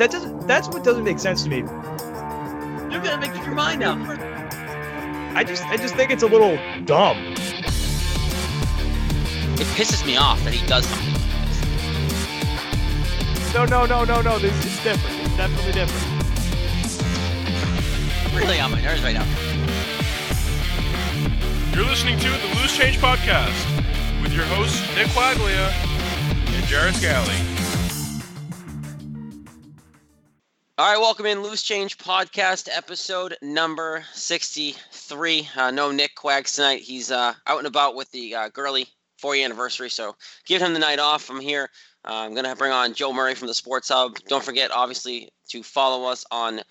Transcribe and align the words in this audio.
that 0.00 0.10
doesn't. 0.10 0.46
That's 0.46 0.66
what 0.66 0.82
doesn't 0.82 1.04
make 1.04 1.18
sense 1.18 1.42
to 1.42 1.50
me. 1.50 1.58
You're 1.58 3.02
gonna 3.02 3.18
make 3.18 3.36
up 3.36 3.44
your 3.44 3.54
mind 3.54 3.80
now. 3.80 3.98
I 5.36 5.44
just, 5.44 5.62
I 5.66 5.76
just 5.76 5.94
think 5.94 6.10
it's 6.10 6.22
a 6.22 6.26
little 6.26 6.56
dumb. 6.86 7.18
It 9.58 9.66
pisses 9.76 10.06
me 10.06 10.16
off 10.16 10.42
that 10.44 10.54
he 10.54 10.66
does 10.66 10.86
something 10.86 11.12
like 11.12 11.22
this. 13.44 13.52
No, 13.52 13.66
no, 13.66 13.84
no, 13.84 14.04
no, 14.04 14.22
no. 14.22 14.38
This 14.38 14.54
is 14.64 14.82
different. 14.82 15.20
It's 15.20 15.36
definitely 15.36 15.72
different. 15.72 16.06
Really 18.34 18.58
on 18.58 18.70
my 18.70 18.80
nerves 18.80 19.02
right 19.02 19.12
now. 19.12 19.26
You're 21.76 21.84
listening 21.84 22.18
to 22.20 22.30
the 22.30 22.54
Loose 22.58 22.74
Change 22.74 22.96
Podcast 22.96 24.22
with 24.22 24.32
your 24.32 24.46
hosts 24.46 24.80
Nick 24.96 25.08
Quaglia 25.08 25.70
and 26.56 26.66
Jared 26.66 26.94
Scally. 26.94 27.59
All 30.80 30.86
right, 30.86 30.98
welcome 30.98 31.26
in 31.26 31.42
Loose 31.42 31.62
Change 31.62 31.98
Podcast, 31.98 32.66
episode 32.74 33.36
number 33.42 34.02
63. 34.14 35.50
Uh, 35.54 35.70
no 35.70 35.92
Nick 35.92 36.16
Quags 36.16 36.54
tonight. 36.54 36.80
He's 36.80 37.10
uh, 37.10 37.34
out 37.46 37.58
and 37.58 37.66
about 37.66 37.96
with 37.96 38.10
the 38.12 38.34
uh, 38.34 38.48
girly 38.48 38.86
four 39.18 39.36
year 39.36 39.44
anniversary, 39.44 39.90
so 39.90 40.16
give 40.46 40.62
him 40.62 40.72
the 40.72 40.78
night 40.78 40.98
off. 40.98 41.28
I'm 41.28 41.38
here. 41.38 41.68
Uh, 42.08 42.14
I'm 42.14 42.32
going 42.32 42.46
to 42.46 42.56
bring 42.56 42.72
on 42.72 42.94
Joe 42.94 43.12
Murray 43.12 43.34
from 43.34 43.48
the 43.48 43.52
Sports 43.52 43.90
Hub. 43.90 44.16
Don't 44.26 44.42
forget, 44.42 44.70
obviously, 44.70 45.28
to 45.50 45.62
follow 45.62 46.08
us 46.08 46.24
on 46.30 46.62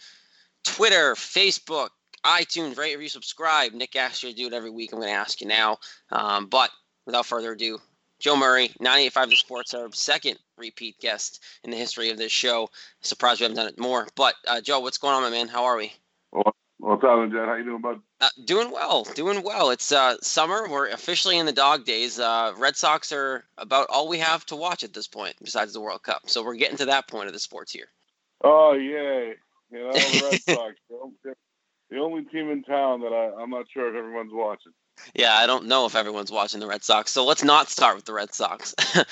Twitter, 0.64 1.14
Facebook, 1.14 1.90
iTunes, 2.26 2.80
rate, 2.80 2.96
review, 2.96 3.10
subscribe. 3.10 3.74
Nick 3.74 3.96
asks 3.96 4.24
you 4.24 4.32
to 4.32 4.36
do 4.36 4.48
it 4.48 4.54
every 4.54 4.72
week. 4.72 4.92
I'm 4.92 4.98
going 4.98 5.14
to 5.14 5.20
ask 5.20 5.40
you 5.40 5.46
now. 5.46 5.78
Um, 6.12 6.48
but 6.48 6.72
without 7.06 7.28
further 7.28 7.52
ado, 7.52 7.78
Joe 8.20 8.36
Murray, 8.36 8.70
98.5 8.82 9.30
The 9.30 9.36
Sports 9.38 9.72
Hub, 9.72 9.96
second 9.96 10.38
repeat 10.58 11.00
guest 11.00 11.42
in 11.64 11.72
the 11.72 11.78
history 11.78 12.10
of 12.10 12.18
this 12.18 12.32
show. 12.32 12.70
Surprised 13.02 13.40
we 13.40 13.46
haven't 13.46 13.56
done 13.56 13.68
it 13.68 13.80
more. 13.80 14.08
But 14.16 14.36
uh, 14.48 14.60
Joe, 14.60 14.82
what's 14.82 14.98
going 14.98 15.16
on, 15.16 15.24
my 15.24 15.30
man? 15.30 15.48
How 15.48 15.64
are 15.64 15.78
we? 15.78 15.94
Well, 16.34 16.54
what's 16.80 17.04
up, 17.04 17.32
Jed? 17.32 17.48
How 17.48 17.56
you 17.56 17.64
doing, 17.64 17.82
bud? 17.82 18.02
Uh, 18.20 18.28
doing 18.44 18.72
well, 18.72 19.06
doing 19.16 19.42
well. 19.42 19.70
It's 19.70 19.94
uh, 19.94 20.18
summer. 20.22 20.68
We're 20.70 20.90
officially 20.90 21.38
in 21.38 21.46
the 21.46 21.54
dog 21.54 21.86
days. 21.86 22.20
Uh, 22.20 22.54
Red 22.58 22.76
Sox 22.76 23.14
are 23.14 23.46
about 23.58 23.88
all 23.90 24.10
we 24.10 24.20
have 24.20 24.46
to 24.48 24.58
watch 24.58 24.84
at 24.84 24.94
this 24.94 25.08
point, 25.08 25.36
besides 25.42 25.72
the 25.72 25.82
World 25.82 26.04
Cup. 26.04 26.24
So 26.30 26.44
we're 26.44 26.56
getting 26.56 26.78
to 26.78 26.86
that 26.86 27.08
point 27.08 27.28
of 27.28 27.34
the 27.34 27.40
sports 27.40 27.72
here. 27.72 27.88
Oh 28.44 28.74
yay! 28.74 29.36
You 29.72 29.80
know 29.80 29.94
the 29.94 30.40
Red 30.48 30.58
Sox, 30.58 30.76
the 31.90 31.98
only 31.98 32.24
team 32.26 32.52
in 32.52 32.64
town 32.64 33.02
that 33.02 33.14
I, 33.14 33.42
I'm 33.42 33.50
not 33.50 33.66
sure 33.74 33.90
if 33.90 33.96
everyone's 33.96 34.34
watching. 34.34 34.74
Yeah, 35.16 35.34
I 35.36 35.48
don't 35.48 35.66
know 35.66 35.86
if 35.86 35.96
everyone's 35.96 36.32
watching 36.32 36.60
the 36.60 36.68
Red 36.68 36.84
Sox. 36.84 37.12
So 37.12 37.26
let's 37.26 37.44
not 37.44 37.70
start 37.70 37.96
with 37.96 38.06
the 38.06 38.14
Red 38.14 38.34
Sox. 38.34 38.76
um, 38.96 39.06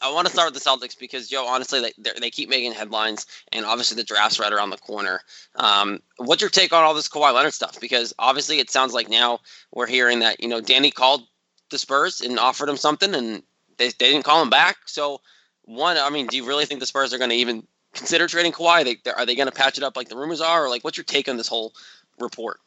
I 0.00 0.10
want 0.12 0.26
to 0.26 0.32
start 0.32 0.52
with 0.52 0.62
the 0.62 0.68
Celtics 0.68 0.98
because, 0.98 1.28
Joe, 1.28 1.46
honestly, 1.46 1.80
they, 1.80 2.10
they 2.20 2.30
keep 2.30 2.48
making 2.48 2.72
headlines, 2.72 3.26
and 3.52 3.64
obviously 3.64 3.96
the 3.96 4.04
draft's 4.04 4.38
right 4.38 4.52
around 4.52 4.70
the 4.70 4.78
corner. 4.78 5.20
Um, 5.56 6.00
what's 6.16 6.40
your 6.40 6.50
take 6.50 6.72
on 6.72 6.82
all 6.82 6.94
this 6.94 7.08
Kawhi 7.08 7.34
Leonard 7.34 7.54
stuff? 7.54 7.80
Because 7.80 8.14
obviously 8.18 8.58
it 8.58 8.70
sounds 8.70 8.94
like 8.94 9.08
now 9.08 9.40
we're 9.72 9.86
hearing 9.86 10.20
that, 10.20 10.40
you 10.40 10.48
know, 10.48 10.60
Danny 10.60 10.90
called 10.90 11.22
the 11.70 11.78
Spurs 11.78 12.20
and 12.20 12.38
offered 12.38 12.68
him 12.68 12.76
something, 12.76 13.14
and 13.14 13.42
they, 13.76 13.88
they 13.88 14.10
didn't 14.10 14.24
call 14.24 14.42
him 14.42 14.50
back. 14.50 14.76
So, 14.86 15.20
one, 15.64 15.96
I 15.98 16.10
mean, 16.10 16.26
do 16.26 16.36
you 16.36 16.46
really 16.46 16.64
think 16.66 16.80
the 16.80 16.86
Spurs 16.86 17.12
are 17.12 17.18
going 17.18 17.30
to 17.30 17.36
even 17.36 17.66
consider 17.94 18.26
trading 18.26 18.52
Kawhi? 18.52 18.84
They, 18.84 19.10
are 19.10 19.26
they 19.26 19.34
going 19.34 19.48
to 19.48 19.54
patch 19.54 19.78
it 19.78 19.84
up 19.84 19.96
like 19.96 20.08
the 20.08 20.16
rumors 20.16 20.40
are? 20.40 20.64
Or, 20.64 20.68
like, 20.68 20.84
what's 20.84 20.96
your 20.96 21.04
take 21.04 21.28
on 21.28 21.36
this 21.36 21.48
whole 21.48 21.74
report? 22.18 22.60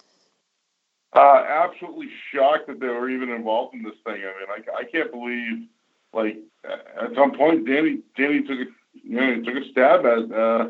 Uh, 1.15 1.45
absolutely 1.47 2.09
shocked 2.33 2.67
that 2.67 2.81
they 2.81 2.87
were 2.87 3.09
even 3.09 3.29
involved 3.29 3.73
in 3.73 3.81
this 3.81 3.95
thing. 4.03 4.21
I 4.21 4.35
mean, 4.37 4.49
I, 4.49 4.79
I 4.79 4.83
can't 4.83 5.11
believe, 5.11 5.67
like, 6.13 6.37
at 6.65 7.15
some 7.15 7.31
point, 7.37 7.65
Danny 7.65 7.99
Danny 8.17 8.41
took 8.41 8.59
a 8.59 8.65
you 9.01 9.15
know 9.15 9.41
took 9.43 9.63
a 9.63 9.69
stab 9.71 10.05
at 10.05 10.31
uh, 10.31 10.69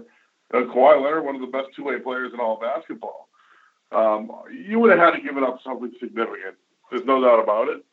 uh, 0.54 0.66
Kawhi 0.72 1.02
Leonard, 1.02 1.26
one 1.26 1.36
of 1.36 1.42
the 1.42 1.48
best 1.48 1.70
two 1.76 1.84
way 1.84 1.98
players 2.00 2.32
in 2.32 2.40
all 2.40 2.60
basketball. 2.60 3.28
Um, 3.92 4.32
you 4.52 4.80
would 4.80 4.92
have 4.92 5.00
had 5.00 5.12
to 5.12 5.22
give 5.22 5.38
it 5.38 5.44
up 5.44 5.60
something 5.64 5.92
significant. 6.00 6.56
There's 6.92 7.06
no 7.06 7.22
doubt 7.22 7.42
about 7.42 7.70
it. 7.70 7.84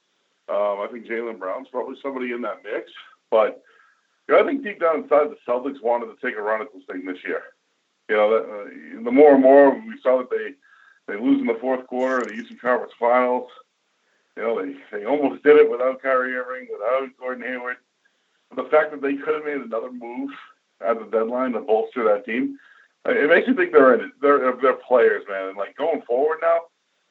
Um, 0.48 0.80
I 0.80 0.88
think 0.92 1.06
Jaylen 1.06 1.38
Brown's 1.38 1.68
probably 1.70 1.96
somebody 2.02 2.32
in 2.32 2.42
that 2.42 2.62
mix, 2.64 2.90
but 3.30 3.62
you 4.28 4.34
know, 4.34 4.42
I 4.42 4.46
think 4.46 4.62
deep 4.62 4.80
down 4.80 5.04
inside, 5.04 5.28
the 5.30 5.36
Celtics 5.48 5.82
wanted 5.82 6.06
to 6.06 6.16
take 6.22 6.36
a 6.36 6.42
run 6.42 6.60
at 6.60 6.68
this 6.74 6.82
thing 6.90 7.06
this 7.06 7.18
year. 7.24 7.42
You 8.10 8.16
know, 8.16 8.34
uh, 8.34 9.04
the 9.04 9.10
more 9.10 9.32
and 9.34 9.42
more 9.42 9.70
we 9.70 9.98
saw 10.02 10.18
that 10.18 10.28
they 10.28 10.52
they 11.12 11.20
lose 11.20 11.40
in 11.40 11.46
the 11.46 11.58
fourth 11.60 11.86
quarter 11.86 12.18
of 12.18 12.28
the 12.28 12.34
Eastern 12.34 12.58
Conference 12.58 12.92
Finals. 12.98 13.50
You 14.36 14.42
know, 14.42 14.64
they, 14.64 14.74
they 14.90 15.04
almost 15.04 15.42
did 15.42 15.56
it 15.56 15.70
without 15.70 16.00
Kyrie 16.00 16.34
Irving, 16.34 16.68
without 16.72 17.08
Gordon 17.18 17.44
Hayward. 17.44 17.76
The 18.56 18.64
fact 18.64 18.92
that 18.92 19.02
they 19.02 19.16
could 19.16 19.34
have 19.34 19.44
made 19.44 19.60
another 19.60 19.92
move 19.92 20.30
at 20.80 20.98
the 20.98 21.04
deadline 21.04 21.52
to 21.52 21.60
bolster 21.60 22.04
that 22.04 22.24
team, 22.24 22.58
it 23.04 23.28
makes 23.28 23.46
you 23.46 23.54
think 23.54 23.72
they're 23.72 23.94
in 23.94 24.06
it. 24.06 24.10
They're, 24.22 24.56
they're 24.56 24.72
players, 24.74 25.24
man. 25.28 25.48
And 25.48 25.56
like 25.58 25.76
going 25.76 26.02
forward 26.02 26.38
now, 26.40 26.60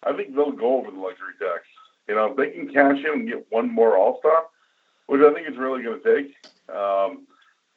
I 0.04 0.14
think 0.14 0.36
they'll 0.36 0.52
go 0.52 0.78
over 0.78 0.90
the 0.90 0.98
luxury 0.98 1.34
tax. 1.40 1.62
You 2.08 2.16
know, 2.16 2.32
if 2.32 2.38
they 2.38 2.50
can 2.50 2.74
cash 2.74 2.98
in 2.98 3.14
and 3.14 3.28
get 3.28 3.46
one 3.52 3.70
more 3.70 3.98
All 3.98 4.18
Star, 4.20 4.46
which 5.06 5.22
I 5.22 5.32
think 5.34 5.48
it's 5.48 5.58
really 5.58 5.84
going 5.84 6.02
to 6.02 6.16
take. 6.16 6.36
Um, 6.74 7.28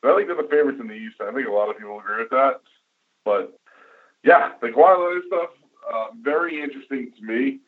I 0.02 0.14
think 0.16 0.28
they're 0.28 0.36
the 0.36 0.48
favorites 0.50 0.80
in 0.80 0.88
the 0.88 0.94
East. 0.94 1.16
I 1.20 1.32
think 1.32 1.48
a 1.48 1.52
lot 1.52 1.68
of 1.68 1.78
people 1.78 1.98
agree 1.98 2.22
with 2.22 2.30
that. 2.30 2.60
But 3.24 3.58
yeah, 4.22 4.52
the 4.60 4.68
Kawhi 4.68 5.26
stuff, 5.26 5.50
uh, 5.92 6.06
very 6.20 6.62
interesting 6.62 7.12
to 7.18 7.22
me. 7.24 7.60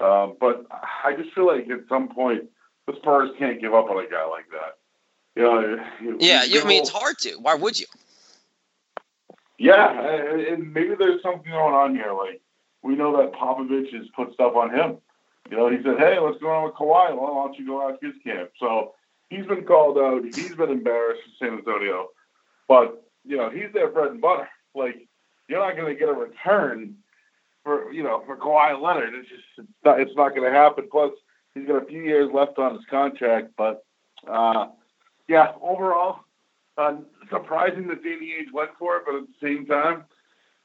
Uh, 0.00 0.28
but 0.40 0.66
I 0.70 1.14
just 1.16 1.34
feel 1.34 1.46
like 1.46 1.68
at 1.70 1.80
some 1.88 2.08
point 2.08 2.44
the 2.86 2.94
Spurs 2.96 3.30
can't 3.38 3.60
give 3.60 3.74
up 3.74 3.90
on 3.90 4.04
a 4.04 4.08
guy 4.08 4.24
like 4.26 4.46
that. 4.50 4.78
You 5.34 5.42
know, 5.42 6.16
yeah, 6.18 6.44
you, 6.44 6.60
I 6.60 6.64
mean 6.64 6.80
it's 6.80 6.90
hard 6.90 7.18
to. 7.20 7.34
Why 7.34 7.54
would 7.54 7.78
you? 7.78 7.86
Yeah, 9.58 9.90
and 10.52 10.72
maybe 10.72 10.94
there's 10.98 11.22
something 11.22 11.50
going 11.50 11.74
on 11.74 11.94
here. 11.94 12.12
Like 12.12 12.40
we 12.82 12.96
know 12.96 13.16
that 13.18 13.32
Popovich 13.32 13.92
has 13.94 14.06
put 14.14 14.32
stuff 14.34 14.54
on 14.54 14.74
him. 14.74 14.98
You 15.50 15.56
know, 15.56 15.68
he 15.70 15.76
said, 15.82 15.98
"Hey, 15.98 16.18
what's 16.18 16.40
going 16.40 16.54
on 16.54 16.64
with 16.64 16.74
Kawhi? 16.74 17.10
Well, 17.10 17.34
why 17.34 17.46
don't 17.46 17.58
you 17.58 17.66
go 17.66 17.86
out 17.86 18.00
to 18.00 18.06
his 18.06 18.16
camp?" 18.24 18.50
So 18.58 18.94
he's 19.30 19.46
been 19.46 19.64
called 19.64 19.98
out. 19.98 20.24
He's 20.24 20.54
been 20.54 20.70
embarrassed 20.70 21.22
in 21.26 21.46
San 21.46 21.58
Antonio, 21.58 22.08
but 22.66 23.04
you 23.24 23.36
know 23.36 23.50
he's 23.50 23.72
their 23.72 23.88
bread 23.88 24.12
and 24.12 24.20
butter. 24.20 24.48
Like 24.74 25.06
you're 25.48 25.64
not 25.64 25.76
going 25.76 25.92
to 25.92 25.98
get 25.98 26.08
a 26.08 26.12
return 26.12 26.96
for 27.68 27.92
you 27.92 28.02
know 28.02 28.22
for 28.24 28.36
Kawhi 28.36 28.80
Leonard. 28.80 29.14
It's 29.14 29.28
just 29.28 29.42
it's 29.58 29.68
not, 29.84 30.00
it's 30.00 30.16
not 30.16 30.30
going 30.30 30.50
to 30.50 30.58
happen. 30.58 30.88
Plus, 30.90 31.12
he's 31.54 31.66
got 31.66 31.82
a 31.82 31.86
few 31.86 32.00
years 32.00 32.30
left 32.32 32.58
on 32.58 32.76
his 32.76 32.84
contract. 32.88 33.48
But 33.58 33.84
uh, 34.26 34.68
yeah, 35.28 35.52
overall, 35.60 36.20
uh, 36.78 36.94
surprising 37.28 37.88
that 37.88 38.02
Danny 38.02 38.32
Ainge 38.40 38.52
went 38.54 38.70
for 38.78 38.96
it. 38.96 39.02
But 39.04 39.16
at 39.16 39.24
the 39.26 39.46
same 39.46 39.66
time, 39.66 40.04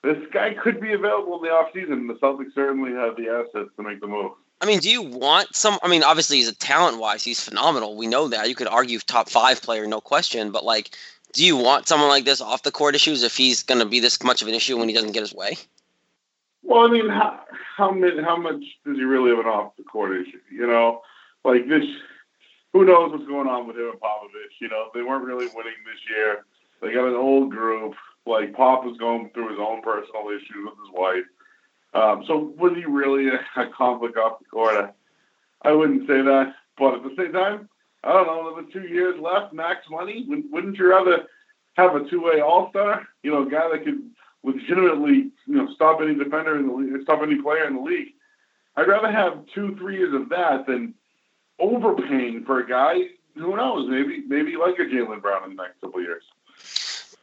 this 0.01 0.17
guy 0.31 0.53
could 0.53 0.79
be 0.79 0.93
available 0.93 1.35
in 1.35 1.41
the 1.41 1.49
offseason. 1.49 2.07
The 2.07 2.13
Celtics 2.25 2.53
certainly 2.55 2.93
have 2.93 3.17
the 3.17 3.27
assets 3.27 3.71
to 3.75 3.83
make 3.83 3.99
the 3.99 4.07
move. 4.07 4.31
I 4.61 4.65
mean, 4.65 4.79
do 4.79 4.89
you 4.89 5.01
want 5.01 5.53
some? 5.53 5.77
I 5.83 5.89
mean, 5.89 6.03
obviously, 6.03 6.37
he's 6.37 6.47
a 6.47 6.55
talent 6.55 6.99
wise, 6.99 7.21
he's 7.21 7.43
phenomenal. 7.43 7.97
We 7.97 8.07
know 8.07 8.29
that. 8.29 8.47
You 8.47 8.55
could 8.55 8.67
argue 8.67 8.97
top 8.99 9.29
five 9.29 9.61
player, 9.61 9.85
no 9.87 9.99
question. 9.99 10.51
But 10.51 10.63
like, 10.63 10.95
do 11.33 11.45
you 11.45 11.57
want 11.57 11.89
someone 11.89 12.07
like 12.07 12.23
this 12.23 12.39
off 12.39 12.63
the 12.63 12.71
court 12.71 12.95
issues 12.95 13.23
if 13.23 13.35
he's 13.35 13.61
going 13.61 13.79
to 13.79 13.85
be 13.85 13.99
this 13.99 14.23
much 14.23 14.41
of 14.41 14.47
an 14.47 14.53
issue 14.53 14.77
when 14.77 14.87
he 14.87 14.95
doesn't 14.95 15.11
get 15.11 15.19
his 15.19 15.33
way? 15.33 15.57
Well, 16.63 16.87
I 16.87 16.91
mean, 16.91 17.09
how 17.09 17.41
how, 17.75 17.91
many, 17.91 18.21
how 18.21 18.37
much 18.37 18.63
does 18.85 18.95
he 18.95 19.03
really 19.03 19.29
have 19.29 19.39
an 19.39 19.45
off 19.45 19.75
the 19.77 19.83
court 19.83 20.15
issue? 20.15 20.39
You 20.51 20.67
know, 20.67 21.01
like 21.43 21.67
this. 21.67 21.83
Who 22.71 22.85
knows 22.85 23.11
what's 23.11 23.27
going 23.27 23.47
on 23.47 23.67
with 23.67 23.77
him 23.77 23.91
and 23.91 23.99
Popovich? 23.99 24.59
You 24.59 24.67
know, 24.67 24.89
they 24.95 25.03
weren't 25.03 25.25
really 25.25 25.45
winning 25.53 25.77
this 25.85 25.99
year. 26.09 26.45
They 26.81 26.91
got 26.91 27.07
an 27.07 27.15
old 27.15 27.51
group. 27.51 27.93
Like 28.25 28.53
Pop 28.53 28.83
was 28.83 28.97
going 28.97 29.29
through 29.29 29.49
his 29.49 29.59
own 29.59 29.83
personal 29.83 30.29
issues 30.29 30.65
with 30.65 30.73
his 30.79 30.91
wife. 30.91 31.25
Um, 31.93 32.23
so 32.25 32.53
was 32.57 32.73
he 32.75 32.85
really 32.85 33.27
a, 33.55 33.67
conflict 33.67 34.17
off 34.17 34.39
the 34.39 34.45
court? 34.45 34.73
I, 35.63 35.69
I 35.69 35.73
wouldn't 35.73 36.07
say 36.07 36.21
that. 36.21 36.55
But 36.77 36.95
at 36.95 37.03
the 37.03 37.13
same 37.15 37.33
time, 37.33 37.69
I 38.03 38.13
don't 38.13 38.25
know. 38.25 38.47
Another 38.47 38.67
two 38.71 38.87
years 38.87 39.19
left, 39.19 39.53
max 39.53 39.85
money. 39.89 40.25
Wouldn't 40.27 40.77
you 40.77 40.89
rather 40.89 41.27
have 41.73 41.95
a 41.95 42.09
two-way 42.09 42.41
All-Star? 42.41 43.07
You 43.21 43.31
know, 43.31 43.43
a 43.43 43.49
guy 43.49 43.69
that 43.71 43.83
could 43.83 44.01
legitimately, 44.43 45.31
you 45.47 45.55
know, 45.55 45.73
stop 45.73 46.01
any 46.01 46.15
defender 46.15 46.57
in 46.57 46.67
the 46.67 46.73
league, 46.73 47.03
stop 47.03 47.21
any 47.21 47.41
player 47.41 47.65
in 47.65 47.75
the 47.75 47.81
league. 47.81 48.09
I'd 48.75 48.87
rather 48.87 49.11
have 49.11 49.45
two, 49.53 49.75
three 49.77 49.97
years 49.97 50.13
of 50.13 50.29
that 50.29 50.65
than 50.65 50.95
overpaying 51.59 52.45
for 52.45 52.59
a 52.59 52.67
guy. 52.67 53.01
Who 53.35 53.55
knows? 53.55 53.89
Maybe, 53.89 54.23
maybe 54.27 54.55
like 54.57 54.79
a 54.79 54.83
Jaylen 54.83 55.21
Brown 55.21 55.49
in 55.49 55.55
the 55.55 55.63
next 55.63 55.81
couple 55.81 56.01
years. 56.01 56.23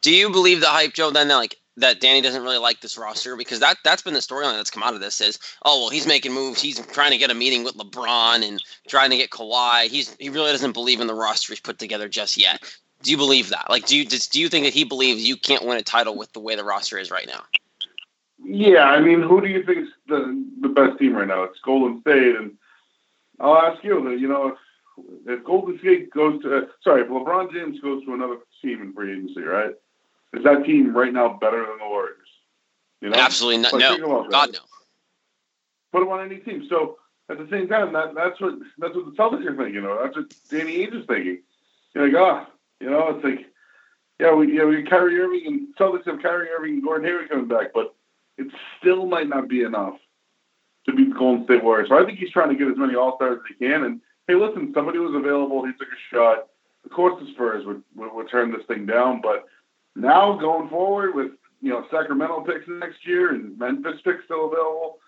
Do 0.00 0.12
you 0.14 0.30
believe 0.30 0.60
the 0.60 0.66
hype, 0.66 0.94
Joe? 0.94 1.10
Then, 1.10 1.28
that 1.28 1.36
like 1.36 1.56
that, 1.76 2.00
Danny 2.00 2.20
doesn't 2.20 2.42
really 2.42 2.58
like 2.58 2.80
this 2.80 2.96
roster 2.96 3.36
because 3.36 3.60
that 3.60 3.76
that's 3.84 4.02
been 4.02 4.14
the 4.14 4.20
storyline 4.20 4.54
that's 4.54 4.70
come 4.70 4.82
out 4.82 4.94
of 4.94 5.00
this. 5.00 5.20
Is 5.20 5.38
oh 5.64 5.80
well, 5.80 5.90
he's 5.90 6.06
making 6.06 6.32
moves. 6.32 6.60
He's 6.60 6.84
trying 6.86 7.10
to 7.10 7.18
get 7.18 7.30
a 7.30 7.34
meeting 7.34 7.64
with 7.64 7.76
LeBron 7.76 8.46
and 8.46 8.62
trying 8.88 9.10
to 9.10 9.16
get 9.16 9.30
Kawhi. 9.30 9.88
He's 9.88 10.16
he 10.18 10.30
really 10.30 10.52
doesn't 10.52 10.72
believe 10.72 11.00
in 11.00 11.06
the 11.06 11.14
roster 11.14 11.52
he's 11.52 11.60
put 11.60 11.78
together 11.78 12.08
just 12.08 12.38
yet. 12.38 12.62
Do 13.02 13.10
you 13.10 13.16
believe 13.16 13.48
that? 13.50 13.66
Like, 13.70 13.86
do 13.86 13.96
you 13.96 14.04
do 14.04 14.40
you 14.40 14.48
think 14.48 14.64
that 14.64 14.74
he 14.74 14.84
believes 14.84 15.22
you 15.22 15.36
can't 15.36 15.64
win 15.64 15.78
a 15.78 15.82
title 15.82 16.16
with 16.16 16.32
the 16.32 16.40
way 16.40 16.54
the 16.56 16.64
roster 16.64 16.98
is 16.98 17.10
right 17.10 17.26
now? 17.26 17.42
Yeah, 18.42 18.84
I 18.84 19.00
mean, 19.00 19.22
who 19.22 19.40
do 19.40 19.48
you 19.48 19.64
think 19.64 19.78
is 19.78 19.88
the 20.06 20.46
the 20.60 20.68
best 20.68 20.98
team 20.98 21.14
right 21.14 21.28
now? 21.28 21.44
It's 21.44 21.58
Golden 21.60 22.00
State, 22.00 22.36
and 22.36 22.52
I'll 23.38 23.56
ask 23.56 23.82
you. 23.84 24.10
You 24.10 24.28
know, 24.28 24.48
if, 24.48 25.38
if 25.38 25.44
Golden 25.44 25.78
State 25.78 26.10
goes 26.10 26.42
to, 26.42 26.58
uh, 26.58 26.60
sorry, 26.82 27.02
if 27.02 27.08
LeBron 27.08 27.52
James 27.52 27.80
goes 27.80 28.04
to 28.04 28.14
another 28.14 28.38
team 28.62 28.82
in 28.82 28.92
free 28.92 29.12
agency, 29.12 29.42
right? 29.42 29.74
is 30.32 30.44
that 30.44 30.64
team 30.64 30.96
right 30.96 31.12
now 31.12 31.38
better 31.40 31.66
than 31.66 31.78
the 31.78 31.88
Warriors? 31.88 32.16
You 33.00 33.10
know, 33.10 33.18
absolutely 33.18 33.62
not. 33.62 33.72
Like, 33.72 34.00
no, 34.00 34.28
God 34.28 34.52
no. 34.52 34.58
Put 35.92 36.00
them 36.00 36.08
on 36.10 36.24
any 36.24 36.36
team. 36.36 36.66
So 36.68 36.98
at 37.28 37.38
the 37.38 37.48
same 37.50 37.68
time, 37.68 37.92
that 37.94 38.14
that's 38.14 38.40
what 38.40 38.54
that's 38.78 38.94
what 38.94 39.06
the 39.06 39.12
Celtics 39.12 39.46
are 39.46 39.56
thinking. 39.56 39.74
You 39.74 39.80
know, 39.80 40.02
that's 40.02 40.16
what 40.16 40.32
Danny 40.50 40.86
Ainge 40.86 41.00
is 41.00 41.06
thinking. 41.06 41.38
You're 41.94 42.08
like, 42.08 42.16
ah, 42.16 42.46
oh, 42.48 42.52
you 42.80 42.90
know, 42.90 43.14
it's 43.14 43.24
like, 43.24 43.46
yeah, 44.18 44.34
we 44.34 44.56
yeah 44.56 44.64
we 44.64 44.82
Kyrie 44.82 45.18
Irving 45.18 45.42
and 45.46 45.76
Celtics 45.76 46.06
have 46.06 46.22
Kyrie 46.22 46.48
Irving 46.48 46.74
and 46.74 46.82
Gordon 46.82 47.06
Hayward 47.06 47.30
coming 47.30 47.48
back, 47.48 47.68
but 47.72 47.94
it 48.36 48.48
still 48.78 49.06
might 49.06 49.28
not 49.28 49.48
be 49.48 49.62
enough 49.62 49.94
to 50.86 50.92
beat 50.92 51.10
the 51.10 51.18
Golden 51.18 51.44
State 51.44 51.62
Warriors. 51.62 51.88
So 51.88 51.98
I 51.98 52.04
think 52.04 52.18
he's 52.18 52.30
trying 52.30 52.48
to 52.48 52.56
get 52.56 52.70
as 52.70 52.76
many 52.76 52.94
All 52.94 53.16
Stars 53.16 53.38
as 53.38 53.56
he 53.56 53.66
can. 53.66 53.84
And 53.84 54.00
hey, 54.26 54.34
listen, 54.34 54.72
somebody 54.74 54.98
was 54.98 55.14
available. 55.14 55.64
He 55.64 55.72
took 55.72 55.88
a 55.88 56.14
shot. 56.14 56.48
Of 56.84 56.90
course, 56.90 57.20
the 57.20 57.30
Spurs 57.32 57.66
would, 57.66 57.82
would, 57.94 58.12
would 58.14 58.30
turn 58.30 58.50
this 58.50 58.66
thing 58.66 58.86
down, 58.86 59.20
but 59.20 59.46
now 59.96 60.38
going 60.38 60.68
forward 60.68 61.14
with 61.14 61.32
you 61.60 61.70
know 61.70 61.84
Sacramento 61.90 62.42
picks 62.42 62.66
next 62.68 63.06
year 63.06 63.34
and 63.34 63.58
Memphis 63.58 64.00
picks 64.02 64.24
still 64.24 64.46
available, 64.46 64.98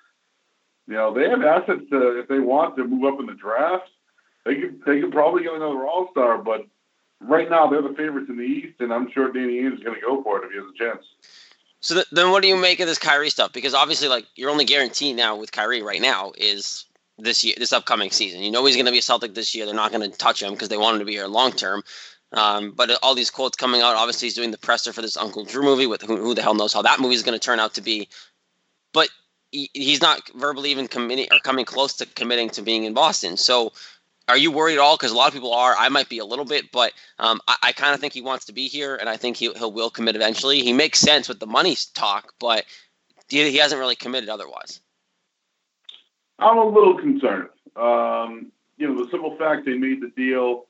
you 0.86 0.94
know 0.94 1.14
they 1.14 1.28
have 1.28 1.42
assets 1.42 1.82
to 1.90 2.18
if 2.18 2.28
they 2.28 2.40
want 2.40 2.76
to 2.76 2.84
move 2.84 3.12
up 3.12 3.20
in 3.20 3.26
the 3.26 3.34
draft. 3.34 3.88
They 4.44 4.56
could 4.56 4.80
they 4.84 5.00
could 5.00 5.12
probably 5.12 5.44
get 5.44 5.54
another 5.54 5.86
All 5.86 6.08
Star, 6.10 6.38
but 6.38 6.66
right 7.22 7.50
now 7.50 7.66
they're 7.68 7.82
the 7.82 7.94
favorites 7.94 8.28
in 8.28 8.36
the 8.36 8.44
East, 8.44 8.80
and 8.80 8.92
I'm 8.92 9.10
sure 9.10 9.32
Danny 9.32 9.60
Ainge 9.60 9.74
is 9.74 9.82
going 9.82 9.94
to 9.94 10.00
go 10.00 10.22
for 10.22 10.38
it 10.38 10.46
if 10.46 10.52
he 10.52 10.58
has 10.58 10.66
a 10.74 10.78
chance. 10.78 11.06
So 11.80 11.94
th- 11.94 12.06
then, 12.12 12.30
what 12.30 12.42
do 12.42 12.48
you 12.48 12.56
make 12.56 12.80
of 12.80 12.86
this 12.86 12.98
Kyrie 12.98 13.30
stuff? 13.30 13.52
Because 13.52 13.74
obviously, 13.74 14.08
like 14.08 14.26
your 14.36 14.50
only 14.50 14.64
guarantee 14.64 15.12
now 15.12 15.36
with 15.36 15.52
Kyrie 15.52 15.82
right 15.82 16.00
now 16.00 16.32
is 16.36 16.84
this 17.18 17.44
year, 17.44 17.54
this 17.58 17.72
upcoming 17.72 18.10
season. 18.10 18.40
You 18.42 18.50
know 18.50 18.64
he's 18.64 18.76
going 18.76 18.86
to 18.86 18.92
be 18.92 18.98
a 18.98 19.02
Celtic 19.02 19.34
this 19.34 19.54
year. 19.54 19.66
They're 19.66 19.74
not 19.74 19.92
going 19.92 20.08
to 20.08 20.16
touch 20.16 20.42
him 20.42 20.52
because 20.52 20.68
they 20.68 20.76
want 20.76 20.94
him 20.94 21.00
to 21.00 21.06
be 21.06 21.12
here 21.12 21.26
long 21.26 21.52
term. 21.52 21.82
Um, 22.32 22.72
but 22.72 22.90
all 23.02 23.14
these 23.14 23.30
quotes 23.30 23.56
coming 23.56 23.82
out, 23.82 23.96
obviously 23.96 24.26
he's 24.26 24.34
doing 24.34 24.52
the 24.52 24.58
presser 24.58 24.92
for 24.92 25.02
this 25.02 25.16
Uncle 25.16 25.44
Drew 25.44 25.62
movie. 25.62 25.86
With 25.86 26.02
who, 26.02 26.16
who 26.16 26.34
the 26.34 26.42
hell 26.42 26.54
knows 26.54 26.72
how 26.72 26.82
that 26.82 27.00
movie 27.00 27.14
is 27.14 27.22
going 27.22 27.38
to 27.38 27.44
turn 27.44 27.60
out 27.60 27.74
to 27.74 27.82
be. 27.82 28.08
But 28.92 29.08
he, 29.50 29.68
he's 29.74 30.00
not 30.00 30.22
verbally 30.34 30.70
even 30.70 30.88
committing 30.88 31.26
or 31.30 31.38
coming 31.40 31.64
close 31.64 31.94
to 31.94 32.06
committing 32.06 32.50
to 32.50 32.62
being 32.62 32.84
in 32.84 32.94
Boston. 32.94 33.36
So 33.36 33.72
are 34.28 34.36
you 34.36 34.50
worried 34.50 34.74
at 34.74 34.80
all? 34.80 34.96
Because 34.96 35.12
a 35.12 35.16
lot 35.16 35.28
of 35.28 35.34
people 35.34 35.52
are. 35.52 35.74
I 35.78 35.88
might 35.88 36.08
be 36.08 36.18
a 36.18 36.24
little 36.24 36.44
bit, 36.44 36.70
but 36.72 36.92
um, 37.18 37.40
I, 37.48 37.56
I 37.62 37.72
kind 37.72 37.94
of 37.94 38.00
think 38.00 38.12
he 38.12 38.22
wants 38.22 38.44
to 38.46 38.52
be 38.52 38.68
here, 38.68 38.96
and 38.96 39.08
I 39.08 39.16
think 39.16 39.36
he 39.36 39.52
he 39.52 39.64
will 39.64 39.90
commit 39.90 40.16
eventually. 40.16 40.60
He 40.60 40.72
makes 40.72 41.00
sense 41.00 41.28
with 41.28 41.40
the 41.40 41.46
money 41.46 41.76
talk, 41.94 42.32
but 42.38 42.64
he, 43.28 43.50
he 43.50 43.56
hasn't 43.56 43.78
really 43.78 43.96
committed 43.96 44.28
otherwise. 44.28 44.80
I'm 46.38 46.58
a 46.58 46.66
little 46.66 46.98
concerned. 46.98 47.48
Um, 47.76 48.52
you 48.76 48.88
know, 48.88 49.04
the 49.04 49.10
simple 49.10 49.36
fact 49.36 49.64
they 49.64 49.76
made 49.76 50.00
the 50.00 50.10
deal, 50.16 50.66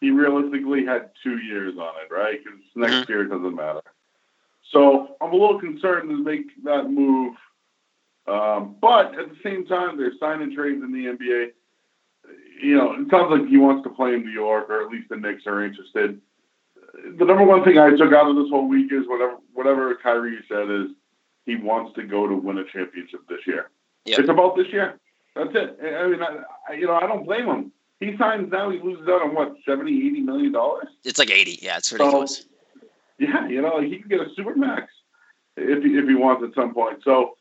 he 0.00 0.10
realistically 0.10 0.84
had 0.84 1.10
two 1.22 1.38
years 1.38 1.76
on 1.78 1.94
it, 2.02 2.12
right? 2.12 2.38
Because 2.42 2.60
next 2.74 2.92
mm-hmm. 2.92 3.12
year 3.12 3.22
it 3.22 3.28
doesn't 3.28 3.54
matter. 3.54 3.82
So 4.72 5.16
I'm 5.20 5.32
a 5.32 5.36
little 5.36 5.60
concerned 5.60 6.10
to 6.10 6.22
make 6.22 6.46
that 6.64 6.90
move. 6.90 7.34
Um, 8.26 8.76
but 8.80 9.18
at 9.18 9.28
the 9.28 9.36
same 9.42 9.66
time, 9.66 9.96
there's 9.96 10.18
signing 10.18 10.54
trades 10.54 10.82
in 10.82 10.92
the 10.92 11.06
NBA. 11.06 11.50
You 12.62 12.76
know, 12.76 12.92
it 12.94 13.10
sounds 13.10 13.30
like 13.30 13.48
he 13.48 13.58
wants 13.58 13.82
to 13.84 13.90
play 13.90 14.14
in 14.14 14.22
New 14.22 14.30
York, 14.30 14.70
or 14.70 14.84
at 14.84 14.90
least 14.90 15.08
the 15.08 15.16
Knicks 15.16 15.46
are 15.46 15.64
interested. 15.64 16.20
The 17.18 17.24
number 17.24 17.44
one 17.44 17.62
thing 17.64 17.78
I 17.78 17.90
took 17.90 18.12
out 18.12 18.30
of 18.30 18.36
this 18.36 18.48
whole 18.48 18.66
week 18.66 18.90
is 18.92 19.06
whatever 19.06 19.36
whatever 19.52 19.94
Kyrie 19.96 20.38
said 20.48 20.70
is 20.70 20.86
he 21.44 21.56
wants 21.56 21.94
to 21.94 22.02
go 22.02 22.26
to 22.26 22.34
win 22.34 22.58
a 22.58 22.64
championship 22.64 23.20
this 23.28 23.46
year. 23.46 23.70
Yep. 24.06 24.20
It's 24.20 24.28
about 24.28 24.56
this 24.56 24.68
year. 24.72 24.98
That's 25.34 25.50
it. 25.54 25.78
I 25.82 26.06
mean, 26.08 26.20
I, 26.22 26.72
you 26.72 26.86
know, 26.86 26.94
I 26.94 27.06
don't 27.06 27.24
blame 27.24 27.46
him. 27.46 27.72
He 28.00 28.16
signs 28.16 28.50
now, 28.50 28.70
he 28.70 28.78
loses 28.78 29.08
out 29.08 29.22
on 29.22 29.34
what, 29.34 29.54
70, 29.66 29.90
80 30.06 30.20
million 30.20 30.52
dollars? 30.52 30.88
It's 31.04 31.18
like 31.18 31.30
80. 31.30 31.60
Yeah, 31.62 31.78
it's 31.78 31.92
ridiculous. 31.92 32.38
So, 32.38 32.88
yeah, 33.18 33.48
you 33.48 33.62
know, 33.62 33.80
he 33.80 33.98
can 33.98 34.08
get 34.08 34.20
a 34.20 34.26
super 34.34 34.54
max 34.54 34.92
if 35.56 35.82
he, 35.82 35.96
if 35.96 36.06
he 36.06 36.14
wants 36.14 36.44
at 36.44 36.54
some 36.54 36.74
point. 36.74 37.02
So, 37.04 37.36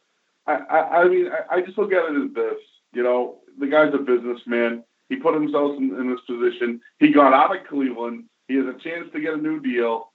I, 0.48 0.54
I, 0.54 1.02
I 1.02 1.08
mean, 1.08 1.28
I, 1.28 1.56
I 1.56 1.62
just 1.62 1.78
look 1.78 1.92
at 1.92 2.10
it 2.10 2.26
as 2.26 2.34
this. 2.34 2.60
You 2.94 3.04
know, 3.04 3.40
the 3.60 3.68
guy's 3.68 3.94
a 3.94 3.98
businessman. 3.98 4.84
He 5.10 5.16
put 5.16 5.34
himself 5.34 5.78
in, 5.78 5.96
in 5.96 6.10
this 6.10 6.22
position. 6.28 6.82
He 7.00 7.12
got 7.12 7.34
out 7.34 7.56
of 7.56 7.68
Cleveland. 7.68 8.26
He 8.48 8.56
has 8.56 8.66
a 8.66 8.78
chance 8.80 9.08
to 9.14 9.20
get 9.20 9.34
a 9.34 9.38
new 9.38 9.60
deal. 9.60 10.12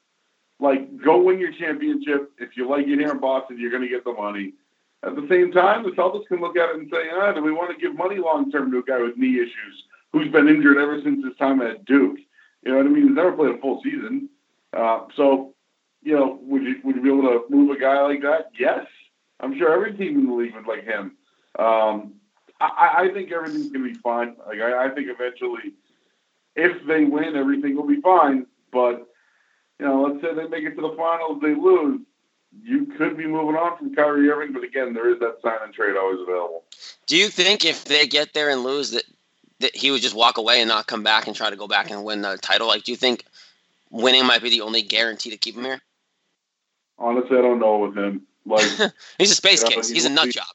Like, 0.58 1.02
go 1.02 1.22
win 1.22 1.38
your 1.38 1.52
championship. 1.52 2.32
If 2.38 2.56
you 2.56 2.68
like 2.68 2.86
it 2.86 2.98
here 2.98 3.10
in 3.10 3.18
Boston, 3.20 3.58
you're 3.58 3.70
going 3.70 3.82
to 3.82 3.88
get 3.88 4.04
the 4.04 4.12
money. 4.12 4.54
At 5.02 5.16
the 5.16 5.26
same 5.30 5.50
time, 5.52 5.82
the 5.82 5.90
Celtics 5.92 6.26
can 6.26 6.40
look 6.40 6.56
at 6.56 6.70
it 6.70 6.76
and 6.76 6.90
say, 6.92 7.08
ah, 7.14 7.32
do 7.32 7.42
we 7.42 7.52
want 7.52 7.70
to 7.70 7.80
give 7.80 7.96
money 7.96 8.18
long 8.18 8.50
term 8.50 8.70
to 8.70 8.78
a 8.78 8.82
guy 8.82 9.00
with 9.00 9.16
knee 9.16 9.36
issues 9.36 9.84
who's 10.12 10.30
been 10.30 10.48
injured 10.48 10.76
ever 10.76 11.00
since 11.02 11.24
his 11.24 11.36
time 11.38 11.62
at 11.62 11.86
Duke? 11.86 12.18
You 12.62 12.72
know 12.72 12.76
what 12.76 12.86
I 12.86 12.88
mean? 12.90 13.08
He's 13.08 13.16
never 13.16 13.32
played 13.32 13.54
a 13.54 13.58
full 13.58 13.80
season. 13.82 14.28
Uh, 14.76 15.06
so, 15.16 15.54
you 16.02 16.14
know, 16.14 16.38
would 16.42 16.62
you 16.62 16.76
would 16.84 16.96
you 16.96 17.02
be 17.02 17.08
able 17.08 17.22
to 17.22 17.44
move 17.48 17.74
a 17.74 17.80
guy 17.80 18.02
like 18.02 18.20
that? 18.22 18.50
Yes. 18.58 18.86
I'm 19.40 19.56
sure 19.56 19.72
every 19.72 19.96
team 19.96 20.18
in 20.18 20.26
the 20.26 20.34
league 20.34 20.54
would 20.54 20.66
like 20.66 20.84
him. 20.84 21.16
Um, 21.58 22.19
I, 22.60 23.04
I 23.04 23.10
think 23.12 23.32
everything's 23.32 23.70
going 23.70 23.84
to 23.84 23.92
be 23.92 23.98
fine. 23.98 24.36
Like 24.46 24.60
I, 24.60 24.86
I 24.86 24.90
think 24.90 25.08
eventually, 25.08 25.72
if 26.56 26.86
they 26.86 27.04
win, 27.04 27.36
everything 27.36 27.76
will 27.76 27.86
be 27.86 28.00
fine. 28.00 28.46
But 28.72 29.06
you 29.78 29.86
know, 29.86 30.02
let's 30.02 30.22
say 30.22 30.34
they 30.34 30.48
make 30.48 30.64
it 30.64 30.74
to 30.76 30.82
the 30.82 30.94
finals, 30.96 31.40
they 31.40 31.54
lose 31.54 32.00
you 32.62 32.86
could 32.98 33.16
be 33.16 33.26
moving 33.26 33.56
on 33.56 33.76
from 33.78 33.94
Kyrie 33.94 34.28
Irving, 34.28 34.52
but 34.52 34.64
again, 34.64 34.92
there 34.92 35.12
is 35.12 35.18
that 35.20 35.36
sign 35.42 35.58
and 35.62 35.72
trade 35.72 35.96
always 35.96 36.20
available. 36.20 36.64
Do 37.06 37.16
you 37.16 37.28
think 37.28 37.64
if 37.64 37.84
they 37.84 38.06
get 38.06 38.34
there 38.34 38.50
and 38.50 38.64
lose 38.64 38.90
that 38.90 39.04
that 39.60 39.76
he 39.76 39.90
would 39.90 40.00
just 40.00 40.14
walk 40.14 40.38
away 40.38 40.60
and 40.60 40.68
not 40.68 40.86
come 40.86 41.02
back 41.02 41.26
and 41.26 41.36
try 41.36 41.50
to 41.50 41.56
go 41.56 41.68
back 41.68 41.90
and 41.90 42.02
win 42.02 42.22
the 42.22 42.38
title? 42.38 42.66
Like, 42.66 42.84
do 42.84 42.92
you 42.92 42.96
think 42.96 43.26
winning 43.90 44.24
might 44.26 44.42
be 44.42 44.50
the 44.50 44.62
only 44.62 44.80
guarantee 44.82 45.30
to 45.30 45.36
keep 45.36 45.54
him 45.54 45.64
here? 45.64 45.80
Honestly, 46.98 47.36
I 47.36 47.42
don't 47.42 47.60
know 47.60 47.78
with 47.78 47.96
him. 47.96 48.22
Like 48.46 48.62
he's 49.18 49.30
a 49.30 49.34
space 49.34 49.62
case. 49.62 49.88
He's 49.88 50.06
a 50.06 50.10
nut 50.10 50.30
job. 50.30 50.46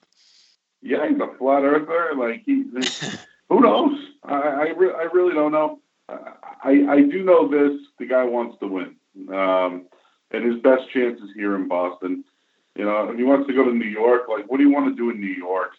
Yeah, 0.86 1.10
he's 1.10 1.20
a 1.20 1.36
flat 1.40 1.64
earther. 1.64 2.12
Like 2.16 2.44
he, 2.46 2.64
who 3.50 3.60
knows? 3.60 3.98
I 4.24 4.36
I, 4.36 4.68
re- 4.78 4.94
I 4.96 5.08
really 5.12 5.34
don't 5.34 5.52
know. 5.52 5.80
I 6.08 6.86
I 6.88 7.02
do 7.02 7.24
know 7.24 7.48
this: 7.48 7.82
the 7.98 8.06
guy 8.06 8.24
wants 8.24 8.60
to 8.60 8.68
win. 8.68 8.96
Um, 9.34 9.88
and 10.30 10.46
his 10.46 10.62
best 10.62 10.90
chance 10.94 11.20
is 11.22 11.30
here 11.36 11.56
in 11.56 11.68
Boston. 11.68 12.24
You 12.76 12.86
know, 12.86 13.10
if 13.10 13.18
he 13.18 13.24
wants 13.24 13.48
to 13.48 13.54
go 13.54 13.64
to 13.64 13.72
New 13.72 13.88
York, 13.88 14.24
like, 14.30 14.50
what 14.50 14.58
do 14.58 14.64
you 14.64 14.72
want 14.72 14.90
to 14.90 14.96
do 14.96 15.10
in 15.10 15.20
New 15.20 15.34
York? 15.34 15.72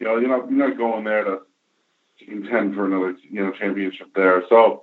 You 0.00 0.06
know, 0.06 0.16
you're 0.16 0.28
not 0.28 0.50
you're 0.50 0.68
not 0.68 0.76
going 0.76 1.04
there 1.04 1.22
to, 1.22 1.38
to 2.18 2.24
contend 2.24 2.74
for 2.74 2.86
another 2.86 3.16
you 3.22 3.44
know 3.44 3.52
championship 3.52 4.08
there. 4.16 4.42
So, 4.48 4.82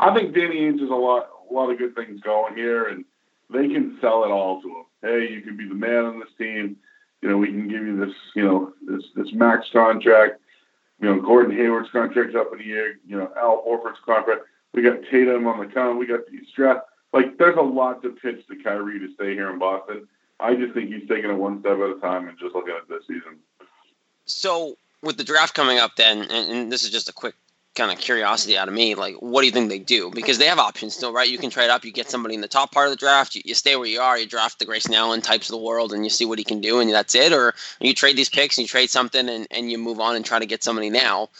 I 0.00 0.14
think 0.14 0.34
Danny 0.34 0.60
Ainge 0.60 0.80
has 0.80 0.88
a 0.88 0.94
lot 0.94 1.28
a 1.50 1.52
lot 1.52 1.70
of 1.70 1.76
good 1.76 1.94
things 1.94 2.20
going 2.22 2.56
here, 2.56 2.86
and 2.88 3.04
they 3.52 3.68
can 3.68 3.98
sell 4.00 4.24
it 4.24 4.30
all 4.30 4.62
to 4.62 4.68
him. 4.68 4.84
Hey, 5.02 5.30
you 5.30 5.42
can 5.42 5.58
be 5.58 5.68
the 5.68 5.74
man 5.74 6.06
on 6.06 6.18
this 6.20 6.30
team. 6.38 6.76
You 7.22 7.30
know, 7.30 7.38
we 7.38 7.46
can 7.46 7.68
give 7.68 7.86
you 7.86 7.96
this 8.04 8.14
you 8.34 8.44
know 8.44 8.72
this 8.86 9.04
this 9.14 9.32
max 9.32 9.68
contract. 9.72 10.40
You 11.00 11.08
know, 11.08 11.20
Gordon 11.20 11.56
Hayward's 11.56 11.90
contract's 11.90 12.36
up 12.36 12.52
in 12.52 12.60
a 12.60 12.64
year. 12.64 12.98
You 13.06 13.18
know, 13.18 13.32
Al 13.36 13.64
Horford's 13.66 13.98
contract. 14.04 14.42
We 14.74 14.82
got 14.82 14.98
Tatum 15.10 15.46
on 15.46 15.60
the 15.60 15.66
come. 15.66 15.98
We 15.98 16.06
got 16.06 16.26
these 16.26 16.46
draft 16.54 16.86
like 17.12 17.38
there's 17.38 17.56
a 17.56 17.62
lot 17.62 18.02
to 18.02 18.10
pitch 18.10 18.46
to 18.48 18.56
Kyrie 18.62 18.98
to 18.98 19.12
stay 19.14 19.34
here 19.34 19.50
in 19.50 19.58
Boston. 19.58 20.08
I 20.40 20.54
just 20.54 20.74
think 20.74 20.90
he's 20.90 21.08
taking 21.08 21.30
it 21.30 21.34
one 21.36 21.60
step 21.60 21.78
at 21.78 21.96
a 21.96 22.00
time 22.00 22.28
and 22.28 22.38
just 22.38 22.54
looking 22.54 22.74
at 22.74 22.88
this 22.88 23.02
season. 23.06 23.38
So 24.24 24.76
with 25.02 25.16
the 25.16 25.24
draft 25.24 25.54
coming 25.54 25.78
up, 25.78 25.96
then, 25.96 26.22
and, 26.22 26.50
and 26.50 26.72
this 26.72 26.82
is 26.82 26.90
just 26.90 27.08
a 27.08 27.12
quick 27.12 27.34
kind 27.74 27.90
of 27.90 27.98
curiosity 27.98 28.58
out 28.58 28.68
of 28.68 28.74
me, 28.74 28.94
like 28.94 29.14
what 29.16 29.40
do 29.40 29.46
you 29.46 29.52
think 29.52 29.70
they 29.70 29.78
do? 29.78 30.10
Because 30.10 30.38
they 30.38 30.46
have 30.46 30.58
options 30.58 30.94
still, 30.94 31.12
right? 31.12 31.28
You 31.28 31.38
can 31.38 31.50
trade 31.50 31.70
up, 31.70 31.84
you 31.84 31.92
get 31.92 32.10
somebody 32.10 32.34
in 32.34 32.42
the 32.42 32.48
top 32.48 32.70
part 32.72 32.86
of 32.86 32.92
the 32.92 32.96
draft, 32.96 33.34
you, 33.34 33.42
you 33.44 33.54
stay 33.54 33.76
where 33.76 33.86
you 33.86 34.00
are, 34.00 34.18
you 34.18 34.26
draft 34.26 34.58
the 34.58 34.64
Grayson 34.64 34.94
Allen 34.94 35.22
types 35.22 35.48
of 35.48 35.52
the 35.52 35.64
world, 35.64 35.92
and 35.92 36.04
you 36.04 36.10
see 36.10 36.26
what 36.26 36.38
he 36.38 36.44
can 36.44 36.60
do, 36.60 36.80
and 36.80 36.90
that's 36.90 37.14
it. 37.14 37.32
Or 37.32 37.54
you 37.80 37.94
trade 37.94 38.16
these 38.16 38.28
picks 38.28 38.58
and 38.58 38.64
you 38.64 38.68
trade 38.68 38.90
something, 38.90 39.28
and, 39.28 39.46
and 39.50 39.70
you 39.70 39.78
move 39.78 40.00
on 40.00 40.16
and 40.16 40.24
try 40.24 40.38
to 40.38 40.46
get 40.46 40.62
somebody 40.62 40.90
now. 40.90 41.30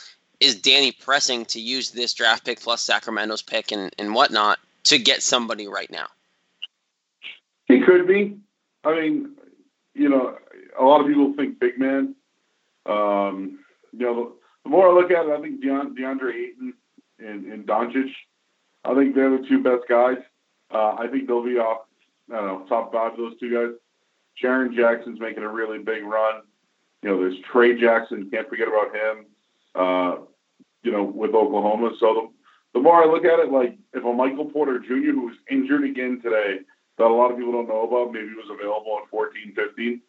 Is 0.41 0.57
Danny 0.57 0.91
pressing 0.91 1.45
to 1.47 1.61
use 1.61 1.91
this 1.91 2.15
draft 2.15 2.45
pick 2.45 2.61
plus 2.61 2.83
Sacramento's 2.83 3.43
pick 3.43 3.71
and, 3.71 3.95
and 3.99 4.15
whatnot 4.15 4.59
to 4.85 4.99
get 4.99 5.23
somebody 5.23 5.69
right 5.69 5.91
now? 5.91 6.07
He 7.67 7.81
could 7.81 8.07
be. 8.09 8.37
I 8.85 9.01
mean, 9.01 9.37
you 9.95 10.09
know, 10.09 10.37
a 10.79 10.83
lot 10.83 11.01
of 11.01 11.07
people 11.07 11.33
think 11.35 11.61
big 11.61 11.79
man. 11.79 12.17
Um, 12.87 13.61
you 13.93 14.07
know, 14.07 14.33
the 14.65 14.71
more 14.71 14.89
I 14.89 14.93
look 14.93 15.11
at 15.11 15.27
it, 15.27 15.33
I 15.33 15.41
think 15.41 15.63
Deand- 15.63 15.97
DeAndre 15.99 16.35
Ayton 16.35 16.75
and, 17.19 17.47
and 17.47 17.67
Doncic, 17.67 18.11
I 18.85 18.95
think 18.95 19.15
they're 19.15 19.37
the 19.37 19.47
two 19.49 19.63
best 19.63 19.89
guys. 19.89 20.19
Uh, 20.73 20.95
I 20.99 21.07
think 21.11 21.27
they'll 21.27 21.45
be 21.45 21.59
off, 21.59 21.83
I 22.33 22.37
don't 22.37 22.47
know, 22.47 22.67
top 22.69 22.93
five 22.93 23.13
of 23.13 23.19
those 23.19 23.39
two 23.39 23.53
guys. 23.53 23.77
Jaren 24.43 24.75
Jackson's 24.75 25.21
making 25.21 25.43
a 25.43 25.49
really 25.49 25.79
big 25.79 26.05
run. 26.05 26.43
You 27.03 27.11
know, 27.11 27.21
there's 27.21 27.39
Trey 27.51 27.79
Jackson, 27.79 28.31
can't 28.31 28.49
forget 28.49 28.69
about 28.69 28.95
him, 28.95 29.27
uh, 29.75 30.17
you 30.83 30.93
know, 30.93 31.03
with 31.03 31.35
Oklahoma. 31.35 31.91
So 31.99 32.15
the, 32.15 32.79
the 32.79 32.83
more 32.83 33.03
I 33.03 33.07
look 33.07 33.25
at 33.25 33.41
it, 33.41 33.51
like 33.51 33.77
if 33.93 34.05
a 34.05 34.13
Michael 34.13 34.47
Porter 34.47 34.79
Jr. 34.79 35.13
who 35.13 35.27
was 35.27 35.37
injured 35.51 35.85
again 35.85 36.21
today, 36.23 36.61
that 36.99 37.05
a 37.05 37.09
lot 37.09 37.31
of 37.31 37.37
people 37.37 37.53
don't 37.53 37.69
know 37.69 37.87
about, 37.87 38.13
maybe 38.13 38.29
was 38.35 38.51
available 38.51 39.01
at 39.03 39.11
14, 39.11 39.55
15, 39.55 40.01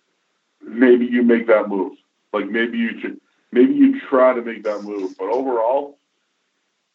maybe 0.62 1.05
you 1.05 1.24
make 1.24 1.48
that 1.48 1.67
move. 1.67 1.93
Like 2.31 2.50
maybe 2.50 2.77
you 2.77 3.00
should, 3.01 3.19
maybe 3.53 3.74
you 3.74 4.01
try 4.10 4.33
to 4.33 4.41
make 4.41 4.63
that 4.63 4.83
move. 4.83 5.15
But 5.17 5.29
overall, 5.29 5.98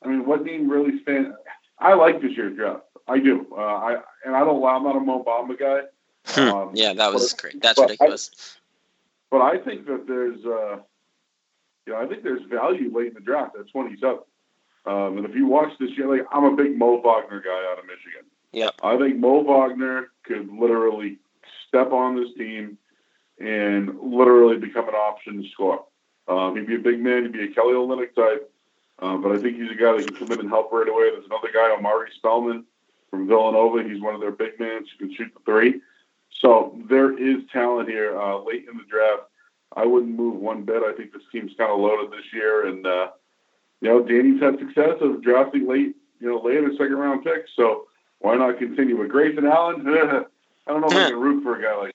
I 0.03 0.09
mean, 0.09 0.27
what 0.27 0.45
name 0.45 0.69
really 0.69 1.00
stand? 1.03 1.35
I 1.79 1.95
like 1.95 2.21
this 2.21 2.37
year's 2.37 2.57
draft. 2.57 2.83
I 3.07 3.19
do. 3.19 3.47
Uh, 3.53 3.61
I 3.61 3.97
and 4.25 4.37
I 4.37 4.41
don't. 4.41 4.62
I'm 4.65 4.83
not 4.83 4.97
a 4.97 5.00
Mo 5.00 5.25
Bamba 5.25 5.59
guy. 5.59 5.81
Um, 6.37 6.73
yeah, 6.75 6.93
that 6.93 7.12
was 7.12 7.33
but, 7.33 7.41
great. 7.41 7.62
That's 7.62 7.81
ridiculous. 7.81 8.31
I, 8.35 8.59
but 9.31 9.41
I 9.41 9.59
think 9.59 9.87
that 9.87 10.07
there's, 10.07 10.45
uh, 10.45 10.77
you 11.87 11.93
know, 11.93 11.97
I 11.97 12.07
think 12.07 12.23
there's 12.23 12.43
value 12.50 12.95
late 12.95 13.09
in 13.09 13.15
the 13.15 13.21
draft 13.21 13.57
at 13.59 13.69
27. 13.71 14.19
Um, 14.85 15.19
and 15.19 15.25
if 15.25 15.35
you 15.35 15.47
watch 15.47 15.73
this 15.81 15.91
year, 15.97 16.07
like 16.07 16.27
I'm 16.33 16.45
a 16.45 16.55
big 16.57 16.77
Mo 16.77 17.00
Wagner 17.00 17.41
guy 17.41 17.73
out 17.73 17.79
of 17.79 17.87
Michigan. 17.87 18.29
Yeah, 18.53 18.71
I 18.83 18.99
think 18.99 19.17
Mo 19.17 19.43
Wagner 19.43 20.11
could 20.25 20.50
literally 20.53 21.19
step 21.67 21.93
on 21.93 22.17
this 22.17 22.35
team 22.37 22.79
and 23.38 23.99
literally 24.00 24.57
become 24.57 24.88
an 24.88 24.95
option 24.95 25.43
to 25.43 25.49
score. 25.50 25.85
Um, 26.29 26.57
he'd 26.57 26.67
be 26.67 26.77
a 26.77 26.79
big 26.79 27.01
man. 27.01 27.23
He'd 27.23 27.33
be 27.33 27.45
a 27.45 27.49
Kelly 27.49 27.75
Olynyk 27.75 28.15
type. 28.15 28.51
Um, 29.01 29.23
but 29.23 29.33
I 29.33 29.39
think 29.39 29.57
he's 29.57 29.71
a 29.71 29.75
guy 29.75 29.97
that 29.97 30.07
can 30.07 30.17
come 30.17 30.33
in 30.33 30.41
and 30.41 30.49
help 30.49 30.73
right 30.73 30.89
away. 30.89 31.11
There's 31.11 31.27
another 31.27 31.51
guy, 31.53 31.71
Omari 31.71 32.11
Spellman 32.17 32.65
from 33.11 33.29
Villanova. 33.29 33.89
He's 33.89 34.03
one 34.03 34.15
of 34.15 34.21
their 34.21 34.33
big 34.33 34.59
men 34.59 34.85
who 34.99 35.07
can 35.07 35.15
shoot 35.15 35.33
the 35.35 35.41
three. 35.45 35.81
So 36.41 36.79
there 36.89 37.17
is 37.17 37.43
talent 37.53 37.89
here 37.89 38.19
uh, 38.19 38.39
late 38.43 38.67
in 38.71 38.77
the 38.77 38.85
draft. 38.89 39.23
I 39.77 39.87
wouldn't 39.87 40.15
move 40.17 40.37
one 40.37 40.63
bit. 40.65 40.83
I 40.83 40.93
think 40.95 41.13
this 41.13 41.23
team's 41.31 41.53
kind 41.57 41.71
of 41.71 41.79
loaded 41.79 42.11
this 42.11 42.33
year, 42.33 42.67
and 42.67 42.87
uh, 42.87 43.11
you 43.81 43.89
know, 43.89 44.03
Danny's 44.03 44.41
had 44.41 44.59
success 44.59 44.97
of 45.01 45.23
drafting 45.23 45.69
late, 45.69 45.95
you 46.21 46.29
know, 46.29 46.41
later 46.41 46.71
second 46.73 46.97
round 46.97 47.25
picks. 47.25 47.51
So 47.55 47.87
why 48.19 48.37
not 48.37 48.59
continue 48.59 48.99
with 48.99 49.11
Grayson 49.11 49.47
Allen? 49.47 49.87
I 49.87 50.71
don't 50.71 50.81
know 50.81 50.89
if 50.89 50.95
I 50.95 51.11
can 51.11 51.21
root 51.21 51.43
for 51.43 51.59
a 51.59 51.63
guy 51.63 51.77
like. 51.77 51.95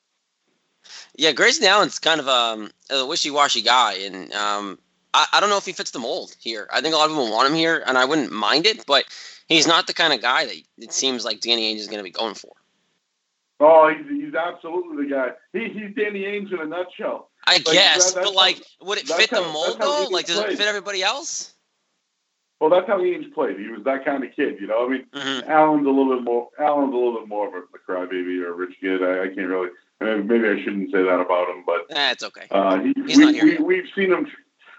Yeah, 1.16 1.32
Grayson 1.32 1.66
Allen's 1.66 2.00
kind 2.00 2.20
of 2.20 2.28
um, 2.28 2.72
a 2.90 3.06
wishy-washy 3.06 3.62
guy, 3.62 3.94
and 3.94 4.34
um, 4.34 4.80
I, 5.14 5.28
I 5.34 5.40
don't 5.40 5.50
know 5.50 5.58
if 5.58 5.66
he 5.66 5.72
fits 5.72 5.92
the 5.92 6.00
mold 6.00 6.36
here. 6.40 6.68
I 6.72 6.82
think 6.82 6.96
a 6.96 6.98
lot 6.98 7.06
of 7.06 7.12
people 7.12 7.32
want 7.32 7.48
him 7.48 7.56
here, 7.56 7.84
and 7.86 7.98
I 7.98 8.06
wouldn't 8.06 8.32
mind 8.32 8.66
it, 8.66 8.86
but 8.86 9.06
he's 9.48 9.68
not 9.68 9.88
the 9.88 9.94
kind 9.94 10.14
of 10.14 10.22
guy 10.22 10.46
that 10.46 10.56
it 10.80 10.92
seems 10.92 11.24
like 11.24 11.40
Danny 11.40 11.74
Ainge 11.74 11.80
is 11.80 11.88
going 11.88 12.00
to 12.00 12.04
be 12.04 12.10
going 12.10 12.34
for. 12.34 12.52
Oh, 13.60 13.94
he's, 13.96 14.08
he's 14.10 14.34
absolutely 14.34 15.06
the 15.06 15.10
guy. 15.10 15.30
He, 15.54 15.70
he's 15.70 15.96
Danny 15.96 16.24
Ainge 16.24 16.52
in 16.52 16.60
a 16.60 16.66
nutshell. 16.66 17.30
I 17.46 17.54
like, 17.54 17.66
guess, 17.66 18.14
that, 18.14 18.24
but 18.24 18.34
like, 18.34 18.62
would 18.82 18.98
it 18.98 19.08
fit 19.08 19.30
how, 19.30 19.42
the 19.42 19.54
mold 19.54 19.78
though? 19.80 20.08
Like, 20.10 20.26
does 20.26 20.38
played. 20.38 20.54
it 20.54 20.58
fit 20.58 20.68
everybody 20.68 21.04
else? 21.04 21.54
Well, 22.60 22.70
that's 22.70 22.88
how 22.88 23.00
Ainge 23.00 23.34
played. 23.34 23.60
He 23.60 23.68
was 23.68 23.84
that 23.84 24.06
kind 24.06 24.24
of 24.24 24.34
kid, 24.36 24.60
you 24.60 24.68
know. 24.68 24.86
I 24.86 24.90
mean, 24.90 25.06
mm-hmm. 25.14 25.52
Allen's 25.52 25.86
a 25.86 25.90
little 25.90 26.16
bit 26.16 26.24
more. 26.24 26.50
Allen's 26.60 26.94
a 26.94 26.96
little 26.96 27.20
bit 27.20 27.28
more 27.28 27.48
of 27.48 27.54
a, 27.54 27.58
a 27.58 27.80
crybaby 27.88 28.42
or 28.42 28.50
a 28.50 28.54
rich 28.54 28.76
kid. 28.80 29.04
I, 29.04 29.24
I 29.24 29.28
can't 29.28 29.48
really. 29.48 29.70
Mean, 30.04 30.28
maybe 30.28 30.48
I 30.48 30.64
shouldn't 30.64 30.92
say 30.92 31.04
that 31.04 31.20
about 31.20 31.50
him, 31.50 31.64
but 31.66 31.88
that's 31.90 32.24
okay. 32.24 32.48
Uh, 32.52 32.80
he, 32.80 32.94
He's 33.08 33.18
we, 33.18 33.26
not 33.26 33.34
here. 33.34 33.46
We, 33.46 33.64
we've 33.64 33.90
seen 33.96 34.12
him. 34.12 34.28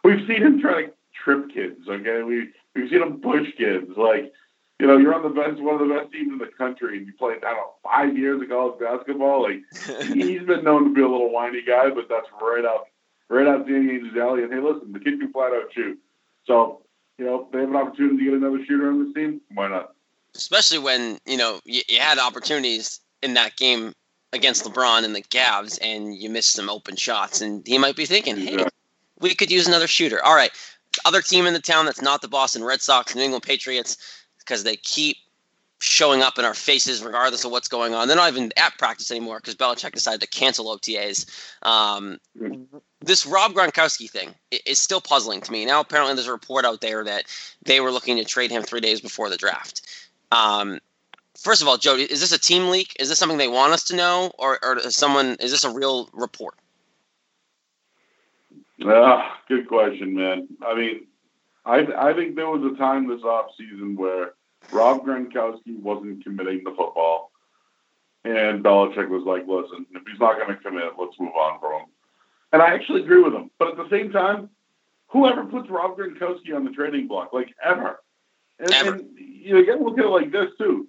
We've 0.02 0.26
seen 0.26 0.43
him 0.43 0.61
try 0.61 0.85
to 0.85 0.93
trip 1.25 1.50
kids. 1.52 1.88
Okay, 1.88 2.23
we 2.23 2.50
we've 2.75 2.90
seen 2.90 3.02
him 3.02 3.21
push 3.21 3.47
kids. 3.57 3.90
Like 3.97 4.33
you 4.81 4.87
know, 4.88 4.97
you're 4.97 5.14
on 5.14 5.23
the 5.23 5.28
best, 5.28 5.62
one 5.62 5.81
of 5.81 5.87
the 5.87 5.95
best 5.95 6.12
teams 6.12 6.33
in 6.33 6.38
the 6.38 6.50
country, 6.59 6.99
and 6.99 7.07
you 7.07 7.12
played, 7.14 7.38
I 7.38 7.50
don't 7.50 7.57
know, 7.57 7.75
five 7.85 8.19
years 8.19 8.43
of 8.43 8.49
college 8.49 8.81
basketball. 8.81 9.43
Like, 9.45 9.62
he's 10.12 10.43
been 10.43 10.64
known 10.64 10.85
to 10.85 10.95
be 10.95 11.00
a 11.00 11.09
little 11.09 11.31
whiny 11.31 11.62
guy, 11.62 11.90
but 11.90 12.09
that's 12.09 12.26
right 12.40 12.64
up, 12.64 12.88
right 13.28 13.47
out 13.47 13.66
Danny 13.66 13.93
Ainge's 13.93 14.16
alley. 14.16 14.43
And 14.43 14.52
hey, 14.52 14.61
listen, 14.61 14.93
the 14.93 14.99
kid 14.99 15.21
can 15.21 15.33
flat 15.33 15.52
out 15.52 15.73
shoot. 15.73 15.99
So, 16.45 16.83
you 17.19 17.25
know, 17.25 17.47
if 17.47 17.52
they 17.52 17.61
have 17.61 17.71
an 17.71 17.76
opportunity 17.76 18.19
to 18.19 18.25
get 18.25 18.35
another 18.35 18.64
shooter 18.64 18.90
on 18.90 19.04
this 19.04 19.14
team, 19.14 19.40
why 19.54 19.69
not? 19.69 19.95
Especially 20.35 20.78
when, 20.78 21.19
you 21.25 21.37
know, 21.37 21.61
you, 21.64 21.83
you 21.88 22.00
had 22.00 22.19
opportunities 22.19 22.99
in 23.23 23.35
that 23.35 23.57
game 23.57 23.93
against 24.35 24.64
LeBron 24.64 25.05
and 25.05 25.14
the 25.14 25.23
Cavs, 25.23 25.79
and 25.81 26.14
you 26.14 26.29
miss 26.29 26.47
some 26.47 26.69
open 26.69 26.97
shots. 26.97 27.41
And 27.41 27.67
he 27.67 27.79
might 27.79 27.97
be 27.97 28.07
thinking, 28.07 28.37
hey, 28.37 28.64
we 29.21 29.35
could 29.35 29.50
use 29.50 29.67
another 29.67 29.87
shooter. 29.87 30.23
All 30.23 30.35
right. 30.35 30.50
Other 31.05 31.23
team 31.23 31.47
in 31.47 31.55
the 31.55 31.61
town 31.61 31.87
that's 31.87 32.03
not 32.03 32.23
the 32.23 32.29
Boston 32.29 32.62
Red 32.62 32.81
Sox, 32.81 33.14
New 33.14 33.23
England 33.23 33.43
Patriots 33.43 33.97
because 34.38 34.62
they 34.62 34.76
keep 34.76 35.17
showing 35.81 36.23
up 36.23 36.38
in 36.38 36.45
our 36.45 36.55
faces 36.55 37.03
regardless 37.03 37.45
of 37.45 37.50
what's 37.50 37.69
going 37.69 37.95
on. 37.95 38.09
They're 38.09 38.17
not 38.17 38.31
even 38.31 38.53
at 38.57 38.79
practice 38.79 39.11
anymore 39.11 39.38
because 39.38 39.55
Belichick 39.55 39.93
decided 39.93 40.21
to 40.21 40.26
cancel 40.26 40.67
OTAs. 40.67 41.26
Um, 41.62 42.19
this 43.00 43.26
Rob 43.26 43.53
Gronkowski 43.53 44.09
thing 44.09 44.35
is 44.67 44.79
still 44.79 45.00
puzzling 45.00 45.41
to 45.43 45.53
me. 45.53 45.64
Now, 45.64 45.81
apparently, 45.81 46.14
there's 46.14 46.26
a 46.26 46.33
report 46.33 46.64
out 46.64 46.81
there 46.81 47.05
that 47.05 47.25
they 47.64 47.81
were 47.81 47.91
looking 47.91 48.17
to 48.17 48.25
trade 48.25 48.50
him 48.50 48.62
three 48.62 48.81
days 48.81 49.00
before 49.00 49.29
the 49.29 49.37
draft. 49.37 49.83
Um, 50.33 50.79
first 51.38 51.62
of 51.62 51.69
all, 51.69 51.76
Joe, 51.76 51.97
is 51.97 52.21
this 52.21 52.33
a 52.33 52.38
team 52.38 52.71
leak? 52.71 52.95
Is 52.99 53.09
this 53.09 53.19
something 53.19 53.38
they 53.38 53.49
want 53.49 53.73
us 53.73 53.85
to 53.85 53.97
know, 53.97 54.33
or, 54.38 54.59
or 54.64 54.79
is 54.79 54.97
someone 54.97 55.37
is 55.41 55.50
this 55.50 55.64
a 55.64 55.71
real 55.71 56.09
report? 56.12 56.55
Uh, 58.85 59.23
good 59.49 59.69
question, 59.69 60.14
man. 60.14 60.49
I 60.67 60.75
mean, 60.75 61.07
I 61.64 61.87
I 61.97 62.14
think 62.14 62.37
there 62.37 62.49
was 62.49 62.73
a 62.73 62.76
time 62.76 63.09
this 63.09 63.23
off 63.23 63.50
season 63.57 63.97
where 63.97 64.35
Rob 64.73 65.05
Gronkowski 65.05 65.79
wasn't 65.81 66.25
committing 66.25 66.62
the 66.64 66.71
football, 66.71 67.31
and 68.25 68.64
Belichick 68.64 69.09
was 69.09 69.23
like, 69.25 69.47
"Listen, 69.47 69.87
if 69.95 70.03
he's 70.07 70.21
not 70.21 70.37
going 70.37 70.49
to 70.49 70.62
commit, 70.62 70.93
let's 70.99 71.19
move 71.19 71.35
on 71.35 71.61
from 71.61 71.73
him." 71.73 71.87
And 72.53 72.62
I 72.62 72.75
actually 72.75 73.03
agree 73.03 73.23
with 73.23 73.35
him. 73.35 73.50
But 73.59 73.69
at 73.69 73.76
the 73.76 73.88
same 73.91 74.12
time, 74.12 74.50
whoever 75.09 75.45
puts 75.45 75.71
Rob 75.71 75.97
Gronkowski 75.97 76.55
on 76.55 76.64
the 76.64 76.71
trading 76.71 77.09
block, 77.09 77.33
like 77.33 77.55
ever, 77.64 78.00
and, 78.59 78.73
ever. 78.73 78.95
and 78.95 79.19
you, 79.19 79.55
know, 79.55 79.61
you 79.61 79.67
got 79.67 79.79
to 79.79 79.85
look 79.85 79.99
at 79.99 80.05
it 80.05 80.09
like 80.09 80.33
this 80.33 80.50
too. 80.59 80.88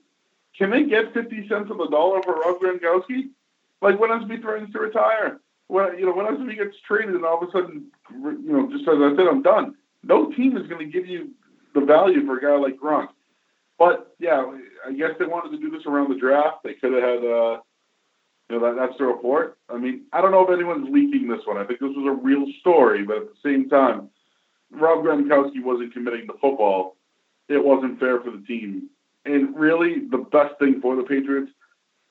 Can 0.57 0.69
they 0.69 0.83
get 0.83 1.13
fifty 1.13 1.47
cents 1.47 1.69
on 1.71 1.77
the 1.77 1.87
dollar 1.87 2.21
for 2.23 2.35
Rob 2.35 2.59
Gronkowski? 2.59 3.29
Like 3.81 3.99
when 3.99 4.11
else 4.11 4.23
he 4.29 4.37
threatens 4.37 4.71
to 4.73 4.79
retire? 4.79 5.39
When 5.67 5.97
you 5.97 6.05
know 6.05 6.13
when 6.13 6.27
else 6.27 6.39
he 6.47 6.55
gets 6.55 6.75
traded 6.87 7.15
and 7.15 7.25
all 7.25 7.41
of 7.41 7.49
a 7.49 7.51
sudden, 7.51 7.91
you 8.11 8.53
know, 8.53 8.69
just 8.71 8.87
as 8.87 8.95
"I 8.99 9.15
said 9.15 9.27
I'm 9.27 9.41
done." 9.41 9.75
no 10.05 10.31
team 10.31 10.55
is 10.57 10.67
going 10.67 10.79
to 10.79 10.91
give 10.91 11.07
you 11.07 11.31
the 11.73 11.81
value 11.81 12.25
for 12.25 12.37
a 12.37 12.41
guy 12.41 12.57
like 12.57 12.79
Gronk. 12.79 13.09
But 13.77 14.15
yeah, 14.19 14.45
I 14.87 14.93
guess 14.93 15.11
they 15.19 15.25
wanted 15.25 15.51
to 15.51 15.57
do 15.57 15.75
this 15.75 15.85
around 15.85 16.09
the 16.09 16.19
draft. 16.19 16.63
They 16.63 16.75
could 16.75 16.93
have 16.93 17.01
had, 17.01 17.17
uh, 17.17 17.59
you 18.49 18.59
know, 18.59 18.59
that, 18.61 18.75
that's 18.79 18.97
the 18.97 19.05
report. 19.05 19.57
I 19.69 19.77
mean, 19.77 20.03
I 20.13 20.21
don't 20.21 20.31
know 20.31 20.45
if 20.47 20.53
anyone's 20.53 20.87
leaking 20.89 21.27
this 21.27 21.45
one. 21.45 21.57
I 21.57 21.65
think 21.65 21.79
this 21.79 21.91
was 21.93 22.07
a 22.07 22.23
real 22.23 22.45
story, 22.61 23.03
but 23.03 23.17
at 23.17 23.23
the 23.23 23.49
same 23.49 23.67
time, 23.67 24.09
Rob 24.71 25.03
Gronkowski 25.03 25.61
wasn't 25.61 25.93
committing 25.93 26.27
to 26.27 26.33
football. 26.33 26.95
It 27.49 27.63
wasn't 27.63 27.99
fair 27.99 28.21
for 28.21 28.31
the 28.31 28.43
team. 28.47 28.89
And 29.25 29.55
really, 29.55 30.07
the 30.09 30.19
best 30.31 30.57
thing 30.59 30.81
for 30.81 30.95
the 30.95 31.03
Patriots 31.03 31.51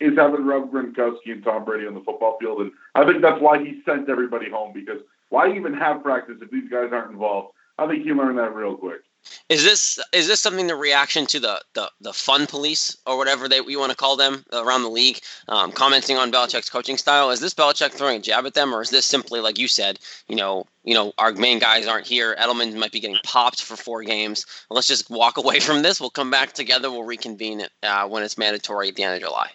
is 0.00 0.16
having 0.16 0.44
Rob 0.44 0.72
Gronkowski 0.72 1.32
and 1.32 1.44
Tom 1.44 1.64
Brady 1.64 1.86
on 1.86 1.94
the 1.94 2.00
football 2.00 2.36
field. 2.40 2.60
And 2.60 2.72
I 2.94 3.04
think 3.04 3.22
that's 3.22 3.40
why 3.40 3.58
he 3.58 3.80
sent 3.86 4.08
everybody 4.08 4.50
home 4.50 4.72
because 4.74 5.00
why 5.30 5.54
even 5.54 5.74
have 5.74 6.02
practice 6.02 6.36
if 6.42 6.50
these 6.50 6.68
guys 6.70 6.90
aren't 6.92 7.12
involved? 7.12 7.54
I 7.78 7.86
think 7.86 8.04
he 8.04 8.12
learned 8.12 8.38
that 8.38 8.54
real 8.54 8.76
quick. 8.76 9.00
Is 9.48 9.62
this 9.62 9.98
is 10.12 10.26
this 10.26 10.40
something 10.40 10.66
the 10.66 10.74
reaction 10.74 11.26
to 11.26 11.40
the 11.40 11.60
the, 11.74 11.90
the 12.00 12.12
fun 12.12 12.46
police 12.46 12.96
or 13.06 13.16
whatever 13.16 13.48
they 13.48 13.60
you 13.66 13.78
want 13.78 13.90
to 13.90 13.96
call 13.96 14.16
them 14.16 14.44
around 14.52 14.82
the 14.82 14.88
league, 14.88 15.20
um, 15.48 15.72
commenting 15.72 16.16
on 16.16 16.32
Belichick's 16.32 16.70
coaching 16.70 16.96
style? 16.96 17.30
Is 17.30 17.40
this 17.40 17.54
Belichick 17.54 17.92
throwing 17.92 18.18
a 18.18 18.22
jab 18.22 18.46
at 18.46 18.54
them, 18.54 18.74
or 18.74 18.82
is 18.82 18.90
this 18.90 19.06
simply 19.06 19.40
like 19.40 19.58
you 19.58 19.68
said, 19.68 19.98
you 20.28 20.36
know, 20.36 20.66
you 20.82 20.94
know, 20.94 21.12
our 21.18 21.32
main 21.32 21.58
guys 21.58 21.86
aren't 21.86 22.06
here. 22.06 22.36
Edelman 22.36 22.74
might 22.74 22.92
be 22.92 23.00
getting 23.00 23.18
popped 23.24 23.62
for 23.62 23.76
four 23.76 24.02
games. 24.02 24.46
Let's 24.70 24.86
just 24.86 25.10
walk 25.10 25.36
away 25.36 25.60
from 25.60 25.82
this. 25.82 26.00
We'll 26.00 26.10
come 26.10 26.30
back 26.30 26.52
together. 26.52 26.90
We'll 26.90 27.04
reconvene 27.04 27.60
it 27.60 27.70
uh, 27.82 28.08
when 28.08 28.22
it's 28.22 28.38
mandatory 28.38 28.88
at 28.88 28.96
the 28.96 29.04
end 29.04 29.14
of 29.14 29.20
July. 29.20 29.50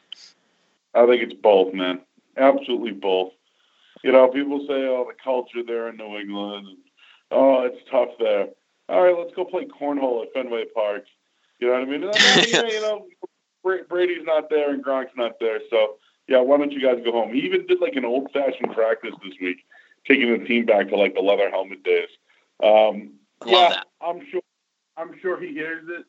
I 0.93 1.05
think 1.05 1.21
it's 1.21 1.39
both, 1.41 1.73
man. 1.73 2.01
Absolutely 2.37 2.91
both. 2.91 3.33
You 4.03 4.11
know, 4.11 4.27
people 4.29 4.59
say, 4.61 4.85
"Oh, 4.87 5.05
the 5.07 5.15
culture 5.21 5.63
there 5.65 5.89
in 5.89 5.97
New 5.97 6.17
England." 6.17 6.77
Oh, 7.31 7.61
it's 7.63 7.79
tough 7.91 8.09
there. 8.19 8.47
All 8.89 9.03
right, 9.03 9.15
let's 9.17 9.35
go 9.35 9.45
play 9.45 9.65
cornhole 9.65 10.23
at 10.23 10.33
Fenway 10.33 10.65
Park. 10.73 11.03
You 11.59 11.67
know 11.67 11.73
what 11.73 11.83
I 11.83 11.85
mean? 11.85 12.01
you 12.71 12.81
know, 12.81 13.07
Brady's 13.63 14.25
not 14.25 14.49
there 14.49 14.73
and 14.73 14.83
Gronk's 14.83 15.11
not 15.15 15.33
there, 15.39 15.59
so 15.69 15.97
yeah, 16.27 16.39
why 16.39 16.57
don't 16.57 16.71
you 16.71 16.81
guys 16.81 17.03
go 17.03 17.11
home? 17.11 17.33
He 17.33 17.41
even 17.41 17.65
did 17.67 17.81
like 17.81 17.95
an 17.95 18.05
old 18.05 18.31
fashioned 18.31 18.73
practice 18.73 19.13
this 19.23 19.33
week, 19.41 19.57
taking 20.07 20.31
the 20.31 20.45
team 20.45 20.65
back 20.65 20.89
to 20.89 20.95
like 20.95 21.13
the 21.13 21.21
leather 21.21 21.49
helmet 21.49 21.83
days. 21.83 22.09
Um, 22.63 23.13
yeah, 23.45 23.69
that. 23.69 23.87
I'm 24.01 24.21
sure. 24.31 24.41
I'm 24.97 25.17
sure 25.21 25.39
he 25.39 25.53
hears 25.53 25.85
it. 25.87 26.05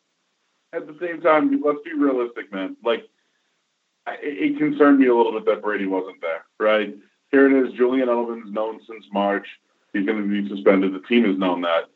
At 0.73 0.87
the 0.87 0.97
same 1.01 1.21
time, 1.21 1.63
let's 1.65 1.79
be 1.85 1.93
realistic, 1.95 2.53
man. 2.53 2.77
Like, 2.85 3.05
it, 4.07 4.53
it 4.55 4.59
concerned 4.59 4.99
me 4.99 5.07
a 5.07 5.15
little 5.15 5.33
bit 5.33 5.47
that 5.47 5.63
Brady 5.63 5.87
wasn't 5.87 6.21
there. 6.21 6.45
Right 6.59 6.97
here, 7.31 7.47
it 7.47 7.67
is. 7.67 7.73
Julian 7.75 8.09
Edelman's 8.09 8.53
known 8.53 8.81
since 8.89 9.05
March 9.13 9.47
he's 9.93 10.07
going 10.07 10.23
to 10.23 10.43
be 10.43 10.49
suspended. 10.49 10.95
The 10.95 11.07
team 11.07 11.25
has 11.25 11.39
known 11.39 11.63
that. 11.63 11.91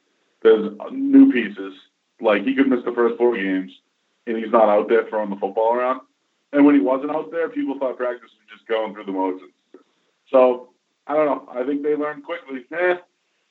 There's 0.44 0.70
new 0.92 1.32
pieces. 1.32 1.74
Like 2.20 2.44
he 2.44 2.54
could 2.54 2.68
miss 2.68 2.84
the 2.84 2.92
first 2.92 3.16
four 3.18 3.34
games, 3.34 3.72
and 4.26 4.36
he's 4.36 4.52
not 4.52 4.68
out 4.68 4.88
there 4.88 5.08
throwing 5.08 5.30
the 5.30 5.36
football 5.36 5.74
around. 5.74 6.02
And 6.52 6.64
when 6.64 6.76
he 6.76 6.80
wasn't 6.80 7.10
out 7.10 7.32
there, 7.32 7.48
people 7.48 7.76
thought 7.78 7.96
practice 7.96 8.30
was 8.30 8.48
just 8.52 8.68
going 8.68 8.94
through 8.94 9.06
the 9.06 9.12
motions. 9.12 9.50
So 10.30 10.68
I 11.06 11.14
don't 11.14 11.26
know. 11.26 11.48
I 11.50 11.64
think 11.64 11.82
they 11.82 11.96
learned 11.96 12.24
quickly. 12.24 12.64
Eh, 12.72 12.96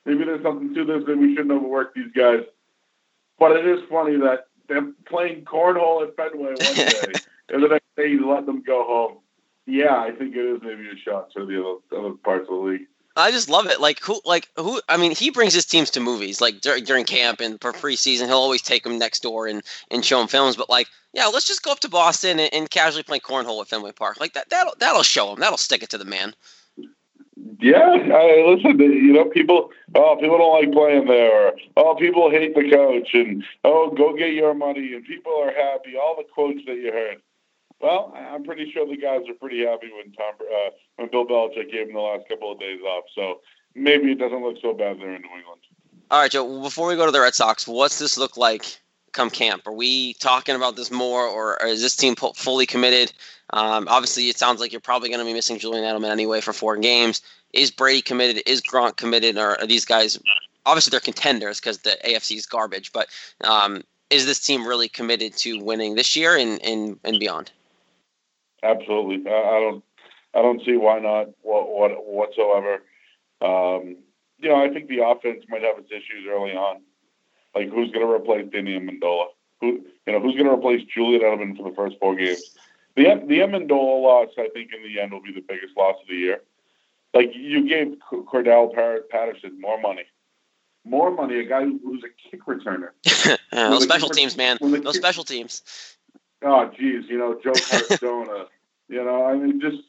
maybe 0.06 0.24
there's 0.24 0.42
something 0.42 0.72
to 0.72 0.84
this 0.84 1.04
that 1.06 1.18
we 1.18 1.34
shouldn't 1.34 1.52
overwork 1.52 1.94
these 1.94 2.12
guys. 2.16 2.44
But 3.38 3.52
it 3.52 3.66
is 3.66 3.80
funny 3.90 4.16
that 4.18 4.46
they're 4.68 4.92
playing 5.06 5.44
cornhole 5.44 6.06
at 6.06 6.16
Fenway 6.16 6.54
one 6.54 6.74
day, 6.74 7.12
and 7.50 7.62
the 7.62 7.68
next 7.68 7.96
day 7.96 8.08
you 8.08 8.30
let 8.32 8.46
them 8.46 8.62
go 8.62 8.84
home. 8.84 9.18
Yeah, 9.66 9.96
I 9.96 10.12
think 10.12 10.36
it 10.36 10.44
is 10.44 10.60
maybe 10.62 10.88
a 10.88 10.96
shot 10.96 11.32
to 11.32 11.44
the 11.44 11.60
other, 11.60 12.06
other 12.06 12.14
parts 12.16 12.48
of 12.48 12.54
the 12.54 12.62
league. 12.62 12.86
I 13.16 13.30
just 13.30 13.48
love 13.48 13.66
it. 13.66 13.80
Like 13.80 14.00
who, 14.00 14.20
like 14.24 14.48
who? 14.56 14.80
I 14.88 14.96
mean, 14.96 15.12
he 15.12 15.30
brings 15.30 15.54
his 15.54 15.66
teams 15.66 15.90
to 15.90 16.00
movies. 16.00 16.40
Like 16.40 16.60
dur- 16.60 16.80
during 16.80 17.04
camp 17.04 17.40
and 17.40 17.60
for 17.60 17.72
preseason, 17.72 18.26
he'll 18.26 18.36
always 18.36 18.62
take 18.62 18.82
them 18.82 18.98
next 18.98 19.22
door 19.22 19.46
and 19.46 19.62
and 19.90 20.04
show 20.04 20.18
them 20.18 20.28
films. 20.28 20.56
But 20.56 20.68
like, 20.68 20.88
yeah, 21.12 21.26
let's 21.26 21.46
just 21.46 21.62
go 21.62 21.70
up 21.70 21.80
to 21.80 21.88
Boston 21.88 22.40
and, 22.40 22.52
and 22.52 22.70
casually 22.70 23.04
play 23.04 23.20
cornhole 23.20 23.60
at 23.60 23.68
Fenway 23.68 23.92
Park. 23.92 24.18
Like 24.18 24.34
that, 24.34 24.50
that'll 24.50 24.74
that'll 24.78 25.04
show 25.04 25.32
him. 25.32 25.40
That'll 25.40 25.58
stick 25.58 25.82
it 25.82 25.90
to 25.90 25.98
the 25.98 26.04
man. 26.04 26.34
Yeah, 27.60 27.78
I, 27.78 28.44
listen. 28.46 28.78
You 28.78 29.12
know, 29.12 29.26
people. 29.26 29.70
Oh, 29.94 30.16
people 30.20 30.38
don't 30.38 30.60
like 30.60 30.72
playing 30.72 31.06
there. 31.06 31.52
Oh, 31.76 31.94
people 31.94 32.30
hate 32.30 32.54
the 32.54 32.68
coach, 32.68 33.10
and 33.14 33.44
oh, 33.62 33.90
go 33.96 34.16
get 34.16 34.32
your 34.32 34.54
money, 34.54 34.92
and 34.94 35.04
people 35.04 35.32
are 35.40 35.52
happy. 35.52 35.96
All 35.96 36.16
the 36.16 36.24
quotes 36.24 36.64
that 36.66 36.76
you 36.76 36.92
heard. 36.92 37.22
Well, 37.80 38.14
I'm 38.16 38.44
pretty 38.44 38.70
sure 38.72 38.86
the 38.86 38.96
guys 38.96 39.22
are 39.28 39.34
pretty 39.34 39.64
happy 39.64 39.90
when 39.94 40.12
Tom, 40.12 40.34
uh, 40.40 40.70
when 40.96 41.10
Bill 41.10 41.26
Belichick 41.26 41.70
gave 41.70 41.86
them 41.86 41.94
the 41.94 42.00
last 42.00 42.28
couple 42.28 42.52
of 42.52 42.58
days 42.58 42.80
off. 42.80 43.04
So 43.14 43.40
maybe 43.74 44.12
it 44.12 44.18
doesn't 44.18 44.42
look 44.42 44.56
so 44.62 44.72
bad 44.72 44.98
there 44.98 45.14
in 45.14 45.22
New 45.22 45.36
England. 45.36 45.60
All 46.10 46.20
right, 46.20 46.30
Joe. 46.30 46.62
Before 46.62 46.88
we 46.88 46.96
go 46.96 47.06
to 47.06 47.12
the 47.12 47.20
Red 47.20 47.34
Sox, 47.34 47.66
what's 47.66 47.98
this 47.98 48.16
look 48.16 48.36
like 48.36 48.80
come 49.12 49.30
camp? 49.30 49.66
Are 49.66 49.72
we 49.72 50.14
talking 50.14 50.54
about 50.54 50.76
this 50.76 50.90
more, 50.90 51.26
or, 51.26 51.60
or 51.62 51.68
is 51.68 51.80
this 51.80 51.96
team 51.96 52.14
fully 52.14 52.66
committed? 52.66 53.12
Um, 53.50 53.86
obviously, 53.88 54.28
it 54.28 54.38
sounds 54.38 54.60
like 54.60 54.72
you're 54.72 54.80
probably 54.80 55.08
going 55.08 55.20
to 55.20 55.24
be 55.24 55.32
missing 55.32 55.58
Julian 55.58 55.84
Edelman 55.84 56.10
anyway 56.10 56.40
for 56.40 56.52
four 56.52 56.76
games. 56.76 57.22
Is 57.52 57.70
Brady 57.70 58.02
committed? 58.02 58.42
Is 58.46 58.60
Gronk 58.60 58.96
committed? 58.96 59.38
Or 59.38 59.60
are 59.60 59.66
these 59.66 59.84
guys 59.84 60.18
obviously 60.66 60.90
they're 60.90 61.00
contenders 61.00 61.60
because 61.60 61.78
the 61.78 61.96
AFC 62.04 62.36
is 62.36 62.46
garbage? 62.46 62.92
But 62.92 63.08
um, 63.42 63.82
is 64.10 64.26
this 64.26 64.40
team 64.40 64.66
really 64.66 64.88
committed 64.88 65.36
to 65.38 65.58
winning 65.62 65.94
this 65.94 66.16
year 66.16 66.36
and 66.36 66.62
and, 66.62 66.98
and 67.04 67.18
beyond? 67.18 67.50
Absolutely, 68.64 69.30
I 69.30 69.60
don't 69.60 69.84
I 70.34 70.42
don't 70.42 70.64
see 70.64 70.76
why 70.76 70.98
not 70.98 71.28
what, 71.42 71.68
what 71.68 72.06
whatsoever. 72.06 72.82
Um, 73.40 73.96
you 74.38 74.48
know, 74.48 74.56
I 74.56 74.68
think 74.70 74.88
the 74.88 75.04
offense 75.04 75.44
might 75.48 75.62
have 75.62 75.78
its 75.78 75.92
issues 75.92 76.26
early 76.28 76.52
on. 76.52 76.80
Like 77.54 77.68
who's 77.68 77.90
going 77.92 78.06
to 78.06 78.12
replace 78.12 78.50
Danny 78.50 78.78
Amendola? 78.78 79.26
Who 79.60 79.84
you 80.06 80.12
know 80.12 80.20
who's 80.20 80.34
going 80.34 80.46
to 80.46 80.52
replace 80.52 80.82
Julian 80.92 81.22
Edelman 81.22 81.56
for 81.56 81.68
the 81.68 81.76
first 81.76 81.96
four 82.00 82.16
games? 82.16 82.42
The 82.96 83.04
the 83.26 83.38
Amendola 83.38 84.02
loss, 84.02 84.30
I 84.38 84.48
think, 84.48 84.70
in 84.74 84.82
the 84.82 85.00
end, 85.00 85.12
will 85.12 85.22
be 85.22 85.32
the 85.32 85.44
biggest 85.46 85.76
loss 85.76 85.96
of 86.00 86.08
the 86.08 86.16
year. 86.16 86.40
Like 87.12 87.30
you 87.34 87.68
gave 87.68 87.94
Cordell 88.10 88.72
Patterson 89.08 89.60
more 89.60 89.80
money, 89.80 90.04
more 90.84 91.12
money. 91.12 91.38
A 91.38 91.44
guy 91.44 91.64
who's 91.64 92.02
a 92.02 92.30
kick 92.30 92.44
returner. 92.46 92.90
uh, 93.52 93.68
no 93.70 93.78
special 93.78 94.08
teams, 94.08 94.36
man. 94.36 94.58
No 94.60 94.80
kick, 94.80 94.94
special 94.94 95.22
teams. 95.22 95.62
Oh, 96.42 96.70
geez, 96.76 97.04
you 97.08 97.18
know 97.18 97.38
Joe 97.42 97.52
Cardona. 97.88 98.46
You 98.88 99.04
know, 99.04 99.26
I 99.26 99.36
mean, 99.36 99.60
just 99.60 99.82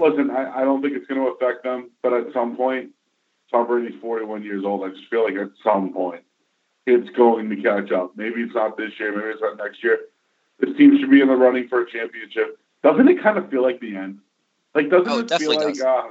listen. 0.00 0.30
I, 0.30 0.60
I 0.60 0.64
don't 0.64 0.82
think 0.82 0.96
it's 0.96 1.06
going 1.06 1.20
to 1.20 1.28
affect 1.28 1.64
them, 1.64 1.90
but 2.02 2.12
at 2.12 2.32
some 2.32 2.56
point, 2.56 2.90
Tom 3.50 3.66
Brady's 3.66 3.98
41 4.00 4.42
years 4.42 4.64
old. 4.64 4.84
I 4.84 4.90
just 4.90 5.08
feel 5.08 5.24
like 5.24 5.36
at 5.36 5.50
some 5.62 5.92
point, 5.92 6.22
it's 6.86 7.08
going 7.16 7.48
to 7.50 7.56
catch 7.56 7.90
up. 7.92 8.16
Maybe 8.16 8.42
it's 8.42 8.54
not 8.54 8.76
this 8.76 8.92
year. 8.98 9.16
Maybe 9.16 9.30
it's 9.30 9.40
not 9.40 9.56
next 9.58 9.82
year. 9.82 9.98
This 10.58 10.76
team 10.76 10.98
should 10.98 11.10
be 11.10 11.20
in 11.20 11.28
the 11.28 11.36
running 11.36 11.68
for 11.68 11.82
a 11.82 11.90
championship. 11.90 12.58
Doesn't 12.82 13.08
it 13.08 13.22
kind 13.22 13.38
of 13.38 13.50
feel 13.50 13.62
like 13.62 13.80
the 13.80 13.96
end? 13.96 14.18
Like, 14.74 14.90
doesn't 14.90 15.08
oh, 15.10 15.18
it, 15.20 15.30
it 15.30 15.38
feel 15.38 15.54
like, 15.54 15.74
does. 15.74 15.82
ah, 15.82 16.08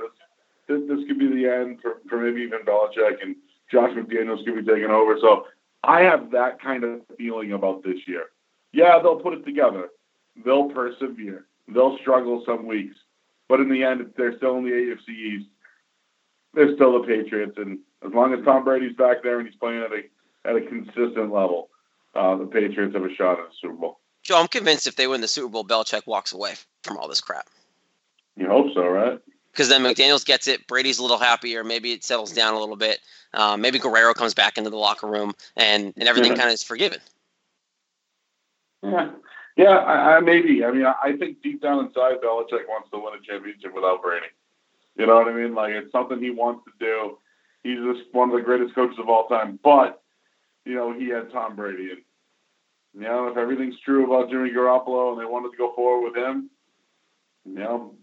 this, 0.67 0.81
this 0.87 1.07
could 1.07 1.19
be 1.19 1.27
the 1.27 1.47
end 1.47 1.81
for, 1.81 1.97
for 2.09 2.17
maybe 2.19 2.41
even 2.41 2.59
Belichick 2.59 3.21
and 3.21 3.35
Josh 3.71 3.91
McDaniels 3.91 4.43
could 4.45 4.55
be 4.55 4.63
taking 4.63 4.89
over. 4.89 5.17
So 5.19 5.47
I 5.83 6.01
have 6.01 6.31
that 6.31 6.61
kind 6.61 6.83
of 6.83 7.01
feeling 7.17 7.53
about 7.53 7.83
this 7.83 8.07
year. 8.07 8.25
Yeah, 8.71 8.99
they'll 9.01 9.19
put 9.19 9.33
it 9.33 9.45
together. 9.45 9.89
They'll 10.43 10.69
persevere. 10.69 11.45
They'll 11.67 11.97
struggle 11.97 12.43
some 12.45 12.67
weeks. 12.67 12.95
But 13.47 13.59
in 13.59 13.69
the 13.69 13.83
end, 13.83 14.13
they're 14.17 14.37
still 14.37 14.57
in 14.57 14.63
the 14.65 14.71
AFC 14.71 15.09
East. 15.09 15.49
They're 16.53 16.73
still 16.75 17.01
the 17.01 17.07
Patriots. 17.07 17.57
And 17.57 17.79
as 18.05 18.13
long 18.13 18.33
as 18.33 18.43
Tom 18.43 18.63
Brady's 18.63 18.95
back 18.95 19.23
there 19.23 19.39
and 19.39 19.47
he's 19.47 19.57
playing 19.57 19.81
at 19.81 19.91
a, 19.91 20.49
at 20.49 20.55
a 20.55 20.61
consistent 20.61 21.31
level, 21.31 21.69
uh, 22.15 22.35
the 22.37 22.45
Patriots 22.45 22.95
have 22.95 23.03
a 23.03 23.13
shot 23.13 23.39
at 23.39 23.49
the 23.49 23.55
Super 23.61 23.73
Bowl. 23.73 23.99
Joe, 24.23 24.39
I'm 24.39 24.47
convinced 24.47 24.87
if 24.87 24.95
they 24.95 25.07
win 25.07 25.21
the 25.21 25.27
Super 25.27 25.49
Bowl, 25.49 25.63
Belichick 25.63 26.07
walks 26.07 26.33
away 26.33 26.55
from 26.83 26.97
all 26.97 27.07
this 27.07 27.21
crap. 27.21 27.47
You 28.35 28.47
hope 28.47 28.73
so, 28.73 28.87
right? 28.87 29.19
because 29.55 29.69
then 29.69 29.83
McDaniels 29.83 30.25
gets 30.25 30.47
it. 30.49 30.67
Brady's 30.67 30.99
a 30.99 31.01
little 31.01 31.17
happier. 31.17 31.63
Maybe 31.63 31.93
it 31.93 32.03
settles 32.03 32.33
down 32.33 32.55
a 32.55 32.59
little 32.59 32.75
bit. 32.75 32.99
Um, 33.33 33.61
maybe 33.61 33.79
Guerrero 33.79 34.13
comes 34.13 34.33
back 34.33 34.57
into 34.57 34.69
the 34.69 34.77
locker 34.77 35.07
room, 35.07 35.33
and 35.55 35.93
and 35.95 36.09
everything 36.09 36.33
yeah. 36.33 36.37
kind 36.37 36.49
of 36.49 36.53
is 36.53 36.63
forgiven. 36.63 36.99
Yeah, 38.83 39.11
yeah, 39.55 39.77
I, 39.77 40.17
I, 40.17 40.19
maybe. 40.19 40.63
I 40.65 40.71
mean, 40.71 40.85
I, 40.85 40.93
I 41.01 41.17
think 41.17 41.41
deep 41.41 41.61
down 41.61 41.85
inside, 41.85 42.21
Belichick 42.23 42.67
wants 42.67 42.89
to 42.91 42.99
win 42.99 43.13
a 43.13 43.25
championship 43.25 43.73
without 43.73 44.01
Brady. 44.01 44.27
You 44.97 45.07
know 45.07 45.15
what 45.15 45.27
I 45.27 45.33
mean? 45.33 45.53
Like 45.53 45.73
it's 45.73 45.91
something 45.91 46.19
he 46.19 46.29
wants 46.29 46.65
to 46.65 46.71
do. 46.79 47.17
He's 47.63 47.79
just 47.79 48.13
one 48.13 48.29
of 48.29 48.35
the 48.35 48.41
greatest 48.41 48.75
coaches 48.75 48.99
of 48.99 49.09
all 49.09 49.27
time. 49.27 49.59
But 49.63 50.01
you 50.65 50.75
know, 50.75 50.93
he 50.93 51.09
had 51.09 51.31
Tom 51.31 51.55
Brady, 51.55 51.91
and 51.91 52.01
you 52.93 53.01
know, 53.01 53.27
if 53.27 53.37
everything's 53.37 53.79
true 53.79 54.05
about 54.05 54.29
Jimmy 54.29 54.51
Garoppolo, 54.51 55.13
and 55.13 55.21
they 55.21 55.25
wanted 55.25 55.51
to 55.51 55.57
go 55.57 55.73
forward 55.73 56.11
with 56.11 56.17
him, 56.17 56.49
you 57.45 57.55
know, 57.55 57.93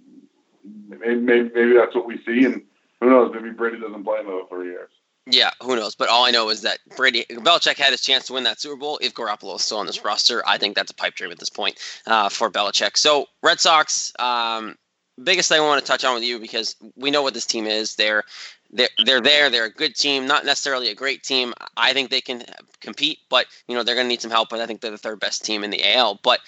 maybe, 0.89 1.17
maybe, 1.17 1.51
maybe 1.55 1.73
that's 1.75 1.95
what 1.95 2.07
we 2.07 2.23
see, 2.25 2.45
and 2.45 2.63
who 3.01 3.11
knows? 3.11 3.33
Maybe 3.35 3.51
Brady 3.51 3.81
doesn't 3.81 4.05
play 4.05 4.21
another 4.21 4.43
three 4.49 4.69
years. 4.69 4.91
Yeah, 5.27 5.51
who 5.63 5.77
knows? 5.77 5.95
But 5.95 6.09
all 6.09 6.25
I 6.25 6.33
know 6.33 6.49
is 6.49 6.63
that 6.63 6.79
Brady 6.97 7.25
Belichick 7.31 7.77
had 7.77 7.91
his 7.91 8.01
chance 8.01 8.27
to 8.27 8.33
win 8.33 8.45
that 8.45 8.61
Super 8.61 8.77
Bowl 8.77 8.99
if 9.01 9.15
Garoppolo 9.15 9.55
is 9.57 9.63
still 9.63 9.79
on 9.79 9.87
this 9.87 10.05
roster. 10.05 10.43
I 10.47 10.59
think 10.59 10.75
that's 10.75 10.91
a 10.91 10.95
pipe 10.95 11.15
dream 11.15 11.31
at 11.31 11.39
this 11.39 11.49
point 11.49 11.79
uh, 12.07 12.29
for 12.29 12.51
Belichick. 12.51 12.97
So 12.97 13.27
Red 13.41 13.61
Sox, 13.61 14.13
um, 14.19 14.77
biggest 15.23 15.49
thing 15.49 15.61
I 15.61 15.65
want 15.65 15.81
to 15.81 15.87
touch 15.87 16.05
on 16.05 16.15
with 16.15 16.25
you 16.25 16.41
because 16.41 16.75
we 16.97 17.11
know 17.13 17.23
what 17.23 17.35
this 17.35 17.47
team 17.47 17.67
is. 17.67 17.95
They're 17.95 18.25
they're 18.73 18.89
they're 19.05 19.21
there. 19.21 19.49
They're 19.49 19.67
a 19.67 19.71
good 19.71 19.95
team, 19.95 20.27
not 20.27 20.45
necessarily 20.45 20.89
a 20.89 20.95
great 20.95 21.23
team. 21.23 21.55
I 21.77 21.93
think 21.93 22.11
they 22.11 22.21
can 22.21 22.43
compete, 22.81 23.19
but 23.31 23.47
you 23.69 23.77
know 23.77 23.85
they're 23.85 23.95
going 23.95 24.07
to 24.07 24.09
need 24.09 24.23
some 24.23 24.31
help. 24.31 24.53
And 24.53 24.61
I 24.61 24.67
think 24.67 24.81
they're 24.81 24.91
the 24.91 24.99
third 24.99 25.21
best 25.21 25.45
team 25.45 25.63
in 25.63 25.71
the 25.71 25.95
AL. 25.95 26.19
But 26.25 26.41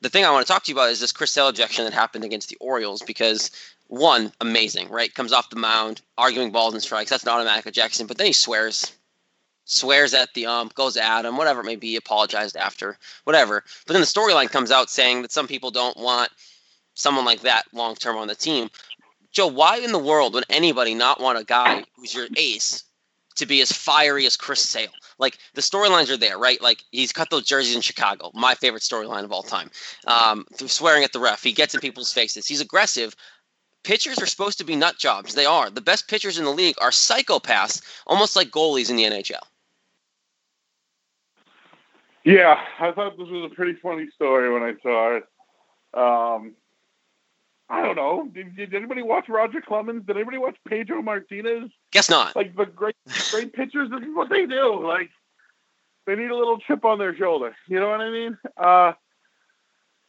the 0.00 0.08
thing 0.10 0.24
I 0.24 0.30
want 0.30 0.46
to 0.46 0.52
talk 0.52 0.64
to 0.64 0.70
you 0.70 0.76
about 0.76 0.90
is 0.90 1.00
this 1.00 1.12
Chris 1.12 1.30
Sale 1.30 1.48
ejection 1.48 1.84
that 1.84 1.94
happened 1.94 2.24
against 2.24 2.48
the 2.48 2.58
Orioles 2.60 3.02
because 3.02 3.50
one, 3.88 4.32
amazing, 4.40 4.88
right? 4.90 5.12
Comes 5.12 5.32
off 5.32 5.50
the 5.50 5.56
mound, 5.56 6.02
arguing 6.16 6.52
balls 6.52 6.74
and 6.74 6.82
strikes. 6.82 7.10
That's 7.10 7.24
an 7.24 7.30
automatic 7.30 7.66
ejection. 7.66 8.06
But 8.06 8.18
then 8.18 8.28
he 8.28 8.32
swears, 8.32 8.92
swears 9.64 10.14
at 10.14 10.32
the 10.34 10.46
ump, 10.46 10.74
goes 10.74 10.96
at 10.96 11.24
him, 11.24 11.36
whatever 11.36 11.60
it 11.60 11.66
may 11.66 11.76
be, 11.76 11.96
apologized 11.96 12.56
after, 12.56 12.98
whatever. 13.24 13.64
But 13.86 13.94
then 13.94 14.02
the 14.02 14.06
storyline 14.06 14.50
comes 14.50 14.70
out 14.70 14.90
saying 14.90 15.22
that 15.22 15.32
some 15.32 15.48
people 15.48 15.70
don't 15.70 15.96
want 15.96 16.30
someone 16.94 17.24
like 17.24 17.40
that 17.40 17.64
long 17.72 17.94
term 17.94 18.16
on 18.16 18.28
the 18.28 18.34
team. 18.34 18.68
Joe, 19.32 19.46
why 19.46 19.78
in 19.78 19.92
the 19.92 19.98
world 19.98 20.34
would 20.34 20.44
anybody 20.50 20.94
not 20.94 21.20
want 21.20 21.38
a 21.38 21.44
guy 21.44 21.84
who's 21.96 22.14
your 22.14 22.28
ace 22.36 22.84
to 23.36 23.46
be 23.46 23.60
as 23.60 23.70
fiery 23.70 24.26
as 24.26 24.36
Chris 24.36 24.62
Sale? 24.62 24.90
Like 25.18 25.38
the 25.54 25.60
storylines 25.60 26.10
are 26.10 26.16
there, 26.16 26.38
right? 26.38 26.60
Like 26.60 26.82
he's 26.90 27.12
cut 27.12 27.30
those 27.30 27.44
jerseys 27.44 27.74
in 27.76 27.82
Chicago, 27.82 28.30
my 28.34 28.54
favorite 28.54 28.82
storyline 28.82 29.24
of 29.24 29.32
all 29.32 29.42
time. 29.42 29.70
Um, 30.06 30.46
swearing 30.66 31.04
at 31.04 31.12
the 31.12 31.20
ref, 31.20 31.42
he 31.42 31.52
gets 31.52 31.74
in 31.74 31.80
people's 31.80 32.12
faces. 32.12 32.46
He's 32.46 32.60
aggressive. 32.60 33.14
Pitchers 33.84 34.18
are 34.20 34.26
supposed 34.26 34.58
to 34.58 34.64
be 34.64 34.76
nut 34.76 34.98
jobs. 34.98 35.34
They 35.34 35.46
are. 35.46 35.70
The 35.70 35.80
best 35.80 36.08
pitchers 36.08 36.38
in 36.38 36.44
the 36.44 36.50
league 36.50 36.76
are 36.80 36.90
psychopaths, 36.90 37.82
almost 38.06 38.36
like 38.36 38.50
goalies 38.50 38.90
in 38.90 38.96
the 38.96 39.04
NHL. 39.04 39.42
Yeah, 42.24 42.60
I 42.78 42.92
thought 42.92 43.16
this 43.16 43.28
was 43.28 43.50
a 43.50 43.54
pretty 43.54 43.78
funny 43.80 44.08
story 44.14 44.52
when 44.52 44.62
I 44.62 44.74
saw 44.82 45.16
it. 45.16 45.24
Um, 45.94 46.54
I 47.70 47.82
don't 47.82 47.96
know. 47.96 48.28
Did, 48.32 48.56
did, 48.56 48.74
anybody 48.74 49.02
watch 49.02 49.28
Roger 49.28 49.60
Clemens? 49.60 50.04
Did 50.06 50.16
anybody 50.16 50.38
watch 50.38 50.56
Pedro 50.66 51.02
Martinez? 51.02 51.70
Guess 51.92 52.10
not. 52.10 52.34
Like 52.34 52.56
the 52.56 52.66
great, 52.66 52.96
great 53.30 53.52
pitchers. 53.52 53.90
This 53.90 54.00
is 54.00 54.14
what 54.14 54.30
they 54.30 54.46
do. 54.46 54.86
Like 54.86 55.10
they 56.06 56.16
need 56.16 56.30
a 56.30 56.36
little 56.36 56.58
chip 56.58 56.84
on 56.84 56.98
their 56.98 57.16
shoulder. 57.16 57.54
You 57.66 57.80
know 57.80 57.90
what 57.90 58.00
I 58.00 58.10
mean? 58.10 58.38
Uh, 58.56 58.92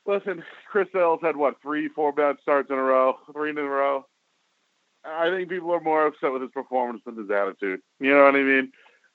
listen, 0.10 0.43
Chris 0.69 0.88
Sale's 0.91 1.19
had 1.22 1.38
what 1.38 1.62
three, 1.62 1.88
four 1.89 2.12
bad 2.12 2.38
starts 2.41 2.69
in 2.69 2.78
a 2.78 2.84
row, 2.84 3.17
three 3.32 3.52
in 3.52 3.58
a 3.58 3.63
row. 3.63 4.06
I 5.06 5.30
think 5.30 5.50
people 5.50 5.72
are 5.72 5.80
more 5.80 6.08
upset 6.08 6.34
with 6.34 6.41
his 6.41 6.52
performance 6.52 7.02
than 7.06 7.15
his 7.15 7.30
attitude. 7.30 7.80
You 8.00 8.12
know 8.12 8.26
what 8.26 8.36
I 8.36 8.43
mean? 8.43 8.72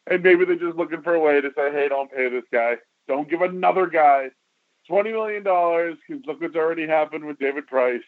And 0.07 0.22
maybe 0.22 0.44
they're 0.44 0.57
just 0.57 0.76
looking 0.76 1.02
for 1.02 1.14
a 1.14 1.20
way 1.20 1.40
to 1.40 1.50
say, 1.57 1.70
"Hey, 1.72 1.88
don't 1.88 2.11
pay 2.11 2.28
this 2.28 2.44
guy. 2.52 2.76
Don't 3.09 3.28
give 3.28 3.42
another 3.42 3.87
guy 3.87 4.30
twenty 4.88 5.12
million 5.12 5.42
dollars 5.42 5.96
because 6.07 6.24
look 6.26 6.40
what's 6.40 6.57
already 6.57 6.87
happened 6.87 7.24
with 7.24 7.38
David 7.38 7.66
Price." 7.66 8.02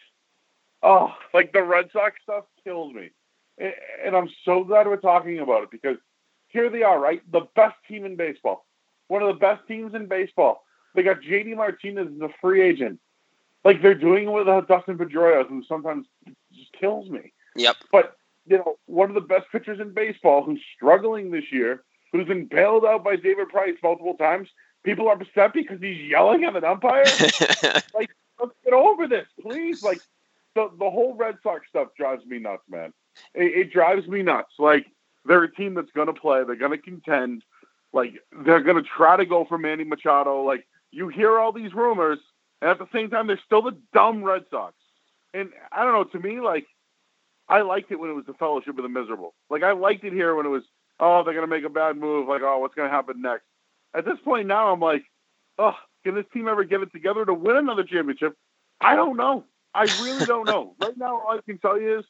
oh, 0.83 1.13
like 1.33 1.53
the 1.53 1.63
Red 1.63 1.89
Sox 1.91 2.15
stuff 2.23 2.45
kills 2.63 2.93
me. 2.93 3.09
And 3.57 4.15
I'm 4.15 4.29
so 4.45 4.63
glad 4.63 4.87
we're 4.87 4.97
talking 4.97 5.39
about 5.39 5.63
it 5.63 5.71
because 5.71 5.97
here 6.47 6.69
they 6.69 6.83
are, 6.83 6.99
right? 6.99 7.21
The 7.31 7.47
best 7.55 7.75
team 7.87 8.05
in 8.05 8.15
baseball. 8.15 8.65
One 9.07 9.23
of 9.23 9.29
the 9.29 9.39
best 9.39 9.67
teams 9.67 9.95
in 9.95 10.07
baseball. 10.07 10.63
They 10.97 11.03
got 11.03 11.21
JD 11.21 11.55
Martinez 11.55 12.07
as 12.07 12.21
a 12.21 12.29
free 12.41 12.59
agent. 12.61 12.99
Like 13.63 13.83
they're 13.83 13.93
doing 13.93 14.27
it 14.27 14.31
with 14.31 14.47
uh, 14.47 14.61
Dustin 14.61 14.97
Pedroia, 14.97 15.47
who 15.47 15.63
sometimes 15.63 16.07
just 16.51 16.73
kills 16.73 17.07
me. 17.09 17.33
Yep. 17.55 17.75
But, 17.91 18.17
you 18.47 18.57
know, 18.57 18.77
one 18.87 19.09
of 19.09 19.13
the 19.13 19.21
best 19.21 19.45
pitchers 19.51 19.79
in 19.79 19.93
baseball 19.93 20.43
who's 20.43 20.59
struggling 20.75 21.29
this 21.29 21.51
year, 21.51 21.83
who's 22.11 22.27
been 22.27 22.45
bailed 22.47 22.83
out 22.83 23.03
by 23.03 23.15
David 23.15 23.49
Price 23.49 23.75
multiple 23.83 24.15
times. 24.15 24.49
People 24.81 25.07
are 25.07 25.13
upset 25.13 25.53
because 25.53 25.79
he's 25.79 26.09
yelling 26.09 26.45
at 26.45 26.55
an 26.55 26.63
umpire. 26.63 27.03
like, 27.93 28.09
let's 28.39 28.53
get 28.63 28.73
over 28.73 29.07
this, 29.07 29.27
please. 29.39 29.83
Like, 29.83 29.99
the 30.55 30.71
the 30.79 30.89
whole 30.89 31.13
Red 31.13 31.35
Sox 31.43 31.67
stuff 31.69 31.89
drives 31.95 32.25
me 32.25 32.39
nuts, 32.39 32.63
man. 32.67 32.91
It, 33.35 33.67
it 33.67 33.71
drives 33.71 34.07
me 34.07 34.23
nuts. 34.23 34.53
Like 34.57 34.87
they're 35.23 35.43
a 35.43 35.53
team 35.53 35.75
that's 35.75 35.91
going 35.91 36.07
to 36.07 36.13
play. 36.13 36.43
They're 36.43 36.55
going 36.55 36.71
to 36.71 36.77
contend. 36.77 37.43
Like 37.93 38.15
they're 38.43 38.61
going 38.61 38.83
to 38.83 38.89
try 38.89 39.15
to 39.15 39.25
go 39.25 39.45
for 39.45 39.57
Manny 39.57 39.83
Machado. 39.83 40.43
Like 40.43 40.67
you 40.91 41.07
hear 41.09 41.37
all 41.39 41.51
these 41.51 41.73
rumors, 41.73 42.19
and 42.61 42.71
at 42.71 42.79
the 42.79 42.87
same 42.93 43.09
time, 43.09 43.27
they're 43.27 43.39
still 43.45 43.61
the 43.61 43.77
dumb 43.93 44.23
Red 44.23 44.43
Sox. 44.49 44.73
And 45.33 45.49
I 45.71 45.83
don't 45.83 45.93
know. 45.93 46.03
To 46.05 46.19
me, 46.19 46.39
like 46.39 46.65
I 47.49 47.61
liked 47.61 47.91
it 47.91 47.99
when 47.99 48.09
it 48.09 48.13
was 48.13 48.25
the 48.25 48.33
Fellowship 48.33 48.77
of 48.77 48.83
the 48.83 48.89
Miserable. 48.89 49.33
Like 49.49 49.63
I 49.63 49.73
liked 49.73 50.03
it 50.03 50.13
here 50.13 50.35
when 50.35 50.45
it 50.45 50.49
was, 50.49 50.63
oh, 50.99 51.23
they're 51.23 51.33
going 51.33 51.47
to 51.47 51.55
make 51.55 51.65
a 51.65 51.69
bad 51.69 51.97
move. 51.97 52.27
Like, 52.27 52.41
oh, 52.43 52.59
what's 52.59 52.75
going 52.75 52.89
to 52.89 52.95
happen 52.95 53.21
next? 53.21 53.43
At 53.93 54.05
this 54.05 54.17
point 54.23 54.47
now, 54.47 54.71
I'm 54.71 54.79
like, 54.79 55.03
oh, 55.57 55.75
can 56.03 56.15
this 56.15 56.25
team 56.33 56.47
ever 56.47 56.63
get 56.63 56.81
it 56.81 56.91
together 56.91 57.25
to 57.25 57.33
win 57.33 57.57
another 57.57 57.83
championship? 57.83 58.35
I 58.81 58.95
don't 58.95 59.17
know. 59.17 59.43
I 59.73 59.83
really 60.01 60.25
don't 60.25 60.45
know. 60.45 60.75
right 60.81 60.97
now, 60.97 61.19
all 61.19 61.37
I 61.37 61.41
can 61.41 61.57
tell 61.59 61.79
you 61.79 61.99
is 61.99 62.05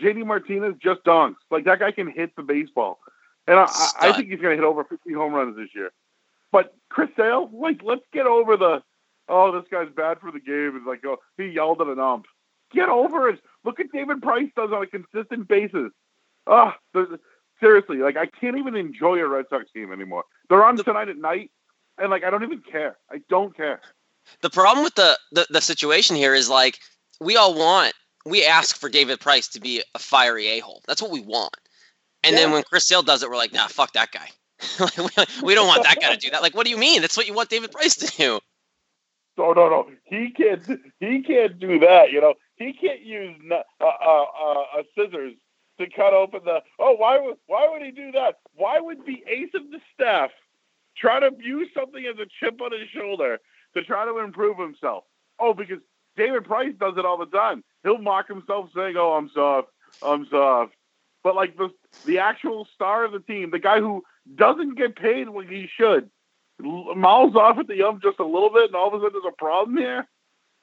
JD 0.00 0.26
Martinez 0.26 0.74
just 0.82 1.04
dunks. 1.04 1.36
Like 1.50 1.64
that 1.64 1.78
guy 1.78 1.90
can 1.90 2.10
hit 2.10 2.34
the 2.36 2.42
baseball, 2.42 2.98
and 3.46 3.58
I, 3.58 3.66
I 4.00 4.12
think 4.12 4.30
he's 4.30 4.40
going 4.40 4.56
to 4.56 4.62
hit 4.62 4.64
over 4.64 4.84
50 4.84 5.12
home 5.12 5.32
runs 5.32 5.56
this 5.56 5.68
year. 5.74 5.90
But 6.52 6.74
Chris 6.88 7.10
Sale, 7.16 7.50
like, 7.52 7.80
let's 7.82 8.04
get 8.12 8.26
over 8.26 8.56
the 8.56 8.82
oh, 9.28 9.52
this 9.52 9.68
guy's 9.70 9.88
bad 9.96 10.20
for 10.20 10.30
the 10.30 10.40
game. 10.40 10.74
It's 10.76 10.86
like, 10.86 11.04
oh, 11.04 11.18
he 11.36 11.46
yelled 11.46 11.80
at 11.80 11.88
an 11.88 11.98
ump. 11.98 12.26
Get 12.72 12.88
over 12.88 13.28
it. 13.28 13.40
Look 13.64 13.80
at 13.80 13.90
David 13.92 14.22
Price 14.22 14.48
does 14.56 14.70
on 14.72 14.82
a 14.82 14.86
consistent 14.86 15.48
basis. 15.48 15.90
Ah, 16.46 16.76
oh, 16.94 17.18
seriously, 17.60 17.98
like 17.98 18.16
I 18.16 18.26
can't 18.26 18.56
even 18.56 18.76
enjoy 18.76 19.18
a 19.18 19.26
Red 19.26 19.46
Sox 19.50 19.66
game 19.74 19.92
anymore. 19.92 20.24
They're 20.48 20.64
on 20.64 20.76
tonight 20.76 21.08
at 21.08 21.16
night, 21.16 21.50
and 21.98 22.10
like 22.10 22.24
I 22.24 22.30
don't 22.30 22.42
even 22.42 22.60
care. 22.60 22.96
I 23.10 23.20
don't 23.28 23.56
care. 23.56 23.80
The 24.42 24.50
problem 24.50 24.84
with 24.84 24.94
the, 24.96 25.18
the, 25.32 25.46
the 25.50 25.60
situation 25.60 26.16
here 26.16 26.34
is 26.34 26.48
like 26.48 26.78
we 27.20 27.36
all 27.36 27.54
want 27.54 27.94
we 28.24 28.44
ask 28.44 28.76
for 28.76 28.88
David 28.88 29.20
Price 29.20 29.48
to 29.48 29.60
be 29.60 29.82
a 29.94 29.98
fiery 29.98 30.48
a 30.48 30.58
hole. 30.60 30.82
That's 30.86 31.00
what 31.00 31.10
we 31.10 31.20
want. 31.20 31.54
And 32.24 32.34
yeah. 32.34 32.42
then 32.42 32.52
when 32.52 32.64
Chris 32.64 32.86
Sale 32.86 33.02
does 33.02 33.22
it, 33.22 33.30
we're 33.30 33.36
like, 33.36 33.52
nah, 33.52 33.68
fuck 33.68 33.92
that 33.92 34.10
guy. 34.10 34.28
we 35.42 35.54
don't 35.54 35.68
want 35.68 35.82
that 35.84 35.98
guy 36.00 36.14
to 36.14 36.16
do 36.16 36.30
that. 36.30 36.42
Like, 36.42 36.54
what 36.54 36.64
do 36.64 36.70
you 36.70 36.78
mean? 36.78 37.02
That's 37.02 37.16
what 37.16 37.26
you 37.26 37.34
want 37.34 37.50
David 37.50 37.72
Price 37.72 37.96
to 37.96 38.06
do. 38.16 38.40
No, 39.38 39.52
no, 39.52 39.68
no. 39.68 39.86
He 40.04 40.30
can't. 40.30 40.66
He 40.98 41.22
can't 41.22 41.58
do 41.58 41.78
that. 41.80 42.10
You 42.10 42.20
know, 42.20 42.34
he 42.56 42.72
can't 42.72 43.02
use 43.02 43.36
uh, 43.50 43.84
uh, 43.84 44.22
uh, 44.22 44.82
scissors 44.94 45.34
to 45.78 45.86
cut 45.94 46.14
open 46.14 46.40
the. 46.44 46.60
Oh, 46.78 46.94
why 46.96 47.18
would 47.20 47.36
why 47.46 47.68
would 47.70 47.82
he 47.82 47.90
do 47.90 48.12
that? 48.12 48.36
Why 48.54 48.80
would 48.80 49.04
the 49.04 49.22
ace 49.28 49.50
of 49.54 49.70
the 49.70 49.80
staff 49.94 50.30
try 50.96 51.20
to 51.20 51.30
use 51.38 51.68
something 51.74 52.04
as 52.06 52.18
a 52.18 52.26
chip 52.40 52.60
on 52.62 52.72
his 52.72 52.88
shoulder 52.94 53.38
to 53.74 53.82
try 53.84 54.06
to 54.06 54.18
improve 54.20 54.58
himself? 54.58 55.04
Oh, 55.38 55.52
because 55.52 55.80
David 56.16 56.44
Price 56.44 56.72
does 56.80 56.94
it 56.96 57.04
all 57.04 57.18
the 57.18 57.26
time. 57.26 57.62
He'll 57.82 57.98
mock 57.98 58.28
himself 58.28 58.70
saying, 58.74 58.96
"Oh, 58.96 59.12
I'm 59.12 59.28
soft. 59.34 59.68
I'm 60.02 60.26
soft." 60.30 60.75
But 61.26 61.34
like 61.34 61.56
the 61.56 61.70
the 62.04 62.20
actual 62.20 62.68
star 62.72 63.04
of 63.04 63.10
the 63.10 63.18
team, 63.18 63.50
the 63.50 63.58
guy 63.58 63.80
who 63.80 64.04
doesn't 64.36 64.76
get 64.76 64.94
paid 64.94 65.28
when 65.28 65.48
he 65.48 65.68
should, 65.76 66.08
mouths 66.60 67.34
off 67.34 67.58
at 67.58 67.66
the 67.66 67.82
ump 67.82 68.00
just 68.00 68.20
a 68.20 68.24
little 68.24 68.48
bit, 68.48 68.66
and 68.66 68.76
all 68.76 68.86
of 68.86 68.94
a 68.94 68.98
sudden 68.98 69.10
there's 69.12 69.34
a 69.34 69.36
problem 69.36 69.76
here. 69.76 70.06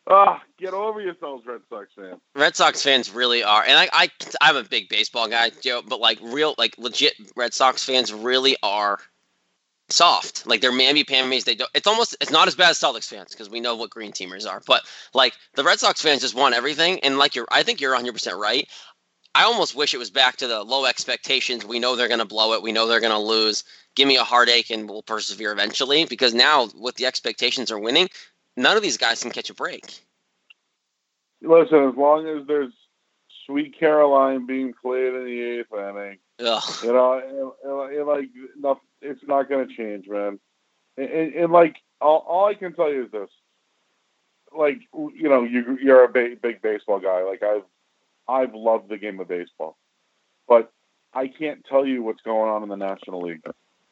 Ah, 0.09 0.41
get 0.57 0.73
over 0.73 1.01
yourselves, 1.01 1.45
Red 1.45 1.59
Sox 1.69 1.89
fans. 1.93 2.21
Red 2.33 2.55
Sox 2.55 2.81
fans 2.81 3.11
really 3.11 3.43
are, 3.43 3.61
and 3.61 3.77
I, 3.77 3.89
I, 3.91 4.09
I'm 4.39 4.55
a 4.55 4.63
big 4.63 4.87
baseball 4.87 5.27
guy, 5.27 5.51
Joe, 5.61 5.81
but 5.85 5.99
like 5.99 6.17
real, 6.21 6.55
like 6.57 6.77
legit 6.77 7.11
Red 7.35 7.53
Sox 7.53 7.83
fans 7.83 8.13
really 8.13 8.55
are 8.63 8.99
soft. 9.89 10.47
Like 10.47 10.61
they're 10.61 10.71
mamby 10.71 11.05
pambies. 11.05 11.43
They 11.43 11.55
don't. 11.55 11.69
It's 11.73 11.87
almost. 11.87 12.15
It's 12.21 12.31
not 12.31 12.47
as 12.47 12.55
bad 12.55 12.69
as 12.69 12.79
Celtics 12.79 13.09
fans 13.09 13.31
because 13.31 13.49
we 13.49 13.59
know 13.59 13.75
what 13.75 13.89
green 13.89 14.11
teamers 14.11 14.49
are. 14.49 14.61
But 14.65 14.83
like 15.13 15.33
the 15.55 15.63
Red 15.63 15.79
Sox 15.79 16.01
fans 16.01 16.21
just 16.21 16.35
want 16.35 16.55
everything, 16.55 16.99
and 17.01 17.17
like 17.17 17.35
you're, 17.35 17.47
I 17.51 17.63
think 17.63 17.81
you're 17.81 17.91
100 17.91 18.13
percent 18.13 18.37
right. 18.37 18.67
I 19.35 19.43
almost 19.43 19.75
wish 19.75 19.93
it 19.93 19.97
was 19.97 20.11
back 20.11 20.37
to 20.37 20.47
the 20.47 20.63
low 20.63 20.85
expectations. 20.85 21.65
We 21.65 21.79
know 21.79 21.95
they're 21.95 22.07
going 22.07 22.19
to 22.19 22.25
blow 22.25 22.53
it. 22.53 22.61
We 22.61 22.71
know 22.71 22.87
they're 22.87 22.99
going 22.99 23.11
to 23.11 23.17
lose. 23.17 23.63
Give 23.95 24.07
me 24.07 24.17
a 24.17 24.23
heartache, 24.23 24.69
and 24.69 24.87
we'll 24.87 25.01
persevere 25.01 25.51
eventually. 25.51 26.05
Because 26.05 26.33
now, 26.33 26.69
with 26.75 26.95
the 26.95 27.05
expectations 27.05 27.71
are 27.71 27.79
winning, 27.79 28.09
none 28.55 28.77
of 28.77 28.83
these 28.83 28.97
guys 28.97 29.23
can 29.23 29.31
catch 29.31 29.49
a 29.49 29.53
break. 29.53 30.01
Listen, 31.41 31.89
as 31.89 31.95
long 31.95 32.27
as 32.27 32.45
there's 32.47 32.73
Sweet 33.45 33.77
Caroline 33.77 34.45
being 34.45 34.73
played 34.81 35.13
in 35.13 35.25
the 35.25 35.41
eighth 35.41 35.73
inning, 35.73 36.17
Ugh. 36.39 36.63
you 36.83 36.93
know, 36.93 37.55
like 38.05 38.29
it's 39.01 39.21
not 39.27 39.49
going 39.49 39.67
to 39.67 39.75
change, 39.75 40.07
man. 40.07 40.39
And, 40.95 41.33
and, 41.33 41.51
like 41.51 41.77
all, 41.99 42.23
all, 42.27 42.45
I 42.45 42.53
can 42.53 42.73
tell 42.73 42.91
you 42.91 43.05
is 43.05 43.11
this: 43.11 43.29
like 44.55 44.79
you 44.93 45.27
know, 45.27 45.43
you 45.43 45.77
you're 45.81 46.03
a 46.03 46.09
big, 46.09 46.41
big 46.41 46.61
baseball 46.61 46.99
guy. 46.99 47.23
Like 47.23 47.43
I've 47.43 47.63
I've 48.27 48.53
loved 48.53 48.89
the 48.89 48.97
game 48.97 49.19
of 49.19 49.27
baseball, 49.27 49.77
but 50.47 50.71
I 51.13 51.27
can't 51.27 51.65
tell 51.65 51.85
you 51.85 52.03
what's 52.03 52.21
going 52.21 52.49
on 52.49 52.63
in 52.63 52.69
the 52.69 52.75
National 52.75 53.21
League. 53.21 53.43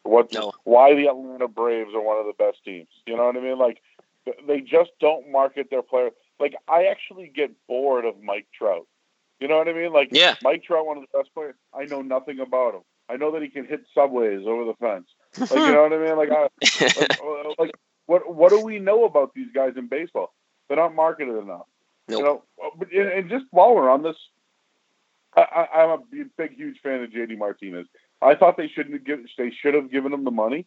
What 0.03 0.33
no. 0.33 0.51
why 0.63 0.95
the 0.95 1.07
Atlanta 1.07 1.47
Braves 1.47 1.93
are 1.93 2.01
one 2.01 2.17
of 2.17 2.25
the 2.25 2.33
best 2.37 2.63
teams? 2.65 2.89
You 3.05 3.17
know 3.17 3.25
what 3.25 3.37
I 3.37 3.41
mean? 3.41 3.59
Like 3.59 3.81
they 4.47 4.61
just 4.61 4.91
don't 4.99 5.31
market 5.31 5.67
their 5.69 5.83
players. 5.83 6.13
Like 6.39 6.55
I 6.67 6.85
actually 6.85 7.31
get 7.33 7.51
bored 7.67 8.05
of 8.05 8.21
Mike 8.21 8.47
Trout. 8.57 8.87
You 9.39 9.47
know 9.47 9.57
what 9.57 9.67
I 9.67 9.73
mean? 9.73 9.93
Like 9.93 10.09
yeah. 10.11 10.35
Mike 10.41 10.63
Trout, 10.63 10.85
one 10.85 10.97
of 10.97 11.03
the 11.03 11.17
best 11.17 11.33
players. 11.33 11.55
I 11.73 11.85
know 11.85 12.01
nothing 12.01 12.39
about 12.39 12.75
him. 12.75 12.81
I 13.09 13.17
know 13.17 13.31
that 13.31 13.41
he 13.41 13.49
can 13.49 13.65
hit 13.65 13.81
subways 13.93 14.45
over 14.47 14.65
the 14.65 14.73
fence. 14.79 15.07
Like 15.37 15.51
you 15.51 15.57
know 15.73 15.83
what 15.83 15.93
I 15.93 15.97
mean? 15.97 16.17
Like, 16.17 16.29
I, 16.31 16.47
like, 16.99 17.59
like, 17.59 17.71
what 18.05 18.33
what 18.33 18.49
do 18.49 18.63
we 18.63 18.79
know 18.79 19.05
about 19.05 19.33
these 19.33 19.49
guys 19.53 19.73
in 19.77 19.87
baseball? 19.87 20.33
They're 20.67 20.77
not 20.77 20.95
marketed 20.95 21.35
enough. 21.35 21.65
Nope. 22.07 22.19
You 22.19 22.25
know, 22.25 22.43
but 22.77 22.91
and 22.91 23.29
just 23.29 23.45
while 23.51 23.75
we're 23.75 23.89
on 23.89 24.03
this, 24.03 24.15
I, 25.35 25.67
am 25.73 25.89
a 25.89 25.97
big, 26.37 26.55
huge 26.55 26.79
fan 26.81 27.03
of 27.03 27.09
JD 27.09 27.37
Martinez. 27.37 27.87
I 28.21 28.35
thought 28.35 28.57
they 28.57 28.67
shouldn't 28.67 29.05
give. 29.05 29.19
They 29.37 29.51
should 29.51 29.73
have 29.73 29.91
given 29.91 30.13
him 30.13 30.23
the 30.23 30.31
money. 30.31 30.65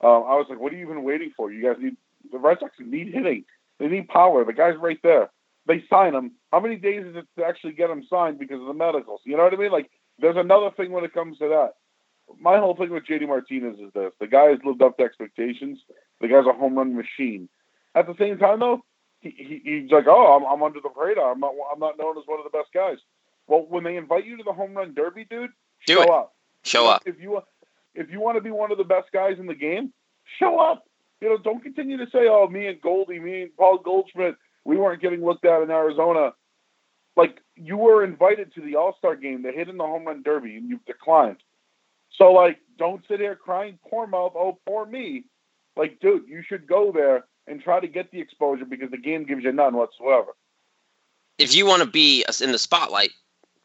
Um, 0.00 0.24
I 0.26 0.36
was 0.36 0.46
like, 0.48 0.58
what 0.58 0.72
are 0.72 0.76
you 0.76 0.84
even 0.84 1.04
waiting 1.04 1.32
for? 1.36 1.52
You 1.52 1.62
guys 1.62 1.76
need 1.80 1.96
the 2.32 2.38
Red 2.38 2.58
Sox 2.60 2.74
need 2.78 3.12
hitting. 3.12 3.44
They 3.78 3.88
need 3.88 4.08
power. 4.08 4.44
The 4.44 4.52
guy's 4.52 4.76
right 4.76 4.98
there. 5.02 5.30
They 5.66 5.84
sign 5.90 6.14
him. 6.14 6.32
How 6.52 6.60
many 6.60 6.76
days 6.76 7.04
is 7.04 7.16
it 7.16 7.26
to 7.36 7.44
actually 7.44 7.72
get 7.72 7.90
him 7.90 8.04
signed 8.08 8.38
because 8.38 8.60
of 8.60 8.66
the 8.66 8.74
medicals? 8.74 9.20
You 9.24 9.36
know 9.36 9.44
what 9.44 9.52
I 9.52 9.56
mean? 9.56 9.72
Like, 9.72 9.90
there's 10.18 10.36
another 10.36 10.70
thing 10.70 10.92
when 10.92 11.04
it 11.04 11.12
comes 11.12 11.38
to 11.38 11.48
that. 11.48 11.72
My 12.40 12.58
whole 12.58 12.74
thing 12.74 12.90
with 12.90 13.06
JD 13.06 13.28
Martinez 13.28 13.78
is 13.78 13.92
this: 13.94 14.12
the 14.18 14.26
guy 14.26 14.46
has 14.46 14.58
lived 14.64 14.82
up 14.82 14.96
to 14.98 15.04
expectations. 15.04 15.78
The 16.20 16.28
guy's 16.28 16.46
a 16.46 16.52
home 16.52 16.76
run 16.76 16.96
machine. 16.96 17.48
At 17.94 18.06
the 18.06 18.14
same 18.18 18.38
time, 18.38 18.60
though, 18.60 18.84
he, 19.36 19.60
he, 19.64 19.80
he's 19.82 19.90
like, 19.90 20.06
"Oh, 20.06 20.36
I'm, 20.36 20.44
I'm 20.44 20.62
under 20.62 20.80
the 20.80 20.90
radar. 20.96 21.32
I'm 21.32 21.40
not, 21.40 21.52
I'm 21.72 21.78
not 21.80 21.98
known 21.98 22.16
as 22.18 22.24
one 22.26 22.38
of 22.38 22.44
the 22.44 22.56
best 22.56 22.72
guys." 22.72 22.98
Well, 23.46 23.66
when 23.68 23.84
they 23.84 23.96
invite 23.96 24.26
you 24.26 24.36
to 24.36 24.42
the 24.42 24.52
home 24.52 24.74
run 24.74 24.94
derby, 24.94 25.24
dude, 25.28 25.50
Do 25.86 25.94
show 25.94 26.02
it. 26.02 26.10
up. 26.10 26.34
Show 26.64 26.86
up. 26.88 27.02
If 27.06 27.20
you 27.20 27.40
if 27.94 28.10
you 28.10 28.20
want 28.20 28.36
to 28.36 28.40
be 28.42 28.50
one 28.50 28.72
of 28.72 28.78
the 28.78 28.84
best 28.84 29.12
guys 29.12 29.38
in 29.38 29.46
the 29.46 29.54
game, 29.54 29.92
show 30.38 30.58
up. 30.58 30.84
You 31.20 31.30
know, 31.30 31.38
don't 31.38 31.62
continue 31.62 31.96
to 31.96 32.10
say, 32.10 32.26
"Oh, 32.28 32.48
me 32.48 32.66
and 32.66 32.80
Goldie, 32.80 33.20
me 33.20 33.42
and 33.42 33.56
Paul 33.56 33.78
Goldschmidt, 33.78 34.36
we 34.64 34.76
weren't 34.76 35.00
getting 35.00 35.24
looked 35.24 35.44
at 35.44 35.62
in 35.62 35.70
Arizona." 35.70 36.32
Like 37.16 37.40
you 37.54 37.78
were 37.78 38.04
invited 38.04 38.52
to 38.54 38.60
the 38.60 38.76
All 38.76 38.94
Star 38.98 39.16
game, 39.16 39.42
they 39.42 39.52
hit 39.52 39.68
in 39.70 39.78
the 39.78 39.84
home 39.84 40.04
run 40.04 40.22
derby, 40.22 40.56
and 40.56 40.68
you've 40.68 40.84
declined. 40.84 41.38
So 42.10 42.32
like, 42.32 42.58
don't 42.78 43.02
sit 43.08 43.20
here 43.20 43.34
crying 43.36 43.78
poor 43.88 44.06
mouth, 44.06 44.32
oh 44.36 44.58
poor 44.66 44.84
me. 44.84 45.24
Like, 45.76 45.98
dude, 46.00 46.28
you 46.28 46.42
should 46.46 46.66
go 46.66 46.92
there 46.92 47.24
and 47.46 47.62
try 47.62 47.80
to 47.80 47.88
get 47.88 48.10
the 48.10 48.20
exposure 48.20 48.64
because 48.64 48.90
the 48.90 48.98
game 48.98 49.24
gives 49.24 49.44
you 49.44 49.52
none 49.52 49.74
whatsoever. 49.74 50.32
If 51.38 51.54
you 51.54 51.66
want 51.66 51.82
to 51.82 51.88
be 51.88 52.24
in 52.40 52.52
the 52.52 52.58
spotlight, 52.58 53.10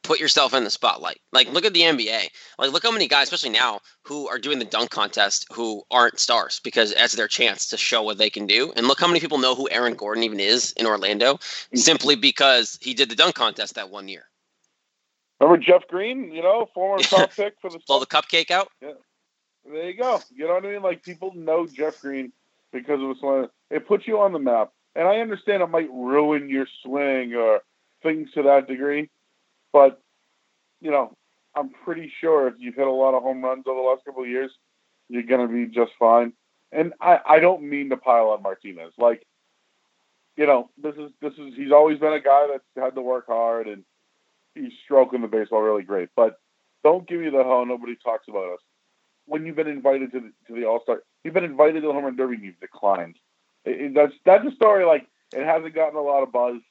put 0.04 0.20
yourself 0.20 0.54
in 0.54 0.64
the 0.64 0.70
spotlight. 0.70 1.20
Like, 1.32 1.52
look 1.52 1.66
at 1.66 1.74
the 1.74 1.82
NBA. 1.82 2.30
Like, 2.58 2.72
look 2.72 2.84
how 2.84 2.92
many 2.92 3.08
guys, 3.08 3.24
especially 3.24 3.52
now, 3.52 3.80
who 4.04 4.28
are 4.28 4.40
doing 4.40 4.60
the 4.60 4.66
dunk 4.66 4.90
contest 4.90 5.46
who 5.52 5.84
aren't 5.92 6.20
stars 6.20 6.60
because 6.64 6.92
it's 6.92 7.16
their 7.16 7.28
chance 7.28 7.68
to 7.68 7.78
show 7.78 8.04
what 8.04 8.18
they 8.18 8.30
can 8.30 8.46
do. 8.46 8.74
And 8.76 8.88
look 8.88 9.00
how 9.00 9.08
many 9.08 9.20
people 9.20 9.38
know 9.38 9.56
who 9.56 9.70
Aaron 9.70 9.96
Gordon 9.96 10.24
even 10.24 10.40
is 10.40 10.74
in 10.74 10.86
Orlando 10.86 11.36
mm-hmm. 11.36 11.78
simply 11.78 12.16
because 12.16 12.78
he 12.82 12.94
did 12.94 13.10
the 13.10 13.16
dunk 13.16 13.36
contest 13.36 13.76
that 13.76 13.90
one 13.90 14.08
year. 14.08 14.26
Remember 15.40 15.64
Jeff 15.64 15.88
Green, 15.88 16.32
you 16.32 16.44
know, 16.44 16.70
former 16.74 17.02
top 17.04 17.34
pick 17.34 17.56
for 17.62 17.70
the 17.72 17.80
blow 17.88 18.00
the 18.00 18.06
cupcake 18.06 18.52
out. 18.52 18.70
Yeah, 18.80 18.92
there 19.66 19.90
you 19.90 19.98
go. 19.98 20.20
You 20.32 20.48
know 20.48 20.54
what 20.54 20.66
I 20.66 20.72
mean? 20.72 20.84
Like 20.84 21.04
people 21.04 21.34
know 21.34 21.66
Jeff 21.66 22.02
Green 22.02 22.32
because 22.72 23.00
it 23.00 23.24
was 23.24 23.50
it 23.70 23.88
puts 23.88 24.08
you 24.08 24.20
on 24.20 24.34
the 24.34 24.40
map. 24.40 24.72
And 24.96 25.08
I 25.08 25.18
understand 25.18 25.64
it 25.64 25.68
might 25.68 25.90
ruin 25.90 26.50
your 26.50 26.68
swing 26.84 27.34
or 27.34 27.62
things 28.04 28.30
to 28.34 28.44
that 28.44 28.68
degree, 28.68 29.10
but 29.72 30.02
you 30.82 30.92
know, 30.92 31.16
I'm 31.56 31.70
pretty 31.86 32.12
sure 32.20 32.48
if 32.48 32.56
you've 32.58 32.76
hit 32.76 32.88
a 32.88 32.92
lot 32.92 33.14
of 33.14 33.24
home 33.24 33.44
runs 33.44 33.66
over 33.68 33.80
the 33.80 33.88
last 33.88 34.04
couple 34.06 34.24
of 34.24 34.30
years, 34.30 34.52
you're 35.10 35.24
gonna 35.24 35.48
be 35.48 35.66
just 35.68 35.92
fine. 36.00 36.34
And 36.72 36.94
I, 37.02 37.20
I 37.28 37.40
don't 37.40 37.64
mean 37.64 37.90
to 37.90 37.98
pile 37.98 38.30
on 38.30 38.42
Martinez. 38.42 38.94
Like, 38.98 39.26
you 40.38 40.46
know, 40.46 40.70
this 40.82 40.96
is 40.96 41.12
this 41.22 41.34
is 41.34 41.54
he's 41.56 41.72
always 41.72 42.00
been 42.00 42.14
a 42.14 42.22
guy 42.22 42.48
that's 42.52 42.64
had 42.76 42.96
to 42.96 43.02
work 43.02 43.28
hard 43.28 43.68
and 43.68 43.84
he's 44.56 44.72
stroking 44.86 45.22
the 45.22 45.28
baseball 45.28 45.62
really 45.62 45.84
great. 45.84 46.10
But 46.16 46.40
don't 46.84 47.08
give 47.08 47.20
me 47.20 47.30
the 47.30 47.38
oh 47.38 47.64
nobody 47.64 47.96
talks 47.96 48.28
about 48.28 48.54
us. 48.54 48.60
When 49.26 49.46
you've 49.46 49.56
been 49.56 49.68
invited 49.68 50.12
to 50.14 50.20
the, 50.20 50.32
to 50.48 50.60
the 50.60 50.66
All 50.66 50.82
Star, 50.84 51.04
you've 51.24 51.34
been 51.34 51.44
invited 51.44 51.82
to 51.82 51.88
the 51.88 51.94
home 51.94 52.06
run 52.06 52.16
derby, 52.16 52.36
and 52.36 52.44
you've 52.44 52.60
declined. 52.60 53.18
It, 53.66 53.82
it, 53.82 53.94
that's 53.94 54.14
that's 54.26 54.46
a 54.46 54.56
story 54.56 54.86
like 54.86 55.08
it 55.34 55.46
hasn't 55.46 55.76
gotten 55.76 55.98
a 55.98 56.02
lot 56.02 56.24
of 56.24 56.32
buzz 56.32 56.62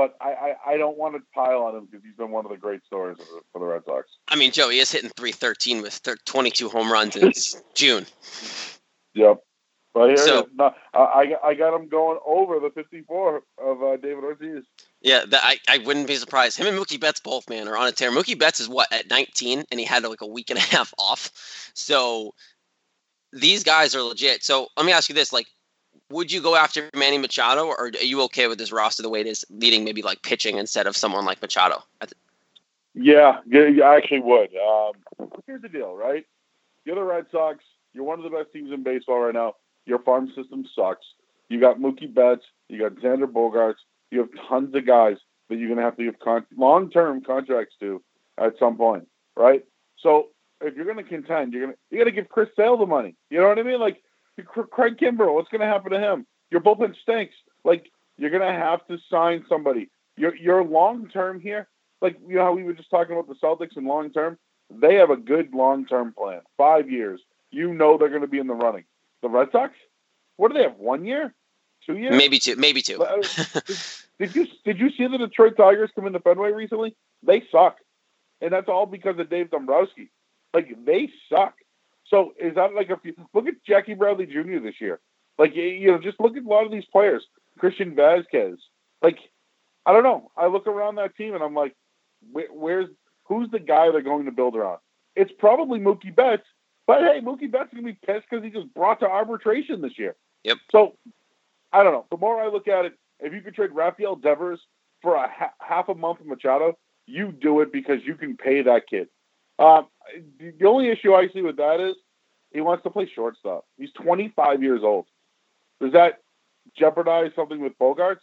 but 0.00 0.16
I, 0.20 0.30
I, 0.30 0.72
I 0.72 0.76
don't 0.78 0.96
want 0.96 1.14
to 1.16 1.20
pile 1.34 1.62
on 1.62 1.76
him 1.76 1.84
because 1.84 2.02
he's 2.02 2.14
been 2.16 2.30
one 2.30 2.46
of 2.46 2.50
the 2.50 2.56
great 2.56 2.84
stories 2.86 3.18
for 3.52 3.58
the 3.58 3.66
Red 3.66 3.82
Sox. 3.84 4.08
I 4.28 4.36
mean, 4.36 4.50
Joe, 4.50 4.70
he 4.70 4.78
is 4.78 4.90
hitting 4.90 5.10
313 5.14 5.82
with 5.82 6.00
22 6.24 6.70
home 6.70 6.90
runs 6.90 7.16
in 7.16 7.32
June. 7.74 8.06
Yep. 9.14 9.42
But 9.92 10.08
here 10.08 10.16
So- 10.16 10.48
no, 10.54 10.72
I, 10.94 11.34
I 11.44 11.54
got 11.54 11.74
him 11.78 11.88
going 11.88 12.18
over 12.24 12.60
the 12.60 12.70
54 12.70 13.42
of 13.58 13.82
uh, 13.82 13.96
David 13.96 14.24
Ortiz. 14.24 14.64
Yeah, 15.02 15.24
that, 15.28 15.40
I, 15.42 15.58
I 15.68 15.78
wouldn't 15.78 16.06
be 16.06 16.16
surprised. 16.16 16.58
Him 16.58 16.66
and 16.66 16.78
Mookie 16.78 17.00
Betts 17.00 17.20
both, 17.20 17.48
man, 17.48 17.68
are 17.68 17.76
on 17.76 17.88
a 17.88 17.92
tear. 17.92 18.10
Mookie 18.10 18.38
Betts 18.38 18.60
is 18.60 18.68
what 18.68 18.92
at 18.92 19.08
19, 19.08 19.64
and 19.70 19.80
he 19.80 19.86
had 19.86 20.02
like 20.04 20.20
a 20.20 20.26
week 20.26 20.50
and 20.50 20.58
a 20.58 20.62
half 20.76 20.92
off. 20.98 21.30
So 21.74 22.34
these 23.32 23.64
guys 23.64 23.94
are 23.94 24.02
legit. 24.02 24.42
So 24.44 24.68
let 24.76 24.84
me 24.84 24.92
ask 24.92 25.08
you 25.08 25.14
this: 25.14 25.32
like, 25.32 25.46
would 26.10 26.30
you 26.30 26.42
go 26.42 26.54
after 26.54 26.90
Manny 26.94 27.18
Machado, 27.18 27.66
or 27.66 27.80
are 27.80 27.88
you 27.88 28.22
okay 28.22 28.46
with 28.46 28.58
this 28.58 28.72
roster 28.72 29.02
the 29.02 29.08
way 29.08 29.20
it 29.20 29.26
is, 29.26 29.44
leading 29.48 29.84
maybe 29.84 30.02
like 30.02 30.22
pitching 30.22 30.58
instead 30.58 30.86
of 30.86 30.96
someone 30.96 31.24
like 31.24 31.40
Machado? 31.40 31.82
Yeah, 32.94 33.40
yeah, 33.46 33.84
I 33.84 33.96
actually 33.96 34.20
would. 34.20 34.50
Um, 34.56 35.28
here's 35.46 35.62
the 35.62 35.68
deal, 35.68 35.94
right? 35.94 36.26
You're 36.84 36.96
the 36.96 37.04
Red 37.04 37.26
Sox. 37.30 37.64
You're 37.94 38.04
one 38.04 38.18
of 38.18 38.24
the 38.24 38.36
best 38.36 38.52
teams 38.52 38.72
in 38.72 38.82
baseball 38.82 39.20
right 39.20 39.34
now. 39.34 39.54
Your 39.86 40.00
farm 40.00 40.30
system 40.34 40.66
sucks. 40.74 41.06
You 41.48 41.60
got 41.60 41.78
Mookie 41.78 42.12
Betts. 42.12 42.44
You 42.68 42.78
got 42.78 43.00
Xander 43.02 43.30
Bogaerts. 43.30 43.74
You 44.10 44.20
have 44.20 44.28
tons 44.48 44.74
of 44.74 44.86
guys 44.86 45.16
that 45.48 45.56
you're 45.56 45.68
going 45.68 45.78
to 45.78 45.84
have 45.84 45.96
to 45.96 46.04
give 46.04 46.18
con- 46.18 46.46
long-term 46.56 47.22
contracts 47.22 47.74
to 47.80 48.02
at 48.38 48.54
some 48.58 48.76
point, 48.76 49.06
right? 49.36 49.64
So 49.98 50.28
if 50.60 50.74
you're 50.74 50.84
going 50.84 50.96
to 50.96 51.02
contend, 51.02 51.52
you're 51.52 51.62
going 51.66 51.74
to 51.74 51.78
you 51.90 51.98
got 51.98 52.04
to 52.04 52.12
give 52.12 52.28
Chris 52.28 52.48
Sale 52.56 52.78
the 52.78 52.86
money. 52.86 53.16
You 53.30 53.40
know 53.40 53.48
what 53.48 53.58
I 53.58 53.62
mean? 53.62 53.80
Like 53.80 54.02
Craig 54.46 54.96
Kimbrel, 54.98 55.34
what's 55.34 55.48
going 55.48 55.60
to 55.60 55.66
happen 55.66 55.92
to 55.92 56.00
him? 56.00 56.26
Your 56.50 56.60
bullpen 56.60 56.94
stinks. 57.02 57.34
Like 57.64 57.90
you're 58.16 58.30
going 58.30 58.42
to 58.42 58.58
have 58.58 58.86
to 58.88 58.98
sign 59.10 59.44
somebody. 59.48 59.90
Your 60.16 60.34
your 60.36 60.64
long-term 60.64 61.40
here 61.40 61.68
like 62.00 62.18
you 62.26 62.36
know 62.36 62.44
how 62.44 62.52
we 62.52 62.64
were 62.64 62.72
just 62.72 62.90
talking 62.90 63.12
about 63.16 63.28
the 63.28 63.34
Celtics 63.34 63.76
and 63.76 63.86
long 63.86 64.10
term, 64.10 64.38
they 64.70 64.94
have 64.96 65.10
a 65.10 65.16
good 65.16 65.52
long 65.52 65.86
term 65.86 66.12
plan. 66.16 66.40
Five 66.56 66.90
years. 66.90 67.20
You 67.50 67.74
know 67.74 67.98
they're 67.98 68.08
going 68.08 68.20
to 68.20 68.28
be 68.28 68.38
in 68.38 68.46
the 68.46 68.54
running. 68.54 68.84
The 69.22 69.28
Red 69.28 69.48
Sox, 69.52 69.74
what 70.36 70.48
do 70.48 70.54
they 70.54 70.62
have? 70.62 70.76
One 70.76 71.04
year, 71.04 71.34
two 71.86 71.96
years? 71.96 72.14
Maybe 72.16 72.38
two, 72.38 72.56
maybe 72.56 72.82
two. 72.82 73.02
Uh, 73.02 73.22
Did 74.18 74.36
you 74.36 74.46
did 74.66 74.78
you 74.78 74.90
see 74.90 75.06
the 75.06 75.16
Detroit 75.16 75.56
Tigers 75.56 75.90
come 75.94 76.06
into 76.06 76.20
Fenway 76.20 76.52
recently? 76.52 76.94
They 77.22 77.42
suck, 77.50 77.78
and 78.42 78.52
that's 78.52 78.68
all 78.68 78.84
because 78.84 79.18
of 79.18 79.30
Dave 79.30 79.50
Dombrowski. 79.50 80.10
Like 80.52 80.76
they 80.84 81.08
suck. 81.30 81.54
So 82.08 82.34
is 82.38 82.54
that 82.56 82.74
like 82.74 82.90
a 82.90 82.98
few? 82.98 83.14
Look 83.32 83.46
at 83.46 83.54
Jackie 83.66 83.94
Bradley 83.94 84.26
Jr. 84.26 84.58
this 84.62 84.78
year. 84.80 85.00
Like 85.38 85.54
you- 85.56 85.62
you 85.62 85.90
know, 85.90 85.98
just 85.98 86.20
look 86.20 86.36
at 86.36 86.44
a 86.44 86.46
lot 86.48 86.66
of 86.66 86.70
these 86.72 86.84
players. 86.92 87.26
Christian 87.58 87.94
Vasquez. 87.94 88.58
Like 89.02 89.18
I 89.86 89.92
don't 89.94 90.02
know. 90.02 90.30
I 90.36 90.48
look 90.48 90.66
around 90.66 90.96
that 90.96 91.16
team 91.16 91.34
and 91.34 91.42
I'm 91.42 91.54
like, 91.54 91.74
where, 92.30 92.48
where's 92.52 92.88
who's 93.24 93.50
the 93.50 93.58
guy 93.58 93.90
they're 93.90 94.02
going 94.02 94.26
to 94.26 94.32
build 94.32 94.54
around? 94.54 94.80
It's 95.16 95.32
probably 95.38 95.78
Mookie 95.80 96.14
Betts. 96.14 96.46
But 96.86 97.00
hey, 97.02 97.20
Mookie 97.22 97.50
Betts 97.50 97.72
is 97.72 97.78
gonna 97.80 97.86
be 97.94 97.98
pissed 98.06 98.26
because 98.28 98.44
he 98.44 98.50
just 98.50 98.72
brought 98.74 99.00
to 99.00 99.06
arbitration 99.06 99.80
this 99.80 99.98
year. 99.98 100.14
Yep. 100.44 100.58
So 100.72 100.96
I 101.72 101.82
don't 101.82 101.92
know. 101.92 102.06
The 102.10 102.16
more 102.16 102.40
I 102.40 102.48
look 102.48 102.68
at 102.68 102.84
it, 102.84 102.94
if 103.20 103.32
you 103.32 103.40
could 103.40 103.54
trade 103.54 103.70
Rafael 103.72 104.16
Devers 104.16 104.60
for 105.02 105.14
a 105.14 105.28
ha- 105.28 105.54
half 105.60 105.88
a 105.88 105.94
month 105.94 106.20
of 106.20 106.26
Machado, 106.26 106.76
you 107.06 107.32
do 107.32 107.60
it 107.60 107.72
because 107.72 107.98
you 108.04 108.14
can 108.14 108.36
pay 108.36 108.62
that 108.62 108.86
kid. 108.88 109.08
Um, 109.58 109.88
the- 110.38 110.66
only 110.66 110.88
issue 110.88 111.14
I 111.14 111.28
see 111.28 111.42
with 111.42 111.56
that 111.56 111.80
is 111.80 111.96
he 112.52 112.60
wants 112.60 112.82
to 112.84 112.90
play 112.90 113.06
shortstop. 113.06 113.66
He's 113.76 113.92
25 113.92 114.62
years 114.62 114.82
old. 114.82 115.06
Does 115.80 115.92
that 115.92 116.22
jeopardize 116.76 117.32
something 117.34 117.60
with 117.60 117.78
Bogaerts? 117.78 118.20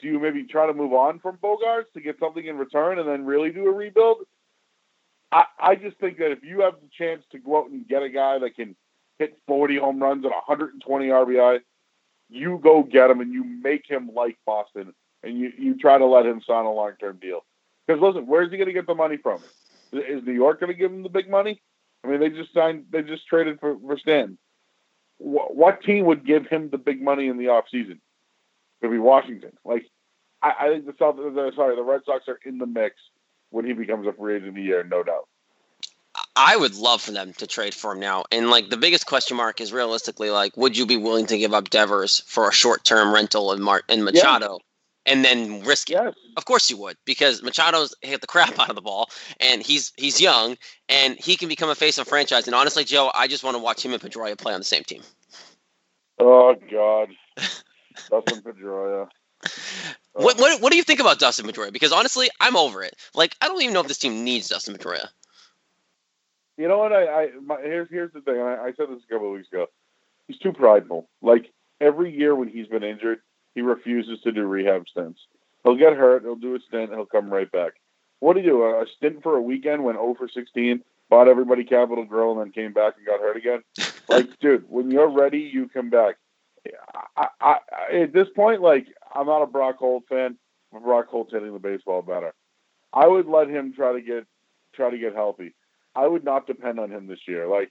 Do 0.00 0.08
you 0.08 0.18
maybe 0.18 0.44
try 0.44 0.66
to 0.66 0.74
move 0.74 0.92
on 0.92 1.18
from 1.20 1.38
Bogaerts 1.38 1.92
to 1.94 2.00
get 2.00 2.18
something 2.18 2.44
in 2.44 2.58
return 2.58 2.98
and 2.98 3.08
then 3.08 3.24
really 3.24 3.50
do 3.50 3.66
a 3.68 3.72
rebuild? 3.72 4.26
I, 5.32 5.44
I 5.58 5.74
just 5.76 5.98
think 5.98 6.18
that 6.18 6.30
if 6.30 6.44
you 6.44 6.60
have 6.60 6.74
the 6.80 6.88
chance 6.96 7.22
to 7.32 7.38
go 7.38 7.58
out 7.58 7.70
and 7.70 7.86
get 7.86 8.02
a 8.02 8.08
guy 8.08 8.38
that 8.38 8.54
can 8.54 8.76
hit 9.18 9.36
40 9.46 9.78
home 9.78 10.02
runs 10.02 10.24
and 10.24 10.32
120 10.32 11.06
RBI, 11.08 11.60
you 12.28 12.60
go 12.62 12.82
get 12.82 13.10
him 13.10 13.20
and 13.20 13.32
you 13.32 13.44
make 13.44 13.88
him 13.88 14.10
like 14.14 14.38
Boston 14.46 14.94
and 15.22 15.38
you, 15.38 15.52
you 15.58 15.78
try 15.78 15.98
to 15.98 16.06
let 16.06 16.26
him 16.26 16.42
sign 16.46 16.64
a 16.64 16.72
long 16.72 16.92
term 17.00 17.18
deal. 17.20 17.44
Because 17.86 18.00
listen, 18.00 18.26
where's 18.26 18.50
he 18.50 18.56
going 18.56 18.68
to 18.68 18.72
get 18.72 18.86
the 18.86 18.94
money 18.94 19.16
from? 19.16 19.40
Is 19.92 20.24
New 20.24 20.32
York 20.32 20.60
going 20.60 20.72
to 20.72 20.78
give 20.78 20.90
him 20.90 21.02
the 21.02 21.08
big 21.08 21.30
money? 21.30 21.60
I 22.02 22.08
mean, 22.08 22.20
they 22.20 22.30
just 22.30 22.52
signed, 22.52 22.86
they 22.90 23.02
just 23.02 23.26
traded 23.26 23.60
for, 23.60 23.78
for 23.78 23.98
Stan. 23.98 24.38
What, 25.18 25.54
what 25.54 25.82
team 25.82 26.06
would 26.06 26.26
give 26.26 26.46
him 26.46 26.70
the 26.70 26.78
big 26.78 27.00
money 27.00 27.28
in 27.28 27.38
the 27.38 27.46
offseason? 27.46 28.00
It'd 28.80 28.90
be 28.90 28.98
Washington. 28.98 29.52
Like, 29.64 29.86
I, 30.42 30.52
I 30.60 30.68
think 30.68 30.86
the 30.86 30.94
South, 30.98 31.16
the, 31.16 31.52
sorry, 31.54 31.76
the 31.76 31.82
Red 31.82 32.02
Sox 32.04 32.24
are 32.28 32.38
in 32.44 32.58
the 32.58 32.66
mix 32.66 32.96
when 33.50 33.64
he 33.64 33.72
becomes 33.72 34.06
a 34.06 34.12
free 34.12 34.36
agent 34.36 34.50
of 34.50 34.54
the 34.56 34.62
year, 34.62 34.84
no 34.84 35.02
doubt. 35.02 35.28
I 36.36 36.56
would 36.56 36.74
love 36.74 37.00
for 37.00 37.12
them 37.12 37.32
to 37.34 37.46
trade 37.46 37.74
for 37.74 37.92
him 37.92 38.00
now. 38.00 38.24
And 38.32 38.50
like 38.50 38.68
the 38.68 38.76
biggest 38.76 39.06
question 39.06 39.36
mark 39.36 39.60
is 39.60 39.72
realistically 39.72 40.30
like, 40.30 40.56
would 40.56 40.76
you 40.76 40.86
be 40.86 40.96
willing 40.96 41.26
to 41.26 41.38
give 41.38 41.54
up 41.54 41.70
Devers 41.70 42.20
for 42.26 42.48
a 42.48 42.52
short 42.52 42.84
term 42.84 43.14
rental 43.14 43.52
in 43.52 43.62
Mar- 43.62 43.84
in 43.88 44.02
Machado, 44.04 44.58
and 45.06 45.24
then 45.24 45.62
risk 45.62 45.90
it? 45.90 45.94
Yes. 45.94 46.14
Of 46.36 46.44
course 46.44 46.68
you 46.68 46.76
would, 46.78 46.96
because 47.04 47.42
Machado's 47.42 47.94
hit 48.02 48.20
the 48.20 48.26
crap 48.26 48.58
out 48.58 48.68
of 48.68 48.74
the 48.74 48.82
ball, 48.82 49.08
and 49.38 49.62
he's 49.62 49.92
he's 49.96 50.20
young, 50.20 50.56
and 50.88 51.16
he 51.16 51.36
can 51.36 51.48
become 51.48 51.70
a 51.70 51.74
face 51.76 51.98
of 51.98 52.08
franchise. 52.08 52.46
And 52.46 52.54
honestly, 52.54 52.84
Joe, 52.84 53.10
I 53.14 53.28
just 53.28 53.44
want 53.44 53.56
to 53.56 53.62
watch 53.62 53.84
him 53.84 53.92
and 53.92 54.02
Pedroia 54.02 54.36
play 54.36 54.54
on 54.54 54.60
the 54.60 54.64
same 54.64 54.82
team. 54.82 55.02
Oh 56.18 56.56
God, 56.70 57.10
Dustin 58.10 58.42
Pedroia. 58.42 59.08
What, 60.14 60.38
what 60.38 60.60
what 60.60 60.70
do 60.72 60.76
you 60.76 60.84
think 60.84 61.00
about 61.00 61.18
Dustin 61.20 61.46
Pedroia? 61.46 61.72
Because 61.72 61.92
honestly, 61.92 62.28
I'm 62.40 62.56
over 62.56 62.82
it. 62.82 62.96
Like, 63.14 63.36
I 63.40 63.46
don't 63.46 63.60
even 63.62 63.74
know 63.74 63.80
if 63.80 63.88
this 63.88 63.98
team 63.98 64.24
needs 64.24 64.48
Dustin 64.48 64.74
Pedroia. 64.74 65.08
You 66.56 66.68
know 66.68 66.78
what? 66.78 66.92
I, 66.92 67.04
I 67.04 67.28
my, 67.44 67.60
here's 67.60 67.88
here's 67.90 68.12
the 68.12 68.20
thing. 68.20 68.38
I, 68.38 68.66
I 68.66 68.72
said 68.76 68.86
this 68.88 69.02
a 69.04 69.12
couple 69.12 69.28
of 69.28 69.34
weeks 69.34 69.48
ago. 69.48 69.66
He's 70.28 70.38
too 70.38 70.52
prideful. 70.52 71.08
Like 71.20 71.52
every 71.80 72.16
year 72.16 72.34
when 72.34 72.48
he's 72.48 72.68
been 72.68 72.84
injured, 72.84 73.20
he 73.54 73.60
refuses 73.60 74.20
to 74.22 74.32
do 74.32 74.46
rehab 74.46 74.88
stints. 74.88 75.20
He'll 75.64 75.76
get 75.76 75.94
hurt. 75.94 76.22
He'll 76.22 76.36
do 76.36 76.54
a 76.54 76.60
stint. 76.60 76.90
He'll 76.90 77.06
come 77.06 77.30
right 77.30 77.50
back. 77.50 77.72
What 78.20 78.34
do 78.34 78.40
you 78.40 78.46
do? 78.46 78.62
A, 78.62 78.86
stint 78.96 79.22
for 79.22 79.36
a 79.36 79.42
weekend? 79.42 79.84
Went 79.84 79.98
0 79.98 80.14
for 80.16 80.28
16, 80.28 80.82
bought 81.10 81.28
everybody 81.28 81.64
Capital 81.64 82.04
Grille, 82.04 82.32
and 82.32 82.40
then 82.40 82.52
came 82.52 82.72
back 82.72 82.94
and 82.96 83.06
got 83.06 83.20
hurt 83.20 83.36
again. 83.36 83.62
like, 84.08 84.38
dude, 84.40 84.64
when 84.68 84.90
you're 84.90 85.10
ready, 85.10 85.40
you 85.40 85.68
come 85.68 85.90
back. 85.90 86.16
I, 87.16 87.26
I, 87.40 87.56
I, 87.70 87.96
at 88.02 88.12
this 88.12 88.28
point, 88.34 88.62
like, 88.62 88.86
I'm 89.14 89.26
not 89.26 89.42
a 89.42 89.46
Brock 89.46 89.76
Holt 89.78 90.04
fan. 90.08 90.36
Brock 90.72 91.08
Holt's 91.08 91.32
hitting 91.32 91.52
the 91.52 91.58
baseball 91.58 92.02
better. 92.02 92.32
I 92.92 93.06
would 93.06 93.26
let 93.26 93.48
him 93.48 93.72
try 93.74 93.92
to 93.92 94.00
get 94.00 94.26
try 94.74 94.90
to 94.90 94.98
get 94.98 95.14
healthy. 95.14 95.54
I 95.94 96.06
would 96.06 96.24
not 96.24 96.46
depend 96.46 96.80
on 96.80 96.90
him 96.90 97.06
this 97.06 97.20
year. 97.26 97.46
Like, 97.46 97.70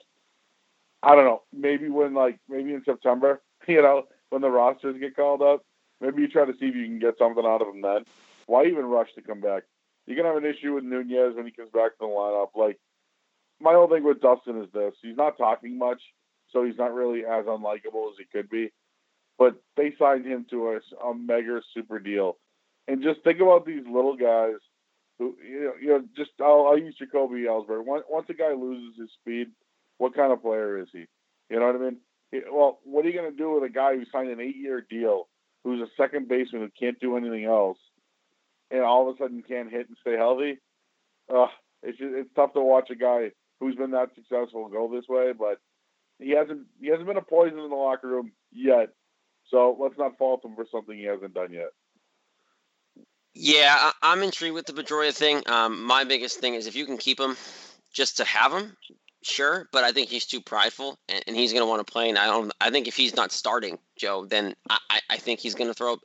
I 1.01 1.15
don't 1.15 1.25
know. 1.25 1.43
Maybe 1.51 1.89
when 1.89 2.13
like 2.13 2.39
maybe 2.47 2.73
in 2.73 2.83
September, 2.86 3.41
you 3.67 3.81
know, 3.81 4.03
when 4.29 4.41
the 4.41 4.49
rosters 4.49 4.99
get 4.99 5.15
called 5.15 5.41
up, 5.41 5.63
maybe 6.01 6.21
you 6.21 6.27
try 6.27 6.45
to 6.45 6.53
see 6.53 6.67
if 6.67 6.75
you 6.75 6.86
can 6.86 6.99
get 6.99 7.17
something 7.17 7.45
out 7.45 7.62
of 7.62 7.67
him 7.67 7.81
then. 7.81 8.05
Why 8.45 8.65
even 8.65 8.86
rush 8.86 9.13
to 9.15 9.21
come 9.21 9.41
back? 9.41 9.63
You're 10.05 10.17
gonna 10.17 10.33
have 10.33 10.43
an 10.43 10.49
issue 10.49 10.73
with 10.73 10.83
Nunez 10.83 11.36
when 11.36 11.45
he 11.45 11.51
comes 11.51 11.71
back 11.71 11.91
to 11.91 11.97
the 11.99 12.05
lineup. 12.05 12.49
Like, 12.55 12.79
my 13.59 13.73
whole 13.73 13.88
thing 13.88 14.03
with 14.03 14.21
Dustin 14.21 14.62
is 14.62 14.71
this: 14.73 14.93
he's 15.01 15.17
not 15.17 15.38
talking 15.38 15.77
much, 15.77 16.01
so 16.51 16.63
he's 16.63 16.77
not 16.77 16.93
really 16.93 17.25
as 17.25 17.45
unlikable 17.45 18.09
as 18.09 18.17
he 18.17 18.25
could 18.31 18.49
be. 18.49 18.71
But 19.38 19.55
they 19.75 19.93
signed 19.97 20.25
him 20.25 20.45
to 20.49 20.69
a, 20.69 21.07
a 21.07 21.15
mega 21.15 21.62
super 21.73 21.99
deal, 21.99 22.38
and 22.88 23.01
just 23.03 23.23
think 23.23 23.39
about 23.39 23.65
these 23.65 23.83
little 23.86 24.15
guys 24.15 24.55
who 25.23 25.36
you 25.43 25.59
know, 25.63 25.73
you 25.81 25.88
know 25.89 26.03
just 26.15 26.31
I'll, 26.41 26.67
I'll 26.67 26.77
use 26.77 26.95
Jacoby 26.97 27.45
Ellsbury. 27.47 27.86
Once, 27.86 28.03
once 28.09 28.27
a 28.29 28.33
guy 28.33 28.53
loses 28.53 28.99
his 28.99 29.09
speed, 29.21 29.47
what 29.97 30.15
kind 30.15 30.31
of 30.31 30.41
player 30.41 30.77
is 30.79 30.88
he? 30.91 31.05
You 31.49 31.59
know 31.59 31.67
what 31.67 31.75
I 31.75 31.79
mean? 31.79 31.97
He- 32.31 32.41
Well, 32.51 32.79
what 32.83 33.05
are 33.05 33.09
you 33.09 33.19
going 33.19 33.31
to 33.31 33.38
do 33.38 33.51
with 33.53 33.63
a 33.63 33.73
guy 33.73 33.95
who 33.95 34.03
signed 34.12 34.29
an 34.29 34.39
eight-year 34.41 34.86
deal, 34.89 35.27
who's 35.63 35.81
a 35.81 35.91
second 36.01 36.27
baseman 36.27 36.62
who 36.63 36.69
can't 36.79 36.99
do 36.99 37.17
anything 37.17 37.45
else, 37.45 37.77
and 38.71 38.81
all 38.81 39.09
of 39.09 39.15
a 39.15 39.17
sudden 39.17 39.43
can't 39.47 39.71
hit 39.71 39.88
and 39.88 39.97
stay 40.01 40.15
healthy? 40.17 40.59
Uh, 41.33 41.47
it's 41.83 41.97
just, 41.97 42.13
it's 42.13 42.29
tough 42.36 42.53
to 42.53 42.62
watch 42.62 42.89
a 42.89 42.95
guy 42.95 43.31
who's 43.59 43.75
been 43.75 43.91
that 43.91 44.09
successful 44.15 44.67
go 44.69 44.89
this 44.93 45.07
way, 45.07 45.31
but 45.38 45.59
he 46.19 46.31
hasn't 46.31 46.67
he 46.79 46.88
hasn't 46.88 47.07
been 47.07 47.17
a 47.17 47.21
poison 47.21 47.59
in 47.59 47.69
the 47.69 47.75
locker 47.75 48.07
room 48.07 48.31
yet. 48.51 48.89
So 49.49 49.75
let's 49.79 49.97
not 49.97 50.17
fault 50.17 50.43
him 50.45 50.55
for 50.55 50.65
something 50.71 50.97
he 50.97 51.03
hasn't 51.03 51.33
done 51.33 51.51
yet. 51.51 51.71
Yeah, 53.34 53.76
I, 53.80 53.93
I'm 54.04 54.24
intrigued 54.24 54.56
with 54.56 54.65
the 54.65 54.74
Pedroia 54.74 55.13
thing. 55.13 55.43
Um, 55.48 55.84
my 55.84 56.04
biggest 56.04 56.39
thing 56.39 56.56
is 56.56 56.67
if 56.67 56.76
you 56.76 56.86
can 56.86 56.98
keep 56.98 57.19
him, 57.19 57.38
just 57.93 58.17
to 58.17 58.26
have 58.26 58.52
him, 58.54 58.76
sure. 59.24 59.69
But 59.72 59.86
I 59.86 59.93
think 59.93 60.10
he's 60.10 60.26
too 60.26 60.41
prideful, 60.41 61.00
and, 61.10 61.24
and 61.28 61.36
he's 61.38 61.54
going 61.54 61.63
to 61.63 61.69
want 61.69 61.86
to 61.86 61.91
play. 61.91 62.10
And 62.10 62.17
I 62.19 62.26
don't. 62.28 62.52
I 62.62 62.72
think 62.72 62.88
if 62.89 62.98
he's 62.98 63.15
not 63.15 63.32
starting, 63.32 63.80
Joe, 63.98 64.26
then 64.26 64.54
I, 64.69 64.78
I- 64.89 65.00
I 65.12 65.17
think 65.17 65.39
he's 65.39 65.56
going 65.56 65.69
to 65.69 65.74
throw 65.76 65.98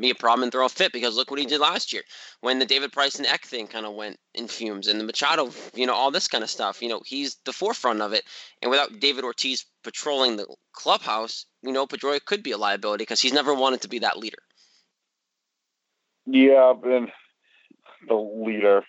be 0.00 0.10
a 0.10 0.14
problem 0.14 0.44
and 0.44 0.52
throw 0.52 0.66
a 0.66 0.68
fit 0.70 0.92
because 0.92 1.16
look 1.16 1.30
what 1.30 1.40
he 1.40 1.46
did 1.46 1.60
last 1.60 1.92
year 1.92 2.02
when 2.40 2.58
the 2.58 2.66
David 2.66 2.92
Price 2.92 3.16
and 3.16 3.26
Eck 3.26 3.44
thing 3.44 3.66
kind 3.66 3.86
of 3.86 3.94
went 3.94 4.18
in 4.34 4.48
fumes, 4.48 4.88
and 4.88 4.98
the 5.00 5.04
Machado, 5.04 5.50
you 5.74 5.86
know, 5.86 5.94
all 5.94 6.10
this 6.10 6.28
kind 6.28 6.44
of 6.44 6.50
stuff. 6.50 6.82
You 6.82 6.88
know, 6.88 7.02
he's 7.04 7.36
the 7.44 7.52
forefront 7.52 8.00
of 8.02 8.12
it, 8.14 8.24
and 8.62 8.70
without 8.70 9.00
David 9.00 9.24
Ortiz 9.24 9.66
patrolling 9.84 10.36
the 10.36 10.46
clubhouse, 10.72 11.46
you 11.62 11.72
know, 11.72 11.86
Pedroia 11.86 12.24
could 12.24 12.42
be 12.42 12.52
a 12.52 12.58
liability 12.58 13.02
because 13.02 13.20
he's 13.20 13.32
never 13.34 13.54
wanted 13.54 13.82
to 13.82 13.88
be 13.88 14.00
that 14.00 14.18
leader. 14.18 14.38
Yeah, 16.26 16.72
and 16.84 17.10
the 18.08 18.14
leader. 18.14 18.84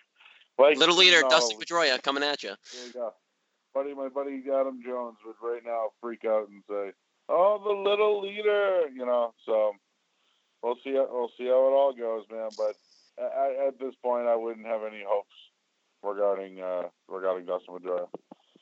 Like 0.58 0.78
Little 0.78 0.98
leader, 0.98 1.22
no, 1.22 1.30
Dusty 1.30 1.56
Pedroia 1.56 2.02
coming 2.02 2.24
at 2.24 2.44
you. 2.44 2.54
There 2.74 2.88
you 2.88 2.94
go. 2.94 3.14
Buddy, 3.74 3.96
my 3.96 4.08
buddy 4.08 4.44
Adam 4.46 4.82
Jones 4.86 5.18
would 5.26 5.36
right 5.42 5.62
now 5.66 5.88
freak 6.00 6.26
out 6.26 6.48
and 6.50 6.62
say, 6.70 6.92
"Oh, 7.28 7.60
the 7.64 7.90
little 7.90 8.22
leader," 8.22 8.88
you 8.94 9.04
know. 9.04 9.34
So 9.46 9.74
we'll 10.62 10.78
see. 10.84 10.94
We'll 10.94 11.32
see 11.38 11.46
how 11.46 11.68
it 11.68 11.74
all 11.74 11.94
goes, 11.94 12.26
man. 12.32 12.50
But 12.56 12.76
at, 13.18 13.68
at 13.68 13.80
this 13.80 13.96
point, 14.04 14.28
I 14.28 14.36
wouldn't 14.36 14.68
have 14.68 14.82
any 14.84 15.04
hopes 15.08 15.34
regarding 16.04 16.62
uh, 16.62 16.84
regarding 17.08 17.48
Dustin 17.48 17.76
Pedroia. 17.76 18.08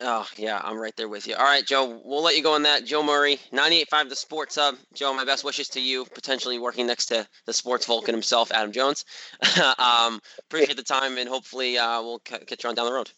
Oh, 0.03 0.27
yeah, 0.35 0.59
I'm 0.63 0.79
right 0.79 0.95
there 0.95 1.07
with 1.07 1.27
you. 1.27 1.35
All 1.35 1.43
right, 1.43 1.65
Joe, 1.65 2.01
we'll 2.03 2.23
let 2.23 2.35
you 2.35 2.41
go 2.41 2.55
on 2.55 2.63
that. 2.63 2.85
Joe 2.85 3.03
Murray, 3.03 3.39
98.5 3.53 4.09
The 4.09 4.15
Sports 4.15 4.55
Hub. 4.55 4.75
Joe, 4.93 5.13
my 5.13 5.25
best 5.25 5.43
wishes 5.43 5.69
to 5.69 5.81
you, 5.81 6.05
potentially 6.05 6.57
working 6.57 6.87
next 6.87 7.05
to 7.07 7.27
the 7.45 7.53
sports 7.53 7.85
Vulcan 7.85 8.15
himself, 8.15 8.51
Adam 8.51 8.71
Jones. 8.71 9.05
um, 9.77 10.19
appreciate 10.39 10.75
the 10.75 10.83
time, 10.83 11.19
and 11.19 11.29
hopefully 11.29 11.77
uh, 11.77 12.01
we'll 12.01 12.21
c- 12.27 12.43
get 12.47 12.63
you 12.63 12.69
on 12.69 12.75
down 12.75 12.87
the 12.87 12.93
road. 12.93 13.11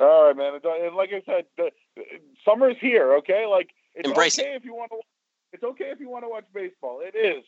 All 0.00 0.28
right, 0.28 0.36
man. 0.36 0.54
And, 0.54 0.64
and 0.64 0.96
like 0.96 1.10
I 1.12 1.22
said, 1.26 1.44
the, 1.58 1.70
summer's 2.44 2.76
here. 2.80 3.14
Okay, 3.16 3.44
like 3.46 3.68
it's 3.94 4.08
Embrace 4.08 4.38
okay 4.38 4.54
if 4.54 4.64
you 4.64 4.74
want 4.74 4.90
to. 4.92 5.00
It's 5.52 5.62
okay 5.62 5.90
if 5.92 6.00
you 6.00 6.08
want 6.08 6.24
to 6.24 6.28
watch 6.30 6.44
baseball. 6.54 7.00
It 7.02 7.16
is. 7.16 7.44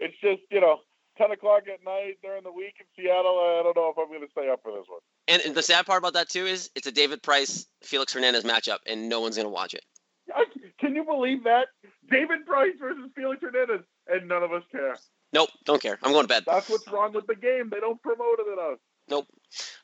It's 0.00 0.14
just 0.20 0.42
you 0.50 0.60
know, 0.60 0.80
ten 1.16 1.30
o'clock 1.30 1.62
at 1.72 1.84
night 1.84 2.16
during 2.22 2.42
the 2.42 2.52
week 2.52 2.74
in 2.80 2.86
Seattle. 2.96 3.38
I 3.38 3.62
don't 3.64 3.76
know 3.76 3.88
if 3.90 3.98
I'm 3.98 4.08
going 4.08 4.20
to 4.20 4.30
stay 4.30 4.48
up 4.50 4.60
for 4.62 4.72
this 4.72 4.86
one. 4.88 5.00
And, 5.28 5.42
and 5.42 5.54
the 5.54 5.62
sad 5.62 5.86
part 5.86 5.98
about 5.98 6.14
that, 6.14 6.28
too, 6.28 6.46
is 6.46 6.70
it's 6.74 6.86
a 6.86 6.92
David 6.92 7.22
Price, 7.22 7.66
Felix 7.82 8.12
Hernandez 8.12 8.44
matchup, 8.44 8.78
and 8.86 9.08
no 9.08 9.20
one's 9.20 9.36
going 9.36 9.46
to 9.46 9.50
watch 9.50 9.74
it. 9.74 9.84
I, 10.34 10.44
can 10.78 10.94
you 10.94 11.04
believe 11.04 11.44
that? 11.44 11.68
David 12.10 12.46
Price 12.46 12.72
versus 12.78 13.10
Felix 13.14 13.40
Hernandez, 13.42 13.84
and 14.08 14.28
none 14.28 14.42
of 14.42 14.52
us 14.52 14.62
care. 14.70 14.96
Nope, 15.32 15.50
don't 15.64 15.82
care. 15.82 15.98
I'm 16.02 16.12
going 16.12 16.24
to 16.24 16.28
bed. 16.28 16.44
That's 16.46 16.68
what's 16.68 16.86
wrong 16.88 17.12
with 17.12 17.26
the 17.26 17.34
game. 17.34 17.68
They 17.70 17.80
don't 17.80 18.00
promote 18.02 18.38
it 18.38 18.52
enough. 18.52 18.78
Nope. 19.08 19.26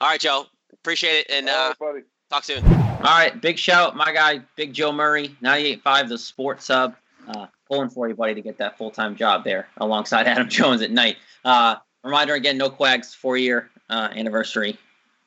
All 0.00 0.08
right, 0.08 0.20
Joe. 0.20 0.46
Appreciate 0.72 1.20
it, 1.20 1.26
and 1.30 1.48
All 1.48 1.54
uh, 1.54 1.68
right, 1.68 1.78
buddy. 1.78 2.00
talk 2.30 2.44
soon. 2.44 2.64
All 2.64 3.18
right, 3.18 3.40
big 3.40 3.58
shout, 3.58 3.96
my 3.96 4.12
guy, 4.12 4.40
Big 4.56 4.72
Joe 4.72 4.92
Murray, 4.92 5.34
98.5 5.42 6.08
The 6.08 6.18
Sports 6.18 6.68
Hub. 6.68 6.94
Uh, 7.32 7.46
pulling 7.68 7.88
for 7.90 8.08
you, 8.08 8.14
buddy, 8.14 8.34
to 8.34 8.40
get 8.40 8.58
that 8.58 8.76
full 8.76 8.90
time 8.90 9.14
job 9.14 9.44
there 9.44 9.68
alongside 9.76 10.26
Adam 10.26 10.48
Jones 10.48 10.82
at 10.82 10.90
night. 10.90 11.16
Uh, 11.44 11.76
reminder 12.02 12.34
again, 12.34 12.58
no 12.58 12.70
quags, 12.70 13.14
four 13.14 13.36
year 13.36 13.70
uh, 13.88 14.08
anniversary. 14.14 14.76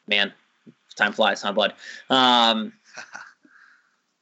Man, 0.07 0.33
time 0.95 1.13
flies, 1.13 1.41
huh, 1.41 1.53
bud? 1.53 1.71
Um, 2.09 2.73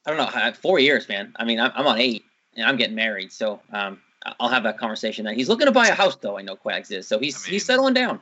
I 0.06 0.14
don't 0.14 0.16
know, 0.16 0.52
four 0.52 0.78
years, 0.78 1.08
man. 1.08 1.32
I 1.36 1.44
mean, 1.44 1.58
I'm, 1.58 1.72
I'm 1.74 1.86
on 1.86 1.98
eight, 1.98 2.24
and 2.56 2.66
I'm 2.66 2.76
getting 2.76 2.94
married, 2.94 3.32
so 3.32 3.60
um, 3.72 4.00
I'll 4.38 4.48
have 4.48 4.62
that 4.64 4.78
conversation. 4.78 5.24
Then 5.24 5.34
he's 5.34 5.48
looking 5.48 5.66
to 5.66 5.72
buy 5.72 5.88
a 5.88 5.94
house, 5.94 6.16
though. 6.16 6.38
I 6.38 6.42
know 6.42 6.56
Quags 6.56 6.90
is, 6.92 7.08
so 7.08 7.18
he's 7.18 7.36
I 7.36 7.38
mean- 7.46 7.52
he's 7.52 7.64
settling 7.64 7.94
down. 7.94 8.20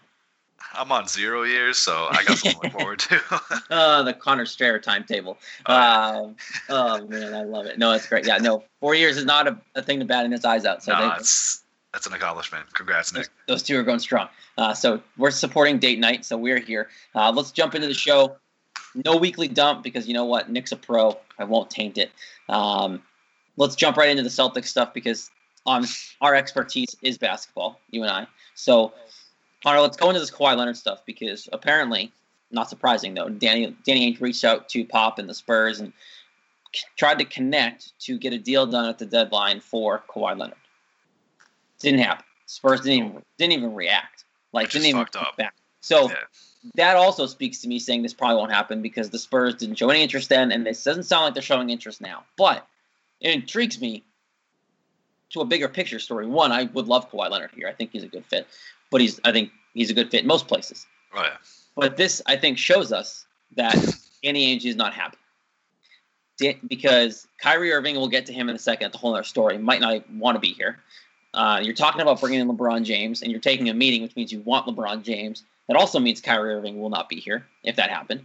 I'm 0.74 0.92
on 0.92 1.08
zero 1.08 1.42
years, 1.42 1.78
so 1.78 2.08
I 2.10 2.22
got 2.24 2.38
something 2.38 2.60
to 2.60 2.66
look 2.66 2.72
forward 2.72 2.98
to. 3.00 3.20
Uh, 3.70 4.02
the 4.02 4.12
Connor 4.12 4.46
Strayer 4.46 4.78
timetable. 4.78 5.38
Oh. 5.66 5.74
Um, 5.74 6.36
oh 6.68 7.06
man, 7.06 7.34
I 7.34 7.42
love 7.42 7.66
it. 7.66 7.78
No, 7.78 7.92
it's 7.92 8.06
great. 8.06 8.26
Yeah, 8.26 8.38
no, 8.38 8.64
four 8.80 8.94
years 8.94 9.16
is 9.16 9.24
not 9.24 9.46
a, 9.46 9.56
a 9.74 9.82
thing 9.82 10.00
to 10.00 10.04
bat 10.04 10.24
in 10.24 10.32
its 10.32 10.44
eyes 10.44 10.64
out. 10.64 10.82
So 10.82 10.92
no, 10.92 11.00
they, 11.00 11.08
that's 11.08 11.62
that's 11.92 12.06
an 12.06 12.12
accomplishment. 12.12 12.72
Congrats, 12.74 13.12
Nick. 13.12 13.22
those, 13.22 13.30
those 13.46 13.62
two 13.62 13.78
are 13.78 13.82
going 13.82 13.98
strong. 13.98 14.28
Uh, 14.58 14.74
so 14.74 15.00
we're 15.16 15.30
supporting 15.30 15.78
date 15.78 15.98
night, 15.98 16.24
so 16.24 16.36
we're 16.36 16.58
here. 16.58 16.88
Uh, 17.14 17.30
let's 17.30 17.52
jump 17.52 17.74
into 17.74 17.86
the 17.86 17.94
show. 17.94 18.36
No 18.94 19.16
weekly 19.16 19.48
dump 19.48 19.82
because 19.82 20.08
you 20.08 20.14
know 20.14 20.24
what, 20.24 20.50
Nick's 20.50 20.72
a 20.72 20.76
pro. 20.76 21.16
I 21.38 21.44
won't 21.44 21.70
taint 21.70 21.96
it. 21.96 22.10
Um, 22.48 23.02
let's 23.56 23.76
jump 23.76 23.96
right 23.96 24.08
into 24.08 24.22
the 24.22 24.28
Celtics 24.28 24.66
stuff 24.66 24.92
because 24.92 25.30
on 25.66 25.84
our 26.20 26.34
expertise 26.34 26.96
is 27.02 27.18
basketball, 27.18 27.80
you 27.90 28.02
and 28.02 28.10
I. 28.10 28.26
So, 28.54 28.92
Connor, 29.62 29.80
let's 29.80 29.96
go 29.96 30.08
into 30.08 30.20
this 30.20 30.30
Kawhi 30.30 30.56
Leonard 30.56 30.76
stuff 30.76 31.04
because 31.04 31.48
apparently, 31.52 32.12
not 32.50 32.68
surprising 32.70 33.14
though, 33.14 33.28
Danny 33.28 33.76
Danny 33.84 34.12
Ainge 34.12 34.20
reached 34.20 34.44
out 34.44 34.68
to 34.70 34.84
Pop 34.84 35.18
and 35.18 35.28
the 35.28 35.34
Spurs 35.34 35.80
and 35.80 35.92
c- 36.74 36.82
tried 36.96 37.18
to 37.18 37.24
connect 37.24 37.98
to 38.00 38.18
get 38.18 38.32
a 38.32 38.38
deal 38.38 38.66
done 38.66 38.88
at 38.88 38.98
the 38.98 39.06
deadline 39.06 39.60
for 39.60 40.02
Kawhi 40.08 40.38
Leonard. 40.38 40.56
Didn't 41.80 42.00
happen. 42.00 42.24
Spurs 42.46 42.80
didn't 42.80 43.06
even 43.06 43.22
didn't 43.38 43.52
even 43.52 43.74
react. 43.74 44.24
Like 44.52 44.66
Which 44.66 44.72
didn't 44.72 44.86
even 44.86 45.02
up. 45.02 45.36
back. 45.36 45.54
So 45.80 46.08
Yeah. 46.08 46.16
that 46.74 46.96
also 46.96 47.26
speaks 47.26 47.60
to 47.60 47.68
me 47.68 47.78
saying 47.78 48.02
this 48.02 48.12
probably 48.14 48.36
won't 48.36 48.52
happen 48.52 48.82
because 48.82 49.10
the 49.10 49.18
Spurs 49.18 49.54
didn't 49.54 49.76
show 49.76 49.88
any 49.90 50.02
interest 50.02 50.28
then, 50.28 50.50
and 50.52 50.66
this 50.66 50.82
doesn't 50.82 51.04
sound 51.04 51.24
like 51.26 51.34
they're 51.34 51.42
showing 51.42 51.70
interest 51.70 52.00
now. 52.00 52.24
But 52.36 52.66
it 53.20 53.32
intrigues 53.34 53.80
me 53.80 54.02
to 55.30 55.40
a 55.40 55.44
bigger 55.44 55.68
picture 55.68 55.98
story. 56.00 56.26
One, 56.26 56.50
I 56.50 56.64
would 56.64 56.86
love 56.88 57.10
Kawhi 57.10 57.30
Leonard 57.30 57.52
here. 57.54 57.68
I 57.68 57.72
think 57.72 57.92
he's 57.92 58.02
a 58.02 58.08
good 58.08 58.26
fit, 58.26 58.48
but 58.90 59.00
he's 59.00 59.20
I 59.24 59.32
think 59.32 59.50
he's 59.74 59.90
a 59.90 59.94
good 59.94 60.10
fit 60.10 60.22
in 60.22 60.26
most 60.26 60.48
places. 60.48 60.86
Oh 61.14 61.22
yeah. 61.22 61.36
But 61.76 61.96
this, 61.96 62.20
I 62.26 62.36
think, 62.36 62.58
shows 62.58 62.92
us 62.92 63.26
that 63.56 63.74
Danny 64.22 64.54
Ainge 64.54 64.66
is 64.66 64.76
not 64.76 64.92
happy. 64.92 65.16
Because 66.66 67.26
Kyrie 67.38 67.72
Irving, 67.72 67.96
we'll 67.96 68.08
get 68.08 68.24
to 68.26 68.32
him 68.32 68.48
in 68.48 68.56
a 68.56 68.58
second, 68.58 68.86
that's 68.86 68.96
a 68.96 68.98
whole 68.98 69.14
other 69.14 69.24
story, 69.24 69.58
might 69.58 69.80
not 69.80 70.08
want 70.10 70.36
to 70.36 70.40
be 70.40 70.54
here. 70.54 70.78
Uh, 71.34 71.60
you're 71.62 71.74
talking 71.74 72.00
about 72.00 72.18
bringing 72.18 72.40
in 72.40 72.48
LeBron 72.48 72.82
James, 72.82 73.20
and 73.20 73.30
you're 73.30 73.40
taking 73.40 73.68
a 73.68 73.74
meeting, 73.74 74.02
which 74.02 74.16
means 74.16 74.32
you 74.32 74.40
want 74.40 74.66
LeBron 74.66 75.02
James. 75.02 75.44
That 75.68 75.76
also 75.76 76.00
means 76.00 76.20
Kyrie 76.20 76.54
Irving 76.54 76.80
will 76.80 76.88
not 76.88 77.10
be 77.10 77.16
here 77.16 77.46
if 77.62 77.76
that 77.76 77.90
happened. 77.90 78.24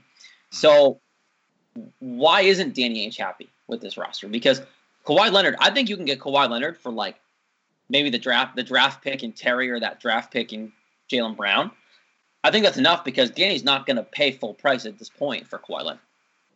So, 0.50 1.00
why 2.00 2.42
isn't 2.42 2.74
Danny 2.74 3.06
Ainge 3.06 3.18
happy 3.18 3.50
with 3.68 3.82
this 3.82 3.98
roster? 3.98 4.30
Because 4.30 4.62
Kawhi 5.06 5.32
Leonard, 5.32 5.56
I 5.60 5.70
think 5.72 5.90
you 5.90 5.98
can 5.98 6.06
get 6.06 6.20
Kawhi 6.20 6.50
Leonard 6.50 6.78
for 6.78 6.92
like 6.92 7.18
maybe 7.90 8.10
the 8.10 8.20
draft, 8.20 8.56
the 8.56 8.64
draft 8.64 9.04
pick 9.04 9.24
in 9.24 9.32
Terry 9.32 9.70
or 9.70 9.80
that 9.80 10.00
draft 10.00 10.32
pick 10.32 10.54
in 10.54 10.72
Jaylen 11.12 11.36
Brown. 11.36 11.72
I 12.44 12.52
think 12.52 12.64
that's 12.64 12.78
enough 12.78 13.04
because 13.04 13.32
Danny's 13.32 13.64
not 13.64 13.86
going 13.86 13.98
to 13.98 14.04
pay 14.04 14.32
full 14.32 14.54
price 14.54 14.86
at 14.86 15.00
this 15.00 15.10
point 15.10 15.48
for 15.48 15.58
Kawhi 15.58 15.84
Leonard. 15.84 16.00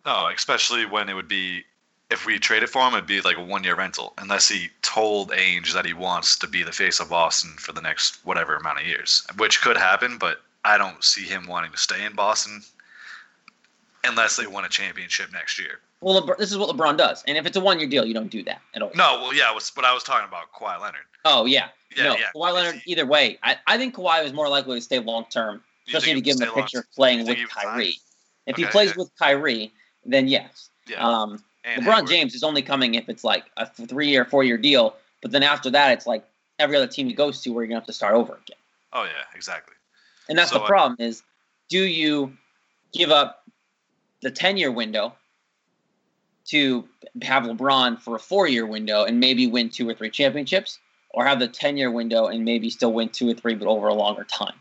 No, 0.06 0.28
especially 0.28 0.86
when 0.86 1.10
it 1.10 1.14
would 1.14 1.28
be 1.28 1.64
if 2.10 2.26
we 2.26 2.40
traded 2.40 2.70
for 2.70 2.82
him, 2.88 2.94
it'd 2.94 3.06
be 3.06 3.22
like 3.22 3.38
a 3.38 3.44
one 3.44 3.64
year 3.64 3.76
rental, 3.76 4.14
unless 4.18 4.48
he 4.48 4.70
told 4.82 5.32
Ainge 5.32 5.74
that 5.74 5.86
he 5.86 5.94
wants 5.94 6.38
to 6.40 6.48
be 6.48 6.64
the 6.64 6.72
face 6.72 7.00
of 7.00 7.10
Boston 7.10 7.52
for 7.58 7.72
the 7.72 7.82
next 7.82 8.20
whatever 8.26 8.56
amount 8.56 8.80
of 8.80 8.88
years, 8.88 9.26
which 9.38 9.62
could 9.62 9.78
happen, 9.78 10.18
but 10.18 10.42
I 10.66 10.78
don't 10.78 11.04
see 11.04 11.24
him 11.24 11.48
wanting 11.48 11.72
to 11.72 11.78
stay 11.78 12.04
in 12.04 12.14
Boston 12.14 12.64
unless 14.04 14.36
they 14.36 14.48
win 14.48 14.66
a 14.66 14.70
championship 14.70 15.32
next 15.32 15.60
year. 15.60 15.80
Well, 16.02 16.22
LeBron, 16.22 16.38
this 16.38 16.52
is 16.52 16.58
what 16.58 16.76
LeBron 16.76 16.98
does, 16.98 17.24
and 17.28 17.38
if 17.38 17.46
it's 17.46 17.58
a 17.58 17.60
one-year 17.60 17.90
deal, 17.90 18.06
you 18.06 18.14
don't 18.14 18.32
do 18.32 18.42
that 18.44 18.62
at 18.74 18.82
all. 18.82 18.92
No, 18.96 19.20
well, 19.22 19.34
yeah, 19.34 19.54
was, 19.54 19.70
but 19.70 19.84
I 19.84 19.94
was 19.94 20.04
talking 20.04 20.28
about 20.28 20.52
Kawhi 20.54 20.80
Leonard. 20.80 21.02
Oh 21.26 21.46
yeah, 21.46 21.70
Yeah, 21.96 22.04
no. 22.04 22.16
yeah. 22.16 22.26
Kawhi 22.34 22.54
Leonard, 22.54 22.82
either 22.86 23.06
way, 23.06 23.38
I, 23.44 23.58
I 23.68 23.78
think 23.78 23.96
Kawhi 23.96 24.24
is 24.24 24.32
more 24.32 24.48
likely 24.48 24.78
to 24.78 24.82
stay 24.82 25.00
long-term, 25.00 25.62
especially 25.88 26.08
to 26.08 26.14
think 26.16 26.26
he 26.26 26.32
give 26.32 26.42
him 26.42 26.50
a 26.50 26.54
picture 26.54 26.80
of 26.80 26.92
playing 26.94 27.28
with 27.28 27.38
Kyrie. 27.50 27.96
If 28.48 28.56
he 28.56 28.66
plays 28.66 28.92
okay. 28.92 28.98
with 28.98 29.12
Kyrie, 29.20 29.74
then 30.06 30.28
yes. 30.28 30.70
Yeah, 30.88 31.06
Um, 31.06 31.44
LeBron 31.66 31.84
Hayward. 31.84 32.08
James 32.08 32.34
is 32.34 32.44
only 32.44 32.62
coming 32.62 32.96
if 32.96 33.10
it's 33.10 33.24
like 33.24 33.46
a 33.58 33.66
three-year, 33.66 34.24
four-year 34.24 34.58
deal, 34.58 34.96
but 35.22 35.32
then 35.32 35.44
after 35.44 35.70
that, 35.70 35.92
it's 35.92 36.08
like 36.08 36.24
every 36.60 36.78
other 36.78 36.88
team 36.88 37.08
he 37.08 37.14
goes 37.14 37.42
to 37.42 37.50
where 37.50 37.64
you're 37.64 37.70
gonna 37.70 37.82
have 37.82 37.88
to 37.88 37.94
start 37.94 38.16
over 38.16 38.34
again. 38.34 38.58
Oh 38.94 39.04
yeah, 39.04 39.26
exactly. 39.36 39.76
And 40.30 40.38
that's 40.38 40.52
So 40.52 40.60
the 40.60 40.66
problem 40.66 40.96
is, 41.00 41.24
do 41.70 41.80
you 41.80 42.38
give 42.94 43.12
up 43.12 43.44
the 44.22 44.32
10 44.32 44.58
year 44.58 44.72
window 44.72 45.14
to 46.46 46.88
have 47.22 47.44
LeBron 47.44 48.02
for 48.02 48.16
a 48.16 48.20
four 48.20 48.48
year 48.48 48.66
window 48.66 49.04
and 49.04 49.20
maybe 49.20 49.48
win 49.48 49.70
two 49.70 49.88
or 49.88 49.94
three 49.94 50.10
championships, 50.10 50.80
or 51.12 51.26
have 51.26 51.40
the 51.40 51.48
10 51.48 51.78
year 51.78 51.92
window 51.92 52.28
and 52.28 52.46
maybe 52.46 52.70
still 52.70 52.94
win 52.94 53.10
two 53.10 53.30
or 53.30 53.34
three, 53.34 53.56
but 53.56 53.68
over 53.68 53.88
a 53.88 53.94
longer 53.94 54.24
time? 54.24 54.56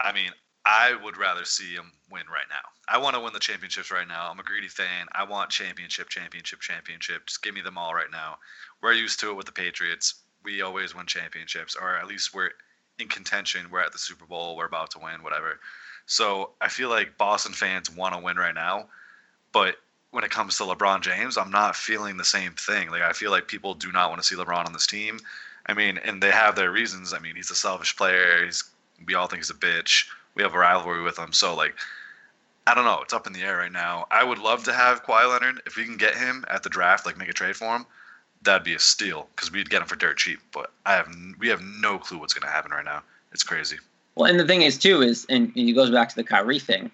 I 0.00 0.12
mean, 0.12 0.30
I 0.64 0.94
would 1.02 1.16
rather 1.16 1.44
see 1.44 1.74
him 1.74 1.92
win 2.10 2.24
right 2.28 2.46
now. 2.50 2.68
I 2.88 2.98
want 2.98 3.14
to 3.14 3.20
win 3.20 3.32
the 3.32 3.40
championships 3.40 3.90
right 3.90 4.06
now. 4.06 4.28
I'm 4.30 4.38
a 4.38 4.44
greedy 4.44 4.68
fan. 4.68 5.06
I 5.12 5.24
want 5.24 5.50
championship, 5.50 6.08
championship, 6.08 6.60
championship. 6.60 7.26
Just 7.26 7.42
give 7.42 7.54
me 7.54 7.60
them 7.60 7.78
all 7.78 7.94
right 7.94 8.10
now. 8.10 8.36
We're 8.82 8.92
used 8.92 9.20
to 9.20 9.30
it 9.30 9.36
with 9.36 9.46
the 9.46 9.52
Patriots. 9.52 10.14
We 10.44 10.62
always 10.62 10.94
win 10.94 11.06
championships, 11.06 11.76
or 11.80 11.96
at 11.96 12.06
least 12.06 12.34
we're 12.34 12.50
in 12.98 13.08
contention. 13.08 13.70
We're 13.70 13.80
at 13.80 13.92
the 13.92 13.98
Super 13.98 14.26
Bowl. 14.26 14.56
We're 14.56 14.66
about 14.66 14.90
to 14.92 14.98
win, 14.98 15.22
whatever. 15.22 15.60
So 16.06 16.50
I 16.60 16.68
feel 16.68 16.88
like 16.88 17.16
Boston 17.16 17.52
fans 17.52 17.90
want 17.90 18.14
to 18.14 18.20
win 18.20 18.36
right 18.36 18.54
now, 18.54 18.88
but 19.52 19.76
when 20.12 20.24
it 20.24 20.30
comes 20.30 20.56
to 20.58 20.64
LeBron 20.64 21.00
James, 21.00 21.36
I'm 21.36 21.50
not 21.50 21.74
feeling 21.74 22.16
the 22.16 22.24
same 22.24 22.52
thing. 22.52 22.90
Like 22.90 23.02
I 23.02 23.12
feel 23.12 23.30
like 23.30 23.48
people 23.48 23.74
do 23.74 23.90
not 23.90 24.10
want 24.10 24.22
to 24.22 24.26
see 24.26 24.36
LeBron 24.36 24.66
on 24.66 24.72
this 24.72 24.86
team. 24.86 25.18
I 25.66 25.74
mean, 25.74 25.98
and 25.98 26.22
they 26.22 26.30
have 26.30 26.54
their 26.54 26.70
reasons. 26.70 27.12
I 27.12 27.18
mean, 27.18 27.34
he's 27.34 27.50
a 27.50 27.54
selfish 27.54 27.96
player. 27.96 28.44
He's 28.44 28.62
we 29.06 29.14
all 29.14 29.26
think 29.26 29.40
he's 29.40 29.50
a 29.50 29.54
bitch. 29.54 30.06
We 30.34 30.42
have 30.42 30.54
a 30.54 30.58
rivalry 30.58 31.02
with 31.02 31.18
him. 31.18 31.32
So 31.32 31.56
like, 31.56 31.74
I 32.66 32.74
don't 32.74 32.84
know. 32.84 33.00
It's 33.02 33.14
up 33.14 33.26
in 33.26 33.32
the 33.32 33.42
air 33.42 33.56
right 33.56 33.72
now. 33.72 34.06
I 34.10 34.22
would 34.22 34.38
love 34.38 34.64
to 34.64 34.72
have 34.72 35.02
Kawhi 35.02 35.28
Leonard 35.28 35.62
if 35.66 35.76
we 35.76 35.84
can 35.84 35.96
get 35.96 36.14
him 36.14 36.44
at 36.48 36.62
the 36.62 36.68
draft, 36.68 37.06
like 37.06 37.16
make 37.16 37.28
a 37.28 37.32
trade 37.32 37.56
for 37.56 37.74
him. 37.74 37.86
That'd 38.42 38.64
be 38.64 38.74
a 38.74 38.78
steal 38.78 39.28
because 39.34 39.50
we'd 39.50 39.70
get 39.70 39.80
him 39.80 39.88
for 39.88 39.96
dirt 39.96 40.18
cheap. 40.18 40.40
But 40.52 40.72
I 40.84 40.92
have 40.92 41.08
we 41.38 41.48
have 41.48 41.62
no 41.62 41.98
clue 41.98 42.18
what's 42.18 42.34
gonna 42.34 42.52
happen 42.52 42.70
right 42.70 42.84
now. 42.84 43.02
It's 43.32 43.42
crazy. 43.42 43.78
Well, 44.14 44.30
and 44.30 44.38
the 44.38 44.46
thing 44.46 44.60
is, 44.60 44.76
too, 44.76 45.00
is, 45.00 45.24
and 45.30 45.50
it 45.56 45.72
goes 45.72 45.90
back 45.90 46.10
to 46.10 46.16
the 46.16 46.24
Kyrie 46.24 46.58
thing, 46.58 46.90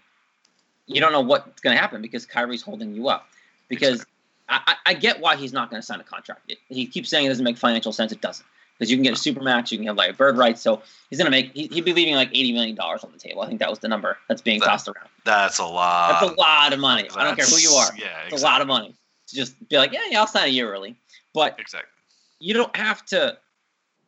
you 0.89 1.01
don't 1.01 1.13
know 1.13 1.21
what's 1.21 1.61
going 1.61 1.77
to 1.77 1.81
happen 1.81 2.03
because 2.03 2.27
Kyrie's 2.27 2.63
holding 2.63 2.95
you 2.95 3.09
up. 3.09 3.29
Because 3.69 4.05
I, 4.49 4.61
I 4.67 4.75
I 4.87 4.95
get 4.95 5.21
why 5.21 5.37
he's 5.37 5.53
not 5.53 5.71
going 5.71 5.81
to 5.81 5.87
sign 5.87 6.01
a 6.01 6.05
contract. 6.05 6.41
It, 6.49 6.59
he 6.69 6.87
keeps 6.87 7.09
saying 7.11 7.27
it 7.27 7.29
doesn't 7.29 7.45
make 7.45 7.57
financial 7.59 7.93
sense. 7.93 8.11
It 8.13 8.21
doesn't. 8.21 8.47
because 8.79 8.91
you 8.91 8.97
can 8.97 9.05
get 9.05 9.13
a 9.13 9.17
super 9.17 9.43
max, 9.43 9.71
you 9.71 9.79
can 9.79 9.87
have 9.87 9.97
like 9.97 10.11
a 10.11 10.15
bird 10.15 10.37
rights. 10.39 10.63
So 10.63 10.83
he's 11.11 11.19
gonna 11.19 11.31
make 11.31 11.53
he, 11.53 11.67
he'd 11.69 11.85
be 11.85 11.93
leaving 11.93 12.15
like 12.15 12.31
eighty 12.31 12.53
million 12.53 12.75
dollars 12.75 13.05
on 13.05 13.13
the 13.13 13.19
table. 13.19 13.43
I 13.43 13.47
think 13.47 13.61
that 13.61 13.69
was 13.71 13.79
the 13.81 13.89
number 13.89 14.17
that's 14.29 14.41
being 14.43 14.61
That- 14.61 14.67
tossed 14.67 14.89
around. 14.89 15.09
That's 15.25 15.59
a 15.59 15.65
lot. 15.67 16.21
That's 16.21 16.33
a 16.33 16.35
lot 16.37 16.73
of 16.73 16.79
money. 16.81 17.09
I 17.15 17.25
don't 17.25 17.37
care 17.37 17.45
who 17.45 17.59
you 17.59 17.71
are. 17.71 17.91
Yeah, 17.99 18.07
It's 18.31 18.41
a 18.41 18.45
lot 18.45 18.63
of 18.63 18.67
money 18.67 18.95
to 19.27 19.35
just 19.37 19.69
be 19.69 19.77
like, 19.77 19.93
yeah, 19.93 20.01
yeah, 20.09 20.21
I'll 20.21 20.27
sign 20.27 20.45
a 20.49 20.51
year 20.51 20.73
early. 20.73 20.97
But 21.35 21.61
Exactly. 21.61 21.91
you 22.41 22.55
don't 22.55 22.75
have 22.75 23.05
to 23.07 23.37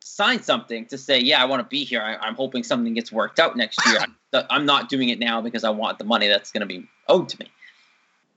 sign 0.03 0.43
something 0.43 0.85
to 0.87 0.97
say, 0.97 1.19
yeah, 1.19 1.41
I 1.41 1.45
want 1.45 1.61
to 1.61 1.67
be 1.67 1.83
here. 1.83 2.01
I, 2.01 2.15
I'm 2.15 2.35
hoping 2.35 2.63
something 2.63 2.93
gets 2.93 3.11
worked 3.11 3.39
out 3.39 3.55
next 3.55 3.79
year. 3.85 3.99
I'm 4.49 4.65
not 4.65 4.89
doing 4.89 5.09
it 5.09 5.19
now 5.19 5.41
because 5.41 5.63
I 5.63 5.69
want 5.69 5.99
the 5.99 6.05
money 6.05 6.27
that's 6.27 6.51
going 6.51 6.61
to 6.61 6.67
be 6.67 6.87
owed 7.07 7.29
to 7.29 7.39
me. 7.39 7.51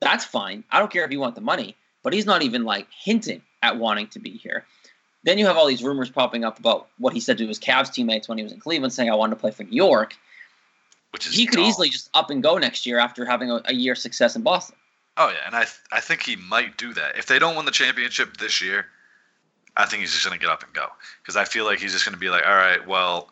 That's 0.00 0.24
fine. 0.24 0.64
I 0.70 0.78
don't 0.78 0.90
care 0.90 1.04
if 1.04 1.12
you 1.12 1.20
want 1.20 1.34
the 1.34 1.40
money, 1.40 1.76
but 2.02 2.12
he's 2.12 2.26
not 2.26 2.42
even 2.42 2.64
like 2.64 2.88
hinting 2.90 3.42
at 3.62 3.78
wanting 3.78 4.08
to 4.08 4.18
be 4.18 4.30
here. 4.30 4.64
Then 5.22 5.38
you 5.38 5.46
have 5.46 5.56
all 5.56 5.66
these 5.66 5.82
rumors 5.82 6.10
popping 6.10 6.44
up 6.44 6.58
about 6.58 6.88
what 6.98 7.14
he 7.14 7.20
said 7.20 7.38
to 7.38 7.46
his 7.46 7.58
Cavs 7.58 7.92
teammates 7.92 8.28
when 8.28 8.36
he 8.36 8.44
was 8.44 8.52
in 8.52 8.60
Cleveland, 8.60 8.92
saying, 8.92 9.08
I 9.08 9.14
wanted 9.14 9.36
to 9.36 9.40
play 9.40 9.50
for 9.50 9.62
New 9.62 9.74
York. 9.74 10.14
Which 11.12 11.26
is 11.26 11.34
He 11.34 11.46
could 11.46 11.60
easily 11.60 11.88
just 11.88 12.10
up 12.12 12.28
and 12.28 12.42
go 12.42 12.58
next 12.58 12.84
year 12.84 12.98
after 12.98 13.24
having 13.24 13.50
a, 13.50 13.62
a 13.66 13.72
year's 13.72 14.02
success 14.02 14.36
in 14.36 14.42
Boston. 14.42 14.76
Oh 15.16 15.28
yeah, 15.28 15.46
and 15.46 15.54
I 15.54 15.60
th- 15.60 15.78
I 15.92 16.00
think 16.00 16.22
he 16.22 16.34
might 16.34 16.76
do 16.76 16.92
that. 16.94 17.16
If 17.16 17.26
they 17.26 17.38
don't 17.38 17.54
win 17.54 17.66
the 17.66 17.70
championship 17.70 18.36
this 18.36 18.60
year, 18.60 18.86
I 19.76 19.86
think 19.86 20.00
he's 20.00 20.12
just 20.12 20.24
gonna 20.24 20.38
get 20.38 20.50
up 20.50 20.62
and 20.62 20.72
go 20.72 20.86
because 21.22 21.36
I 21.36 21.44
feel 21.44 21.64
like 21.64 21.78
he's 21.80 21.92
just 21.92 22.04
gonna 22.04 22.16
be 22.16 22.30
like, 22.30 22.46
all 22.46 22.54
right, 22.54 22.86
well, 22.86 23.30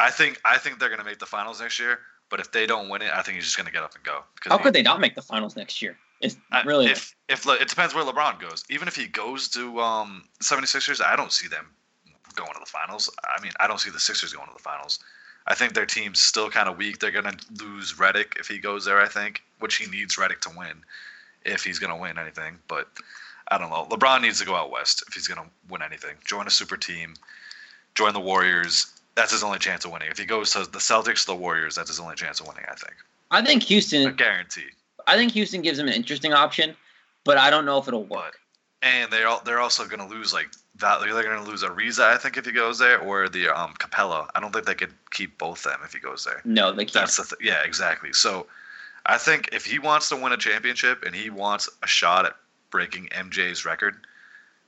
I 0.00 0.10
think 0.10 0.40
I 0.44 0.58
think 0.58 0.78
they're 0.78 0.90
gonna 0.90 1.04
make 1.04 1.18
the 1.18 1.26
finals 1.26 1.60
next 1.60 1.78
year, 1.78 2.00
but 2.30 2.40
if 2.40 2.52
they 2.52 2.66
don't 2.66 2.88
win 2.88 3.02
it, 3.02 3.10
I 3.12 3.22
think 3.22 3.36
he's 3.36 3.44
just 3.44 3.56
gonna 3.56 3.70
get 3.70 3.82
up 3.82 3.94
and 3.94 4.04
go. 4.04 4.22
How 4.46 4.58
he- 4.58 4.62
could 4.64 4.72
they 4.74 4.82
not 4.82 5.00
make 5.00 5.14
the 5.14 5.22
finals 5.22 5.56
next 5.56 5.82
year? 5.82 5.96
It's 6.20 6.36
I- 6.52 6.62
really 6.62 6.86
if 6.86 7.14
if 7.28 7.46
Le- 7.46 7.56
it 7.56 7.68
depends 7.68 7.94
where 7.94 8.04
LeBron 8.04 8.40
goes. 8.40 8.64
Even 8.70 8.88
if 8.88 8.96
he 8.96 9.06
goes 9.06 9.48
to 9.48 9.80
um 9.80 10.24
76ers, 10.42 11.00
I 11.04 11.16
don't 11.16 11.32
see 11.32 11.48
them 11.48 11.66
going 12.34 12.52
to 12.54 12.60
the 12.60 12.66
finals. 12.66 13.10
I 13.36 13.40
mean, 13.42 13.52
I 13.58 13.66
don't 13.66 13.80
see 13.80 13.90
the 13.90 13.98
Sixers 14.00 14.32
going 14.32 14.46
to 14.46 14.52
the 14.54 14.62
finals. 14.62 15.00
I 15.48 15.54
think 15.54 15.72
their 15.74 15.86
team's 15.86 16.20
still 16.20 16.50
kind 16.50 16.68
of 16.68 16.76
weak. 16.76 16.98
They're 16.98 17.10
gonna 17.10 17.36
lose 17.58 17.94
Redick 17.94 18.38
if 18.38 18.46
he 18.46 18.58
goes 18.58 18.84
there. 18.84 19.00
I 19.00 19.08
think, 19.08 19.42
which 19.58 19.76
he 19.76 19.86
needs 19.86 20.16
Redick 20.16 20.40
to 20.42 20.50
win 20.56 20.84
if 21.44 21.64
he's 21.64 21.78
gonna 21.78 21.96
win 21.96 22.18
anything. 22.18 22.58
But 22.68 22.88
I 23.50 23.58
don't 23.58 23.70
know. 23.70 23.86
LeBron 23.90 24.22
needs 24.22 24.38
to 24.40 24.46
go 24.46 24.54
out 24.54 24.70
west 24.70 25.02
if 25.08 25.14
he's 25.14 25.26
gonna 25.28 25.46
win 25.68 25.82
anything. 25.82 26.16
Join 26.24 26.46
a 26.46 26.50
super 26.50 26.76
team. 26.76 27.14
Join 27.94 28.12
the 28.14 28.20
Warriors. 28.20 28.86
That's 29.14 29.32
his 29.32 29.42
only 29.42 29.58
chance 29.58 29.84
of 29.84 29.90
winning. 29.90 30.10
If 30.10 30.18
he 30.18 30.24
goes 30.24 30.50
to 30.52 30.60
the 30.60 30.78
Celtics, 30.78 31.26
the 31.26 31.34
Warriors, 31.34 31.74
that's 31.74 31.88
his 31.90 31.98
only 31.98 32.14
chance 32.14 32.40
of 32.40 32.46
winning. 32.46 32.64
I 32.70 32.74
think. 32.74 32.94
I 33.30 33.42
think 33.42 33.62
A 33.62 33.66
Houston. 33.66 34.14
guarantee. 34.16 34.66
I 35.06 35.16
think 35.16 35.32
Houston 35.32 35.62
gives 35.62 35.78
him 35.78 35.88
an 35.88 35.94
interesting 35.94 36.32
option, 36.32 36.76
but 37.24 37.36
I 37.38 37.50
don't 37.50 37.64
know 37.64 37.78
if 37.78 37.88
it'll 37.88 38.04
work. 38.04 38.38
And 38.82 39.10
they're 39.10 39.26
all, 39.26 39.42
they're 39.44 39.58
also 39.60 39.86
going 39.86 39.98
to 39.98 40.06
lose 40.14 40.32
like 40.32 40.48
that. 40.76 41.00
They're 41.00 41.10
going 41.10 41.44
to 41.44 41.50
lose 41.50 41.64
Ariza, 41.64 42.04
I 42.04 42.16
think, 42.16 42.36
if 42.36 42.46
he 42.46 42.52
goes 42.52 42.78
there, 42.78 43.00
or 43.00 43.28
the 43.28 43.48
um 43.48 43.74
Capela. 43.80 44.28
I 44.34 44.40
don't 44.40 44.52
think 44.52 44.66
they 44.66 44.74
could 44.74 44.92
keep 45.10 45.36
both 45.38 45.64
them 45.64 45.80
if 45.84 45.92
he 45.92 45.98
goes 45.98 46.24
there. 46.24 46.40
No, 46.44 46.70
they 46.72 46.84
can't. 46.84 46.92
That's 47.06 47.16
the 47.16 47.24
th- 47.36 47.40
yeah, 47.42 47.64
exactly. 47.64 48.12
So 48.12 48.46
I 49.06 49.18
think 49.18 49.48
if 49.52 49.64
he 49.64 49.78
wants 49.80 50.08
to 50.10 50.16
win 50.16 50.32
a 50.32 50.36
championship 50.36 51.02
and 51.04 51.14
he 51.14 51.28
wants 51.30 51.68
a 51.82 51.86
shot 51.88 52.24
at 52.26 52.36
breaking 52.70 53.08
MJ's 53.08 53.64
record, 53.64 53.96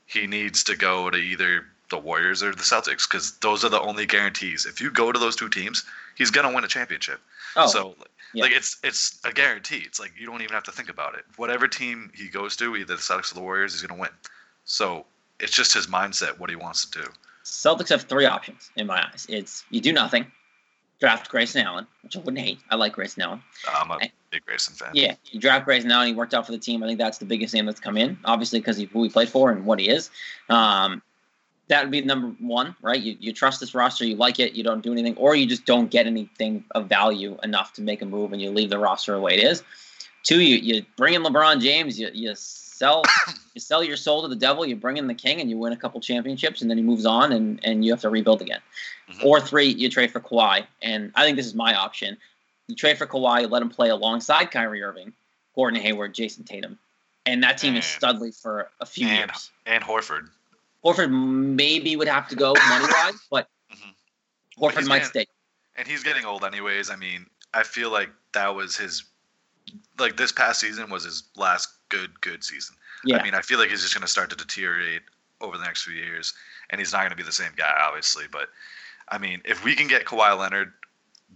he 0.06 0.26
needs 0.26 0.64
to 0.64 0.76
go 0.76 1.10
to 1.10 1.16
either 1.16 1.64
the 1.90 1.98
Warriors 1.98 2.42
or 2.42 2.52
the 2.52 2.62
Celtics 2.62 3.08
because 3.08 3.32
those 3.38 3.64
are 3.64 3.68
the 3.68 3.80
only 3.80 4.06
guarantees. 4.06 4.64
If 4.66 4.80
you 4.80 4.90
go 4.90 5.10
to 5.12 5.18
those 5.18 5.36
two 5.36 5.48
teams, 5.48 5.84
he's 6.16 6.30
going 6.30 6.48
to 6.48 6.54
win 6.54 6.64
a 6.64 6.68
championship. 6.68 7.20
oh, 7.56 7.66
So 7.66 7.96
yeah. 8.32 8.44
like 8.44 8.52
it's 8.52 8.78
it's 8.84 9.18
a 9.24 9.32
guarantee. 9.32 9.82
It's 9.84 9.98
like 9.98 10.12
you 10.18 10.26
don't 10.26 10.42
even 10.42 10.54
have 10.54 10.64
to 10.64 10.72
think 10.72 10.88
about 10.88 11.14
it. 11.14 11.24
Whatever 11.36 11.66
team 11.68 12.10
he 12.14 12.28
goes 12.28 12.56
to, 12.56 12.76
either 12.76 12.94
the 12.94 13.00
Celtics 13.02 13.32
or 13.32 13.34
the 13.34 13.40
Warriors, 13.40 13.72
he's 13.72 13.82
gonna 13.82 14.00
win. 14.00 14.10
So 14.64 15.04
it's 15.40 15.52
just 15.52 15.74
his 15.74 15.86
mindset, 15.88 16.38
what 16.38 16.48
he 16.50 16.56
wants 16.56 16.84
to 16.86 17.02
do. 17.02 17.08
Celtics 17.44 17.88
have 17.88 18.02
three 18.02 18.26
options 18.26 18.70
in 18.76 18.86
my 18.86 19.04
eyes. 19.04 19.26
It's 19.28 19.64
you 19.70 19.80
do 19.80 19.92
nothing, 19.92 20.30
draft 21.00 21.28
Grayson 21.30 21.66
Allen, 21.66 21.86
which 22.02 22.16
I 22.16 22.20
wouldn't 22.20 22.38
hate. 22.38 22.60
I 22.70 22.76
like 22.76 22.92
Grayson 22.92 23.22
Allen. 23.22 23.42
I'm 23.68 23.90
a 23.90 23.98
Eh. 24.02 24.08
Big 24.30 24.44
Grayson 24.44 24.74
fan. 24.74 24.90
Yeah, 24.94 25.14
you 25.26 25.40
draft 25.40 25.64
Grayson 25.64 25.90
Allen. 25.90 26.08
He 26.08 26.14
worked 26.14 26.34
out 26.34 26.46
for 26.46 26.52
the 26.52 26.58
team. 26.58 26.82
I 26.82 26.86
think 26.86 26.98
that's 26.98 27.18
the 27.18 27.24
biggest 27.24 27.52
name 27.54 27.66
that's 27.66 27.80
come 27.80 27.96
in, 27.96 28.18
obviously 28.24 28.60
because 28.60 28.78
of 28.78 28.88
who 28.90 29.02
he 29.02 29.08
played 29.08 29.28
for 29.28 29.50
and 29.50 29.64
what 29.66 29.78
he 29.78 29.88
is. 29.88 30.10
Um, 30.48 31.02
that 31.68 31.82
would 31.82 31.92
be 31.92 32.02
number 32.02 32.28
one, 32.40 32.74
right? 32.82 33.00
You, 33.00 33.16
you 33.20 33.32
trust 33.32 33.60
this 33.60 33.74
roster, 33.74 34.04
you 34.04 34.16
like 34.16 34.40
it, 34.40 34.54
you 34.54 34.64
don't 34.64 34.82
do 34.82 34.92
anything, 34.92 35.16
or 35.16 35.36
you 35.36 35.46
just 35.46 35.66
don't 35.66 35.88
get 35.88 36.06
anything 36.06 36.64
of 36.72 36.88
value 36.88 37.38
enough 37.44 37.72
to 37.74 37.82
make 37.82 38.02
a 38.02 38.06
move 38.06 38.32
and 38.32 38.42
you 38.42 38.50
leave 38.50 38.70
the 38.70 38.78
roster 38.78 39.12
the 39.12 39.20
way 39.20 39.34
it 39.34 39.44
is. 39.44 39.62
Two, 40.24 40.40
you, 40.40 40.56
you 40.56 40.84
bring 40.96 41.14
in 41.14 41.22
LeBron 41.22 41.60
James, 41.60 41.98
you, 41.98 42.10
you 42.12 42.32
sell 42.34 43.04
you 43.54 43.60
sell 43.60 43.84
your 43.84 43.96
soul 43.96 44.22
to 44.22 44.28
the 44.28 44.36
devil, 44.36 44.66
you 44.66 44.74
bring 44.74 44.96
in 44.96 45.06
the 45.06 45.14
king, 45.14 45.40
and 45.40 45.48
you 45.48 45.56
win 45.56 45.72
a 45.72 45.76
couple 45.76 46.00
championships, 46.00 46.60
and 46.60 46.68
then 46.68 46.76
he 46.76 46.82
moves 46.82 47.06
on, 47.06 47.30
and, 47.32 47.60
and 47.64 47.84
you 47.84 47.92
have 47.92 48.00
to 48.00 48.10
rebuild 48.10 48.42
again. 48.42 48.60
Mhm. 49.10 49.24
Or 49.24 49.40
three, 49.40 49.66
you 49.66 49.88
trade 49.88 50.10
for 50.10 50.20
Kawhi, 50.20 50.66
and 50.82 51.12
I 51.14 51.24
think 51.24 51.36
this 51.36 51.46
is 51.46 51.54
my 51.54 51.74
option. 51.74 52.16
You 52.70 52.76
trade 52.76 52.96
for 52.98 53.06
Kawhi, 53.06 53.50
let 53.50 53.62
him 53.62 53.68
play 53.68 53.88
alongside 53.90 54.52
Kyrie 54.52 54.80
Irving, 54.82 55.12
Gordon 55.56 55.80
Hayward, 55.80 56.14
Jayson 56.14 56.44
Tatum, 56.44 56.78
and 57.26 57.42
that 57.42 57.58
team 57.58 57.74
is 57.74 57.98
And- 58.00 58.18
studly 58.20 58.40
for 58.40 58.70
a 58.80 58.86
few 58.86 59.08
and- 59.08 59.28
years. 59.30 59.50
And 59.66 59.82
Horford. 59.82 60.30
Horford 60.84 61.10
maybe 61.10 61.96
would 61.96 62.06
have 62.08 62.28
to 62.28 62.36
go 62.36 62.54
money 62.68 62.86
wise, 62.86 63.14
but 63.28 63.48
Mhm. 63.72 63.94
Horford 64.56 64.78
he's 64.78 64.88
might 64.88 64.98
getting- 64.98 65.10
stay. 65.10 65.26
And 65.74 65.88
he's 65.88 66.04
getting 66.04 66.24
old 66.24 66.44
anyways. 66.44 66.90
I 66.90 66.96
mean, 66.96 67.28
I 67.52 67.64
feel 67.64 67.90
like 67.90 68.10
that 68.32 68.54
was 68.54 68.76
his 68.76 69.04
like 69.98 70.16
this 70.16 70.32
past 70.32 70.58
season 70.60 70.90
was 70.90 71.04
his 71.04 71.24
last 71.36 71.68
good, 71.90 72.20
good 72.22 72.42
season. 72.42 72.74
Yeah. 73.04 73.18
I 73.18 73.22
mean, 73.22 73.34
I 73.34 73.42
feel 73.42 73.58
like 73.58 73.70
he's 73.70 73.82
just 73.82 73.94
gonna 73.94 74.08
start 74.08 74.30
to 74.30 74.36
deteriorate 74.36 75.02
over 75.40 75.56
the 75.58 75.64
next 75.64 75.82
few 75.82 75.94
years. 75.94 76.32
And 76.70 76.80
he's 76.80 76.92
not 76.92 77.02
gonna 77.02 77.14
be 77.16 77.22
the 77.22 77.30
same 77.32 77.52
guy, 77.56 77.72
obviously. 77.82 78.26
But 78.28 78.48
I 79.08 79.18
mean, 79.18 79.42
if 79.44 79.62
we 79.64 79.74
can 79.76 79.86
get 79.88 80.04
Kawhi 80.06 80.36
Leonard, 80.38 80.72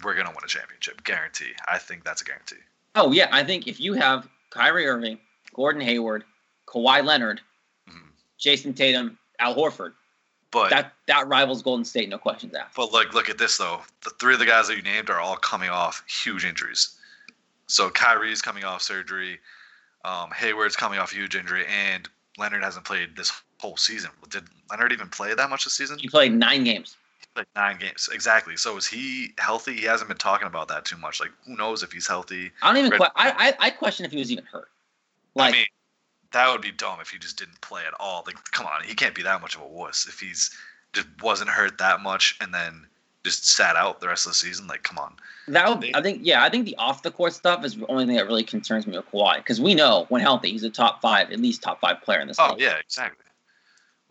we're 0.02 0.14
gonna 0.14 0.30
win 0.30 0.38
a 0.44 0.48
championship. 0.48 1.04
Guarantee. 1.04 1.52
I 1.68 1.78
think 1.78 2.04
that's 2.04 2.22
a 2.22 2.24
guarantee. 2.24 2.56
Oh 2.94 3.12
yeah, 3.12 3.28
I 3.32 3.44
think 3.44 3.66
if 3.66 3.80
you 3.80 3.94
have 3.94 4.28
Kyrie 4.50 4.86
Irving, 4.86 5.18
Gordon 5.54 5.80
Hayward, 5.82 6.24
Kawhi 6.66 7.04
Leonard, 7.04 7.40
Mhm. 7.88 8.08
Jayson 8.38 8.74
Tatum, 8.74 9.18
Al 9.38 9.54
Horford, 9.54 9.94
But 10.50 10.70
that 10.70 10.94
that 11.06 11.26
rivals 11.28 11.62
Golden 11.62 11.84
State, 11.84 12.08
no 12.08 12.18
questions 12.18 12.54
asked. 12.54 12.76
But 12.76 12.92
like, 12.92 13.12
look 13.14 13.28
at 13.28 13.38
this 13.38 13.56
though. 13.58 13.82
The 14.02 14.10
three 14.10 14.34
of 14.34 14.40
the 14.40 14.46
guys 14.46 14.68
that 14.68 14.76
you 14.76 14.82
named 14.82 15.10
are 15.10 15.20
all 15.20 15.36
coming 15.36 15.70
off 15.70 16.02
huge 16.06 16.44
injuries. 16.44 16.96
So 17.66 17.90
Kyrie's 17.90 18.42
coming 18.42 18.64
off 18.64 18.82
surgery. 18.82 19.40
Um, 20.04 20.30
Hayward's 20.32 20.76
coming 20.76 20.98
off 20.98 21.12
huge 21.12 21.34
injury, 21.34 21.64
and 21.66 22.08
Leonard 22.36 22.62
hasn't 22.62 22.84
played 22.84 23.16
this 23.16 23.32
whole 23.58 23.76
season. 23.78 24.10
Did 24.28 24.44
Leonard 24.70 24.92
even 24.92 25.08
play 25.08 25.32
that 25.34 25.48
much 25.48 25.64
this 25.64 25.74
season? 25.74 25.98
He 25.98 26.08
played 26.08 26.32
nine 26.34 26.62
games. 26.64 26.96
Like 27.36 27.48
nine 27.56 27.78
games, 27.78 28.08
exactly. 28.12 28.56
So 28.56 28.76
is 28.76 28.86
he 28.86 29.34
healthy? 29.38 29.74
He 29.74 29.84
hasn't 29.84 30.06
been 30.08 30.16
talking 30.18 30.46
about 30.46 30.68
that 30.68 30.84
too 30.84 30.96
much. 30.96 31.20
Like, 31.20 31.30
who 31.46 31.56
knows 31.56 31.82
if 31.82 31.90
he's 31.90 32.06
healthy? 32.06 32.52
I 32.62 32.68
don't 32.68 32.76
even. 32.78 32.90
Red- 32.92 33.00
Que- 33.00 33.10
I, 33.16 33.30
I 33.60 33.66
I 33.66 33.70
question 33.70 34.06
if 34.06 34.12
he 34.12 34.18
was 34.18 34.30
even 34.30 34.44
hurt. 34.44 34.68
Like 35.34 35.52
I 35.52 35.56
mean, 35.56 35.66
that 36.32 36.50
would 36.52 36.60
be 36.62 36.70
dumb 36.70 36.98
if 37.00 37.08
he 37.10 37.18
just 37.18 37.36
didn't 37.36 37.60
play 37.60 37.82
at 37.86 37.94
all. 37.98 38.22
Like, 38.24 38.36
come 38.52 38.66
on, 38.66 38.84
he 38.84 38.94
can't 38.94 39.14
be 39.16 39.22
that 39.22 39.40
much 39.40 39.56
of 39.56 39.62
a 39.62 39.66
wuss 39.66 40.06
if 40.08 40.20
he's 40.20 40.56
just 40.92 41.08
wasn't 41.22 41.50
hurt 41.50 41.78
that 41.78 42.00
much 42.02 42.36
and 42.40 42.54
then 42.54 42.86
just 43.24 43.48
sat 43.48 43.74
out 43.74 44.00
the 44.00 44.06
rest 44.06 44.26
of 44.26 44.30
the 44.30 44.36
season. 44.36 44.68
Like, 44.68 44.84
come 44.84 44.98
on. 44.98 45.16
that 45.48 45.68
would. 45.68 45.90
I 45.96 46.02
think 46.02 46.20
yeah. 46.22 46.44
I 46.44 46.50
think 46.50 46.66
the 46.66 46.76
off 46.76 47.02
the 47.02 47.10
court 47.10 47.32
stuff 47.32 47.64
is 47.64 47.74
the 47.74 47.86
only 47.88 48.06
thing 48.06 48.14
that 48.14 48.26
really 48.26 48.44
concerns 48.44 48.86
me 48.86 48.96
with 48.96 49.10
Kawhi 49.10 49.38
because 49.38 49.60
we 49.60 49.74
know 49.74 50.06
when 50.08 50.20
healthy 50.20 50.52
he's 50.52 50.62
a 50.62 50.70
top 50.70 51.00
five, 51.00 51.32
at 51.32 51.40
least 51.40 51.62
top 51.62 51.80
five 51.80 52.00
player 52.02 52.20
in 52.20 52.28
this 52.28 52.36
Oh 52.38 52.50
league. 52.52 52.60
yeah, 52.60 52.76
exactly. 52.76 53.23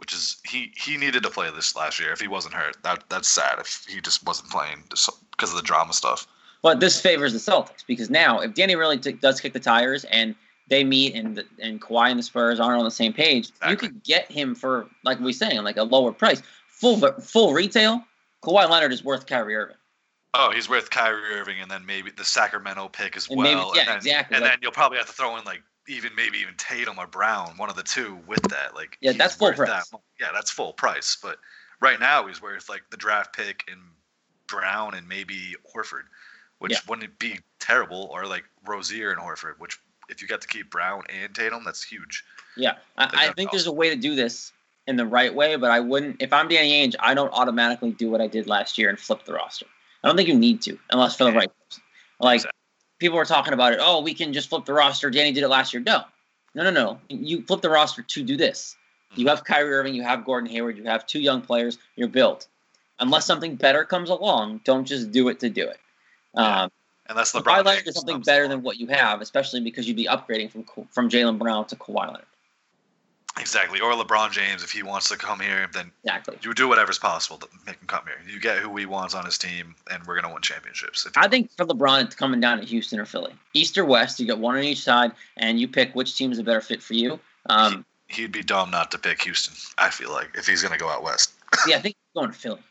Which 0.04 0.12
is 0.12 0.36
he 0.46 0.74
he 0.76 0.98
needed 0.98 1.24
to 1.24 1.30
play 1.30 1.50
this 1.56 1.78
last 1.78 1.98
year 1.98 2.12
if 2.12 2.20
he 2.20 2.28
wasn't 2.28 2.56
hurt. 2.56 2.76
That 2.84 3.06
that's 3.08 3.30
sad 3.30 3.58
if 3.58 3.86
he 3.88 4.02
just 4.02 4.22
wasn't 4.26 4.50
playing 4.50 4.84
just 4.90 5.10
because 5.32 5.52
of 5.52 5.56
the 5.56 5.62
drama 5.62 5.94
stuff. 5.94 6.28
But 6.62 6.82
this 6.82 7.00
favors 7.00 7.32
the 7.32 7.40
Celtics 7.40 7.86
because 7.88 8.10
now 8.10 8.42
if 8.42 8.54
Danny 8.54 8.76
really 8.76 8.98
t- 8.98 9.14
does 9.14 9.40
kick 9.40 9.54
the 9.54 9.62
tires 9.62 10.04
and 10.12 10.36
they 10.68 10.84
meet 10.84 11.16
and 11.16 11.38
the, 11.38 11.46
and 11.62 11.82
Kawhi 11.82 12.10
and 12.10 12.20
the 12.20 12.24
Spurs 12.24 12.60
aren't 12.60 12.80
on 12.80 12.84
the 12.84 12.92
same 12.92 13.14
page, 13.14 13.52
you 13.70 13.78
could 13.78 14.04
get 14.04 14.30
him 14.30 14.56
for 14.56 14.88
like 15.06 15.22
we're 15.22 15.32
saying 15.32 15.64
like 15.64 15.78
a 15.78 15.84
lower 15.84 16.12
price, 16.12 16.42
full 16.68 16.98
full 17.22 17.54
retail. 17.54 18.04
Kawhi 18.44 18.70
Leonard 18.70 18.92
is 18.92 19.06
worth 19.06 19.26
Kyrie 19.26 19.56
Irving. 19.56 19.78
Oh, 20.34 20.52
he's 20.54 20.68
worth 20.68 20.90
Kyrie 20.90 21.34
Irving 21.34 21.62
and 21.62 21.72
then 21.72 21.86
maybe 21.86 22.12
the 22.12 22.26
Sacramento 22.26 22.90
pick 22.90 23.16
as 23.16 23.30
And 23.30 23.38
well. 23.38 23.46
maybe- 23.72 23.78
yeah, 23.78 23.82
and 23.84 23.88
then, 23.90 23.98
exactly, 24.00 24.36
And 24.36 24.44
like- 24.44 24.52
then 24.52 24.60
you'll 24.62 24.74
probably 24.74 24.98
have 24.98 25.08
to 25.08 25.14
throw 25.14 25.38
in 25.38 25.46
like 25.46 25.64
even 25.88 26.12
maybe 26.16 26.40
even 26.40 26.56
Tatum 26.56 26.98
or 26.98 27.08
Brown, 27.08 27.58
one 27.58 27.70
of 27.70 27.76
the 27.76 27.84
two 27.84 28.20
with 28.28 28.42
that. 28.44 28.76
Like 28.76 28.98
Yeah, 29.02 29.14
that's 29.14 29.36
full 29.36 29.54
price. 29.54 29.92
mo- 29.92 30.02
yeah, 30.20 30.30
that's 30.34 30.52
full 30.52 30.74
price. 30.74 31.18
But 31.22 31.38
right 31.80 32.00
now 32.00 32.28
he's 32.28 32.42
worth 32.42 32.70
like 32.70 32.84
the 32.90 32.98
draft 32.98 33.36
pick 33.36 33.64
and 33.70 33.82
Brown 34.48 34.94
and 34.94 35.08
maybe 35.08 35.56
Horford, 35.76 36.04
which 36.60 36.72
Yeah. 36.72 36.80
wouldn't 36.88 37.18
be 37.20 37.40
terrible, 37.60 38.10
or 38.12 38.26
like 38.26 38.46
Rozier 38.66 39.12
and 39.12 39.20
Horford, 39.20 39.60
which 39.60 39.80
if 40.10 40.22
you 40.22 40.28
got 40.28 40.42
to 40.42 40.48
keep 40.48 40.70
Brown 40.70 41.04
and 41.10 41.34
Tatum, 41.34 41.64
that's 41.64 41.84
huge. 41.84 42.24
Yeah, 42.56 42.76
I, 42.98 43.10
I 43.14 43.34
think 43.34 43.52
there's 43.52 43.68
a 43.68 43.72
way 43.72 43.90
to 43.90 43.96
do 43.96 44.16
this 44.16 44.52
in 44.86 44.96
the 44.96 45.06
right 45.06 45.34
way, 45.34 45.56
but 45.56 45.72
I 45.72 45.80
wouldn't. 45.80 46.22
If 46.22 46.34
I'm 46.34 46.48
Danny 46.48 46.86
Ainge, 46.86 46.96
I 47.00 47.14
don't 47.14 47.32
automatically 47.34 47.92
do 47.92 48.10
what 48.12 48.22
I 48.22 48.28
did 48.28 48.48
last 48.48 48.78
year 48.78 48.90
and 48.90 49.00
flip 49.00 49.26
the 49.26 49.34
roster. 49.34 49.66
I 50.04 50.08
don't 50.08 50.18
think 50.18 50.28
you 50.28 50.38
need 50.38 50.62
to, 50.64 50.78
unless 50.90 51.18
for 51.18 51.24
the 51.24 51.32
right 51.32 51.50
person. 51.66 51.84
Like 52.20 52.36
Exactly. 52.36 52.60
People 53.00 53.18
were 53.18 53.26
talking 53.26 53.54
about 53.54 53.74
it. 53.74 53.80
Oh, 53.82 54.02
we 54.02 54.14
can 54.14 54.34
just 54.34 54.50
flip 54.50 54.66
the 54.66 54.74
roster. 54.74 55.10
Danny 55.10 55.32
did 55.32 55.44
it 55.44 55.50
last 55.50 55.74
year. 55.74 55.84
No, 55.86 56.04
no, 56.56 56.64
no, 56.64 56.72
no. 56.72 57.00
You 57.10 57.42
flip 57.44 57.62
the 57.62 57.70
roster 57.70 58.02
to 58.02 58.24
do 58.24 58.38
this. 58.38 58.76
You 59.16 59.28
have 59.28 59.44
Kyrie 59.44 59.74
Irving, 59.74 59.94
you 59.94 60.04
have 60.04 60.26
Gordon 60.26 60.50
Hayward, 60.50 60.78
you 60.78 60.86
have 60.86 61.06
two 61.06 61.20
young 61.20 61.42
players. 61.42 61.78
You're 61.96 62.08
built. 62.08 62.48
Unless 63.00 63.26
something 63.26 63.56
better 63.56 63.84
comes 63.84 64.10
along, 64.10 64.62
don't 64.64 64.86
just 64.86 65.12
do 65.12 65.28
it 65.30 65.40
to 65.42 65.50
do 65.50 65.68
it. 65.68 65.80
Um, 66.36 66.72
Unless 67.10 67.34
Kawhi 67.34 67.44
LeBron 67.44 67.66
Leonard 67.66 67.88
is 67.88 67.96
something 67.96 68.22
better 68.22 68.44
along. 68.46 68.58
than 68.58 68.64
what 68.64 68.80
you 68.80 68.88
have, 68.88 69.22
especially 69.22 69.60
because 69.60 69.88
you'd 69.88 69.98
be 69.98 70.06
upgrading 70.06 70.52
from 70.52 70.88
from 70.90 71.10
Jaylen 71.10 71.38
Brown 71.38 71.66
to 71.68 71.76
Kawhi 71.76 72.08
Leonard. 72.08 72.26
Exactly, 73.40 73.80
or 73.80 73.92
LeBron 73.94 74.32
James 74.32 74.64
if 74.64 74.72
he 74.72 74.84
wants 74.84 75.10
to 75.10 75.18
come 75.18 75.40
here, 75.40 75.70
then 75.74 75.92
Exactly. 76.04 76.38
you 76.42 76.54
do 76.54 76.68
whatever's 76.68 77.00
possible 77.00 77.38
to 77.38 77.48
make 77.66 77.80
him 77.80 77.88
come 77.88 78.04
here. 78.06 78.18
You 78.32 78.40
get 78.40 78.60
who 78.60 78.76
he 78.78 78.86
wants 78.86 79.14
on 79.16 79.26
his 79.26 79.38
team, 79.38 79.76
and 79.92 80.04
we're 80.06 80.20
gonna 80.20 80.34
win 80.34 80.42
championships. 80.42 81.06
If 81.06 81.18
I 81.18 81.28
think 81.28 81.52
for 81.56 81.66
LeBron, 81.66 82.04
it's 82.06 82.16
coming 82.16 82.40
down 82.40 82.60
to 82.60 82.66
Houston 82.66 83.00
or 83.00 83.06
Philly. 83.06 83.34
East 83.54 83.78
or 83.78 83.86
West, 83.86 84.20
you 84.20 84.28
got 84.28 84.40
one 84.40 84.56
on 84.58 84.64
each 84.64 84.82
side, 84.84 85.12
and 85.38 85.60
you 85.60 85.68
pick 85.68 85.94
which 85.96 86.16
team 86.18 86.32
is 86.32 86.40
a 86.40 86.44
better 86.44 86.62
fit 86.62 86.82
for 86.84 86.94
you. 86.94 87.20
Um, 87.50 87.86
he'd 88.08 88.32
be 88.32 88.44
dumb 88.44 88.70
not 88.72 88.92
to 88.92 88.98
pick 89.00 89.22
Houston. 89.24 89.54
I 89.78 89.90
feel 89.90 90.12
like 90.12 90.30
if 90.36 90.48
he's 90.48 90.62
gonna 90.62 90.78
go 90.78 90.90
out 90.90 91.04
west, 91.04 91.34
yeah, 91.68 91.78
I 91.78 91.80
think 91.80 91.96
he's 91.96 92.22
going 92.22 92.32
to 92.32 92.38
Philly. 92.38 92.62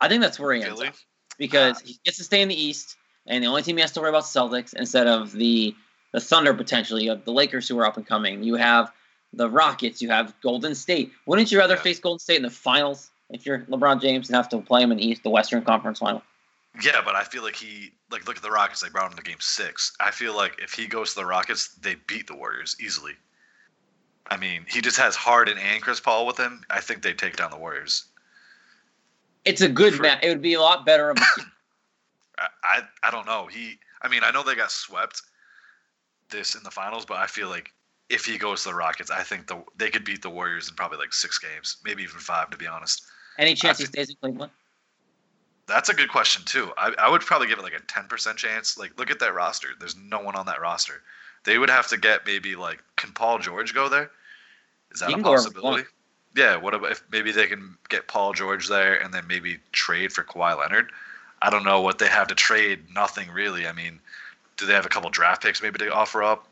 I 0.00 0.08
think 0.08 0.22
that's 0.22 0.38
where 0.38 0.54
he 0.54 0.62
ends 0.62 0.80
up 0.80 0.94
because 1.38 1.80
he 1.80 1.98
gets 2.04 2.18
to 2.18 2.24
stay 2.24 2.42
in 2.42 2.48
the 2.48 2.60
East, 2.60 2.96
and 3.26 3.42
the 3.42 3.48
only 3.48 3.62
team 3.62 3.76
he 3.76 3.80
has 3.82 3.92
to 3.92 4.00
worry 4.00 4.10
about 4.10 4.24
is 4.24 4.32
the 4.32 4.40
Celtics 4.40 4.74
instead 4.74 5.06
of 5.06 5.32
the 5.32 5.74
the 6.12 6.20
Thunder 6.20 6.54
potentially. 6.54 7.08
of 7.08 7.24
the 7.24 7.32
Lakers 7.32 7.68
who 7.68 7.78
are 7.78 7.84
up 7.86 7.96
and 7.98 8.06
coming. 8.06 8.42
You 8.42 8.54
have 8.54 8.90
the 9.36 9.48
Rockets. 9.48 10.02
You 10.02 10.08
have 10.10 10.34
Golden 10.40 10.74
State. 10.74 11.12
Wouldn't 11.26 11.52
you 11.52 11.58
rather 11.58 11.74
Yeah. 11.74 11.80
face 11.82 12.00
Golden 12.00 12.18
State 12.18 12.36
in 12.36 12.42
the 12.42 12.50
finals 12.50 13.10
if 13.30 13.46
you're 13.46 13.60
LeBron 13.60 14.00
James 14.00 14.28
and 14.28 14.36
have 14.36 14.48
to 14.50 14.58
play 14.58 14.82
him 14.82 14.90
in 14.92 14.98
the 14.98 15.06
East, 15.06 15.22
the 15.22 15.30
Western 15.30 15.62
Conference 15.64 15.98
Final? 16.00 16.22
Yeah, 16.82 17.00
but 17.04 17.14
I 17.14 17.24
feel 17.24 17.42
like 17.42 17.56
he 17.56 17.92
like 18.10 18.26
look 18.26 18.36
at 18.36 18.42
the 18.42 18.50
Rockets. 18.50 18.80
They 18.80 18.88
brought 18.88 19.10
him 19.10 19.16
to 19.16 19.22
Game 19.22 19.40
Six. 19.40 19.94
I 20.00 20.10
feel 20.10 20.34
like 20.36 20.58
if 20.62 20.72
he 20.72 20.86
goes 20.86 21.10
to 21.10 21.20
the 21.20 21.26
Rockets, 21.26 21.68
they 21.80 21.94
beat 22.06 22.26
the 22.26 22.34
Warriors 22.36 22.76
easily. 22.80 23.12
I 24.30 24.36
mean, 24.36 24.66
he 24.68 24.80
just 24.80 24.96
has 24.98 25.14
Harden 25.16 25.56
and 25.56 25.80
Chris 25.82 26.00
Paul 26.00 26.26
with 26.26 26.36
him. 26.36 26.64
I 26.68 26.80
think 26.80 27.02
they 27.02 27.12
take 27.14 27.36
down 27.36 27.50
the 27.50 27.56
Warriors. 27.56 28.06
It's 29.44 29.60
a 29.62 29.68
good 29.68 29.94
For- 29.94 30.02
match. 30.02 30.18
It 30.22 30.28
would 30.28 30.42
be 30.42 30.54
a 30.54 30.60
lot 30.60 30.84
better 30.84 31.10
of 31.10 31.18
I 32.64 32.82
I 33.02 33.10
don't 33.10 33.26
know. 33.26 33.46
He 33.46 33.78
I 34.02 34.08
mean 34.08 34.22
I 34.24 34.30
know 34.30 34.42
they 34.42 34.54
got 34.54 34.70
swept 34.70 35.22
this 36.28 36.54
in 36.54 36.62
the 36.62 36.70
finals, 36.70 37.06
but 37.06 37.16
I 37.18 37.26
feel 37.26 37.48
like 37.48 37.72
if 38.08 38.24
he 38.24 38.38
goes 38.38 38.62
to 38.62 38.70
the 38.70 38.74
Rockets, 38.74 39.10
I 39.10 39.22
think 39.22 39.46
the 39.46 39.62
they 39.76 39.90
could 39.90 40.04
beat 40.04 40.22
the 40.22 40.30
Warriors 40.30 40.68
in 40.68 40.74
probably 40.74 40.98
like 40.98 41.12
six 41.12 41.38
games, 41.38 41.78
maybe 41.84 42.02
even 42.02 42.18
five, 42.18 42.50
to 42.50 42.56
be 42.56 42.66
honest. 42.66 43.04
Any 43.38 43.54
chance 43.54 43.78
he 43.78 43.86
stays 43.86 44.10
in 44.10 44.16
Cleveland? 44.20 44.52
That's 45.66 45.88
a 45.88 45.94
good 45.94 46.08
question 46.08 46.44
too. 46.44 46.70
I, 46.76 46.94
I 46.98 47.10
would 47.10 47.22
probably 47.22 47.48
give 47.48 47.58
it 47.58 47.62
like 47.62 47.74
a 47.74 47.80
ten 47.80 48.04
percent 48.04 48.38
chance. 48.38 48.78
Like 48.78 48.98
look 48.98 49.10
at 49.10 49.18
that 49.20 49.34
roster. 49.34 49.68
There's 49.78 49.96
no 49.96 50.20
one 50.20 50.36
on 50.36 50.46
that 50.46 50.60
roster. 50.60 51.02
They 51.44 51.58
would 51.58 51.70
have 51.70 51.88
to 51.88 51.96
get 51.96 52.26
maybe 52.26 52.56
like 52.56 52.82
can 52.96 53.12
Paul 53.12 53.38
George 53.38 53.74
go 53.74 53.88
there? 53.88 54.10
Is 54.92 55.00
that 55.00 55.10
a 55.10 55.12
can 55.12 55.22
go 55.22 55.30
wherever 55.30 55.48
he 55.48 55.54
possibility? 55.54 55.88
Yeah, 56.36 56.56
what 56.56 56.74
about 56.74 56.92
if 56.92 57.02
maybe 57.10 57.32
they 57.32 57.46
can 57.46 57.76
get 57.88 58.08
Paul 58.08 58.34
George 58.34 58.68
there 58.68 59.02
and 59.02 59.12
then 59.12 59.26
maybe 59.26 59.58
trade 59.72 60.12
for 60.12 60.22
Kawhi 60.22 60.56
Leonard? 60.58 60.92
I 61.42 61.50
don't 61.50 61.64
know 61.64 61.80
what 61.80 61.98
they 61.98 62.08
have 62.08 62.28
to 62.28 62.34
trade. 62.34 62.84
Nothing 62.92 63.30
really. 63.30 63.66
I 63.66 63.72
mean, 63.72 64.00
do 64.56 64.66
they 64.66 64.74
have 64.74 64.86
a 64.86 64.90
couple 64.90 65.10
draft 65.10 65.42
picks 65.42 65.62
maybe 65.62 65.78
to 65.78 65.92
offer 65.92 66.22
up? 66.22 66.46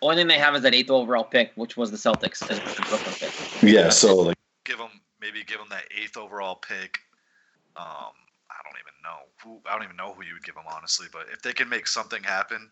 Only 0.00 0.16
thing 0.16 0.28
they 0.28 0.38
have 0.38 0.54
is 0.54 0.62
that 0.62 0.74
eighth 0.74 0.90
overall 0.90 1.24
pick, 1.24 1.52
which 1.56 1.76
was 1.76 1.90
the 1.90 1.96
Celtics 1.96 2.48
as 2.50 2.58
the 2.60 2.86
Brooklyn 2.88 3.14
pick. 3.18 3.62
Yeah, 3.62 3.88
so 3.88 4.16
like 4.16 4.36
Give 4.64 4.78
them 4.78 4.90
maybe 5.20 5.42
give 5.44 5.58
them 5.58 5.68
that 5.70 5.84
eighth 5.96 6.16
overall 6.16 6.56
pick. 6.56 6.98
Um, 7.76 8.12
I 8.50 8.56
don't 8.64 8.76
even 8.80 8.94
know 9.02 9.18
who. 9.42 9.60
I 9.68 9.74
don't 9.74 9.84
even 9.84 9.96
know 9.96 10.12
who 10.12 10.24
you 10.24 10.34
would 10.34 10.44
give 10.44 10.56
him 10.56 10.64
honestly. 10.72 11.06
But 11.12 11.26
if 11.32 11.42
they 11.42 11.52
can 11.52 11.68
make 11.68 11.86
something 11.86 12.22
happen, 12.22 12.70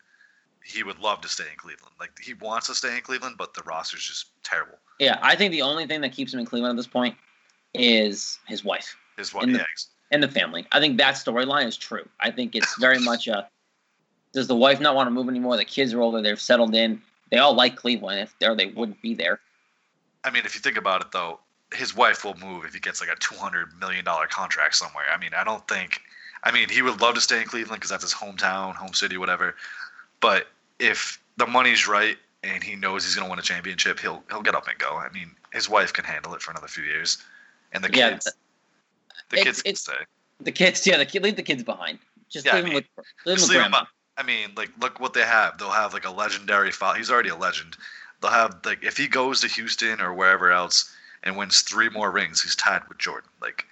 he 0.65 0.83
would 0.83 0.99
love 0.99 1.21
to 1.23 1.29
stay 1.29 1.45
in 1.51 1.57
Cleveland. 1.57 1.95
Like 1.99 2.11
he 2.21 2.35
wants 2.35 2.67
to 2.69 2.75
stay 2.75 2.97
in 2.97 3.03
Cleveland, 3.03 3.37
but 3.39 3.55
the 3.55 3.63
roster's 3.63 4.07
just 4.07 4.27
terrible. 4.45 4.79
Yeah, 4.99 5.19
I 5.23 5.37
think 5.37 5.53
the 5.53 5.63
only 5.63 5.87
thing 5.87 6.01
that 6.03 6.13
keeps 6.13 6.33
him 6.35 6.41
in 6.41 6.47
Cleveland 6.47 6.73
at 6.73 6.77
this 6.77 6.87
point 6.87 7.17
is 7.75 8.39
his 8.47 8.65
wife 8.65 8.97
His 9.17 9.35
wife, 9.35 9.45
In 9.45 9.53
the- 9.53 9.59
Yeah, 9.59 9.65
and 10.11 10.23
the 10.23 10.29
family. 10.29 10.67
I 10.73 10.81
think 10.81 10.99
that 10.99 11.15
storyline 11.15 11.67
is 11.67 11.77
true. 11.77 12.09
I 12.21 12.31
think 12.31 12.55
it's 12.55 12.79
very 12.79 12.99
much 12.99 13.27
a 13.27 13.49
does 14.33 14.47
the 14.49 14.57
wife 14.57 14.81
not 14.81 14.95
want 14.95 15.07
to 15.07 15.11
move 15.11 15.29
anymore? 15.29 15.57
The 15.57 15.65
kids 15.65 15.95
are 15.95 16.01
older, 16.01 16.21
they've 16.21 16.41
settled 16.41 16.75
in. 16.75 17.01
They 17.31 17.39
all 17.39 17.55
like 17.55 17.77
Cleveland. 17.77 18.21
If 18.21 18.35
there 18.39 18.55
they 18.55 18.67
wouldn't 18.67 19.01
be 19.03 19.15
there. 19.15 19.41
I 20.25 20.31
mean, 20.31 20.45
if 20.45 20.55
you 20.55 20.61
think 20.61 20.77
about 20.77 21.01
it, 21.03 21.13
though, 21.13 21.41
his 21.73 21.95
wife 21.95 22.25
will 22.25 22.37
move 22.37 22.65
if 22.65 22.75
he 22.75 22.81
gets 22.81 23.01
like 23.01 23.11
a 23.11 23.17
two 23.17 23.35
hundred 23.37 23.69
million 23.81 24.05
dollar 24.05 24.27
contract 24.27 24.75
somewhere. 24.77 25.05
I 25.13 25.19
mean, 25.19 25.31
I 25.37 25.45
don't 25.45 25.67
think. 25.69 26.01
I 26.45 26.53
mean, 26.53 26.69
he 26.69 26.83
would 26.83 27.01
love 27.01 27.15
to 27.17 27.21
stay 27.21 27.41
in 27.41 27.49
Cleveland 27.49 27.81
because 27.81 27.91
that's 27.91 28.05
his 28.05 28.15
hometown, 28.15 28.75
home 28.75 28.95
city, 28.95 29.17
whatever. 29.17 29.57
But 30.21 30.47
if 30.79 31.21
the 31.37 31.47
money's 31.47 31.89
right 31.89 32.17
and 32.45 32.63
he 32.63 32.77
knows 32.77 33.05
he's 33.05 33.15
going 33.17 33.27
to 33.27 33.31
win 33.31 33.39
a 33.39 33.43
championship, 33.43 33.99
he'll 33.99 34.23
he'll 34.31 34.43
get 34.43 34.55
up 34.55 34.69
and 34.69 34.79
go. 34.79 34.97
I 34.97 35.09
mean, 35.11 35.33
his 35.53 35.69
wife 35.69 35.93
can 35.93 36.05
handle 36.05 36.35
it 36.35 36.43
for 36.43 36.53
another 36.53 36.69
few 36.69 36.85
years, 36.85 37.19
and 37.73 37.83
the 37.83 37.91
Yeah, 37.93 38.11
kids, 38.11 38.33
the 39.31 39.37
kids 39.39 39.63
can 39.63 39.71
it's- 39.71 39.81
stay. 39.83 40.05
The 40.39 40.53
kids, 40.53 40.87
yeah, 40.87 40.99
the 40.99 41.07
kid 41.07 41.23
leave 41.23 41.37
the 41.37 41.43
kids 41.43 41.63
behind. 41.65 41.99
Just 42.29 42.45
Yeah, 42.45 42.57
I 42.57 42.61
leave 42.61 42.65
them 42.67 42.75
with 42.75 42.85
leave 43.25 43.41
them 43.41 43.49
leave 43.49 43.73
up. 43.73 43.89
I 44.19 44.23
mean, 44.23 44.51
like, 44.57 44.71
look 44.81 44.99
what 44.99 45.13
they 45.13 45.23
have. 45.23 45.59
They'll 45.59 45.71
have 45.71 45.93
like 45.93 46.07
a 46.07 46.11
legendary 46.11 46.73
father. 46.73 46.99
He's 46.99 47.11
already 47.11 47.29
a 47.29 47.37
legend. 47.37 47.77
They'll 48.21 48.31
have 48.31 48.61
like 48.65 48.83
if 48.83 48.97
he 48.97 49.09
goes 49.09 49.41
to 49.41 49.49
Houston 49.49 50.01
or 50.01 50.15
wherever 50.15 50.51
else 50.51 50.93
and 51.23 51.37
wins 51.37 51.61
three 51.63 51.89
more 51.89 52.11
rings, 52.11 52.43
he's 52.43 52.57
tied 52.57 52.89
with 52.89 52.99
Jordan. 52.99 53.29
Like, 53.43 53.67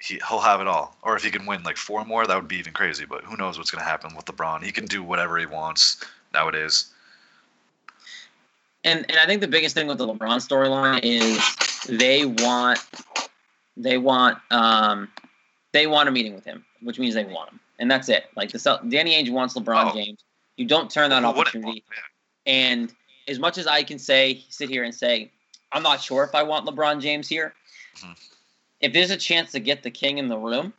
he 0.00 0.20
he'll 0.28 0.40
have 0.40 0.60
it 0.60 0.66
all. 0.66 0.96
Or 1.02 1.16
if 1.16 1.22
he 1.22 1.30
can 1.30 1.46
win 1.46 1.62
like 1.62 1.76
four 1.76 2.04
more, 2.04 2.26
that 2.26 2.36
would 2.36 2.48
be 2.48 2.58
even 2.58 2.72
crazy. 2.72 3.04
But 3.04 3.24
who 3.24 3.36
knows 3.36 3.58
what's 3.58 3.70
gonna 3.70 3.84
happen 3.84 4.14
with 4.16 4.24
LeBron? 4.26 4.64
He 4.64 4.72
can 4.72 4.86
do 4.86 5.02
whatever 5.02 5.38
he 5.38 5.46
wants 5.46 6.04
nowadays. 6.32 6.86
And 8.84 9.04
and 9.08 9.18
I 9.18 9.26
think 9.26 9.40
the 9.40 9.48
biggest 9.48 9.74
thing 9.74 9.86
with 9.86 9.98
the 9.98 10.06
LeBron 10.06 10.38
storyline 10.46 11.00
is 11.02 11.86
they 11.86 12.24
want 12.24 12.80
they 13.76 13.98
want 13.98 14.38
um 14.50 15.08
they 15.72 15.86
want 15.86 16.08
a 16.08 16.12
meeting 16.12 16.34
with 16.34 16.44
him, 16.44 16.64
which 16.80 16.98
means 16.98 17.14
they 17.14 17.24
want 17.24 17.50
him, 17.50 17.60
and 17.78 17.90
that's 17.90 18.08
it. 18.08 18.24
Like 18.36 18.50
the 18.52 18.80
Danny 18.88 19.12
Ainge 19.22 19.30
wants 19.30 19.54
LeBron 19.54 19.90
Oh. 19.90 19.94
James. 19.94 20.22
You 20.56 20.66
don't 20.66 20.90
turn 20.90 21.10
that 21.10 21.22
wouldn't 21.22 21.38
opportunity. 21.38 21.84
And 22.46 22.92
as 23.28 23.38
much 23.38 23.58
as 23.58 23.66
I 23.66 23.82
can 23.82 23.98
say, 23.98 24.44
sit 24.48 24.68
here 24.68 24.82
and 24.84 24.94
say, 24.94 25.30
I'm 25.70 25.82
not 25.82 26.00
sure 26.00 26.24
if 26.24 26.34
I 26.34 26.42
want 26.42 26.66
LeBron 26.66 27.00
James 27.00 27.28
here. 27.28 27.54
Mhm. 27.98 28.16
If 28.80 28.92
there's 28.92 29.10
a 29.10 29.16
chance 29.16 29.52
to 29.52 29.60
get 29.60 29.82
the 29.82 29.90
king 29.90 30.18
in 30.18 30.28
the 30.28 30.36
room 30.38 30.72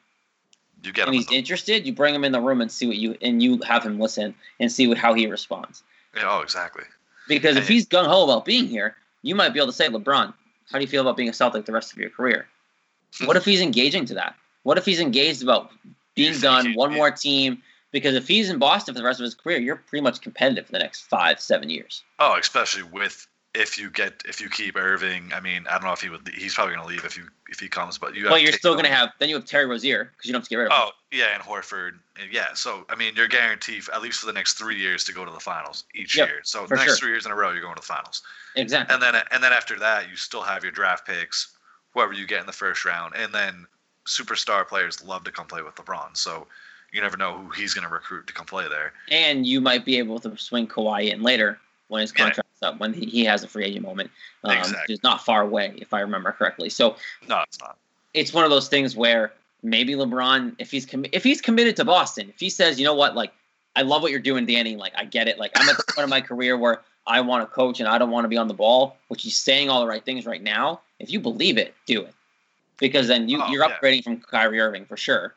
You 0.84 0.92
get 0.92 1.08
and 1.08 1.14
him. 1.16 1.22
he's 1.22 1.28
in 1.30 1.36
interested, 1.36 1.86
you 1.86 1.94
bring 1.94 2.14
him 2.16 2.24
in 2.24 2.32
the 2.32 2.42
room 2.42 2.60
and 2.62 2.72
see 2.72 2.88
what 2.88 2.98
you 2.98 3.18
and 3.22 3.42
you 3.44 3.60
have 3.66 3.84
him 3.86 4.00
listen 4.00 4.36
and 4.60 4.72
see 4.72 4.88
what 4.88 4.98
how 4.98 5.14
he 5.14 5.28
responds. 5.28 5.84
yeah, 6.16 6.24
oh, 6.26 6.42
exactly. 6.42 6.84
Because 7.28 7.56
if 7.56 7.68
he's 7.68 7.86
gung 7.86 8.08
ho 8.08 8.24
about 8.24 8.44
being 8.46 8.68
here, 8.68 8.96
you 9.22 9.36
might 9.36 9.50
be 9.50 9.60
able 9.60 9.68
to 9.68 9.74
say, 9.74 9.88
LeBron, 9.88 10.34
how 10.72 10.78
do 10.78 10.82
you 10.84 10.88
feel 10.88 11.02
about 11.02 11.16
being 11.18 11.30
a 11.30 11.34
Celtic 11.34 11.66
the 11.66 11.72
rest 11.72 11.92
of 11.94 12.00
your 12.00 12.10
career? 12.10 12.48
what 13.26 13.38
if 13.38 13.46
he's 13.46 13.62
engaging 13.62 14.06
to 14.06 14.16
that? 14.16 14.36
What 14.64 14.78
if 14.78 14.86
he's 14.86 15.00
engaged 15.00 15.44
about 15.44 15.72
being 16.20 16.40
done, 16.40 16.74
one 16.74 16.94
more 16.94 17.12
team? 17.12 17.62
Because 17.92 18.14
if 18.14 18.28
he's 18.28 18.50
in 18.50 18.60
Boston 18.60 18.94
for 18.94 19.00
the 19.00 19.06
rest 19.06 19.20
of 19.20 19.24
his 19.24 19.34
career, 19.34 19.58
you're 19.58 19.76
pretty 19.76 20.04
much 20.04 20.22
competitive 20.22 20.68
for 20.68 20.72
the 20.74 20.80
next 20.80 21.02
five, 21.02 21.40
seven 21.40 21.70
years. 21.70 22.04
Oh, 22.20 22.38
especially 22.38 22.84
with 22.84 23.28
if 23.56 23.80
you 23.80 23.90
get 23.90 24.22
if 24.28 24.40
you 24.40 24.50
keep 24.50 24.76
Irving. 24.76 25.32
I 25.34 25.40
mean, 25.40 25.66
I 25.68 25.74
don't 25.74 25.86
know 25.86 25.94
if 25.94 26.02
he 26.02 26.10
would. 26.10 26.28
He's 26.36 26.54
probably 26.54 26.76
gonna 26.76 26.88
leave 26.88 27.04
if 27.04 27.18
you 27.18 27.28
if 27.50 27.60
he 27.60 27.68
comes. 27.68 27.98
But 27.98 28.16
you. 28.16 28.24
have 28.24 28.32
But 28.32 28.42
you're 28.42 28.52
still 28.52 28.74
going 28.74 28.86
to 28.86 28.92
have, 28.92 29.10
then 29.20 29.30
you 29.30 29.36
have 29.36 29.46
Terry 29.46 29.66
Rozier 29.66 30.12
because 30.16 30.28
you 30.28 30.34
don't 30.34 30.42
have 30.42 30.48
to 30.48 30.50
get 30.50 30.58
rid 30.58 30.68
of 30.68 30.72
him. 30.72 30.80
Oh 30.82 30.92
yeah, 31.12 31.34
and 31.34 31.42
Horford. 31.42 31.94
Yeah, 32.32 32.54
so 32.54 32.86
I 32.90 32.96
mean, 32.96 33.14
you're 33.16 33.28
guaranteed 33.28 33.84
at 33.94 34.02
least 34.02 34.20
for 34.20 34.28
the 34.28 34.34
next 34.34 34.54
three 34.54 34.78
years 34.78 35.04
to 35.06 35.14
go 35.14 35.26
to 35.26 35.32
the 35.32 35.40
finals 35.40 35.86
each 35.96 36.16
Yep, 36.16 36.28
year. 36.28 36.40
So 36.44 36.66
the 36.68 36.76
next 36.76 36.86
sure. 36.86 36.96
three 36.98 37.10
years 37.10 37.26
in 37.26 37.32
a 37.32 37.36
row, 37.36 37.52
you're 37.52 37.62
going 37.62 37.76
to 37.76 37.82
the 37.82 37.88
finals. 37.88 38.22
exactly. 38.56 38.94
And 38.94 39.02
then 39.02 39.22
and 39.32 39.44
then 39.44 39.52
after 39.52 39.80
that, 39.80 40.10
you 40.10 40.16
still 40.16 40.44
have 40.44 40.64
your 40.64 40.72
draft 40.72 41.08
picks, 41.08 41.56
whoever 41.94 42.14
you 42.14 42.28
get 42.28 42.42
in 42.42 42.46
the 42.46 42.54
first 42.54 42.86
round, 42.86 43.16
and 43.16 43.34
then 43.34 43.66
superstar 44.10 44.68
players 44.68 45.04
love 45.04 45.24
to 45.24 45.32
come 45.32 45.46
play 45.48 45.62
with 45.62 45.76
LeBron. 45.76 46.18
So 46.18 46.48
you 46.92 47.02
never 47.02 47.16
know 47.18 47.38
who 47.38 47.50
he's 47.52 47.74
going 47.74 47.88
to 47.88 47.94
recruit 47.94 48.28
to 48.28 48.34
come 48.34 48.46
play 48.46 48.68
there. 48.68 48.94
And 49.10 49.46
you 49.46 49.62
might 49.62 49.86
be 49.86 49.98
able 50.00 50.20
to 50.20 50.36
swing 50.38 50.68
Kawhi 50.68 51.12
in 51.14 51.22
later 51.22 51.60
when 51.88 52.02
his 52.02 52.12
Yeah. 52.12 52.26
contract's 52.26 52.64
up, 52.64 52.80
when 52.80 52.94
he, 52.94 53.06
he 53.06 53.26
has 53.26 53.44
a 53.44 53.48
free 53.48 53.66
agent 53.66 53.86
moment. 53.86 54.10
Um, 54.44 54.58
Exactly. 54.58 54.94
It's 54.96 55.04
not 55.04 55.24
far 55.24 55.42
away, 55.42 55.74
if 55.78 55.94
I 55.94 56.00
remember 56.02 56.32
correctly. 56.32 56.70
So 56.70 56.96
No, 57.28 57.42
it's 57.48 57.60
not. 57.60 57.78
it's 58.14 58.34
one 58.34 58.44
of 58.44 58.50
those 58.50 58.68
things 58.68 58.96
where 58.96 59.32
maybe 59.62 59.94
LeBron, 59.94 60.56
if 60.58 60.72
he's 60.72 60.86
commi- 60.86 61.10
if 61.14 61.24
he's 61.24 61.42
committed 61.42 61.76
to 61.78 61.86
Boston, 61.86 62.30
if 62.30 62.40
he 62.40 62.50
says, 62.50 62.80
you 62.80 62.86
know 62.86 62.96
what, 62.96 63.16
like 63.16 63.32
I 63.76 63.84
love 63.84 64.02
what 64.02 64.12
you're 64.12 64.20
doing, 64.20 64.46
Danny. 64.48 64.76
Like 64.76 64.94
I 64.98 65.06
get 65.06 65.28
it. 65.28 65.38
Like 65.38 65.52
I'm 65.56 65.70
at 65.70 65.78
the 65.78 65.84
point 65.94 66.04
of 66.04 66.10
my 66.10 66.22
career 66.22 66.58
where 66.58 66.82
I 67.06 67.22
want 67.22 67.48
to 67.48 67.54
coach 67.54 67.80
and 67.80 67.88
I 67.88 67.98
don't 68.00 68.10
want 68.12 68.26
to 68.26 68.30
be 68.30 68.38
on 68.38 68.48
the 68.48 68.54
ball, 68.54 68.98
which 69.10 69.22
he's 69.24 69.38
saying 69.38 69.70
all 69.70 69.80
the 69.82 69.88
right 69.88 70.04
things 70.04 70.26
right 70.26 70.42
now. 70.42 70.82
If 71.00 71.12
you 71.12 71.20
believe 71.20 71.58
it, 71.58 71.76
do 71.86 72.02
it, 72.02 72.14
because 72.80 73.08
then 73.08 73.30
you 73.30 73.42
Oh, 73.42 73.50
you're 73.52 73.68
yeah. 73.68 73.78
upgrading 73.78 74.04
from 74.04 74.22
Kyrie 74.22 74.60
Irving 74.60 74.86
for 74.86 74.98
sure, 74.98 75.36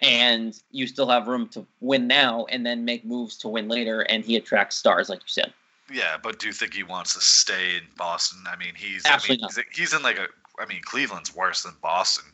and 0.00 0.54
you 0.70 0.86
still 0.86 1.08
have 1.08 1.28
room 1.28 1.48
to 1.50 1.66
win 1.80 2.06
now 2.06 2.46
and 2.46 2.66
then 2.66 2.84
make 2.84 3.04
moves 3.04 3.36
to 3.38 3.48
win 3.48 3.68
later. 3.68 4.00
And 4.02 4.24
he 4.24 4.36
attracts 4.36 4.76
stars, 4.76 5.08
like 5.08 5.20
you 5.20 5.28
said. 5.28 5.52
Yeah, 5.92 6.16
but 6.22 6.38
do 6.38 6.46
you 6.46 6.52
think 6.52 6.74
he 6.74 6.82
wants 6.82 7.14
to 7.14 7.20
stay 7.20 7.76
in 7.76 7.82
Boston? 7.96 8.40
I 8.46 8.56
mean, 8.56 8.74
he's 8.74 9.04
Absolutely 9.04 9.44
I 9.44 9.46
mean, 9.46 9.64
he's, 9.70 9.78
he's 9.78 9.94
in 9.94 10.02
like 10.02 10.18
a. 10.18 10.26
I 10.58 10.66
mean, 10.66 10.80
Cleveland's 10.82 11.34
worse 11.34 11.62
than 11.62 11.74
Boston, 11.82 12.24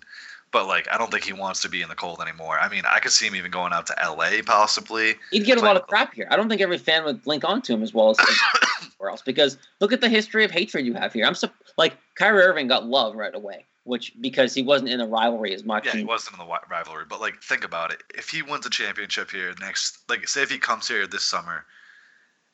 but 0.51 0.67
like 0.67 0.89
I 0.93 0.99
don't 0.99 1.11
think 1.11 1.25
he 1.25 1.33
wants 1.33 1.61
to 1.63 1.69
be 1.69 1.83
in 1.83 1.89
the 1.89 1.95
cold 1.95 2.21
anymore. 2.21 2.59
I 2.59 2.69
mean, 2.69 2.83
I 2.91 3.01
could 3.01 3.13
see 3.13 3.27
him 3.27 3.37
even 3.37 3.51
going 3.51 3.73
out 3.73 3.87
to 3.87 4.03
L.A. 4.03 4.43
possibly. 4.43 5.15
He'd 5.31 5.45
get 5.45 5.59
a 5.59 5.61
lot 5.61 5.77
of 5.77 5.87
crap 5.87 6.15
here. 6.15 6.27
I 6.31 6.37
don't 6.37 6.49
think 6.49 6.61
every 6.61 6.79
fan 6.79 7.05
would 7.05 7.27
link 7.27 7.45
onto 7.45 7.75
him 7.75 7.83
as 7.83 7.95
well 7.95 8.11
as 8.11 8.19
elsewhere 8.83 9.11
else. 9.11 9.23
Because 9.23 9.57
look 9.81 9.93
at 9.93 10.01
the 10.01 10.09
history 10.09 10.45
of 10.45 10.51
hatred 10.51 10.85
you 10.87 10.95
have 10.95 11.13
here. 11.13 11.27
I'm 11.27 11.35
so 11.35 11.49
like 11.77 11.97
Kyrie 12.17 12.43
Irving 12.43 12.69
got 12.69 12.87
love 12.87 13.15
right 13.15 13.35
away, 13.35 13.65
which 13.89 14.13
because 14.21 14.53
he 14.53 14.63
wasn't 14.63 14.91
in 14.91 15.01
a 15.01 15.07
rivalry 15.07 15.55
as 15.55 15.65
much. 15.65 15.87
Yeah, 15.87 15.93
he 15.93 16.05
wasn't 16.05 16.39
in 16.39 16.47
the 16.47 16.59
rivalry, 16.71 17.05
but 17.09 17.21
like 17.21 17.43
think 17.43 17.65
about 17.65 17.91
it. 17.91 18.03
If 18.15 18.29
he 18.29 18.43
wins 18.43 18.67
a 18.67 18.71
championship 18.71 19.31
here 19.31 19.55
next, 19.61 19.99
like 20.09 20.29
say 20.29 20.43
if 20.43 20.51
he 20.51 20.59
comes 20.59 20.87
here 20.87 21.07
this 21.07 21.25
summer 21.25 21.65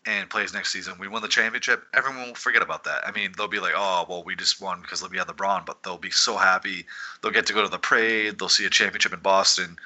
and 0.07 0.31
plays 0.31 0.55
next 0.55 0.73
season, 0.73 0.95
we 0.99 1.09
win 1.09 1.23
the 1.23 1.29
championship, 1.29 1.83
everyone 1.93 2.29
will 2.29 2.35
forget 2.35 2.63
about 2.63 2.85
that. 2.85 3.07
I 3.07 3.11
mean, 3.11 3.33
they'll 3.37 3.49
be 3.49 3.59
like, 3.59 3.73
"Oh, 3.77 4.07
well, 4.09 4.23
we 4.23 4.37
just 4.37 4.61
won 4.61 4.81
because 4.81 5.09
we 5.09 5.19
had 5.19 5.27
LeBron," 5.27 5.67
but 5.67 5.83
they'll 5.83 5.99
be 5.99 6.13
so 6.13 6.37
happy. 6.37 6.87
They'll 7.21 7.33
get 7.33 7.47
to 7.47 7.53
go 7.53 7.63
to 7.63 7.69
the 7.69 7.79
parade. 7.79 8.39
They'll 8.39 8.49
see 8.49 8.65
a 8.65 8.71
championship 8.71 9.13
in 9.13 9.21
Boston. 9.21 9.77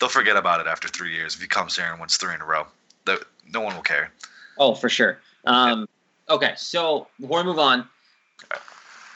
They'll 0.00 0.08
forget 0.08 0.36
about 0.36 0.60
it 0.60 0.66
after 0.66 0.88
three 0.88 1.12
years 1.14 1.34
if 1.34 1.42
he 1.42 1.46
comes 1.46 1.76
here 1.76 1.86
and 1.90 2.00
wins 2.00 2.16
three 2.16 2.34
in 2.34 2.40
a 2.40 2.46
row. 2.46 2.66
The, 3.04 3.24
no 3.52 3.60
one 3.60 3.74
will 3.74 3.82
care. 3.82 4.10
Oh, 4.56 4.74
for 4.74 4.88
sure. 4.88 5.18
Um, 5.44 5.86
okay, 6.30 6.54
so 6.56 7.08
before 7.20 7.40
we 7.40 7.44
move 7.44 7.58
on, 7.58 7.86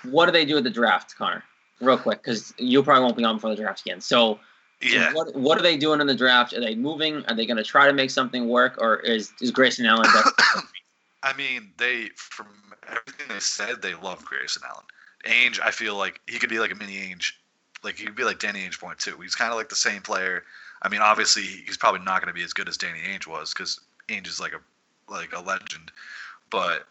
what 0.05 0.27
do 0.27 0.33
they 0.33 0.45
do 0.45 0.59
at 0.59 0.65
the 0.65 0.71
draft, 0.71 1.17
Connor? 1.17 1.43
Real 1.81 1.99
quick, 1.99 2.23
because 2.23 2.53
you 2.59 2.83
probably 2.83 3.05
won't 3.05 3.17
be 3.17 3.25
on 3.25 3.37
before 3.37 3.51
the 3.51 3.57
draft 3.57 3.83
again. 3.83 4.01
So, 4.01 4.41
Yeah, 4.83 5.13
what 5.13 5.35
what 5.37 5.59
are 5.59 5.63
they 5.63 5.77
doing 5.77 6.01
in 6.01 6.07
the 6.07 6.15
draft? 6.15 6.53
Are 6.53 6.61
they 6.61 6.75
moving? 6.75 7.25
Are 7.27 7.35
they 7.35 7.47
going 7.47 7.57
to 7.57 7.65
try 7.65 7.87
to 7.87 7.93
make 7.93 8.11
something 8.11 8.49
work, 8.49 8.77
or 8.79 8.97
is 8.97 9.33
is 9.41 9.51
Grayson 9.51 9.87
Allen? 9.87 10.07
I 11.23 11.33
mean, 11.35 11.71
they 11.79 12.11
from 12.17 12.47
everything 12.89 13.27
they 13.29 13.41
said, 13.41 13.83
they 13.83 13.95
love 13.95 14.25
Grayson 14.25 14.63
Allen. 14.69 14.85
Ainge, 15.25 15.61
I 15.63 15.71
feel 15.71 15.97
like 15.97 16.21
he 16.27 16.39
could 16.39 16.51
be 16.51 16.59
like 16.59 16.73
a 16.73 16.75
mini 16.75 16.97
Ainge, 16.97 17.33
like 17.83 17.97
he 17.97 18.07
could 18.07 18.15
be 18.15 18.25
like 18.25 18.39
Danny 18.39 18.61
Ainge 18.61 18.79
point 18.79 18.99
two. 18.99 19.17
He's 19.21 19.35
kind 19.35 19.51
of 19.51 19.57
like 19.57 19.69
the 19.69 19.77
same 19.77 20.03
player. 20.03 20.45
I 20.83 20.89
mean, 20.89 21.01
obviously, 21.01 21.43
he's 21.43 21.77
probably 21.77 22.01
not 22.01 22.21
going 22.21 22.33
to 22.33 22.35
be 22.35 22.45
as 22.45 22.53
good 22.53 22.69
as 22.69 22.77
Danny 22.77 23.01
Ainge 23.01 23.27
was 23.27 23.53
because 23.53 23.81
Ainge 24.09 24.29
is 24.29 24.41
like 24.41 24.53
a 24.53 24.61
like 25.13 25.33
a 25.33 25.41
legend. 25.41 25.91
But 26.51 26.87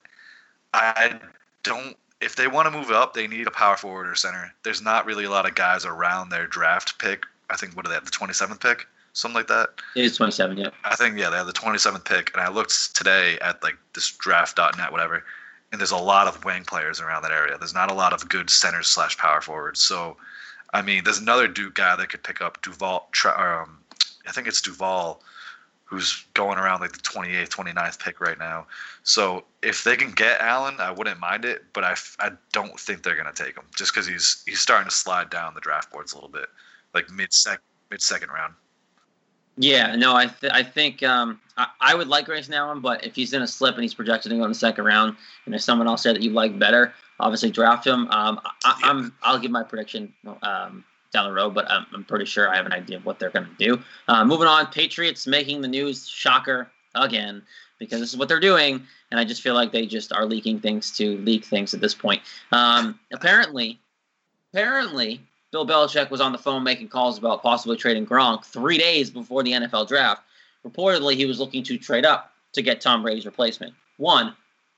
I 0.74 1.20
don't. 1.64 1.96
If 2.20 2.36
they 2.36 2.48
want 2.48 2.66
to 2.72 2.78
move 2.78 2.90
up, 2.92 3.14
they 3.14 3.28
need 3.28 3.48
a 3.48 3.52
power 3.52 3.78
forward 3.78 4.08
or 4.08 4.16
center. 4.16 4.54
There's 4.64 4.82
not 4.82 5.06
really 5.06 5.26
a 5.26 5.30
lot 5.30 5.48
of 5.48 5.56
guys 5.56 5.86
around 5.86 6.30
their 6.30 6.48
draft 6.48 6.98
pick. 7.00 7.24
I 7.50 7.56
think 7.56 7.76
what 7.76 7.86
do 7.86 7.90
they 7.90 7.96
have? 7.96 8.06
The 8.06 8.12
27th 8.12 8.60
pick, 8.60 8.88
something 9.14 9.36
like 9.36 9.48
that. 9.48 9.70
it 9.96 10.04
is 10.06 10.18
twenty 10.18 10.32
seven. 10.32 10.58
Yeah. 10.58 10.70
I 10.84 10.96
think 10.96 11.18
yeah, 11.18 11.30
they 11.30 11.38
have 11.38 11.48
the 11.48 11.54
27th 11.54 12.06
pick, 12.06 12.32
and 12.34 12.42
I 12.42 12.50
looked 12.50 12.96
today 12.96 13.38
at 13.42 13.62
like 13.64 13.76
this 13.94 14.10
draft.net 14.12 14.92
whatever, 14.92 15.24
and 15.72 15.80
there's 15.80 15.92
a 15.92 15.98
lot 15.98 16.28
of 16.28 16.44
wing 16.44 16.64
players 16.66 17.00
around 17.00 17.22
that 17.24 17.32
area. 17.32 17.58
There's 17.58 17.74
not 17.74 17.92
a 17.92 17.96
lot 17.96 18.14
of 18.14 18.28
good 18.28 18.50
centers 18.50 18.88
slash 18.88 19.18
power 19.18 19.42
forwards. 19.42 19.80
So, 19.80 20.18
I 20.74 20.82
mean, 20.82 21.04
there's 21.04 21.20
another 21.20 21.48
Duke 21.48 21.76
guy 21.76 21.96
that 21.96 22.10
could 22.10 22.24
pick 22.24 22.42
up 22.42 22.62
Duval. 22.62 23.08
Um, 23.26 23.80
I 24.28 24.32
think 24.32 24.48
it's 24.48 24.62
Duval, 24.62 25.22
who's 25.88 26.26
going 26.34 26.58
around 26.58 26.82
like 26.82 26.92
the 26.92 27.00
28th, 27.00 27.48
29th 27.48 28.00
pick 28.00 28.20
right 28.20 28.38
now. 28.38 28.68
So 29.04 29.46
if 29.64 29.86
they 29.86 29.96
can 29.96 30.12
get 30.12 30.42
Allen, 30.42 30.76
I 30.80 30.92
wouldn't 30.92 31.20
mind 31.20 31.46
it, 31.46 31.64
but 31.74 31.86
I, 31.86 31.96
I 32.20 32.32
don't 32.52 32.78
think 32.78 33.04
they're 33.04 33.16
gonna 33.16 33.32
take 33.34 33.56
him 33.56 33.64
just 33.76 33.94
because 33.94 34.06
he's 34.06 34.44
he's 34.46 34.60
starting 34.60 34.90
to 34.90 34.96
slide 34.96 35.30
down 35.30 35.54
the 35.54 35.62
draft 35.62 35.92
boards 35.92 36.12
a 36.12 36.16
little 36.16 36.30
bit, 36.30 36.48
like 36.94 37.10
mid 37.10 37.34
sec 37.34 37.62
mid 37.90 38.02
second 38.02 38.30
round. 38.30 38.54
Yeah, 39.60 39.96
no, 39.96 40.16
I 40.16 40.28
th- 40.28 40.52
I 40.54 40.62
think 40.62 41.02
um, 41.04 41.40
I, 41.58 41.68
I 41.82 41.96
would 41.96 42.08
like 42.08 42.26
Grayson 42.26 42.54
Allen, 42.54 42.80
but 42.80 43.04
if 43.06 43.16
he's 43.16 43.34
in 43.34 43.42
a 43.42 43.48
slip 43.48 43.74
and 43.74 43.82
he's 43.82 43.94
projected 43.94 44.30
to 44.30 44.38
go 44.38 44.44
in 44.44 44.50
the 44.50 44.56
second 44.56 44.86
round, 44.86 45.16
and 45.46 45.54
there's 45.54 45.64
someone 45.64 45.88
else 45.88 46.04
there 46.04 46.14
that 46.14 46.22
you 46.22 46.30
like 46.30 46.60
better, 46.60 46.94
obviously 47.20 47.50
draft 47.50 47.88
him. 47.88 48.08
Um, 48.12 48.40
I, 48.66 48.80
I'm 48.84 49.14
I'll 49.24 49.40
give 49.40 49.52
my 49.52 49.64
prediction 49.64 50.14
um, 50.44 50.84
down 51.12 51.28
the 51.28 51.34
road, 51.34 51.54
but 51.54 51.70
I'm, 51.70 51.86
I'm 51.94 52.04
pretty 52.04 52.26
sure 52.26 52.50
I 52.50 52.56
have 52.56 52.66
an 52.66 52.74
idea 52.74 52.98
of 52.98 53.06
what 53.06 53.20
they're 53.20 53.30
going 53.30 53.46
to 53.46 53.66
do. 53.66 53.82
Uh, 54.08 54.26
moving 54.26 54.48
on, 54.48 54.68
Patriots 54.68 55.28
making 55.28 55.62
the 55.62 55.68
news, 55.68 56.08
shocker 56.08 56.70
again, 56.96 57.42
because 57.80 58.00
this 58.00 58.12
is 58.12 58.18
what 58.18 58.28
they're 58.28 58.40
doing, 58.40 58.82
and 59.12 59.20
I 59.20 59.24
just 59.24 59.42
feel 59.42 59.54
like 59.54 59.72
they 59.72 59.86
just 59.86 60.12
are 60.12 60.26
leaking 60.26 60.60
things 60.60 60.96
to 60.98 61.18
leak 61.20 61.46
things 61.46 61.74
at 61.74 61.82
this 61.82 61.94
point. 61.94 62.22
Um, 62.52 63.00
apparently, 63.14 63.80
apparently. 64.54 65.22
Bill 65.50 65.66
Belichick 65.66 66.10
was 66.10 66.20
on 66.20 66.34
the 66.34 66.38
phone 66.38 66.62
making 66.62 66.90
calls 66.90 67.18
about 67.18 67.42
possibly 67.42 67.78
trading 67.78 68.06
Gronk 68.06 68.44
three 68.44 68.78
days 68.78 69.10
before 69.10 69.44
the 69.44 69.54
NFL 69.54 69.88
draft. 69.88 70.22
Reportedly, 70.68 71.16
he 71.16 71.26
was 71.26 71.40
looking 71.40 71.64
to 71.64 71.78
trade 71.78 72.06
up 72.06 72.34
to 72.52 72.62
get 72.62 72.82
Tom 72.82 73.02
Brady's 73.02 73.26
replacement. 73.26 73.74
One, 73.96 74.36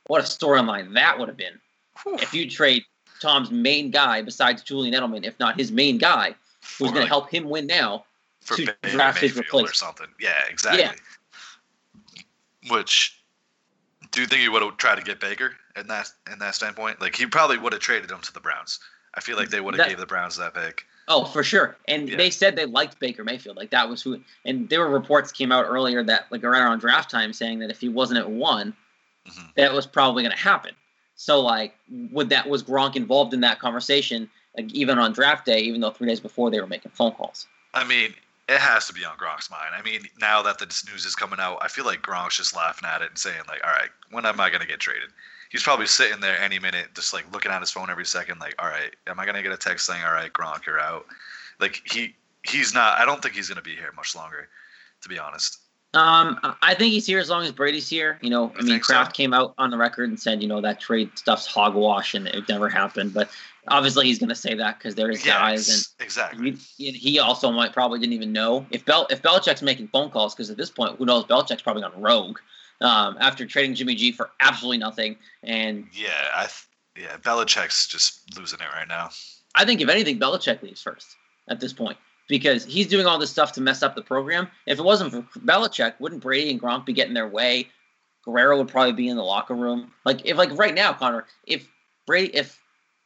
what 0.08 0.22
a 0.22 0.24
storyline 0.24 0.94
that 0.94 1.18
would 1.18 1.28
have 1.28 1.38
been 1.38 1.60
if 2.06 2.34
you 2.34 2.50
trade 2.50 2.84
Tom's 3.22 3.52
main 3.52 3.92
guy 3.92 4.22
besides 4.22 4.62
Julian 4.64 4.94
Edelman, 4.94 5.26
if 5.26 5.38
not 5.40 5.58
his 5.58 5.72
main 5.72 5.98
guy, 5.98 6.36
who's 6.78 6.92
going 6.92 7.04
to 7.04 7.08
help 7.08 7.30
him 7.30 7.50
win 7.50 7.68
now. 7.68 8.06
for 8.42 8.56
to 8.56 8.66
Baker 8.66 8.96
draft 8.96 9.20
his 9.20 9.36
Mayfield 9.36 9.70
or 9.70 9.74
something. 9.74 10.08
Yeah, 10.20 10.34
exactly. 10.50 10.98
Which 12.70 13.22
do 14.12 14.22
you 14.22 14.28
think 14.28 14.42
he 14.42 14.50
would 14.50 14.62
have 14.62 14.78
tried 14.78 14.96
to 14.96 15.04
get 15.04 15.20
Baker 15.20 15.54
in 15.76 15.88
that 15.88 16.10
in 16.32 16.40
that 16.40 16.56
standpoint? 16.56 17.00
Like 17.02 17.16
he 17.16 17.26
probably 17.26 17.58
would 17.58 17.74
have 17.74 17.82
traded 17.82 18.12
him 18.12 18.20
to 18.22 18.34
the 18.34 18.40
Browns. 18.40 18.80
I 19.16 19.22
feel 19.22 19.38
like 19.38 19.50
they 19.50 19.60
would 19.62 19.78
have 19.78 19.88
gave 19.88 19.98
the 19.98 20.06
Browns 20.06 20.38
that 20.38 20.54
pick. 20.54 20.84
Oh, 21.08 21.26
for 21.26 21.44
sure. 21.44 21.76
And 21.88 22.08
Yeah. 22.08 22.18
they 22.18 22.30
said 22.30 22.56
they 22.56 22.66
liked 22.66 23.00
Baker 23.00 23.24
Mayfield. 23.24 23.58
Like 23.58 23.72
that 23.72 23.90
was 23.90 24.02
who. 24.02 24.22
And 24.46 24.70
there 24.70 24.82
were 24.82 24.90
reports 24.90 25.32
came 25.32 25.52
out 25.52 25.66
earlier 25.68 26.04
that 26.04 26.28
like 26.32 26.44
around 26.44 26.80
draft 26.80 27.10
time 27.10 27.34
saying 27.34 27.60
that 27.60 27.72
if 27.72 27.80
he 27.80 27.90
wasn't 27.90 28.20
at 28.20 28.30
one, 28.30 28.76
Mhm. 29.28 29.54
that 29.56 29.74
was 29.74 29.88
probably 29.88 30.24
going 30.24 30.36
to 30.36 30.42
happen. 30.42 30.76
So 31.20 31.42
like, 31.42 31.76
would 32.12 32.30
that 32.30 32.48
was 32.48 32.64
Gronk 32.64 32.96
involved 32.96 33.34
in 33.34 33.42
that 33.42 33.60
conversation? 33.60 34.30
Like 34.56 34.74
even 34.74 34.98
on 34.98 35.12
draft 35.12 35.46
day, 35.46 35.60
even 35.60 35.82
though 35.82 35.92
three 35.92 36.08
days 36.08 36.22
before 36.22 36.50
they 36.50 36.62
were 36.62 36.66
making 36.66 36.94
phone 36.94 37.12
calls. 37.12 37.46
I 37.74 37.84
mean, 37.84 38.14
it 38.48 38.58
has 38.58 38.88
to 38.88 38.94
be 38.94 39.04
on 39.04 39.18
Gronk's 39.18 39.52
mind. 39.52 39.72
I 39.78 39.82
mean, 39.82 40.04
now 40.22 40.42
that 40.44 40.60
this 40.60 40.88
news 40.90 41.04
is 41.04 41.16
coming 41.16 41.42
out, 41.42 41.58
I 41.62 41.68
feel 41.68 41.84
like 41.84 42.02
Gronk's 42.02 42.38
just 42.38 42.56
laughing 42.56 42.88
at 42.88 43.02
it 43.02 43.10
and 43.10 43.18
saying 43.18 43.42
like, 43.50 43.60
"All 43.66 43.74
right, 43.74 43.90
when 44.12 44.26
am 44.26 44.40
I 44.40 44.50
gonna 44.50 44.66
get 44.66 44.80
traded?" 44.80 45.10
He's 45.50 45.62
probably 45.62 45.88
sitting 45.88 46.22
there 46.22 46.40
any 46.40 46.58
minute, 46.58 46.96
just 46.96 47.14
like 47.14 47.30
looking 47.34 47.52
at 47.52 47.60
his 47.60 47.70
phone 47.70 47.90
every 47.90 48.06
second, 48.06 48.40
like, 48.40 48.56
"All 48.58 48.70
right, 48.70 48.96
am 49.08 49.20
I 49.20 49.26
gonna 49.26 49.44
get 49.44 49.52
a 49.52 49.58
text 49.58 49.88
saying, 49.88 50.02
all 50.02 50.14
right, 50.14 50.32
Gronk, 50.32 50.66
you're 50.66 50.80
out?" 50.80 51.06
Like 51.60 51.82
he 51.84 52.16
he's 52.44 52.74
not. 52.74 52.98
I 52.98 53.04
don't 53.04 53.22
think 53.22 53.36
he's 53.36 53.50
gonna 53.50 53.62
be 53.62 53.76
here 53.76 53.92
much 53.94 54.16
longer, 54.16 54.48
to 55.02 55.10
be 55.10 55.20
honest. 55.20 55.60
Um, 55.94 56.40
I- 56.44 56.56
I 56.62 56.74
think 56.76 56.94
he's 56.94 57.08
here 57.08 57.20
as 57.20 57.30
long 57.30 57.44
as 57.44 57.52
Brady's 57.52 57.90
here. 57.90 58.20
You 58.22 58.30
know, 58.30 58.50
I 58.56 58.60
You 58.60 58.66
mean, 58.66 58.68
think 58.74 58.86
so? 58.86 58.94
Kraft 58.94 59.16
came 59.16 59.34
out 59.34 59.56
on 59.58 59.72
the 59.72 59.78
record 59.78 60.10
and 60.10 60.20
said, 60.20 60.42
you 60.42 60.48
know, 60.48 60.62
that 60.62 60.80
trade 60.80 61.10
stuff's 61.18 61.48
hogwash 61.48 62.14
and 62.14 62.28
it 62.28 62.48
never 62.48 62.70
happened. 62.70 63.14
But 63.14 63.30
obviously, 63.68 64.06
he's 64.06 64.20
going 64.20 64.30
to 64.30 64.36
say 64.36 64.54
that 64.54 64.78
because 64.78 64.94
they're 64.94 65.12
guys, 65.14 65.68
and 65.70 66.06
exactly. 66.06 66.58
he, 66.78 66.92
he 66.92 67.20
also 67.20 67.52
might 67.52 67.74
probably 67.74 68.00
didn't 68.00 68.14
even 68.14 68.32
know 68.32 68.68
if 68.70 68.86
Bel 68.86 69.08
if 69.10 69.24
Belichick's 69.24 69.64
making 69.64 69.88
phone 69.88 70.12
calls 70.12 70.36
because 70.36 70.50
at 70.52 70.58
this 70.58 70.70
point, 70.70 70.98
who 70.98 71.06
knows? 71.06 71.26
Belichick's 71.26 71.64
probably 71.64 71.82
gone 71.82 72.00
rogue 72.00 72.38
um, 72.82 73.18
after 73.20 73.48
trading 73.48 73.74
Jimmy 73.74 73.96
G 73.96 74.12
for 74.12 74.30
absolutely 74.42 74.78
nothing. 74.78 75.18
And 75.44 75.88
Yeah, 75.92 76.10
I 76.36 76.42
th- 76.48 77.08
yeah, 77.08 77.18
Belichick's 77.18 77.88
just 77.88 78.38
losing 78.38 78.60
it 78.60 78.68
right 78.76 78.88
now. 78.88 79.10
I 79.56 79.66
think 79.66 79.82
if 79.82 79.90
anything, 79.90 80.20
Belichick 80.20 80.62
leaves 80.62 80.84
first 80.84 81.16
at 81.48 81.60
this 81.60 81.74
point 81.74 81.98
because 82.30 82.64
he's 82.64 82.88
doing 82.88 83.06
all 83.06 83.18
this 83.18 83.30
stuff 83.30 83.52
to 83.54 83.62
mess 83.62 83.84
up 83.84 83.96
the 83.96 84.02
program. 84.02 84.48
If 84.66 84.80
it 84.80 84.86
wasn't 84.86 85.12
for 85.12 85.40
Belichick, 85.40 85.96
wouldn't 86.00 86.22
Brady 86.22 86.52
and 86.52 86.62
Gronk 86.62 86.86
be 86.86 86.94
getting 86.94 87.14
their 87.14 87.28
way? 87.28 87.68
Guerrero 88.24 88.58
would 88.58 88.70
probably 88.70 88.94
be 88.94 89.10
in 89.10 89.18
the 89.18 89.24
locker 89.24 89.56
room. 89.56 89.92
Like 90.06 90.26
if 90.26 90.38
like 90.38 90.56
right 90.58 90.74
now, 90.74 90.94
Connor, 90.94 91.26
if 91.46 91.68
Brady 92.06 92.34
if 92.34 92.58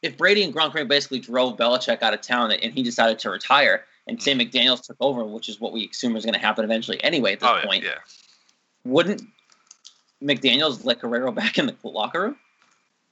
if 0.02 0.16
Brady 0.16 0.44
and 0.44 0.54
Gronk 0.54 0.86
basically 0.86 1.18
drove 1.18 1.56
Belichick 1.56 2.02
out 2.02 2.14
of 2.14 2.20
town 2.20 2.52
and 2.52 2.72
he 2.72 2.82
decided 2.82 3.18
to 3.20 3.30
retire 3.30 3.84
and 4.06 4.22
Sam 4.22 4.38
McDaniels 4.38 4.82
took 4.82 4.96
over, 5.00 5.24
which 5.24 5.48
is 5.48 5.58
what 5.58 5.72
we 5.72 5.88
assume 5.88 6.14
is 6.16 6.24
going 6.24 6.34
to 6.34 6.40
happen 6.40 6.64
eventually 6.64 7.02
anyway 7.02 7.32
at 7.32 7.40
this 7.40 7.48
Oh 7.50 7.60
point, 7.66 7.84
yeah. 7.84 7.98
wouldn't 8.84 9.22
McDaniels 10.22 10.84
let 10.84 11.00
Guerrero 11.00 11.32
back 11.32 11.58
in 11.58 11.66
the 11.66 11.74
locker 11.82 12.20
room? 12.20 12.36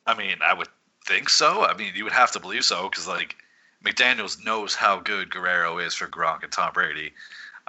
I 0.07 0.15
mean, 0.15 0.37
I 0.45 0.53
would 0.53 0.69
think 1.07 1.31
so. 1.31 1.65
I 1.65 1.75
mean, 1.75 1.93
you 1.95 2.05
would 2.05 2.13
have 2.13 2.33
to 2.33 2.41
believe 2.41 2.65
so 2.65 2.89
because 2.91 3.09
like 3.09 3.37
McDaniel's 3.83 4.45
knows 4.45 4.75
how 4.75 5.01
good 5.01 5.31
Guerrero 5.31 5.79
is 5.79 5.95
for 5.95 6.07
Gronk 6.07 6.43
and 6.43 6.53
Tom 6.53 6.73
Brady. 6.73 7.13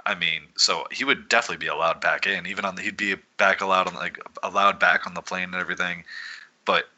I 0.06 0.14
mean, 0.14 0.42
so 0.56 0.86
he 0.90 1.04
would 1.04 1.28
definitely 1.28 1.64
be 1.64 1.66
allowed 1.66 2.00
back 2.00 2.26
in, 2.26 2.46
even 2.46 2.64
on 2.64 2.74
the, 2.76 2.82
he'd 2.82 2.96
be 2.96 3.16
back 3.38 3.60
allowed 3.60 3.86
on 3.86 3.94
like 3.94 4.18
allowed 4.42 4.78
back 4.78 5.06
on 5.06 5.14
the 5.14 5.22
plane 5.22 5.44
and 5.44 5.54
everything. 5.54 6.04
But 6.64 6.88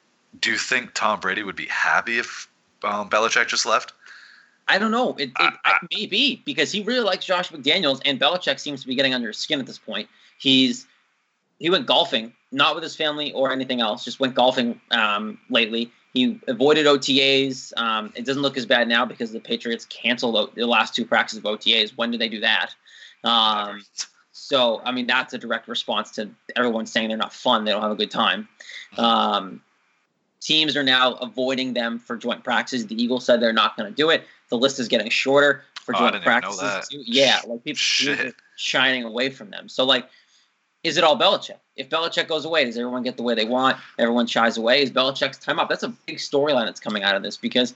do 0.40 0.50
you 0.50 0.58
think 0.58 0.92
Tom 0.94 1.20
Brady 1.20 1.42
would 1.42 1.56
be 1.56 1.66
happy 1.66 2.18
if 2.18 2.48
um, 2.82 3.08
Belichick 3.08 3.46
just 3.46 3.64
left? 3.64 3.92
I 4.68 4.78
don't 4.78 4.90
know. 4.90 5.14
It, 5.14 5.30
it, 5.38 5.54
it 5.64 5.88
may 5.96 6.06
be 6.06 6.42
because 6.44 6.72
he 6.72 6.82
really 6.82 7.04
likes 7.04 7.24
Josh 7.24 7.50
McDaniels, 7.50 8.02
and 8.04 8.18
Belichick 8.18 8.58
seems 8.58 8.80
to 8.80 8.88
be 8.88 8.96
getting 8.96 9.14
under 9.14 9.28
his 9.28 9.38
skin 9.38 9.60
at 9.60 9.66
this 9.66 9.78
point. 9.78 10.08
He's 10.38 10.86
he 11.58 11.70
went 11.70 11.86
golfing, 11.86 12.32
not 12.50 12.74
with 12.74 12.82
his 12.82 12.96
family 12.96 13.32
or 13.32 13.52
anything 13.52 13.80
else. 13.80 14.04
Just 14.04 14.18
went 14.18 14.34
golfing 14.34 14.80
um, 14.90 15.38
lately. 15.48 15.90
He 16.16 16.40
avoided 16.48 16.86
OTAs. 16.86 17.74
Um, 17.76 18.10
it 18.16 18.24
doesn't 18.24 18.40
look 18.40 18.56
as 18.56 18.64
bad 18.64 18.88
now 18.88 19.04
because 19.04 19.32
the 19.32 19.38
Patriots 19.38 19.84
canceled 19.84 20.50
the 20.54 20.66
last 20.66 20.94
two 20.94 21.04
practices 21.04 21.40
of 21.40 21.44
OTAs. 21.44 21.92
When 21.94 22.10
did 22.10 22.22
they 22.22 22.30
do 22.30 22.40
that? 22.40 22.74
Um, 23.22 23.84
so 24.32 24.80
I 24.82 24.92
mean 24.92 25.06
that's 25.06 25.34
a 25.34 25.38
direct 25.38 25.68
response 25.68 26.12
to 26.12 26.30
everyone 26.56 26.86
saying 26.86 27.08
they're 27.08 27.18
not 27.18 27.34
fun. 27.34 27.66
They 27.66 27.70
don't 27.70 27.82
have 27.82 27.90
a 27.90 27.96
good 27.96 28.10
time. 28.10 28.48
Um, 28.96 29.60
teams 30.40 30.74
are 30.74 30.82
now 30.82 31.16
avoiding 31.16 31.74
them 31.74 31.98
for 31.98 32.16
joint 32.16 32.42
practices. 32.42 32.86
The 32.86 33.02
Eagles 33.02 33.26
said 33.26 33.42
they're 33.42 33.52
not 33.52 33.76
going 33.76 33.90
to 33.90 33.94
do 33.94 34.08
it. 34.08 34.24
The 34.48 34.56
list 34.56 34.80
is 34.80 34.88
getting 34.88 35.10
shorter 35.10 35.64
for 35.74 35.94
Oh, 35.94 35.98
joint 35.98 36.12
didn't 36.14 36.22
even 36.26 36.40
know 36.40 36.56
practices. 36.56 37.04
Yeah, 37.06 37.40
like 37.46 37.62
people 37.62 37.76
Shit. 37.76 38.20
are 38.20 38.32
shining 38.56 39.04
away 39.04 39.28
from 39.28 39.50
them. 39.50 39.68
So 39.68 39.84
like, 39.84 40.08
is 40.86 40.96
it 40.96 41.04
all 41.04 41.18
Belichick? 41.18 41.58
If 41.76 41.88
Belichick 41.90 42.28
goes 42.28 42.44
away, 42.44 42.64
does 42.64 42.76
everyone 42.78 43.02
get 43.02 43.16
the 43.16 43.22
way 43.22 43.34
they 43.34 43.44
want? 43.44 43.76
Everyone 43.98 44.26
shies 44.26 44.56
away. 44.56 44.82
Is 44.82 44.90
Belichick's 44.90 45.38
time 45.38 45.58
up? 45.58 45.68
That's 45.68 45.82
a 45.82 45.88
big 45.88 46.16
storyline 46.18 46.64
that's 46.66 46.80
coming 46.80 47.02
out 47.02 47.16
of 47.16 47.22
this 47.22 47.36
because, 47.36 47.74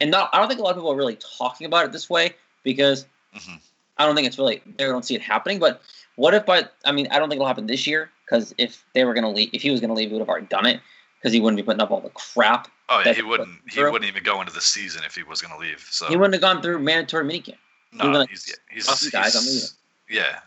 and 0.00 0.10
not, 0.10 0.30
I 0.32 0.38
don't 0.38 0.48
think 0.48 0.60
a 0.60 0.62
lot 0.62 0.70
of 0.70 0.76
people 0.76 0.92
are 0.92 0.96
really 0.96 1.18
talking 1.38 1.66
about 1.66 1.84
it 1.84 1.92
this 1.92 2.08
way 2.08 2.34
because 2.62 3.04
Mhm. 3.34 3.58
I 3.98 4.06
don't 4.06 4.14
think 4.14 4.26
it's 4.26 4.38
really 4.38 4.62
they 4.76 4.84
don't 4.84 5.04
see 5.04 5.14
it 5.14 5.22
happening. 5.22 5.58
But 5.58 5.82
what 6.16 6.34
if? 6.34 6.46
But 6.46 6.74
I 6.84 6.92
mean, 6.92 7.08
I 7.10 7.18
don't 7.18 7.28
think 7.28 7.38
it'll 7.38 7.46
happen 7.46 7.66
this 7.66 7.86
year 7.86 8.10
because 8.24 8.54
if 8.58 8.84
they 8.94 9.04
were 9.04 9.14
going 9.14 9.24
to 9.24 9.30
leave, 9.30 9.50
if 9.52 9.62
he 9.62 9.70
was 9.70 9.80
going 9.80 9.88
to 9.88 9.94
leave, 9.94 10.08
he 10.08 10.14
would 10.14 10.20
have 10.20 10.28
already 10.28 10.46
done 10.46 10.66
it 10.66 10.80
because 11.18 11.32
he 11.32 11.40
wouldn't 11.40 11.56
be 11.56 11.62
putting 11.62 11.80
up 11.80 11.90
all 11.90 12.00
the 12.00 12.10
crap. 12.10 12.68
Oh 12.88 13.02
yeah, 13.04 13.12
he 13.12 13.22
wouldn't. 13.22 13.48
He 13.70 13.82
wouldn't 13.82 14.04
even 14.04 14.22
go 14.22 14.40
into 14.40 14.52
the 14.52 14.60
season 14.60 15.02
if 15.04 15.14
he 15.14 15.22
was 15.24 15.40
going 15.42 15.52
to 15.52 15.58
leave. 15.58 15.86
So 15.90 16.06
He 16.08 16.16
wouldn't 16.16 16.34
have 16.34 16.42
gone 16.42 16.62
through 16.62 16.78
mandatory 16.80 17.24
minicamp. 17.24 17.56
no, 17.92 18.06
would've 18.06 18.20
like, 18.20 18.30
he's 18.30 18.54
he's, 18.70 18.86
"Fuck 18.86 19.02
you 19.02 19.10
guys, 19.10 19.32
he's- 19.34 19.74
yeah. 20.08 20.40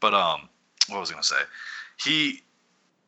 But 0.00 0.12
um, 0.14 0.48
what 0.88 1.00
was 1.00 1.10
I 1.10 1.12
going 1.14 1.22
to 1.22 1.28
say? 1.28 1.40
He, 2.02 2.42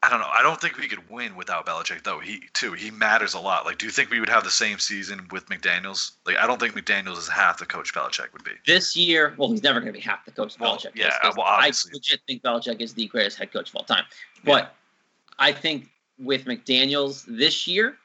I 0.03 0.11
don't 0.11 0.21
know. 0.21 0.29
I 0.33 0.43
don't 0.43 0.61
think 0.61 0.77
we 0.79 0.87
could 0.89 1.09
win 1.11 1.35
without 1.37 1.67
Belichick 1.67 2.05
though. 2.05 2.21
He 2.21 2.43
too. 2.53 2.75
He 2.75 2.91
matters 2.91 3.35
a 3.35 3.41
lot. 3.41 3.65
Like, 3.65 3.79
do 3.79 3.87
you 3.87 3.93
think 3.93 4.11
we 4.11 4.21
would 4.21 4.29
have 4.29 4.45
the 4.45 4.51
same 4.51 4.79
season 4.79 5.27
with 5.33 5.47
McDaniel's? 5.49 6.13
Like, 6.27 6.37
I 6.37 6.47
don't 6.47 6.61
think 6.61 6.75
McDaniel's 6.75 7.19
is 7.19 7.29
half 7.29 7.59
the 7.59 7.67
coach 7.67 7.93
Belichick 7.93 8.33
would 8.33 8.45
be. 8.45 8.53
This 8.67 8.95
year, 8.95 9.35
well, 9.37 9.51
he's 9.51 9.63
never 9.63 9.81
going 9.81 9.93
to 9.93 9.99
be 9.99 10.05
half 10.05 10.25
the 10.25 10.31
coach 10.31 10.59
Well, 10.61 10.77
Belichick. 10.77 10.93
yeah, 10.95 11.09
is, 11.29 11.37
well, 11.37 11.47
I 11.47 11.57
obviously. 11.57 11.93
legit 11.95 12.21
think 12.27 12.43
Belichick 12.43 12.81
is 12.81 12.95
the 12.95 13.07
greatest 13.07 13.39
head 13.39 13.53
coach 13.53 13.71
of 13.71 13.77
all 13.77 13.85
time. 13.85 14.05
But 14.45 14.75
I 15.39 15.53
think 15.53 15.89
with 16.19 16.45
McDaniel's 16.45 17.25
this 17.27 17.67
year, 17.67 17.97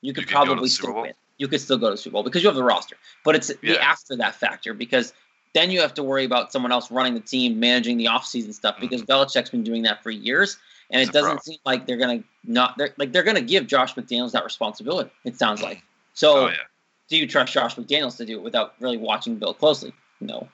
you 0.00 0.12
could 0.12 0.22
You 0.22 0.26
could 0.26 0.34
go 0.34 0.40
to 0.40 0.46
probably 0.46 0.68
still 0.68 1.02
win. 1.02 1.12
You 1.38 1.48
could 1.48 1.60
still 1.60 1.78
go 1.78 1.86
to 1.86 1.92
the 1.92 1.96
Super 1.96 2.14
Bowl 2.14 2.22
because 2.22 2.42
you 2.42 2.48
have 2.48 2.56
the 2.56 2.62
roster. 2.62 2.96
But 3.24 3.34
it's 3.36 3.48
the 3.48 3.78
after 3.80 4.16
that 4.16 4.34
factor 4.34 4.74
because 4.74 5.12
then 5.54 5.70
you 5.70 5.80
have 5.80 5.94
to 5.94 6.02
worry 6.02 6.24
about 6.24 6.52
someone 6.52 6.72
else 6.72 6.90
running 6.90 7.14
the 7.14 7.20
team, 7.20 7.58
managing 7.58 7.96
the 7.96 8.06
offseason 8.06 8.52
stuff 8.54 8.76
because 8.80 9.02
Belichick's 9.02 9.50
been 9.50 9.62
doing 9.64 9.82
that 9.82 10.02
for 10.02 10.10
years. 10.10 10.58
And 10.90 11.00
Mm-hmm. 11.02 11.10
It 11.10 11.12
doesn't 11.12 11.44
seem 11.44 11.58
like 11.66 11.86
they're 11.86 11.98
gonna 11.98 12.22
not 12.44 12.78
they're 12.78 12.94
like 12.96 13.12
they're 13.12 13.22
gonna 13.22 13.42
give 13.42 13.66
Josh 13.66 13.94
McDaniels 13.94 14.32
that 14.32 14.44
responsibility, 14.44 15.10
it 15.24 15.36
sounds 15.36 15.62
like. 15.62 15.82
So 16.14 16.46
Oh 16.46 16.48
yeah. 16.48 16.56
do 17.08 17.16
you 17.18 17.26
trust 17.26 17.52
Josh 17.52 17.74
McDaniels 17.76 18.16
to 18.16 18.24
do 18.24 18.38
it 18.38 18.42
without 18.42 18.74
really 18.80 18.96
watching 18.96 19.36
Bill 19.36 19.52
closely? 19.52 19.92
No. 20.20 20.48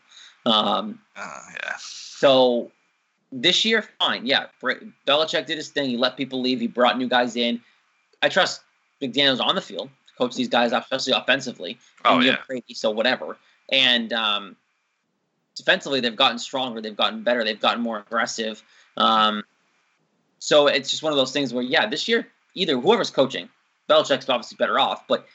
Um, 0.44 1.00
Uh, 1.16 1.40
yeah. 1.62 1.72
so 1.78 2.70
this 3.30 3.64
year, 3.64 3.84
fine. 4.00 4.26
Yeah, 4.26 4.46
Belichick 4.62 5.46
did 5.46 5.56
his 5.56 5.68
thing. 5.70 5.88
He 5.90 5.96
let 5.96 6.16
people 6.16 6.40
leave. 6.40 6.60
He 6.60 6.66
brought 6.66 6.98
new 6.98 7.08
guys 7.08 7.36
in. 7.36 7.60
I 8.22 8.28
trust 8.28 8.62
McDaniels 9.02 9.40
on 9.40 9.54
the 9.54 9.60
field, 9.60 9.88
to 10.08 10.14
coach 10.14 10.34
these 10.34 10.48
guys, 10.48 10.72
especially 10.72 11.12
offensively. 11.12 11.78
Oh 12.04 12.16
and 12.16 12.24
you 12.24 12.30
yeah. 12.30 12.38
Brady, 12.46 12.74
so 12.74 12.90
whatever. 12.90 13.36
And 13.70 14.12
um, 14.12 14.56
defensively, 15.56 16.00
they've 16.00 16.16
gotten 16.16 16.38
stronger. 16.38 16.80
They've 16.80 16.96
gotten 16.96 17.22
better. 17.22 17.44
They've 17.44 17.60
gotten 17.60 17.82
more 17.82 17.98
aggressive. 17.98 18.62
Um, 18.96 19.44
so 20.38 20.66
it's 20.66 20.90
just 20.90 21.02
one 21.02 21.12
of 21.12 21.16
those 21.16 21.32
things 21.32 21.54
where, 21.54 21.64
yeah, 21.64 21.86
this 21.86 22.06
year, 22.08 22.28
either 22.54 22.78
whoever's 22.78 23.10
coaching, 23.10 23.48
Belichick's 23.88 24.28
obviously 24.28 24.56
better 24.56 24.78
off, 24.78 25.06
but 25.08 25.26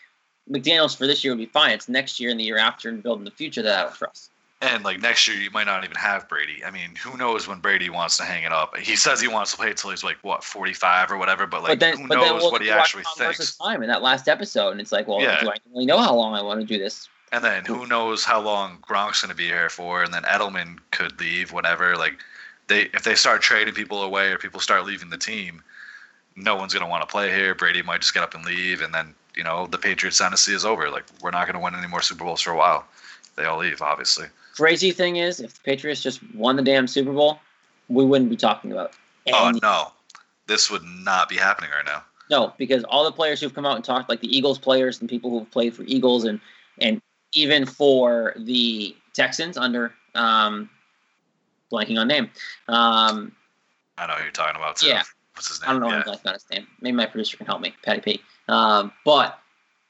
McDaniels 0.50 0.96
for 0.98 1.08
this 1.08 1.24
year 1.24 1.34
would 1.34 1.40
be 1.40 1.46
fine. 1.46 1.72
It's 1.72 1.90
next 1.90 2.20
year 2.20 2.32
and 2.32 2.40
the 2.40 2.44
year 2.44 2.58
after 2.58 2.90
and 2.90 3.04
building 3.04 3.26
the 3.26 3.32
future 3.32 3.62
that 3.62 3.80
I 3.80 3.84
don't 3.84 3.96
trust. 3.96 4.32
And 4.62 4.84
like 4.84 5.00
next 5.00 5.26
year, 5.28 5.38
you 5.38 5.50
might 5.52 5.68
not 5.68 5.86
even 5.86 5.96
have 5.96 6.28
Brady. 6.28 6.66
I 6.66 6.72
mean, 6.72 6.94
who 6.96 7.16
knows 7.18 7.48
when 7.48 7.60
Brady 7.60 7.90
wants 7.90 8.18
to 8.18 8.24
hang 8.24 8.44
it 8.44 8.52
up? 8.52 8.76
He 8.78 8.98
says 8.98 9.22
he 9.22 9.30
wants 9.30 9.52
to 9.52 9.58
play 9.58 9.70
until 9.70 9.92
he's 9.92 10.04
like 10.04 10.18
what, 10.22 10.44
forty-five 10.44 11.10
or 11.12 11.18
whatever. 11.18 11.48
But 11.48 11.64
like, 11.64 11.72
but 11.72 11.80
then, 11.80 11.98
who 11.98 12.08
knows 12.08 12.42
we'll 12.42 12.52
what 12.52 12.62
he 12.62 12.70
actually 12.70 13.04
Tom 13.04 13.14
thinks? 13.34 13.56
time 13.56 13.82
in 13.84 13.88
that 13.88 14.02
last 14.02 14.28
episode, 14.28 14.72
and 14.72 14.82
it's 14.82 14.92
like, 14.92 15.08
well, 15.08 15.22
Yeah. 15.22 15.40
do 15.40 15.50
I 15.50 15.56
really 15.72 15.86
know 15.86 16.00
how 16.00 16.14
long 16.14 16.36
I 16.36 16.42
want 16.42 16.60
to 16.60 16.66
do 16.66 16.78
this? 16.78 17.08
And 17.32 17.44
then 17.44 17.66
who 17.66 17.86
knows 17.86 18.24
how 18.24 18.42
long 18.42 18.80
Gronk's 18.82 19.22
going 19.22 19.30
to 19.30 19.36
be 19.36 19.46
here 19.46 19.70
for? 19.70 20.04
And 20.04 20.14
then 20.14 20.24
Edelman 20.24 20.80
could 20.92 21.20
leave, 21.20 21.52
whatever. 21.52 21.96
Like, 21.96 22.18
they 22.68 22.84
if 22.94 23.04
they 23.04 23.16
start 23.16 23.42
trading 23.42 23.74
people 23.74 24.02
away 24.02 24.32
or 24.32 24.38
people 24.38 24.60
start 24.60 24.86
leaving 24.86 25.10
the 25.10 25.18
team, 25.18 25.62
no 26.36 26.56
one's 26.56 26.74
going 26.74 26.86
to 26.86 26.90
want 26.90 27.02
to 27.02 27.12
play 27.12 27.34
here. 27.34 27.54
Brady 27.54 27.82
might 27.82 28.02
just 28.02 28.14
get 28.14 28.24
up 28.24 28.34
and 28.34 28.46
leave, 28.46 28.82
and 28.82 28.94
then 28.94 29.14
you 29.36 29.44
know 29.44 29.68
the 29.68 29.78
Patriots' 29.78 30.18
dynasty 30.18 30.54
is 30.54 30.66
over. 30.66 30.90
Like, 30.90 31.06
we're 31.22 31.32
not 31.32 31.46
going 31.46 31.56
to 31.56 31.64
win 31.64 31.76
any 31.76 31.88
more 31.88 32.02
Super 32.02 32.24
Bowls 32.24 32.42
for 32.42 32.52
a 32.52 32.58
while. 32.58 32.86
They 33.36 33.46
all 33.46 33.60
leave, 33.60 33.82
obviously. 33.82 34.28
Crazy 34.56 34.92
thing 34.92 35.18
is, 35.18 35.40
if 35.40 35.54
the 35.54 35.62
Patriots 35.62 36.02
just 36.02 36.20
won 36.34 36.56
the 36.56 36.64
damn 36.64 36.88
Super 36.88 37.14
Bowl, 37.14 37.40
we 37.90 38.04
wouldn't 38.06 38.30
be 38.30 38.38
talking 38.38 38.72
about. 38.72 38.94
Oh 39.32 39.52
no, 39.62 39.92
this 40.48 40.72
would 40.72 40.84
not 40.84 41.30
be 41.30 41.36
happening 41.36 41.70
right 41.72 41.86
now. 41.86 42.04
No, 42.30 42.54
because 42.58 42.84
all 42.86 43.04
the 43.04 43.12
players 43.12 43.40
who've 43.42 43.54
come 43.54 43.66
out 43.66 43.76
and 43.76 43.86
talked, 43.86 44.10
like 44.10 44.22
the 44.22 44.36
Eagles 44.36 44.58
players 44.58 45.00
and 45.00 45.10
people 45.10 45.30
who've 45.32 45.50
played 45.50 45.74
for 45.74 45.84
Eagles, 45.84 46.24
and 46.24 46.40
and 46.80 47.02
even 47.34 47.66
for 47.66 48.34
the 48.38 48.96
Texans 49.14 49.58
under 49.58 49.94
um, 50.16 50.70
blanking 51.72 52.00
on 52.00 52.08
name. 52.08 52.30
Um, 52.68 53.34
I 53.98 54.08
know 54.08 54.14
who 54.14 54.24
you're 54.24 54.32
talking 54.32 54.56
about 54.56 54.78
too. 54.78 54.88
Yeah. 54.88 55.04
What's 55.36 55.50
his 55.50 55.62
name? 55.62 55.70
I 55.70 55.74
don't 55.74 55.82
know 55.82 55.90
yeah. 55.90 56.14
if 56.14 56.26
I'm 56.26 56.34
his 56.34 56.46
name. 56.52 56.68
Maybe 56.82 56.96
my 56.96 57.06
producer 57.06 57.38
can 57.38 57.46
help 57.46 57.62
me, 57.62 57.74
Patty 57.84 58.02
P. 58.02 58.22
Um, 58.48 58.92
but 59.06 59.40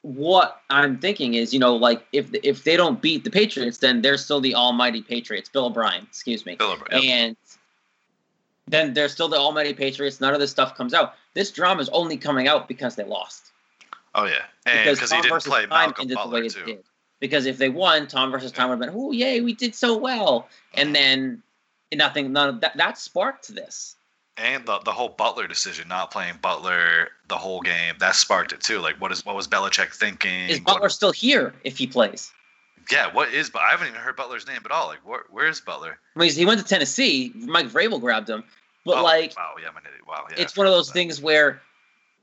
what 0.01 0.61
I'm 0.69 0.97
thinking 0.97 1.33
is, 1.33 1.53
you 1.53 1.59
know, 1.59 1.75
like 1.75 2.05
if 2.11 2.29
if 2.43 2.63
they 2.63 2.77
don't 2.77 3.01
beat 3.01 3.23
the 3.23 3.31
Patriots, 3.31 3.79
then 3.79 4.01
they're 4.01 4.17
still 4.17 4.41
the 4.41 4.55
almighty 4.55 5.01
Patriots. 5.01 5.49
Bill 5.49 5.65
O'Brien, 5.65 6.03
excuse 6.03 6.45
me. 6.45 6.55
Bill 6.55 6.71
O'Brien. 6.71 7.03
And 7.03 7.37
then 8.67 8.93
they're 8.93 9.09
still 9.09 9.27
the 9.27 9.37
almighty 9.37 9.73
Patriots. 9.73 10.21
None 10.21 10.33
of 10.33 10.39
this 10.39 10.51
stuff 10.51 10.75
comes 10.75 10.93
out. 10.93 11.15
This 11.33 11.51
drama 11.51 11.81
is 11.81 11.89
only 11.89 12.17
coming 12.17 12.47
out 12.47 12.67
because 12.67 12.95
they 12.95 13.03
lost. 13.03 13.51
Oh 14.15 14.25
yeah, 14.25 14.45
and 14.65 14.89
because 14.89 15.11
he 15.11 15.21
didn't 15.21 15.43
play 15.43 15.65
Malcolm 15.65 16.07
Butler 16.07 16.49
too. 16.49 16.79
Because 17.19 17.45
if 17.45 17.57
they 17.57 17.69
won, 17.69 18.07
Tom 18.07 18.31
versus 18.31 18.51
Tom 18.51 18.69
would 18.69 18.81
have 18.81 18.93
been, 18.93 18.97
oh 19.01 19.11
yay, 19.11 19.41
we 19.41 19.53
did 19.53 19.75
so 19.75 19.97
well, 19.97 20.47
and 20.73 20.95
then 20.95 21.43
nothing. 21.93 22.31
None 22.31 22.49
of 22.49 22.61
that. 22.61 22.77
That 22.77 22.97
sparked 22.97 23.53
this. 23.53 23.95
And 24.37 24.65
the 24.65 24.79
the 24.79 24.91
whole 24.93 25.09
Butler 25.09 25.47
decision, 25.47 25.89
not 25.89 26.11
playing 26.11 26.35
Butler 26.41 27.09
the 27.27 27.35
whole 27.35 27.59
game, 27.59 27.95
that 27.99 28.15
sparked 28.15 28.53
it 28.53 28.61
too. 28.61 28.79
Like, 28.79 28.95
what 29.01 29.11
is 29.11 29.25
what 29.25 29.35
was 29.35 29.47
Belichick 29.49 29.93
thinking? 29.93 30.47
Is 30.49 30.59
What- 30.59 30.75
Butler 30.75 30.89
still 30.89 31.11
here 31.11 31.53
if 31.65 31.77
he 31.77 31.87
plays? 31.87 32.31
yeah, 32.89 33.11
what 33.13 33.33
is? 33.33 33.49
But 33.49 33.63
I 33.63 33.71
haven't 33.71 33.89
even 33.89 33.99
heard 33.99 34.15
Butler's 34.15 34.47
name 34.47 34.61
at 34.63 34.71
all. 34.71 34.87
Like, 34.87 35.05
where 35.05 35.23
where 35.29 35.47
is 35.47 35.59
Butler? 35.59 35.99
I 36.15 36.19
mean, 36.19 36.31
he 36.31 36.45
went 36.45 36.59
to 36.61 36.65
Tennessee. 36.65 37.33
Mike 37.35 37.67
Vrabel 37.67 37.99
grabbed 37.99 38.29
him, 38.29 38.45
but 38.85 38.99
Oh, 38.99 39.03
like 39.03 39.35
wow, 39.35 39.55
yeah, 39.61 39.67
I'm 39.67 39.75
an 39.75 39.83
idiot. 39.85 40.07
Wow, 40.07 40.25
yeah. 40.29 40.41
it's 40.41 40.55
one 40.55 40.65
of 40.67 40.71
those 40.73 40.89
things 40.89 41.21
where 41.21 41.61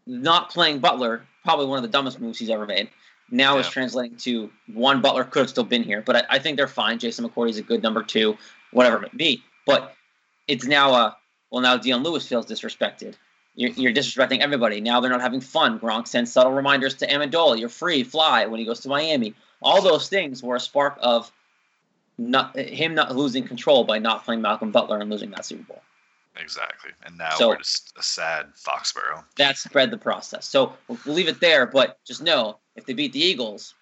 not 0.07 0.49
playing 0.51 0.79
Butler, 0.79 1.23
probably 1.45 1.67
one 1.67 1.77
of 1.77 1.83
the 1.83 1.89
dumbest 1.89 2.19
moves 2.19 2.39
he's 2.39 2.49
ever 2.51 2.65
made. 2.65 2.89
Now 3.31 3.59
is 3.59 3.69
translating 3.69 4.17
to 4.19 4.51
one 4.73 5.01
Butler 5.01 5.25
could 5.25 5.41
have 5.41 5.51
still 5.51 5.65
been 5.65 5.83
here, 5.83 6.01
but 6.01 6.17
I, 6.17 6.23
I 6.31 6.39
think 6.39 6.57
they're 6.57 6.69
fine. 6.69 6.99
Jason 6.99 7.29
McCourty's 7.29 7.59
a 7.59 7.63
good 7.63 7.83
number 7.83 8.03
two, 8.03 8.37
whatever 8.73 8.97
it 8.97 9.13
may 9.13 9.17
be. 9.17 9.43
But 9.65 9.95
it's 10.47 10.65
now 10.65 10.95
a 10.95 11.17
well 11.51 11.61
now 11.61 11.77
Dion 11.77 12.03
Lewis 12.03 12.27
feels 12.27 12.47
disrespected. 12.47 13.15
You're, 13.57 13.71
you're 13.71 13.93
disrespecting 13.93 14.41
everybody. 14.41 14.81
Now 14.81 15.01
they're 15.01 15.11
not 15.11 15.23
having 15.23 15.41
fun. 15.41 15.81
Gronk 15.81 16.07
sends 16.07 16.31
subtle 16.31 16.53
reminders 16.53 16.95
to 16.97 17.07
Amendola. 17.07 17.59
You're 17.59 17.71
free, 17.71 18.05
fly 18.05 18.47
when 18.47 18.61
he 18.61 18.67
goes 18.67 18.81
to 18.81 18.89
Miami. 18.89 19.35
All 19.63 19.81
those 19.83 20.09
things 20.09 20.43
were 20.43 20.57
a 20.57 20.61
spark 20.61 20.99
of 21.01 21.33
not 22.19 22.57
him 22.57 22.95
not 22.95 23.17
losing 23.17 23.45
control 23.45 23.85
by 23.85 23.99
not 23.99 24.25
playing 24.25 24.43
Malcolm 24.43 24.71
Butler 24.71 24.99
and 24.99 25.11
losing 25.11 25.31
that 25.31 25.45
Super 25.45 25.65
Bowl. 25.65 25.83
Exactly. 26.39 26.91
And 27.05 27.17
now 27.17 27.31
So- 27.31 27.49
we're 27.49 27.59
just 27.59 27.93
a 27.99 28.03
sad 28.03 28.53
Foxborough. 28.55 29.25
that 29.37 29.57
spread 29.59 29.91
the 29.91 29.99
process. 29.99 30.47
So 30.47 30.75
we'll 30.87 30.99
leave 31.07 31.29
it 31.29 31.41
there, 31.41 31.67
but 31.67 31.99
just 32.05 32.23
know 32.23 32.59
if 32.77 32.87
they 32.87 32.93
beat 32.93 33.13
the 33.13 33.21
Eagles, 33.21 33.75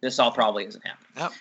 this 0.00 0.18
all 0.18 0.30
probably 0.30 0.64
isn't 0.64 0.86
happening. 0.86 1.10
Yep. 1.16 1.32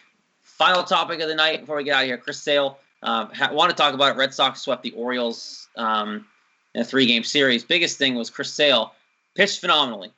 Final 0.43 0.83
topic 0.83 1.19
of 1.19 1.27
the 1.27 1.35
night 1.35 1.61
before 1.61 1.77
we 1.77 1.83
get 1.83 1.95
out 1.95 2.01
of 2.01 2.07
here, 2.07 2.17
Chris 2.17 2.41
Sale. 2.41 2.79
Um, 3.03 3.29
ha- 3.31 3.51
want 3.53 3.69
to 3.69 3.75
talk 3.75 3.93
about 3.93 4.15
it. 4.15 4.17
Red 4.17 4.33
Sox 4.33 4.61
swept 4.61 4.81
the 4.81 4.91
Orioles 4.91 5.67
um, 5.75 6.25
in 6.73 6.81
a 6.81 6.83
three-game 6.83 7.23
series. 7.23 7.63
Biggest 7.63 7.97
thing 7.97 8.15
was 8.15 8.29
Chris 8.29 8.51
Sale 8.51 8.93
pitched 9.35 9.61
phenomenally, 9.61 10.11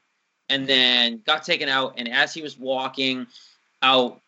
and 0.47 0.65
then 0.65 1.22
got 1.26 1.43
taken 1.43 1.67
out. 1.67 1.95
And 1.97 2.07
as 2.09 2.34
he 2.34 2.41
was 2.41 2.57
walking 2.57 3.28
out, 3.82 4.22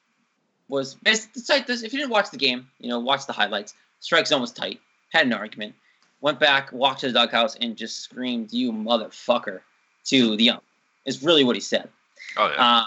was 0.67 0.95
basically 0.95 1.39
it's 1.39 1.49
like 1.49 1.67
this. 1.67 1.83
If 1.83 1.93
you 1.93 1.99
didn't 1.99 2.11
watch 2.11 2.31
the 2.31 2.37
game, 2.37 2.67
you 2.79 2.89
know, 2.89 2.99
watch 2.99 3.25
the 3.25 3.33
highlights. 3.33 3.73
Strike 3.99 4.27
zone 4.27 4.41
was 4.41 4.51
tight. 4.51 4.81
Had 5.09 5.27
an 5.27 5.33
argument. 5.33 5.75
Went 6.21 6.39
back, 6.39 6.71
walked 6.71 7.01
to 7.01 7.11
the 7.11 7.13
dughouse, 7.13 7.55
and 7.55 7.75
just 7.75 7.99
screamed, 7.99 8.51
"You 8.51 8.71
motherfucker!" 8.71 9.61
to 10.05 10.35
the 10.35 10.51
ump. 10.51 10.63
Is 11.05 11.23
really 11.23 11.43
what 11.43 11.55
he 11.55 11.61
said. 11.61 11.89
Oh 12.37 12.47
yeah. 12.49 12.77
Uh, 12.77 12.85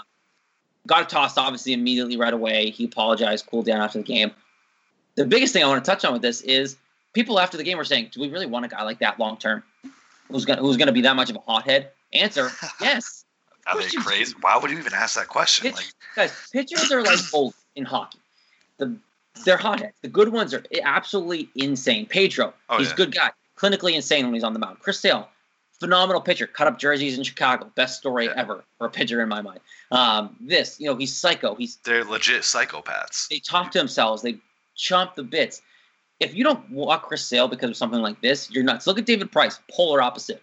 got 0.87 1.09
tossed 1.09 1.37
obviously 1.37 1.73
immediately 1.73 2.17
right 2.17 2.33
away. 2.33 2.69
He 2.69 2.85
apologized, 2.85 3.45
cooled 3.47 3.65
down 3.65 3.81
after 3.81 3.99
the 3.99 4.03
game. 4.03 4.31
The 5.15 5.25
biggest 5.25 5.53
thing 5.53 5.63
I 5.63 5.67
want 5.67 5.83
to 5.83 5.89
touch 5.89 6.03
on 6.05 6.13
with 6.13 6.21
this 6.21 6.41
is 6.41 6.75
people 7.13 7.39
after 7.39 7.57
the 7.57 7.63
game 7.63 7.77
were 7.77 7.85
saying, 7.85 8.09
"Do 8.11 8.19
we 8.21 8.29
really 8.29 8.45
want 8.47 8.65
a 8.65 8.67
guy 8.67 8.83
like 8.83 8.99
that 8.99 9.19
long 9.19 9.37
term? 9.37 9.63
Who's 10.29 10.45
gonna 10.45 10.61
who's 10.61 10.77
gonna 10.77 10.91
be 10.91 11.01
that 11.01 11.15
much 11.15 11.29
of 11.29 11.35
a 11.35 11.39
hothead?" 11.39 11.91
Answer: 12.13 12.51
Yes. 12.81 13.23
Are 13.67 13.81
they 13.81 13.87
do. 13.87 13.99
crazy? 13.99 14.35
Why 14.41 14.57
would 14.57 14.69
you 14.69 14.77
even 14.77 14.93
ask 14.93 15.15
that 15.15 15.27
question? 15.27 15.63
Pitch- 15.63 15.75
Like, 15.75 15.85
Guys, 16.15 16.49
pitchers 16.53 16.91
are 16.91 17.01
like 17.01 17.17
gold 17.31 17.55
in 17.75 17.83
hockey. 17.83 18.19
The 18.77 18.95
they're 19.43 19.57
hotheads. 19.57 19.95
The 20.01 20.07
good 20.07 20.29
ones 20.29 20.53
are 20.53 20.63
absolutely 20.83 21.49
insane. 21.55 22.05
Pedro, 22.05 22.53
Oh, 22.69 22.77
he's 22.77 22.87
a 22.87 22.89
yeah. 22.91 22.95
good 22.95 23.13
guy. 23.13 23.31
Clinically 23.57 23.93
insane 23.93 24.23
when 24.25 24.33
he's 24.35 24.43
on 24.43 24.53
the 24.53 24.59
mound. 24.59 24.79
Chris 24.79 24.99
Sale, 24.99 25.27
phenomenal 25.79 26.21
pitcher. 26.21 26.47
Cut 26.47 26.67
up 26.67 26.79
jerseys 26.79 27.17
in 27.17 27.23
Chicago. 27.23 27.71
Best 27.75 27.97
story 27.97 28.25
Yeah. 28.25 28.33
ever 28.37 28.63
for 28.77 28.87
a 28.87 28.89
pitcher 28.89 29.21
in 29.21 29.29
my 29.29 29.41
mind. 29.41 29.59
Um, 29.91 30.35
this, 30.39 30.79
you 30.79 30.87
know, 30.87 30.95
he's 30.95 31.15
psycho. 31.15 31.55
He's 31.55 31.77
they're 31.83 32.03
legit 32.05 32.41
psychopaths. 32.43 33.27
they 33.29 33.39
talk 33.39 33.71
to 33.71 33.77
themselves. 33.77 34.21
They 34.21 34.37
chomp 34.77 35.15
the 35.15 35.23
bits. 35.23 35.61
if 36.21 36.33
you 36.33 36.43
don't 36.45 36.69
walk 36.71 37.03
Chris 37.03 37.25
Sale 37.25 37.49
because 37.49 37.69
of 37.69 37.75
something 37.77 37.99
like 38.01 38.21
this, 38.21 38.49
you're 38.49 38.63
nuts. 38.63 38.87
Look 38.87 38.97
at 38.97 39.05
David 39.05 39.31
Price, 39.33 39.59
polar 39.69 40.01
opposite. 40.01 40.41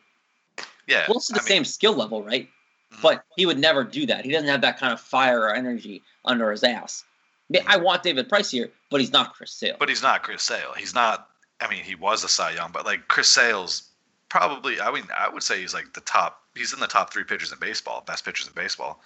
Yeah, 0.86 1.06
Close 1.06 1.28
to 1.28 1.32
the 1.32 1.40
I 1.40 1.42
mean, 1.42 1.48
same 1.48 1.64
skill 1.64 1.94
level, 1.94 2.22
right? 2.22 2.48
Mhm. 2.92 3.00
But 3.02 3.24
he 3.36 3.46
would 3.46 3.58
never 3.58 3.82
do 3.84 4.04
that. 4.06 4.24
He 4.26 4.32
doesn't 4.32 4.48
have 4.48 4.60
that 4.60 4.78
kind 4.78 4.92
of 4.92 5.00
fire 5.00 5.40
or 5.40 5.54
energy 5.54 6.02
under 6.26 6.50
his 6.50 6.62
ass. 6.62 7.04
I 7.48 7.58
mean, 7.58 7.62
I 7.66 7.76
want 7.78 8.02
David 8.02 8.28
Price 8.28 8.50
here, 8.50 8.70
but 8.90 9.00
he's 9.00 9.12
not 9.12 9.32
Chris 9.34 9.52
Sale. 9.52 9.76
But 9.78 9.88
he's 9.88 10.02
not 10.02 10.22
Chris 10.22 10.42
Sale. 10.42 10.74
He's 10.76 10.94
not. 10.94 11.28
I 11.60 11.68
mean, 11.70 11.84
he 11.84 11.94
was 11.94 12.22
a 12.24 12.28
Cy 12.28 12.50
Young, 12.50 12.70
but 12.72 12.84
like 12.84 13.08
Chris 13.08 13.28
Sale's 13.28 13.84
probably. 14.32 14.80
I 14.80 14.90
mean, 14.90 15.04
I 15.14 15.28
would 15.28 15.42
say 15.42 15.60
he's 15.60 15.74
like 15.74 15.92
the 15.92 16.00
top. 16.00 16.40
He's 16.54 16.72
in 16.72 16.80
the 16.80 16.86
top 16.86 17.12
three 17.12 17.22
pitchers 17.22 17.52
in 17.52 17.58
baseball, 17.58 18.02
best 18.06 18.24
pitchers 18.24 18.46
in 18.46 18.54
baseball. 18.54 19.02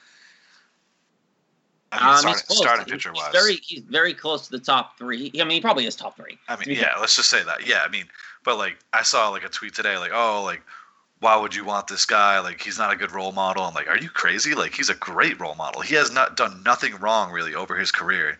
I 1.90 1.98
mean, 1.98 2.08
Um, 2.08 2.32
he's 2.32 2.44
starting, 2.44 2.56
starting 2.56 2.84
pitcher 2.86 3.12
wise. 3.12 3.32
very, 3.32 3.56
he's 3.56 3.80
very 3.80 4.14
close 4.14 4.46
to 4.46 4.52
the 4.52 4.60
top 4.60 4.96
three. 4.98 5.32
I 5.34 5.38
mean, 5.38 5.50
he 5.50 5.60
probably 5.60 5.86
is 5.86 5.96
top 5.96 6.16
three. 6.16 6.38
I 6.48 6.54
mean, 6.56 6.76
yeah, 6.78 6.94
let's 7.00 7.16
just 7.16 7.28
say 7.28 7.42
that. 7.42 7.66
Yeah, 7.66 7.82
I 7.84 7.88
mean, 7.88 8.04
but 8.44 8.56
like 8.56 8.76
I 8.92 9.02
saw 9.02 9.30
like 9.30 9.44
a 9.44 9.48
tweet 9.48 9.74
today, 9.74 9.98
like, 9.98 10.12
oh, 10.14 10.44
like, 10.44 10.62
why 11.18 11.36
would 11.36 11.56
you 11.56 11.64
want 11.64 11.88
this 11.88 12.06
guy? 12.06 12.38
Like, 12.38 12.60
he's 12.60 12.78
not 12.78 12.92
a 12.92 12.96
good 12.96 13.10
role 13.10 13.32
model. 13.32 13.64
I'm 13.64 13.74
like, 13.74 13.88
are 13.88 13.98
you 13.98 14.08
crazy? 14.08 14.54
Like, 14.54 14.74
he's 14.74 14.90
a 14.90 14.94
great 14.94 15.40
role 15.40 15.56
model. 15.56 15.80
He 15.80 15.96
has 15.96 16.12
not 16.12 16.36
done 16.36 16.62
nothing 16.64 16.94
wrong 16.96 17.32
really 17.32 17.54
over 17.54 17.76
his 17.76 17.90
career, 17.90 18.38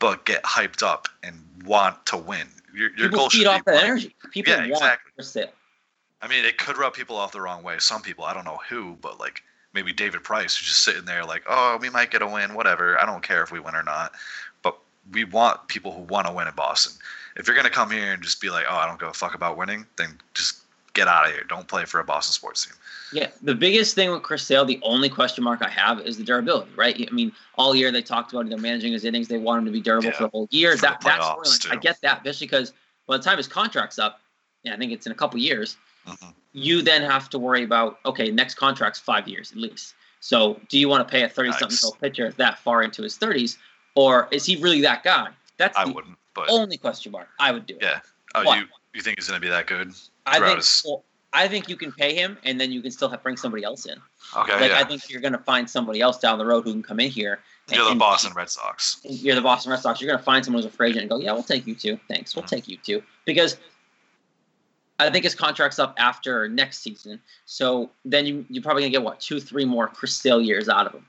but 0.00 0.24
get 0.24 0.42
hyped 0.42 0.82
up 0.82 1.06
and 1.22 1.38
want 1.64 2.04
to 2.06 2.16
win. 2.16 2.48
Your, 2.74 2.90
your 2.90 3.08
People 3.08 3.18
goal 3.18 3.30
feed 3.30 3.38
should 3.38 3.46
off 3.46 3.64
that 3.66 3.84
energy. 3.84 4.14
People 4.32 4.52
Yeah, 4.52 4.58
want 4.58 4.70
exactly. 4.70 5.12
I 6.24 6.26
mean, 6.26 6.46
it 6.46 6.56
could 6.56 6.78
rub 6.78 6.94
people 6.94 7.16
off 7.16 7.32
the 7.32 7.40
wrong 7.42 7.62
way. 7.62 7.76
Some 7.78 8.00
people, 8.00 8.24
I 8.24 8.32
don't 8.32 8.46
know 8.46 8.58
who, 8.66 8.96
but 9.02 9.20
like 9.20 9.42
maybe 9.74 9.92
David 9.92 10.24
Price, 10.24 10.56
who's 10.56 10.68
just 10.68 10.80
sitting 10.80 11.04
there 11.04 11.22
like, 11.22 11.42
oh, 11.46 11.76
we 11.78 11.90
might 11.90 12.10
get 12.10 12.22
a 12.22 12.26
win, 12.26 12.54
whatever. 12.54 12.98
I 12.98 13.04
don't 13.04 13.22
care 13.22 13.42
if 13.42 13.52
we 13.52 13.60
win 13.60 13.74
or 13.74 13.82
not. 13.82 14.12
But 14.62 14.78
we 15.12 15.24
want 15.24 15.68
people 15.68 15.92
who 15.92 16.00
want 16.00 16.26
to 16.26 16.32
win 16.32 16.48
in 16.48 16.54
Boston. 16.54 16.94
If 17.36 17.46
you're 17.46 17.54
gonna 17.54 17.68
come 17.68 17.90
here 17.90 18.14
and 18.14 18.22
just 18.22 18.40
be 18.40 18.48
like, 18.48 18.64
oh, 18.66 18.74
I 18.74 18.86
don't 18.86 18.98
give 18.98 19.10
a 19.10 19.12
fuck 19.12 19.34
about 19.34 19.58
winning, 19.58 19.84
then 19.96 20.16
just 20.32 20.60
get 20.94 21.08
out 21.08 21.26
of 21.26 21.32
here. 21.32 21.44
Don't 21.46 21.68
play 21.68 21.84
for 21.84 22.00
a 22.00 22.04
Boston 22.04 22.32
sports 22.32 22.64
team. 22.64 22.74
Yeah, 23.12 23.28
the 23.42 23.54
biggest 23.54 23.94
thing 23.94 24.10
with 24.10 24.22
Chris 24.22 24.44
Sale, 24.44 24.64
the 24.64 24.80
only 24.82 25.10
question 25.10 25.44
mark 25.44 25.60
I 25.60 25.68
have 25.68 26.00
is 26.00 26.16
the 26.16 26.24
durability, 26.24 26.70
right? 26.74 27.06
I 27.06 27.12
mean, 27.12 27.32
all 27.58 27.74
year 27.74 27.92
they 27.92 28.00
talked 28.00 28.32
about 28.32 28.48
him 28.48 28.62
managing 28.62 28.94
his 28.94 29.04
innings. 29.04 29.28
They 29.28 29.36
want 29.36 29.58
him 29.58 29.66
to 29.66 29.72
be 29.72 29.82
durable 29.82 30.06
Yeah, 30.06 30.16
for 30.16 30.22
the 30.22 30.28
whole 30.30 30.48
year. 30.50 30.74
That 30.76 31.02
that's. 31.02 31.66
I 31.70 31.76
get 31.76 32.00
that, 32.00 32.24
just 32.24 32.40
because 32.40 32.72
by 33.06 33.18
the 33.18 33.22
time 33.22 33.36
his 33.36 33.46
contract's 33.46 33.98
up, 33.98 34.20
yeah, 34.62 34.72
I 34.72 34.78
think 34.78 34.90
it's 34.90 35.04
in 35.04 35.12
a 35.12 35.14
couple 35.14 35.38
years. 35.38 35.76
Mhm. 36.06 36.34
You 36.52 36.82
then 36.82 37.02
have 37.02 37.28
to 37.30 37.38
worry 37.38 37.62
about 37.64 37.98
okay, 38.04 38.30
next 38.30 38.54
contract's 38.54 38.98
five 39.00 39.26
years 39.28 39.50
at 39.52 39.58
least. 39.58 39.94
So, 40.20 40.60
do 40.68 40.78
you 40.78 40.88
want 40.88 41.06
to 41.06 41.10
pay 41.10 41.22
a 41.22 41.28
thirty-something-year-old 41.28 42.00
pitcher 42.00 42.32
that 42.32 42.58
far 42.58 42.82
into 42.82 43.02
his 43.02 43.16
thirties, 43.16 43.58
or 43.94 44.28
is 44.30 44.46
he 44.46 44.56
really 44.56 44.80
that 44.82 45.02
guy? 45.02 45.28
That's 45.58 45.76
I 45.76 45.84
the 45.84 45.92
wouldn't, 45.92 46.16
but 46.34 46.48
only 46.50 46.76
question 46.78 47.12
mark. 47.12 47.28
I 47.38 47.52
would 47.52 47.66
do 47.66 47.74
it. 47.76 47.82
Yeah. 47.82 48.00
oh, 48.34 48.44
What? 48.44 48.58
you 48.58 48.66
you 48.94 49.02
think 49.02 49.18
he's 49.18 49.28
gonna 49.28 49.40
be 49.40 49.48
that 49.48 49.66
good? 49.66 49.92
I 50.26 50.38
think. 50.38 50.44
Gross. 50.54 50.84
Well, 50.86 51.04
I 51.36 51.48
think 51.48 51.68
you 51.68 51.76
can 51.76 51.90
pay 51.90 52.14
him, 52.14 52.38
and 52.44 52.60
then 52.60 52.70
you 52.70 52.80
can 52.80 52.92
still 52.92 53.08
have, 53.08 53.20
bring 53.24 53.36
somebody 53.36 53.64
else 53.64 53.86
in. 53.86 53.98
Okay, 54.36 54.52
Like 54.60 54.70
yeah. 54.70 54.78
I 54.78 54.84
think 54.84 55.10
you're 55.10 55.20
going 55.20 55.32
to 55.32 55.38
find 55.40 55.68
somebody 55.68 56.00
else 56.00 56.20
down 56.20 56.38
the 56.38 56.46
road 56.46 56.62
who 56.62 56.70
can 56.70 56.82
come 56.84 57.00
in 57.00 57.10
here. 57.10 57.40
and- 57.66 57.76
You're 57.76 57.88
the 57.88 57.96
Boston 57.96 58.32
Red 58.34 58.48
Sox. 58.50 59.00
You're 59.02 59.34
the 59.34 59.40
Boston 59.40 59.72
Red 59.72 59.80
Sox. 59.80 60.00
You're 60.00 60.06
going 60.06 60.18
to 60.20 60.24
find 60.24 60.44
someone 60.44 60.62
who's 60.62 60.72
a 60.72 60.76
free 60.76 60.90
agent 60.90 61.00
and 61.02 61.10
go, 61.10 61.18
yeah, 61.18 61.32
we'll 61.32 61.42
take 61.42 61.66
you 61.66 61.74
too. 61.74 61.98
Thanks, 62.06 62.36
we'll 62.36 62.44
Mhm. 62.44 62.48
take 62.50 62.68
you 62.68 62.76
too. 62.76 63.02
Because 63.24 63.56
I 64.98 65.10
think 65.10 65.24
his 65.24 65.34
contract's 65.34 65.78
up 65.78 65.94
after 65.98 66.48
next 66.48 66.78
season, 66.82 67.20
so 67.46 67.90
then 68.04 68.26
you 68.26 68.46
you're 68.48 68.62
probably 68.62 68.82
going 68.82 68.92
to 68.92 68.98
get 68.98 69.04
what 69.04 69.20
two, 69.20 69.40
three 69.40 69.64
more 69.64 69.88
Chris 69.88 70.14
Sale 70.16 70.40
years 70.40 70.68
out 70.68 70.86
of 70.86 70.92
him. 70.94 71.04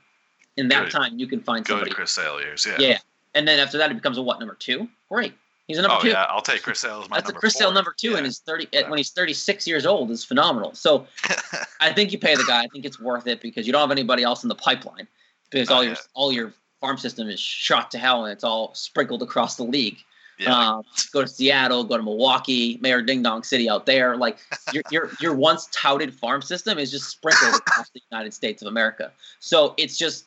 In 0.56 0.68
that 0.68 0.84
Good. 0.84 0.92
time, 0.92 1.18
you 1.18 1.26
can 1.26 1.40
find 1.40 1.64
Good 1.64 1.72
somebody. 1.72 1.90
Chris 1.92 2.10
Sale 2.12 2.40
years. 2.40 2.66
Yeah. 2.66 2.76
Yeah, 2.78 2.98
and 3.34 3.46
then 3.46 3.58
after 3.60 3.78
that, 3.78 3.90
it 3.90 3.94
becomes 3.94 4.18
a 4.18 4.22
what 4.22 4.38
number 4.40 4.54
two? 4.58 4.88
Great, 5.08 5.34
he's 5.68 5.78
a 5.78 5.82
number 5.82 5.96
oh 5.98 6.02
two. 6.02 6.08
yeah, 6.08 6.24
I'll 6.28 6.42
take 6.42 6.62
Chris 6.62 6.80
Sale 6.80 7.02
as 7.04 7.08
my 7.10 7.16
That's 7.18 7.28
a 7.28 7.32
number 7.32 7.40
Chris 7.40 7.54
Sale 7.54 7.70
number 7.72 7.94
two, 7.96 8.10
Yeah. 8.10 8.16
and 8.16 8.26
his 8.26 8.38
thirty 8.40 8.66
at- 8.76 8.88
when 8.90 8.96
he's 8.98 9.10
thirty 9.10 9.34
six 9.34 9.66
years 9.68 9.86
old 9.86 10.10
is 10.10 10.24
phenomenal. 10.24 10.74
So 10.74 11.06
I 11.80 11.92
think 11.92 12.10
you 12.12 12.18
pay 12.18 12.34
the 12.34 12.44
guy. 12.44 12.62
I 12.64 12.68
think 12.72 12.84
it's 12.84 12.98
worth 12.98 13.26
it 13.28 13.40
because 13.40 13.66
you 13.66 13.72
don't 13.72 13.82
have 13.82 13.90
anybody 13.92 14.22
else 14.24 14.42
in 14.42 14.48
the 14.48 14.54
pipeline 14.56 15.06
because 15.50 15.68
Not 15.68 15.76
all 15.76 15.84
your 15.84 15.96
all 16.14 16.32
your 16.32 16.52
farm 16.80 16.98
system 16.98 17.28
is 17.28 17.38
shot 17.38 17.90
to 17.92 17.98
hell 17.98 18.24
and 18.24 18.32
it's 18.32 18.44
all 18.44 18.74
sprinkled 18.74 19.22
across 19.22 19.56
the 19.56 19.62
league. 19.64 19.98
Yeah. 20.38 20.76
Um, 20.76 20.82
go 21.12 21.22
to 21.22 21.28
Seattle, 21.28 21.84
go 21.84 21.96
to 21.96 22.02
Milwaukee, 22.02 22.78
Mayor 22.82 23.02
Ding 23.02 23.22
Dong 23.22 23.42
City 23.42 23.68
out 23.68 23.86
there. 23.86 24.16
Like 24.16 24.38
your 24.72 24.82
your 24.90 25.10
your 25.20 25.34
once 25.34 25.68
touted 25.72 26.14
farm 26.14 26.42
system 26.42 26.78
is 26.78 26.90
just 26.90 27.08
sprinkled 27.08 27.54
across 27.54 27.90
the 27.90 28.02
United 28.10 28.34
States 28.34 28.62
of 28.62 28.68
America. 28.68 29.12
So 29.40 29.74
it's 29.76 29.96
just 29.96 30.26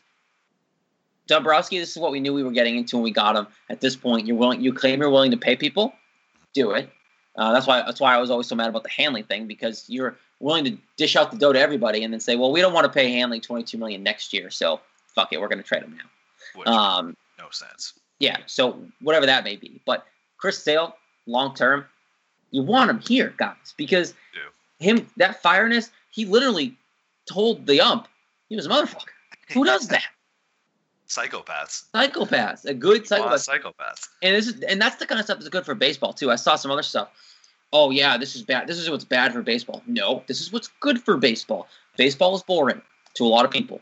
Dombrowski. 1.28 1.80
This 1.80 1.92
is 1.92 1.98
what 1.98 2.12
we 2.12 2.20
knew 2.20 2.34
we 2.34 2.44
were 2.44 2.52
getting 2.52 2.76
into 2.76 2.98
when 2.98 3.04
we 3.04 3.12
got 3.12 3.36
him. 3.36 3.48
At 3.70 3.82
this 3.82 3.96
point, 3.96 4.26
you're 4.26 4.36
willing. 4.36 4.62
You 4.62 4.74
claim 4.74 5.00
you're 5.00 5.10
willing 5.10 5.32
to 5.32 5.38
pay 5.38 5.56
people. 5.56 5.94
Do 6.54 6.72
it. 6.72 6.90
Uh, 7.36 7.54
that's 7.54 7.68
why. 7.68 7.84
That's 7.86 8.02
why 8.02 8.16
I 8.16 8.18
was 8.18 8.32
always 8.32 8.48
so 8.48 8.56
mad 8.56 8.70
about 8.70 8.84
the 8.84 8.90
Hanley 8.90 9.22
thing 9.22 9.48
because 9.48 9.86
you're 9.88 10.18
willing 10.40 10.66
to 10.66 10.78
dish 10.98 11.16
out 11.16 11.32
the 11.32 11.38
dough 11.38 11.54
to 11.54 11.60
everybody 11.60 12.04
and 12.04 12.12
then 12.12 12.20
say, 12.20 12.36
"Well, 12.36 12.52
we 12.52 12.62
don't 12.62 12.74
want 12.74 12.86
to 12.86 12.92
pay 12.92 13.12
Hanley 13.12 13.40
22 13.40 13.78
million 13.78 14.02
next 14.02 14.34
year, 14.34 14.50
so 14.50 14.82
fuck 15.14 15.32
it, 15.32 15.40
we're 15.40 15.48
going 15.48 15.62
to 15.62 15.64
trade 15.64 15.84
him 15.84 15.96
now." 15.96 16.10
Which 16.56 16.68
Um, 16.68 17.16
no 17.38 17.50
sense. 17.52 17.94
Yeah, 18.20 18.38
so 18.46 18.78
whatever 19.02 19.26
that 19.26 19.44
may 19.44 19.56
be. 19.56 19.82
But 19.86 20.06
Chris 20.38 20.62
Sale, 20.62 20.96
long 21.26 21.56
term, 21.56 21.86
you 22.52 22.64
want 22.64 22.90
him 22.90 23.00
here, 23.00 23.34
guys, 23.38 23.74
because 23.78 24.14
You 24.34 24.42
him 24.80 25.10
that 25.18 25.42
fireness, 25.44 25.90
he 26.12 26.26
literally 26.26 26.76
told 27.26 27.66
the 27.68 27.82
ump 27.82 28.08
he 28.50 28.56
was 28.56 28.66
a 28.66 28.70
motherfucker. 28.70 29.06
Who 29.54 29.64
does 29.64 29.88
that? 29.90 30.06
Psychopaths. 31.08 31.86
Psychopaths, 31.94 32.66
a 32.66 32.74
good 32.74 33.08
psychopath. 33.08 33.40
psychopaths. 33.48 34.08
And 34.22 34.36
this 34.36 34.48
is 34.48 34.62
and 34.62 34.80
that's 34.80 34.98
the 34.98 35.08
kind 35.08 35.20
of 35.20 35.26
stuff 35.26 35.40
that's 35.40 35.50
good 35.50 35.66
for 35.66 35.74
baseball 35.74 36.14
too. 36.14 36.30
I 36.30 36.36
saw 36.36 36.56
some 36.56 36.70
other 36.70 36.84
stuff. 36.84 37.10
Oh 37.74 37.90
yeah, 37.90 38.18
this 38.18 38.36
is 38.36 38.44
bad. 38.44 38.68
This 38.68 38.78
is 38.78 38.90
what's 38.90 39.06
bad 39.06 39.34
for 39.34 39.42
baseball. 39.42 39.82
No, 39.88 40.24
this 40.28 40.40
is 40.40 40.54
what's 40.54 40.70
good 40.80 41.02
for 41.02 41.18
baseball. 41.18 41.68
Baseball 41.98 42.36
is 42.36 42.44
boring 42.44 42.82
to 43.16 43.26
a 43.26 43.28
lot 43.28 43.44
of 43.44 43.50
people. 43.50 43.82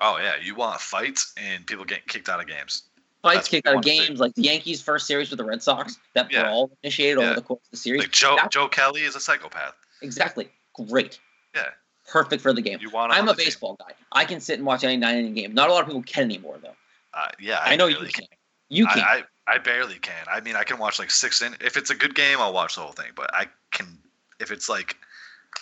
Oh 0.00 0.18
yeah, 0.18 0.34
you 0.42 0.54
want 0.54 0.80
fights 0.80 1.32
and 1.38 1.66
people 1.66 1.86
getting 1.86 2.04
kicked 2.06 2.28
out 2.28 2.40
of 2.40 2.46
games. 2.46 2.82
Fights 3.22 3.48
kicked 3.48 3.66
out 3.66 3.76
of 3.76 3.82
games, 3.82 4.20
like 4.20 4.34
the 4.34 4.42
Yankees' 4.42 4.80
first 4.80 5.06
series 5.06 5.30
with 5.30 5.38
the 5.38 5.44
Red 5.44 5.62
Sox, 5.62 5.98
that 6.14 6.30
Yeah. 6.30 6.44
brawl 6.44 6.70
initiated 6.82 7.18
Yeah. 7.18 7.26
over 7.26 7.34
the 7.34 7.42
course 7.42 7.60
of 7.64 7.70
the 7.72 7.76
series. 7.76 8.02
Like 8.02 8.12
Joe 8.12 8.36
That- 8.36 8.50
Joe 8.52 8.68
Kelly 8.68 9.02
is 9.02 9.16
a 9.16 9.20
psychopath. 9.20 9.74
Exactly. 10.02 10.50
Great. 10.74 11.18
Yeah. 11.54 11.70
Perfect 12.06 12.42
for 12.42 12.52
the 12.52 12.62
game. 12.62 12.78
You 12.80 12.90
want 12.90 13.12
I'm 13.12 13.24
a 13.28 13.32
the 13.32 13.36
team. 13.36 13.46
baseball 13.46 13.76
guy. 13.80 13.92
I 14.12 14.24
can 14.24 14.40
sit 14.40 14.58
and 14.58 14.64
watch 14.66 14.84
any 14.84 14.96
nine 14.96 15.16
inning 15.18 15.34
game. 15.34 15.52
Not 15.52 15.68
a 15.68 15.72
lot 15.72 15.80
of 15.82 15.86
people 15.88 16.02
can 16.02 16.24
anymore, 16.24 16.58
though. 16.62 16.76
Uh, 17.12 17.28
yeah, 17.40 17.58
I, 17.62 17.74
know 17.76 17.86
you 17.86 17.96
barely 17.96 18.12
can. 18.12 18.26
You 18.68 18.86
can. 18.86 19.00
I, 19.00 19.24
I 19.48 19.54
I 19.54 19.58
barely 19.58 19.98
can. 19.98 20.24
I 20.30 20.40
mean, 20.40 20.56
I 20.56 20.62
can 20.62 20.78
watch 20.78 20.98
like 20.98 21.10
six 21.10 21.40
in. 21.42 21.56
If 21.60 21.76
it's 21.76 21.90
a 21.90 21.94
good 21.94 22.14
game, 22.14 22.38
I'll 22.38 22.52
watch 22.52 22.74
the 22.76 22.82
whole 22.82 22.92
thing. 22.92 23.12
But 23.16 23.34
I 23.34 23.46
can, 23.72 23.98
if 24.40 24.50
it's 24.50 24.68
like, 24.68 24.94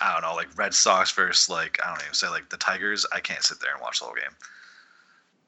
I 0.00 0.12
don't 0.12 0.22
know, 0.22 0.34
like 0.34 0.48
Red 0.58 0.74
Sox 0.74 1.12
versus 1.12 1.48
like 1.48 1.78
I 1.82 1.88
don't 1.88 2.02
even 2.02 2.12
say 2.14 2.28
like 2.28 2.48
the 2.50 2.56
Tigers, 2.56 3.06
I 3.12 3.20
can't 3.20 3.42
sit 3.44 3.60
there 3.60 3.72
and 3.72 3.80
watch 3.80 4.00
the 4.00 4.06
whole 4.06 4.14
game. 4.14 4.34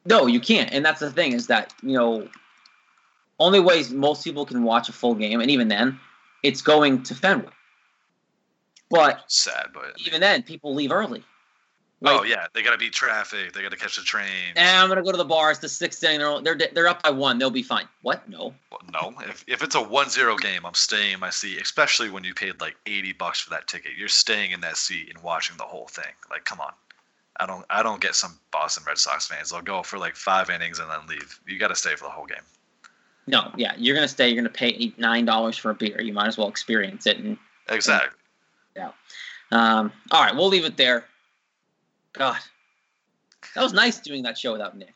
No, 0.08 0.26
you 0.26 0.40
can't. 0.40 0.72
And 0.72 0.84
that's 0.84 1.00
the 1.00 1.10
thing 1.10 1.32
is 1.32 1.46
that 1.48 1.74
you 1.82 1.96
know, 1.96 2.28
only 3.38 3.60
ways 3.60 3.92
most 3.92 4.24
people 4.24 4.46
can 4.46 4.62
watch 4.62 4.88
a 4.88 4.92
full 4.92 5.14
game, 5.14 5.40
and 5.40 5.50
even 5.50 5.68
then, 5.68 6.00
it's 6.42 6.62
going 6.62 7.02
to 7.04 7.14
Fenway. 7.14 7.52
But 8.90 9.22
Sad, 9.30 9.66
but 9.74 9.92
even 10.06 10.20
then, 10.20 10.42
people 10.42 10.74
leave 10.74 10.92
early. 10.92 11.22
oh 12.06 12.22
yeah, 12.22 12.46
they 12.54 12.62
got 12.62 12.72
to 12.72 12.78
beat 12.78 12.94
traffic. 12.94 13.52
They 13.52 13.60
got 13.60 13.70
to 13.70 13.76
catch 13.76 13.96
the 13.96 14.02
train. 14.02 14.54
And 14.56 14.78
I'm 14.78 14.88
gonna 14.88 15.02
go 15.02 15.12
to 15.12 15.18
the 15.18 15.26
bar. 15.26 15.50
It's 15.50 15.60
the 15.60 15.68
sixth 15.68 16.02
inning. 16.02 16.42
They're 16.42 16.56
they're 16.56 16.68
they're 16.72 16.88
up 16.88 17.02
by 17.02 17.10
one. 17.10 17.38
They'll 17.38 17.50
be 17.50 17.62
fine. 17.62 17.86
What? 18.00 18.26
No. 18.28 18.54
Well, 18.70 18.80
no, 18.90 19.12
if, 19.28 19.44
if 19.46 19.62
it's 19.62 19.74
a 19.74 19.82
1-0 19.82 20.40
game, 20.40 20.64
I'm 20.64 20.74
staying 20.74 21.14
in 21.14 21.20
my 21.20 21.28
seat. 21.28 21.60
Especially 21.60 22.08
when 22.08 22.24
you 22.24 22.32
paid 22.32 22.60
like 22.62 22.76
80 22.86 23.12
bucks 23.12 23.40
for 23.40 23.50
that 23.50 23.66
ticket, 23.66 23.92
you're 23.98 24.08
staying 24.08 24.52
in 24.52 24.60
that 24.62 24.78
seat 24.78 25.10
and 25.12 25.22
watching 25.22 25.58
the 25.58 25.64
whole 25.64 25.88
thing. 25.88 26.12
Like, 26.30 26.46
come 26.46 26.60
on. 26.60 26.72
I 27.40 27.46
don't 27.46 27.64
I 27.70 27.82
don't 27.82 28.00
get 28.00 28.14
some 28.14 28.38
Boston 28.52 28.84
Red 28.86 28.98
Sox 28.98 29.26
fans. 29.26 29.50
They'll 29.50 29.62
go 29.62 29.82
for 29.82 29.98
like 29.98 30.16
five 30.16 30.50
innings 30.50 30.78
and 30.78 30.90
then 30.90 31.06
leave. 31.08 31.40
You 31.46 31.58
got 31.58 31.68
to 31.68 31.74
stay 31.76 31.94
for 31.94 32.04
the 32.04 32.10
whole 32.10 32.26
game. 32.26 32.42
No. 33.26 33.52
Yeah, 33.56 33.74
you're 33.76 33.94
gonna 33.94 34.08
stay. 34.08 34.28
You're 34.28 34.42
gonna 34.42 34.48
pay 34.52 34.68
eight 34.68 34.98
nine 34.98 35.24
dollars 35.24 35.56
for 35.56 35.70
a 35.70 35.74
beer. 35.74 36.00
You 36.00 36.12
might 36.12 36.26
as 36.28 36.38
well 36.38 36.48
experience 36.48 37.06
it 37.06 37.18
and 37.18 37.36
Exactly. 37.68 38.18
Yeah. 38.74 38.90
Um, 39.52 39.92
all 40.10 40.22
right, 40.24 40.34
we'll 40.34 40.48
leave 40.48 40.64
it 40.64 40.76
there. 40.76 41.04
God, 42.14 42.38
that 43.54 43.62
was 43.62 43.72
nice 43.72 44.00
doing 44.00 44.22
that 44.24 44.36
show 44.38 44.52
without 44.52 44.76
Nick. 44.76 44.94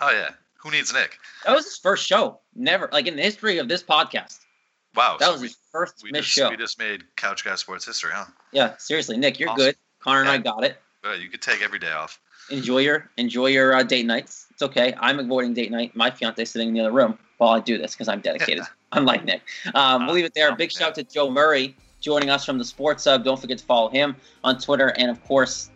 Oh 0.00 0.10
yeah. 0.10 0.30
Who 0.58 0.70
needs 0.70 0.92
Nick? 0.92 1.18
That 1.44 1.54
was 1.54 1.64
his 1.64 1.78
first 1.78 2.06
show. 2.06 2.40
Never, 2.54 2.88
like 2.92 3.06
in 3.06 3.16
the 3.16 3.22
history 3.22 3.58
of 3.58 3.68
this 3.68 3.82
podcast, 3.82 4.40
Wow. 4.94 5.16
that 5.18 5.26
so 5.26 5.32
was 5.32 5.40
we, 5.40 5.46
his 5.48 5.56
first 5.72 6.02
we 6.02 6.10
missed 6.12 6.24
just 6.24 6.34
show. 6.36 6.50
we 6.50 6.56
just 6.56 6.78
made 6.78 7.04
Couch 7.16 7.44
Guy 7.44 7.54
Sports 7.54 7.86
history, 7.86 8.10
huh? 8.12 8.24
Yeah, 8.52 8.76
seriously, 8.78 9.16
Nick, 9.16 9.38
you're 9.38 9.48
Awesome. 9.50 9.64
good. 9.66 9.76
Connor 10.00 10.20
and 10.22 10.28
I 10.28 10.38
got 10.38 10.64
it. 10.64 10.76
Well, 11.06 11.16
you 11.16 11.28
could 11.28 11.42
take 11.42 11.62
every 11.62 11.78
day 11.78 11.92
off. 11.92 12.18
Enjoy 12.50 12.78
your 12.78 13.10
enjoy 13.16 13.46
your 13.46 13.74
uh, 13.74 13.82
date 13.84 14.06
nights. 14.06 14.46
It's 14.50 14.62
okay. 14.62 14.92
I'm 14.98 15.20
avoiding 15.20 15.54
date 15.54 15.70
night. 15.70 15.94
My 15.94 16.10
fiance 16.10 16.44
sitting 16.44 16.68
in 16.68 16.74
the 16.74 16.80
other 16.80 16.92
room 16.92 17.16
while 17.38 17.50
I 17.50 17.60
do 17.60 17.78
this 17.78 17.92
because 17.94 18.08
I'm 18.08 18.20
dedicated. 18.20 18.64
Unlike 18.92 19.24
Nick. 19.24 19.42
Um, 19.74 20.06
we'll 20.06 20.14
leave 20.14 20.24
it 20.24 20.34
there. 20.34 20.54
Big 20.56 20.72
shout 20.72 20.94
to 20.96 21.04
Joe 21.04 21.30
Murray 21.30 21.76
joining 22.00 22.30
us 22.30 22.44
from 22.44 22.58
the 22.58 22.64
Sports 22.64 23.04
Hub. 23.04 23.24
Don't 23.24 23.40
forget 23.40 23.58
to 23.58 23.64
follow 23.64 23.88
him 23.88 24.16
on 24.42 24.58
Twitter 24.58 24.94
and 24.96 25.10
of 25.10 25.22
course 25.24 25.70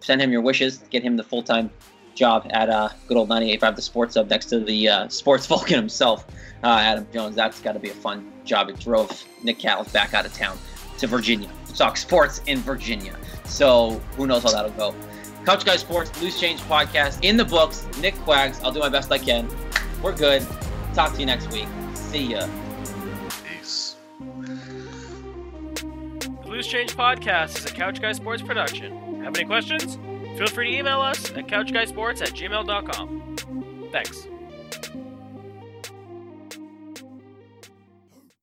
send 0.00 0.20
him 0.20 0.32
your 0.32 0.40
wishes. 0.40 0.78
Get 0.90 1.02
him 1.02 1.16
the 1.16 1.24
full 1.24 1.42
time 1.42 1.70
job 2.14 2.46
at 2.50 2.68
uh, 2.68 2.88
good 3.06 3.16
old 3.16 3.28
98.5 3.28 3.76
The 3.76 3.82
Sports 3.82 4.14
Hub 4.16 4.30
next 4.30 4.46
to 4.46 4.60
the 4.60 4.88
uh, 4.88 5.08
sports 5.08 5.46
Vulcan 5.46 5.76
himself, 5.76 6.26
uh, 6.64 6.78
Adam 6.80 7.06
Jones. 7.12 7.36
That's 7.36 7.60
got 7.60 7.72
to 7.72 7.80
be 7.80 7.90
a 7.90 7.94
fun 7.94 8.32
job. 8.44 8.68
It 8.68 8.80
drove 8.80 9.24
Nick 9.44 9.58
Callis 9.58 9.92
back 9.92 10.12
out 10.14 10.26
of 10.26 10.32
town 10.34 10.58
to 10.98 11.06
Virginia 11.06 11.48
talk 11.72 11.96
sports 11.96 12.40
in 12.46 12.58
Virginia. 12.58 13.16
So 13.52 14.00
who 14.16 14.26
knows 14.26 14.42
how 14.44 14.50
that'll 14.50 14.70
go. 14.70 14.94
Couch 15.44 15.66
Guy 15.66 15.76
Sports, 15.76 16.10
Loose 16.22 16.40
Change 16.40 16.60
Podcast 16.62 17.18
in 17.22 17.36
the 17.36 17.44
books. 17.44 17.86
Nick 18.00 18.14
Quags. 18.14 18.62
I'll 18.64 18.72
do 18.72 18.80
my 18.80 18.88
best 18.88 19.12
I 19.12 19.18
can. 19.18 19.46
We're 20.02 20.16
good. 20.16 20.46
Talk 20.94 21.12
to 21.14 21.20
you 21.20 21.26
next 21.26 21.52
week. 21.52 21.68
See 21.94 22.32
ya. 22.32 22.48
Peace. 23.44 23.96
The 25.78 26.46
Loose 26.46 26.66
Change 26.66 26.96
Podcast 26.96 27.58
is 27.58 27.66
a 27.66 27.74
Couch 27.74 28.00
Guy 28.00 28.12
Sports 28.12 28.40
production. 28.40 29.22
Have 29.22 29.36
any 29.36 29.44
questions? 29.44 29.98
Feel 30.38 30.46
free 30.46 30.70
to 30.70 30.78
email 30.78 31.00
us 31.02 31.30
at 31.32 31.46
couchguysports 31.46 32.22
at 32.22 32.30
gmail.com. 32.30 33.88
Thanks. 33.92 34.26